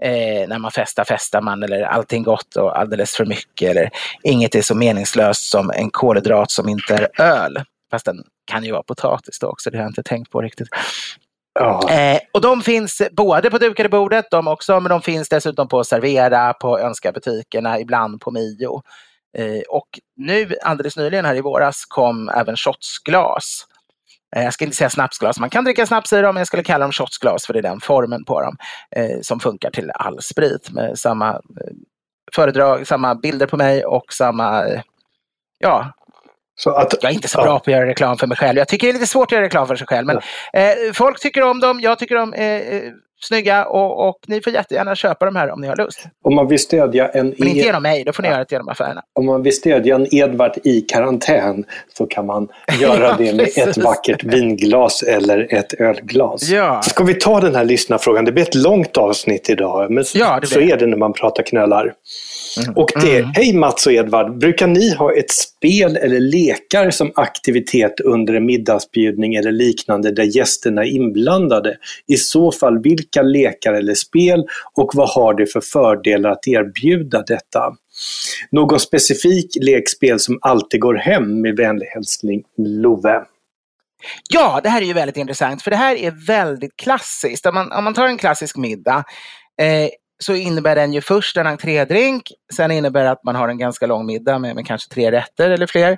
eh, 0.02 0.48
när 0.48 0.58
man 0.58 0.70
festar 0.70 1.04
festar 1.04 1.40
man 1.40 1.62
eller 1.62 1.82
allting 1.82 2.22
gott 2.22 2.56
och 2.56 2.78
alldeles 2.78 3.16
för 3.16 3.24
mycket 3.24 3.70
eller 3.70 3.90
inget 4.22 4.54
är 4.54 4.62
så 4.62 4.74
meningslöst 4.74 5.50
som 5.50 5.70
en 5.70 5.90
kolhydrat 5.90 6.50
som 6.50 6.68
inte 6.68 6.94
är 6.94 7.22
öl. 7.22 7.62
Fast 7.90 8.04
den 8.04 8.24
kan 8.44 8.64
ju 8.64 8.72
vara 8.72 8.82
potatis 8.82 9.38
då 9.38 9.46
också, 9.46 9.70
det 9.70 9.76
har 9.76 9.82
jag 9.82 9.90
inte 9.90 10.02
tänkt 10.02 10.30
på 10.30 10.42
riktigt. 10.42 10.68
Ja. 11.60 11.90
Eh, 11.90 12.20
och 12.32 12.40
de 12.40 12.62
finns 12.62 13.02
både 13.12 13.50
på 13.50 13.58
dukade 13.58 13.88
bordet, 13.88 14.26
de 14.30 14.48
också, 14.48 14.80
men 14.80 14.90
de 14.90 15.02
finns 15.02 15.28
dessutom 15.28 15.68
på 15.68 15.84
Servera, 15.84 16.52
på 16.52 16.78
Önska-butikerna, 16.78 17.80
ibland 17.80 18.20
på 18.20 18.30
Mio. 18.30 18.82
Eh, 19.38 19.62
och 19.68 19.88
nu 20.16 20.54
alldeles 20.62 20.96
nyligen 20.96 21.24
här 21.24 21.34
i 21.34 21.40
våras 21.40 21.84
kom 21.84 22.28
även 22.28 22.56
shotsglas. 22.56 23.66
Eh, 24.36 24.44
jag 24.44 24.54
ska 24.54 24.64
inte 24.64 24.76
säga 24.76 24.90
snapsglas, 24.90 25.40
man 25.40 25.50
kan 25.50 25.64
dricka 25.64 25.86
snaps 25.86 26.12
i 26.12 26.22
dem, 26.22 26.34
men 26.34 26.40
jag 26.40 26.46
skulle 26.46 26.62
kalla 26.62 26.84
dem 26.84 26.92
shotsglas 26.92 27.46
för 27.46 27.52
det 27.52 27.58
är 27.58 27.62
den 27.62 27.80
formen 27.80 28.24
på 28.24 28.40
dem 28.40 28.56
eh, 28.96 29.20
som 29.22 29.40
funkar 29.40 29.70
till 29.70 29.90
all 29.94 30.22
sprit 30.22 30.70
med 30.70 30.98
samma 30.98 31.30
eh, 31.30 31.72
föredrag, 32.34 32.86
samma 32.86 33.14
bilder 33.14 33.46
på 33.46 33.56
mig 33.56 33.84
och 33.84 34.12
samma 34.12 34.66
eh, 34.66 34.80
ja, 35.58 35.92
att, 36.76 36.94
jag 37.02 37.10
är 37.10 37.14
inte 37.14 37.28
så 37.28 37.38
bra 37.38 37.46
ja. 37.46 37.58
på 37.58 37.70
att 37.70 37.76
göra 37.76 37.86
reklam 37.86 38.18
för 38.18 38.26
mig 38.26 38.36
själv. 38.36 38.58
Jag 38.58 38.68
tycker 38.68 38.86
det 38.86 38.90
är 38.90 38.94
lite 38.94 39.06
svårt 39.06 39.28
att 39.28 39.32
göra 39.32 39.44
reklam 39.44 39.66
för 39.66 39.76
sig 39.76 39.86
själv. 39.86 40.06
Men 40.06 40.20
ja. 40.52 40.74
folk 40.94 41.20
tycker 41.20 41.42
om 41.42 41.60
dem, 41.60 41.80
jag 41.80 41.98
tycker 41.98 42.40
eh, 42.40 42.92
snygga 43.20 43.64
och, 43.64 44.08
och, 44.08 44.18
ni 44.26 44.40
får 44.40 44.52
jättegärna 44.52 44.94
köpa 44.94 45.24
de 45.24 45.36
här 45.36 45.50
om 45.50 45.60
ni 45.60 45.68
har 45.68 45.76
lust. 45.76 46.04
Om 46.24 46.34
man 46.34 46.48
vill 46.48 46.58
stödja 46.58 47.08
en... 47.08 47.34
Men 47.38 47.48
inte 47.48 47.60
genom 47.60 47.82
mig, 47.82 48.04
då 48.04 48.12
får 48.12 48.22
ni 48.22 48.28
ja. 48.28 48.34
göra 48.34 48.44
det 48.44 48.52
genom 48.52 48.68
affärerna. 48.68 49.02
Om 49.18 49.26
man 49.26 49.42
vill 49.42 49.52
stödja 49.52 49.94
en 49.94 50.14
Edvard 50.14 50.58
i 50.64 50.80
karantän 50.80 51.64
så 51.98 52.06
kan 52.06 52.26
man 52.26 52.48
göra 52.80 53.16
det 53.18 53.34
med 53.34 53.48
ett 53.58 53.78
vackert 53.78 54.24
vinglas 54.24 55.02
eller 55.02 55.54
ett 55.54 55.74
ölglas. 55.80 56.48
Ja. 56.48 56.82
Ska 56.82 57.04
vi 57.04 57.14
ta 57.14 57.40
den 57.40 57.54
här 57.54 57.64
lyssnarfrågan? 57.64 58.24
Det 58.24 58.32
blir 58.32 58.42
ett 58.42 58.54
långt 58.54 58.96
avsnitt 58.96 59.50
idag, 59.50 59.90
men 59.90 60.04
så, 60.04 60.18
ja, 60.18 60.40
så 60.44 60.60
är 60.60 60.76
det 60.76 60.86
när 60.86 60.96
man 60.96 61.12
pratar 61.12 61.42
knölar. 61.42 61.94
Mm. 62.62 62.76
Och 62.76 62.90
det, 63.00 63.18
mm. 63.18 63.30
hej 63.34 63.54
Mats 63.54 63.86
och 63.86 63.92
Edvard, 63.92 64.38
brukar 64.38 64.66
ni 64.66 64.94
ha 64.94 65.14
ett 65.14 65.30
spel 65.30 65.96
eller 65.96 66.20
lekar 66.20 66.90
som 66.90 67.12
aktivitet 67.14 68.00
under 68.00 68.34
en 68.34 68.46
middagsbjudning 68.46 69.34
eller 69.34 69.52
liknande 69.52 70.10
där 70.10 70.36
gästerna 70.36 70.82
är 70.82 70.88
inblandade? 70.88 71.76
I 72.06 72.16
så 72.16 72.52
fall, 72.52 72.82
vilka 72.82 73.07
lekar 73.16 73.72
eller 73.72 73.94
spel 73.94 74.44
och 74.74 74.90
vad 74.94 75.10
har 75.10 75.34
det 75.34 75.46
för 75.46 75.60
fördelar 75.60 76.30
att 76.30 76.48
erbjuda 76.48 77.22
detta? 77.22 77.76
Någon 78.50 78.80
specifik 78.80 79.56
lekspel 79.60 80.20
som 80.20 80.38
alltid 80.40 80.80
går 80.80 80.94
hem 80.94 81.40
med 81.40 81.56
vänlig 81.56 81.86
hälsning 81.86 82.42
Love. 82.58 83.24
Ja, 84.30 84.60
det 84.62 84.68
här 84.68 84.82
är 84.82 84.86
ju 84.86 84.92
väldigt 84.92 85.16
intressant 85.16 85.62
för 85.62 85.70
det 85.70 85.76
här 85.76 85.96
är 85.96 86.26
väldigt 86.26 86.76
klassiskt. 86.76 87.46
Om 87.46 87.54
man, 87.54 87.72
om 87.72 87.84
man 87.84 87.94
tar 87.94 88.06
en 88.06 88.18
klassisk 88.18 88.56
middag 88.56 89.04
eh, 89.60 89.88
så 90.18 90.34
innebär 90.34 90.74
den 90.74 90.92
ju 90.92 91.00
först 91.00 91.36
en 91.36 91.46
entrédrink, 91.46 92.32
sen 92.54 92.70
innebär 92.70 93.04
det 93.04 93.10
att 93.10 93.24
man 93.24 93.36
har 93.36 93.48
en 93.48 93.58
ganska 93.58 93.86
lång 93.86 94.06
middag 94.06 94.38
med, 94.38 94.54
med 94.54 94.66
kanske 94.66 94.94
tre 94.94 95.12
rätter 95.12 95.50
eller 95.50 95.66
fler. 95.66 95.96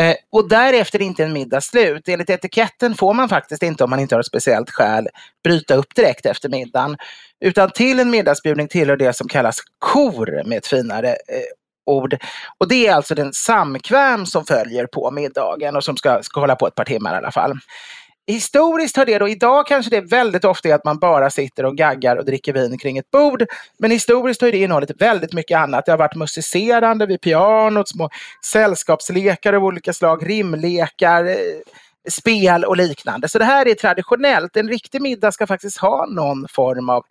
Eh, 0.00 0.14
och 0.32 0.48
därefter 0.48 0.98
är 0.98 1.04
inte 1.04 1.24
en 1.24 1.32
middag 1.32 1.60
slut. 1.60 2.08
Enligt 2.08 2.30
etiketten 2.30 2.94
får 2.94 3.14
man 3.14 3.28
faktiskt 3.28 3.62
inte, 3.62 3.84
om 3.84 3.90
man 3.90 4.00
inte 4.00 4.14
har 4.14 4.20
ett 4.20 4.26
speciellt 4.26 4.70
skäl, 4.70 5.08
bryta 5.44 5.74
upp 5.74 5.94
direkt 5.94 6.26
efter 6.26 6.48
middagen. 6.48 6.96
Utan 7.40 7.70
till 7.70 8.00
en 8.00 8.10
middagsbjudning 8.10 8.68
tillhör 8.68 8.96
det 8.96 9.16
som 9.16 9.28
kallas 9.28 9.58
kor 9.78 10.42
med 10.46 10.58
ett 10.58 10.66
finare 10.66 11.08
eh, 11.08 11.42
ord. 11.86 12.16
Och 12.58 12.68
det 12.68 12.86
är 12.86 12.94
alltså 12.94 13.14
den 13.14 13.32
samkväm 13.32 14.26
som 14.26 14.44
följer 14.44 14.86
på 14.86 15.10
middagen 15.10 15.76
och 15.76 15.84
som 15.84 15.96
ska, 15.96 16.22
ska 16.22 16.40
hålla 16.40 16.56
på 16.56 16.66
ett 16.66 16.74
par 16.74 16.84
timmar 16.84 17.14
i 17.14 17.16
alla 17.16 17.32
fall 17.32 17.58
historiskt 18.26 18.96
har 18.96 19.06
det 19.06 19.18
då, 19.18 19.28
idag 19.28 19.66
kanske 19.66 19.90
det 19.90 19.96
är 19.96 20.08
väldigt 20.08 20.44
ofta 20.44 20.68
är 20.68 20.74
att 20.74 20.84
man 20.84 20.98
bara 20.98 21.30
sitter 21.30 21.64
och 21.64 21.76
gaggar 21.76 22.16
och 22.16 22.24
dricker 22.24 22.52
vin 22.52 22.78
kring 22.78 22.98
ett 22.98 23.10
bord. 23.10 23.44
Men 23.78 23.90
historiskt 23.90 24.40
har 24.40 24.50
det 24.50 24.58
innehållit 24.58 25.02
väldigt 25.02 25.32
mycket 25.32 25.58
annat. 25.58 25.86
Det 25.86 25.92
har 25.92 25.98
varit 25.98 26.14
musicerande 26.14 27.06
vid 27.06 27.20
pianot, 27.20 27.88
små 27.88 28.10
sällskapslekar 28.44 29.52
av 29.52 29.64
olika 29.64 29.92
slag, 29.92 30.30
rimlekar, 30.30 31.24
eh, 31.24 31.36
spel 32.10 32.64
och 32.64 32.76
liknande. 32.76 33.28
Så 33.28 33.38
det 33.38 33.44
här 33.44 33.68
är 33.68 33.74
traditionellt. 33.74 34.56
En 34.56 34.68
riktig 34.68 35.02
middag 35.02 35.32
ska 35.32 35.46
faktiskt 35.46 35.78
ha 35.78 36.06
någon 36.06 36.48
form 36.48 36.88
av 36.88 37.04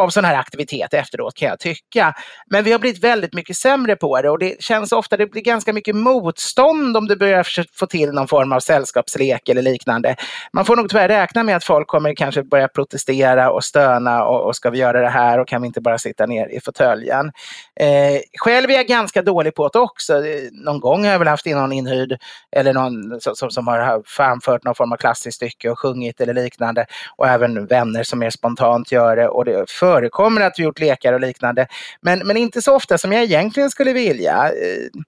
av 0.00 0.08
sån 0.08 0.24
här 0.24 0.38
aktivitet 0.38 0.94
efteråt 0.94 1.34
kan 1.34 1.48
jag 1.48 1.58
tycka. 1.58 2.14
Men 2.50 2.64
vi 2.64 2.72
har 2.72 2.78
blivit 2.78 3.04
väldigt 3.04 3.34
mycket 3.34 3.56
sämre 3.56 3.96
på 3.96 4.22
det 4.22 4.30
och 4.30 4.38
det 4.38 4.62
känns 4.62 4.92
ofta, 4.92 5.16
det 5.16 5.26
blir 5.26 5.42
ganska 5.42 5.72
mycket 5.72 5.96
motstånd 5.96 6.96
om 6.96 7.06
du 7.06 7.16
börjar 7.16 7.46
få 7.78 7.86
till 7.86 8.12
någon 8.12 8.28
form 8.28 8.52
av 8.52 8.60
sällskapslek 8.60 9.48
eller 9.48 9.62
liknande. 9.62 10.16
Man 10.52 10.64
får 10.64 10.76
nog 10.76 10.88
tyvärr 10.88 11.08
räkna 11.08 11.42
med 11.42 11.56
att 11.56 11.64
folk 11.64 11.88
kommer 11.88 12.14
kanske 12.14 12.42
börja 12.42 12.68
protestera 12.68 13.50
och 13.50 13.64
stöna 13.64 14.24
och, 14.24 14.46
och 14.46 14.56
ska 14.56 14.70
vi 14.70 14.78
göra 14.78 15.00
det 15.00 15.08
här 15.08 15.38
och 15.38 15.48
kan 15.48 15.62
vi 15.62 15.66
inte 15.66 15.80
bara 15.80 15.98
sitta 15.98 16.26
ner 16.26 16.48
i 16.48 16.60
fåtöljen. 16.60 17.32
Eh, 17.80 18.20
själv 18.38 18.70
är 18.70 18.74
jag 18.74 18.86
ganska 18.86 19.22
dålig 19.22 19.54
på 19.54 19.68
det 19.68 19.78
också. 19.78 20.26
Eh, 20.26 20.40
någon 20.52 20.80
gång 20.80 21.04
har 21.04 21.12
jag 21.12 21.18
väl 21.18 21.28
haft 21.28 21.46
in 21.46 21.56
någon 21.56 21.72
inhyrd 21.72 22.18
eller 22.56 22.72
någon 22.72 23.20
som, 23.20 23.50
som 23.50 23.66
har 23.66 24.02
framfört 24.06 24.64
någon 24.64 24.74
form 24.74 24.92
av 24.92 24.96
klassiskt 24.96 25.36
stycke 25.36 25.70
och 25.70 25.78
sjungit 25.78 26.20
eller 26.20 26.34
liknande 26.34 26.86
och 27.16 27.28
även 27.28 27.66
vänner 27.66 28.02
som 28.02 28.18
mer 28.18 28.30
spontant 28.30 28.92
gör 28.92 29.16
det. 29.16 29.28
Och 29.28 29.44
det 29.44 29.70
förekommer 29.90 30.40
att 30.40 30.58
vi 30.58 30.62
gjort 30.62 30.80
lekar 30.80 31.12
och 31.12 31.20
liknande. 31.20 31.66
Men, 32.00 32.18
men 32.18 32.36
inte 32.36 32.62
så 32.62 32.74
ofta 32.74 32.98
som 32.98 33.12
jag 33.12 33.22
egentligen 33.22 33.70
skulle 33.70 33.92
vilja. 33.92 34.46
Eh, 34.46 35.02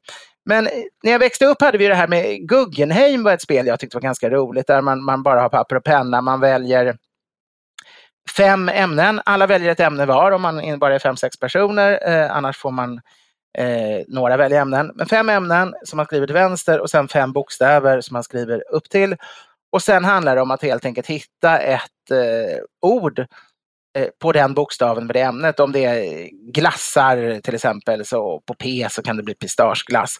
men 0.44 0.68
när 1.02 1.12
jag 1.12 1.18
växte 1.18 1.46
upp 1.46 1.60
hade 1.60 1.78
vi 1.78 1.88
det 1.88 1.94
här 1.94 2.08
med 2.08 2.48
Guggenheim 2.48 3.22
var 3.22 3.32
ett 3.32 3.42
spel 3.42 3.66
jag 3.66 3.80
tyckte 3.80 3.96
var 3.96 4.02
ganska 4.02 4.30
roligt 4.30 4.66
där 4.66 4.80
man, 4.80 5.04
man 5.04 5.22
bara 5.22 5.40
har 5.40 5.48
papper 5.48 5.76
och 5.76 5.84
penna. 5.84 6.20
Man 6.20 6.40
väljer 6.40 6.96
fem 8.36 8.68
ämnen. 8.68 9.20
Alla 9.24 9.46
väljer 9.46 9.72
ett 9.72 9.80
ämne 9.80 10.06
var 10.06 10.32
om 10.32 10.42
man 10.42 10.78
bara 10.78 10.94
är 10.94 10.98
fem, 10.98 11.16
sex 11.16 11.38
personer. 11.38 12.08
Eh, 12.08 12.36
annars 12.36 12.56
får 12.56 12.70
man 12.70 13.00
eh, 13.58 14.04
några 14.08 14.36
välja 14.36 14.60
ämnen. 14.60 14.92
Men 14.94 15.06
fem 15.06 15.28
ämnen 15.28 15.74
som 15.84 15.96
man 15.96 16.06
skriver 16.06 16.26
till 16.26 16.34
vänster 16.34 16.80
och 16.80 16.90
sen 16.90 17.08
fem 17.08 17.32
bokstäver 17.32 18.00
som 18.00 18.14
man 18.14 18.22
skriver 18.22 18.62
upp 18.72 18.88
till. 18.88 19.16
Och 19.72 19.82
sen 19.82 20.04
handlar 20.04 20.36
det 20.36 20.42
om 20.42 20.50
att 20.50 20.62
helt 20.62 20.84
enkelt 20.84 21.06
hitta 21.06 21.58
ett 21.58 22.10
eh, 22.10 22.58
ord 22.80 23.26
på 24.22 24.32
den 24.32 24.54
bokstaven 24.54 25.06
med 25.06 25.16
det 25.16 25.20
ämnet. 25.20 25.60
Om 25.60 25.72
det 25.72 25.84
är 25.84 26.28
glassar 26.52 27.40
till 27.40 27.54
exempel, 27.54 28.04
så 28.04 28.42
på 28.46 28.54
P 28.54 28.86
så 28.90 29.02
kan 29.02 29.16
det 29.16 29.22
bli 29.22 29.34
pistageglass. 29.34 30.16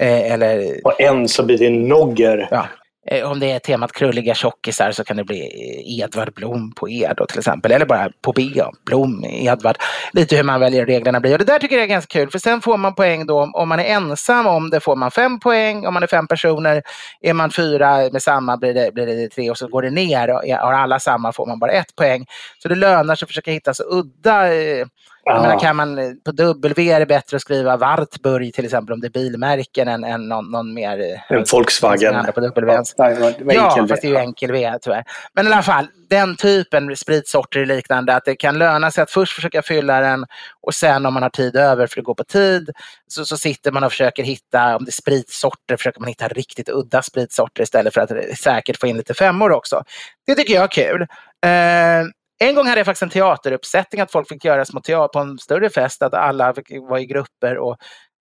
Eh, 0.00 0.32
eller... 0.32 0.82
På 0.82 0.92
N 0.98 1.28
så 1.28 1.44
blir 1.44 1.58
det 1.58 1.70
nogger. 1.70 2.48
Ja. 2.50 2.66
Eh, 3.10 3.30
om 3.30 3.40
det 3.40 3.52
är 3.52 3.58
temat 3.58 3.92
krulliga 3.92 4.34
tjockisar 4.34 4.92
så 4.92 5.04
kan 5.04 5.16
det 5.16 5.24
bli 5.24 5.40
eh, 5.40 6.00
Edvard 6.04 6.34
Blom 6.34 6.72
på 6.72 6.88
E 6.88 7.12
då 7.16 7.26
till 7.26 7.38
exempel. 7.38 7.72
Eller 7.72 7.86
bara 7.86 8.10
på 8.22 8.32
B, 8.32 8.62
Blom, 8.86 9.24
Edvard. 9.24 9.76
Lite 10.12 10.36
hur 10.36 10.42
man 10.42 10.60
väljer 10.60 10.86
reglerna 10.86 11.20
blir. 11.20 11.32
Och 11.32 11.38
det 11.38 11.44
där 11.44 11.58
tycker 11.58 11.76
jag 11.76 11.82
är 11.82 11.88
ganska 11.88 12.18
kul 12.18 12.30
för 12.30 12.38
sen 12.38 12.60
får 12.60 12.76
man 12.76 12.94
poäng 12.94 13.26
då 13.26 13.50
om 13.54 13.68
man 13.68 13.80
är 13.80 13.84
ensam 13.84 14.46
om 14.46 14.70
det 14.70 14.80
får 14.80 14.96
man 14.96 15.10
fem 15.10 15.40
poäng. 15.40 15.86
Om 15.86 15.94
man 15.94 16.02
är 16.02 16.06
fem 16.06 16.26
personer, 16.26 16.82
är 17.20 17.32
man 17.32 17.50
fyra 17.50 18.08
med 18.12 18.22
samma 18.22 18.56
blir 18.56 18.74
det, 18.74 18.94
blir 18.94 19.06
det 19.06 19.28
tre 19.28 19.50
och 19.50 19.58
så 19.58 19.68
går 19.68 19.82
det 19.82 19.90
ner. 19.90 20.30
Och 20.30 20.42
har 20.60 20.72
alla 20.72 20.98
samma 20.98 21.32
får 21.32 21.46
man 21.46 21.58
bara 21.58 21.72
ett 21.72 21.96
poäng. 21.96 22.26
Så 22.62 22.68
det 22.68 22.74
lönar 22.74 23.14
sig 23.14 23.24
att 23.24 23.30
försöka 23.30 23.50
hitta 23.50 23.74
så 23.74 23.82
udda 23.82 24.54
eh, 24.54 24.86
eh, 25.30 25.42
menar, 25.42 25.58
kan 25.58 25.76
man, 25.76 25.98
eh, 25.98 26.10
på 26.24 26.32
W 26.32 26.90
är 26.90 27.00
det 27.00 27.06
bättre 27.06 27.36
att 27.36 27.42
skriva 27.42 27.76
Wartburg 27.76 28.54
till 28.54 28.64
exempel 28.64 28.92
om 28.92 29.00
det 29.00 29.06
är 29.06 29.10
bilmärken 29.10 29.88
än, 29.88 30.04
än 30.04 30.28
någon, 30.28 30.50
någon 30.50 30.74
mer... 30.74 31.00
Eh, 31.00 31.36
en 31.36 31.44
Volkswagen. 31.52 32.26
På 32.34 32.40
w. 32.40 32.82
Ja, 32.96 33.24
ja 33.54 33.86
fast 33.88 34.02
det 34.02 34.08
är 34.08 34.10
ju 34.10 34.16
enkel 34.16 34.52
V 34.52 34.78
tyvärr. 34.82 35.04
Men 35.34 35.46
i 35.46 35.52
alla 35.52 35.62
fall, 35.62 35.86
den 36.08 36.36
typen 36.36 36.96
spritsorter 36.96 37.60
och 37.60 37.66
liknande, 37.66 38.14
att 38.14 38.24
det 38.24 38.36
kan 38.36 38.58
löna 38.58 38.90
sig 38.90 39.02
att 39.02 39.10
först 39.10 39.32
försöka 39.32 39.62
fylla 39.62 40.00
den 40.00 40.26
och 40.62 40.74
sen 40.74 41.06
om 41.06 41.14
man 41.14 41.22
har 41.22 41.30
tid 41.30 41.56
över 41.56 41.86
för 41.86 41.96
det 41.96 42.02
går 42.02 42.14
på 42.14 42.24
tid 42.24 42.70
så, 43.06 43.24
så 43.24 43.36
sitter 43.36 43.72
man 43.72 43.84
och 43.84 43.92
försöker 43.92 44.22
hitta, 44.22 44.76
om 44.76 44.84
det 44.84 44.88
är 44.88 44.92
spritsorter, 44.92 45.76
försöker 45.76 46.00
man 46.00 46.08
hitta 46.08 46.28
riktigt 46.28 46.68
udda 46.68 47.02
spritsorter 47.02 47.62
istället 47.62 47.94
för 47.94 48.00
att 48.00 48.38
säkert 48.38 48.80
få 48.80 48.86
in 48.86 48.96
lite 48.96 49.14
femmor 49.14 49.52
också. 49.52 49.82
Det 50.26 50.34
tycker 50.34 50.54
jag 50.54 50.64
är 50.64 50.68
kul. 50.68 51.02
Uh, 51.46 52.10
en 52.38 52.54
gång 52.54 52.66
hade 52.66 52.78
jag 52.78 52.86
faktiskt 52.86 53.02
en 53.02 53.10
teateruppsättning 53.10 54.00
att 54.00 54.12
folk 54.12 54.28
fick 54.28 54.44
göra 54.44 54.64
små 54.64 54.80
teater 54.80 55.12
på 55.12 55.18
en 55.18 55.38
större 55.38 55.70
fest, 55.70 56.02
att 56.02 56.14
alla 56.14 56.54
fick 56.54 56.70
vara 56.70 57.00
i 57.00 57.06
grupper 57.06 57.58
och 57.58 57.76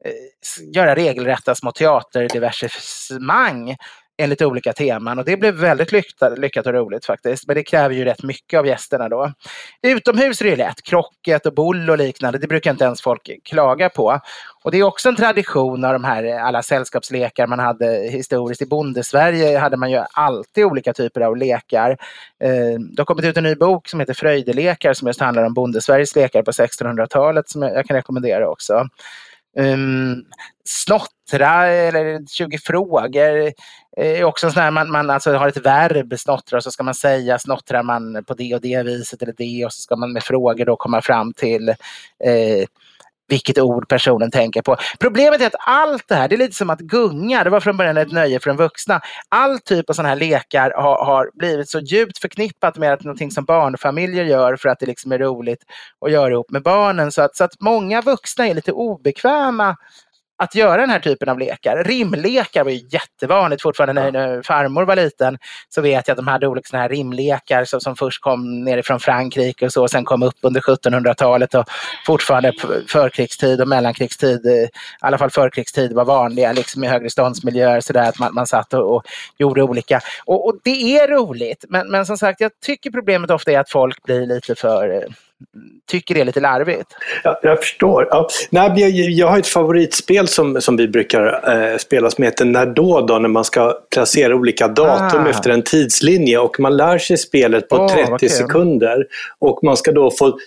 eh, 0.06 0.14
göra 0.76 0.96
regelrätta 0.96 1.56
små 1.56 1.72
teaterdiversemang 1.72 3.76
enligt 4.18 4.42
olika 4.42 4.74
teman 4.74 5.20
och 5.20 5.26
det 5.26 5.38
blev 5.38 5.54
väldigt 5.54 5.92
lyckat, 5.92 6.40
lyckat 6.40 6.68
och 6.68 6.74
roligt 6.74 7.06
faktiskt. 7.06 7.48
Men 7.48 7.56
det 7.56 7.64
kräver 7.64 7.96
ju 7.96 8.06
rätt 8.06 8.24
mycket 8.24 8.60
av 8.60 8.68
gästerna 8.68 9.10
då. 9.10 9.32
Utomhus 9.82 10.42
är 10.42 10.46
det 10.46 10.56
lätt, 10.56 10.82
krocket 10.82 11.46
och 11.46 11.54
boll 11.54 11.90
och 11.90 11.98
liknande, 11.98 12.40
det 12.40 12.48
brukar 12.48 12.72
inte 12.72 12.84
ens 12.84 13.02
folk 13.02 13.30
klaga 13.44 13.90
på. 13.90 14.20
Och 14.64 14.72
det 14.72 14.78
är 14.78 14.84
också 14.84 15.10
en 15.10 15.16
tradition 15.16 15.86
av 15.86 15.94
de 15.94 16.04
här 16.04 16.40
alla 16.40 16.64
sällskapslekar 16.64 17.48
man 17.48 17.60
hade 17.60 18.10
historiskt. 18.12 18.62
I 18.62 18.66
Bondesverige 18.66 19.58
hade 19.58 19.78
man 19.78 19.92
ju 19.92 20.04
alltid 20.14 20.66
olika 20.66 20.94
typer 20.94 21.22
av 21.22 21.38
lekar. 21.38 21.92
Eh, 22.44 22.80
det 22.80 22.98
har 22.98 23.06
kommit 23.06 23.26
ut 23.26 23.38
en 23.38 23.44
ny 23.44 23.56
bok 23.56 23.88
som 23.88 24.00
heter 24.00 24.14
Fröjdelekar 24.14 24.94
som 24.94 25.08
just 25.08 25.20
handlar 25.20 25.44
om 25.44 25.54
Bondesveriges 25.54 26.16
lekar 26.16 26.44
på 26.44 26.52
1600-talet 26.52 27.50
som 27.50 27.62
jag 27.62 27.86
kan 27.86 27.96
rekommendera 27.96 28.50
också. 28.50 28.88
Um, 29.60 30.26
snottra 30.64 31.68
eller 31.68 32.28
20 32.28 32.58
frågor 32.58 33.52
är 33.98 34.24
också 34.24 34.48
en 34.48 34.54
sån 34.54 34.64
här, 34.64 34.72
man, 34.72 34.92
man 34.92 35.10
alltså 35.10 35.34
har 35.34 35.48
ett 35.48 35.66
verb, 35.66 36.20
snottra, 36.20 36.58
och 36.58 36.64
så 36.64 36.72
ska 36.72 36.84
man 36.84 36.94
säga 36.94 37.40
snottrar 37.40 37.84
man 37.84 38.24
på 38.24 38.34
det 38.34 38.56
och 38.56 38.62
det 38.62 38.84
viset 38.84 39.22
eller 39.22 39.34
det 39.38 39.66
och 39.66 39.74
så 39.74 39.82
ska 39.82 39.96
man 39.96 40.14
med 40.14 40.24
frågor 40.24 40.66
då 40.66 40.76
komma 40.76 41.02
fram 41.02 41.34
till 41.34 41.70
eh, 41.70 42.66
vilket 43.28 43.58
ord 43.58 43.90
personen 43.90 44.32
tänker 44.32 44.62
på. 44.62 44.78
Problemet 45.00 45.42
är 45.42 45.48
att 45.48 45.56
allt 45.68 46.08
det 46.08 46.16
här, 46.16 46.28
det 46.28 46.36
är 46.36 46.38
lite 46.38 46.56
som 46.56 46.70
att 46.70 46.80
gunga, 46.80 47.44
det 47.44 47.50
var 47.50 47.60
från 47.60 47.78
början 47.78 47.98
ett 47.98 48.12
nöje 48.12 48.40
för 48.40 48.50
de 48.50 48.58
vuxna. 48.58 49.02
All 49.30 49.60
typ 49.60 49.90
av 49.90 49.94
sådana 49.94 50.10
här 50.10 50.16
lekar 50.16 50.74
har, 50.76 51.06
har, 51.06 51.32
blivit 51.34 51.70
så 51.70 51.80
djupt 51.80 52.18
förknippat 52.18 52.78
med 52.78 52.94
att 52.94 53.04
någonting 53.04 53.32
som 53.32 53.46
barnfamiljer 53.46 54.26
gör 54.26 54.56
för 54.56 54.70
att 54.70 54.80
det 54.80 54.86
liksom 54.86 55.12
är 55.12 55.20
roligt 55.20 55.64
att 56.06 56.12
göra 56.12 56.32
ihop 56.32 56.52
med 56.52 56.64
barnen. 56.64 57.12
Så 57.12 57.22
att, 57.22 57.36
så 57.36 57.44
att 57.44 57.62
många 57.62 58.02
vuxna 58.02 58.48
är 58.48 58.54
lite 58.54 58.72
obekväma 58.72 59.76
att 60.38 60.56
göra 60.56 60.82
den 60.82 60.90
här 60.90 61.00
typen 61.00 61.30
av 61.30 61.40
lekar. 61.40 61.84
Rimlekar 61.84 62.64
var 62.64 62.72
ju 62.72 62.88
jättevanligt 62.90 63.62
fortfarande 63.62 64.02
när, 64.02 64.12
när 64.12 64.42
farmor 64.42 64.84
var 64.84 64.96
liten. 64.96 65.38
Så 65.70 65.82
vet 65.82 66.08
jag 66.08 66.14
att 66.14 66.18
de 66.18 66.28
hade 66.28 66.48
olika 66.48 66.68
såna 66.68 66.82
här 66.82 66.90
rimlekar 66.90 67.66
som, 67.66 67.82
som 67.82 67.96
först 67.96 68.22
kom 68.22 68.64
nerifrån 68.64 69.00
Frankrike 69.00 69.66
och 69.66 69.74
så, 69.74 69.82
och 69.82 69.92
sen 69.92 70.06
kom 70.06 70.24
upp 70.24 70.38
under 70.42 70.62
1700-talet 70.62 71.56
och 71.56 71.66
fortfarande 72.06 72.54
förkrigstid 72.88 73.62
och 73.62 73.68
mellankrigstid, 73.68 74.46
eh, 74.46 74.54
i 74.54 74.70
alla 75.00 75.18
fall 75.18 75.30
förkrigstid 75.30 75.94
var 75.94 76.06
vanliga 76.06 76.54
liksom 76.54 76.84
i 76.84 76.88
högre 76.88 77.10
ståndsmiljöer 77.10 77.82
så 77.82 77.94
där 77.94 78.10
att 78.10 78.20
man, 78.20 78.34
man 78.34 78.48
satt 78.48 78.74
och, 78.74 78.96
och 78.96 79.04
gjorde 79.38 79.64
olika. 79.64 80.02
Och, 80.26 80.48
och, 80.48 80.56
det 80.64 80.98
är 81.00 81.08
roligt, 81.08 81.66
men, 81.70 81.92
men 81.92 82.06
som 82.06 82.18
sagt 82.18 82.42
jag 82.42 82.52
tycker 82.66 82.92
problemet 82.92 83.32
ofta 83.32 83.52
är 83.52 83.60
att 83.60 83.70
folk 83.70 84.04
blir 84.04 84.26
lite 84.26 84.56
för 84.56 84.90
eh, 84.90 85.10
tycker 85.88 86.16
det 86.16 86.22
är 86.22 86.26
lite 86.26 86.40
larvigt. 86.40 86.96
Ja, 87.24 87.40
jag 87.44 87.60
förstår. 87.60 88.08
Ja. 88.10 88.28
Nej, 88.50 88.72
jag, 88.76 88.90
jag 88.92 89.28
har 89.28 89.40
ett 89.40 89.48
favoritspel 89.48 90.28
som, 90.28 90.62
som 90.62 90.78
vi 90.78 90.88
brukar 90.88 91.52
eh, 91.72 91.78
spela 91.78 92.10
som 92.10 92.24
heter 92.24 92.46
När 92.46 92.66
då, 92.66 93.02
då 93.02 93.20
när 93.20 93.30
man 93.30 93.44
ska 93.44 93.74
placera 93.94 94.36
olika 94.36 94.68
datum 94.68 95.24
ah. 95.26 95.30
efter 95.30 95.50
en 95.50 95.62
tidslinje 95.62 96.38
och 96.38 96.60
man 96.60 96.78
lär 96.78 96.98
sig 96.98 97.18
spelet 97.18 97.70
på 97.70 97.76
oh, 97.76 97.94
30 97.94 98.14
okay. 98.14 98.30
sekunder. 98.30 99.06
Och 99.40 99.60
man 99.64 99.78
ska 99.78 99.92
då 99.92 100.12
få 100.12 100.38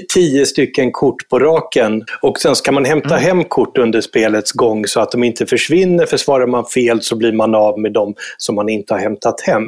tio 0.00 0.46
stycken 0.46 0.92
kort 0.92 1.28
på 1.28 1.38
raken. 1.38 2.04
Och 2.22 2.38
sen 2.38 2.56
ska 2.56 2.72
man 2.72 2.84
hämta 2.84 3.18
mm. 3.18 3.20
hem 3.20 3.44
kort 3.44 3.78
under 3.78 4.00
spelets 4.00 4.52
gång 4.52 4.86
så 4.86 5.00
att 5.00 5.10
de 5.10 5.24
inte 5.24 5.46
försvinner. 5.46 6.06
För 6.06 6.16
svarar 6.16 6.46
man 6.46 6.64
fel 6.64 7.02
så 7.02 7.16
blir 7.16 7.32
man 7.32 7.54
av 7.54 7.80
med 7.80 7.92
dem 7.92 8.14
som 8.38 8.54
man 8.54 8.68
inte 8.68 8.94
har 8.94 9.00
hämtat 9.00 9.40
hem. 9.40 9.64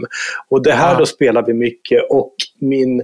Och 0.50 0.62
det 0.62 0.72
här 0.72 0.92
ja. 0.92 0.98
då 0.98 1.06
spelar 1.06 1.46
vi 1.46 1.54
mycket 1.54 2.10
och 2.10 2.34
min 2.60 3.02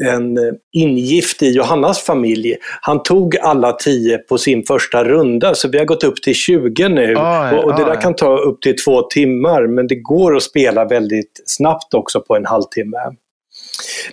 en 0.00 0.38
ingift 0.72 1.42
i 1.42 1.50
Johannas 1.50 2.02
familj, 2.02 2.56
han 2.80 3.02
tog 3.02 3.36
alla 3.36 3.72
tio 3.72 4.18
på 4.18 4.38
sin 4.38 4.62
första 4.62 5.04
runda 5.04 5.54
så 5.54 5.68
vi 5.68 5.78
har 5.78 5.84
gått 5.84 6.04
upp 6.04 6.22
till 6.22 6.34
20 6.34 6.88
nu. 6.88 7.14
Oj, 7.16 7.58
och, 7.58 7.64
och 7.64 7.76
det 7.76 7.84
där 7.84 8.00
kan 8.00 8.14
ta 8.14 8.38
upp 8.38 8.62
till 8.62 8.76
två 8.76 9.02
timmar 9.02 9.66
men 9.66 9.86
det 9.86 9.94
går 9.94 10.36
att 10.36 10.42
spela 10.42 10.84
väldigt 10.84 11.42
snabbt 11.46 11.94
också 11.94 12.20
på 12.20 12.36
en 12.36 12.46
halvtimme. 12.46 12.98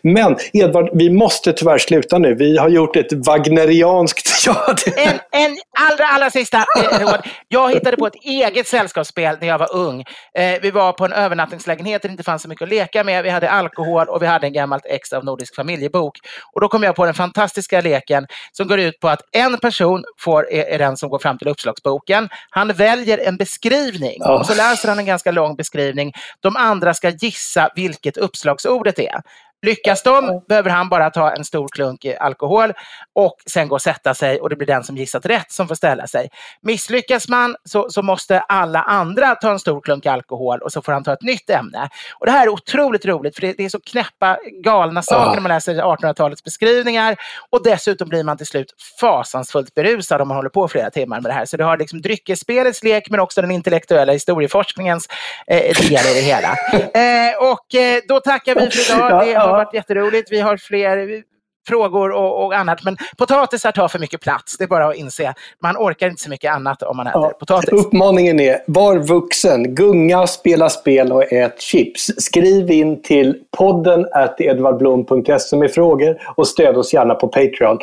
Men 0.03 0.37
Edvard, 0.53 0.89
vi 0.93 1.09
måste 1.09 1.53
tyvärr 1.53 1.77
sluta 1.77 2.17
nu. 2.17 2.35
Vi 2.35 2.57
har 2.57 2.69
gjort 2.69 2.95
ett 2.95 3.13
wagnerianskt... 3.13 4.27
Ja, 4.45 4.75
en, 4.95 5.19
en 5.31 5.57
allra, 5.79 6.07
allra 6.07 6.29
sista 6.29 6.57
eh, 6.57 6.99
råd. 6.99 7.21
Jag 7.47 7.73
hittade 7.73 7.97
på 7.97 8.07
ett 8.07 8.15
eget 8.23 8.67
sällskapsspel 8.67 9.37
när 9.41 9.47
jag 9.47 9.57
var 9.57 9.75
ung. 9.75 10.01
Eh, 10.37 10.61
vi 10.61 10.71
var 10.71 10.93
på 10.93 11.05
en 11.05 11.13
övernattningslägenhet 11.13 12.01
där 12.01 12.09
det 12.09 12.11
inte 12.11 12.23
fanns 12.23 12.41
så 12.41 12.49
mycket 12.49 12.63
att 12.63 12.69
leka 12.69 13.03
med. 13.03 13.23
Vi 13.23 13.29
hade 13.29 13.49
alkohol 13.49 14.07
och 14.07 14.21
vi 14.21 14.25
hade 14.25 14.47
en 14.47 14.53
gammalt 14.53 14.85
ex 14.85 15.13
av 15.13 15.25
Nordisk 15.25 15.55
familjebok. 15.55 16.17
Och 16.53 16.61
då 16.61 16.67
kom 16.67 16.83
jag 16.83 16.95
på 16.95 17.05
den 17.05 17.13
fantastiska 17.13 17.81
leken 17.81 18.27
som 18.51 18.67
går 18.67 18.79
ut 18.79 18.99
på 18.99 19.09
att 19.09 19.21
en 19.31 19.57
person 19.57 20.03
får, 20.19 20.51
är, 20.51 20.63
är 20.63 20.79
den 20.79 20.97
som 20.97 21.09
går 21.09 21.19
fram 21.19 21.37
till 21.37 21.47
uppslagsboken. 21.47 22.29
Han 22.49 22.67
väljer 22.67 23.17
en 23.17 23.37
beskrivning 23.37 24.21
oh. 24.21 24.31
och 24.31 24.45
så 24.45 24.55
läser 24.55 24.89
han 24.89 24.99
en 24.99 25.05
ganska 25.05 25.31
lång 25.31 25.55
beskrivning. 25.55 26.13
De 26.39 26.55
andra 26.55 26.93
ska 26.93 27.09
gissa 27.09 27.69
vilket 27.75 28.17
uppslagsordet 28.17 28.99
är. 28.99 29.21
Lyckas 29.61 30.03
de 30.03 30.41
behöver 30.47 30.69
han 30.69 30.89
bara 30.89 31.09
ta 31.09 31.31
en 31.31 31.45
stor 31.45 31.67
klunk 31.67 32.05
alkohol 32.19 32.73
och 33.13 33.35
sen 33.45 33.67
gå 33.67 33.75
och 33.75 33.81
sätta 33.81 34.13
sig 34.13 34.41
och 34.41 34.49
det 34.49 34.55
blir 34.55 34.67
den 34.67 34.83
som 34.83 34.97
gissat 34.97 35.25
rätt 35.25 35.51
som 35.51 35.67
får 35.67 35.75
ställa 35.75 36.07
sig. 36.07 36.29
Misslyckas 36.61 37.27
man 37.27 37.55
så, 37.63 37.89
så 37.89 38.01
måste 38.01 38.39
alla 38.39 38.81
andra 38.81 39.35
ta 39.35 39.51
en 39.51 39.59
stor 39.59 39.81
klunk 39.81 40.05
alkohol 40.05 40.59
och 40.59 40.71
så 40.71 40.81
får 40.81 40.91
han 40.91 41.03
ta 41.03 41.13
ett 41.13 41.21
nytt 41.21 41.49
ämne. 41.49 41.89
Och 42.19 42.25
Det 42.25 42.31
här 42.31 42.43
är 42.43 42.49
otroligt 42.49 43.05
roligt 43.05 43.35
för 43.35 43.41
det, 43.41 43.53
det 43.57 43.65
är 43.65 43.69
så 43.69 43.79
knäppa 43.79 44.37
galna 44.63 45.01
saker 45.01 45.33
när 45.33 45.41
man 45.41 45.49
läser 45.49 45.75
1800-talets 45.75 46.43
beskrivningar 46.43 47.15
och 47.49 47.63
dessutom 47.63 48.09
blir 48.09 48.23
man 48.23 48.37
till 48.37 48.47
slut 48.47 48.73
fasansfullt 48.99 49.73
berusad 49.73 50.21
om 50.21 50.27
man 50.27 50.37
håller 50.37 50.49
på 50.49 50.67
flera 50.67 50.89
timmar 50.89 51.21
med 51.21 51.31
det 51.31 51.35
här. 51.35 51.45
Så 51.45 51.57
du 51.57 51.63
har 51.63 51.77
liksom 51.77 52.01
dryckesspelets 52.01 52.83
lek 52.83 53.09
men 53.09 53.19
också 53.19 53.41
den 53.41 53.51
intellektuella 53.51 54.13
historieforskningens 54.13 55.07
eh, 55.47 55.57
del 55.57 55.91
i 55.91 56.13
det 56.13 56.21
hela. 56.21 56.55
Eh, 56.91 57.51
och 57.51 57.75
eh, 57.75 57.99
då 58.07 58.19
tackar 58.19 58.55
vi 58.55 58.71
för 58.71 59.27
idag. 59.29 59.50
Det 59.51 59.57
har 59.57 59.65
varit 59.65 59.73
jätteroligt. 59.73 60.31
Vi 60.31 60.39
har 60.39 60.57
fler 60.57 61.23
frågor 61.67 62.11
och, 62.11 62.45
och, 62.45 62.53
annat. 62.53 62.83
Men 62.83 62.97
potatisar 63.17 63.71
tar 63.71 63.87
för 63.87 63.99
mycket 63.99 64.21
plats. 64.21 64.57
Det 64.57 64.63
är 64.63 64.67
bara 64.67 64.87
att 64.87 64.95
inse. 64.95 65.33
Man 65.63 65.77
orkar 65.77 66.09
inte 66.09 66.23
så 66.23 66.29
mycket 66.29 66.53
annat 66.53 66.83
om 66.83 66.97
man 66.97 67.07
äter 67.07 67.21
ja. 67.21 67.31
potatis. 67.39 67.69
Uppmaningen 67.69 68.39
är, 68.39 68.63
var 68.67 68.99
vuxen, 68.99 69.75
gunga, 69.75 70.27
spela 70.27 70.69
spel 70.69 71.11
och 71.11 71.33
ät 71.33 71.61
chips. 71.61 72.11
Skriv 72.17 72.71
in 72.71 73.01
till 73.01 73.43
podden 73.57 74.05
edvardblom.se 74.37 75.57
med 75.57 75.71
frågor 75.71 76.21
och 76.35 76.47
stöd 76.47 76.77
oss 76.77 76.93
gärna 76.93 77.15
på 77.15 77.27
Patreon. 77.27 77.79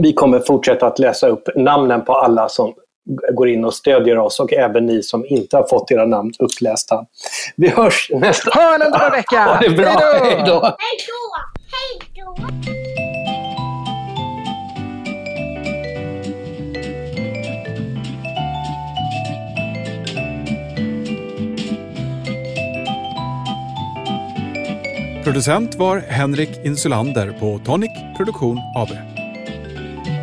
Vi 0.00 0.12
kommer 0.12 0.40
fortsätta 0.40 0.86
att 0.86 0.98
läsa 0.98 1.28
upp 1.28 1.48
namnen 1.56 2.04
på 2.04 2.12
alla 2.12 2.48
som 2.48 2.74
går 3.34 3.48
in 3.48 3.64
och 3.64 3.74
stödjer 3.74 4.18
oss 4.18 4.40
och 4.40 4.52
även 4.52 4.86
ni 4.86 5.02
som 5.02 5.26
inte 5.26 5.56
har 5.56 5.66
fått 5.68 5.90
era 5.90 6.06
namn 6.06 6.32
upplästa. 6.38 7.06
Vi 7.56 7.68
hörs 7.68 8.10
nästa... 8.14 8.50
Ha 8.50 8.74
en 8.74 8.82
underbar 8.82 9.10
vecka! 9.16 9.44
Ha 9.44 9.60
det 9.60 9.70
bra! 9.70 9.88
Hej 10.22 10.42
då! 10.46 10.76
Producent 25.26 25.74
var 25.74 25.98
Henrik 25.98 26.64
Insulander 26.64 27.36
på 27.40 27.58
Tonic 27.58 27.90
Produktion 28.16 28.58
AB. 28.74 29.15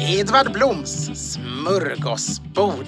Edvard 0.05 0.51
Bloms 0.51 1.09
smörgåsbord. 1.33 2.87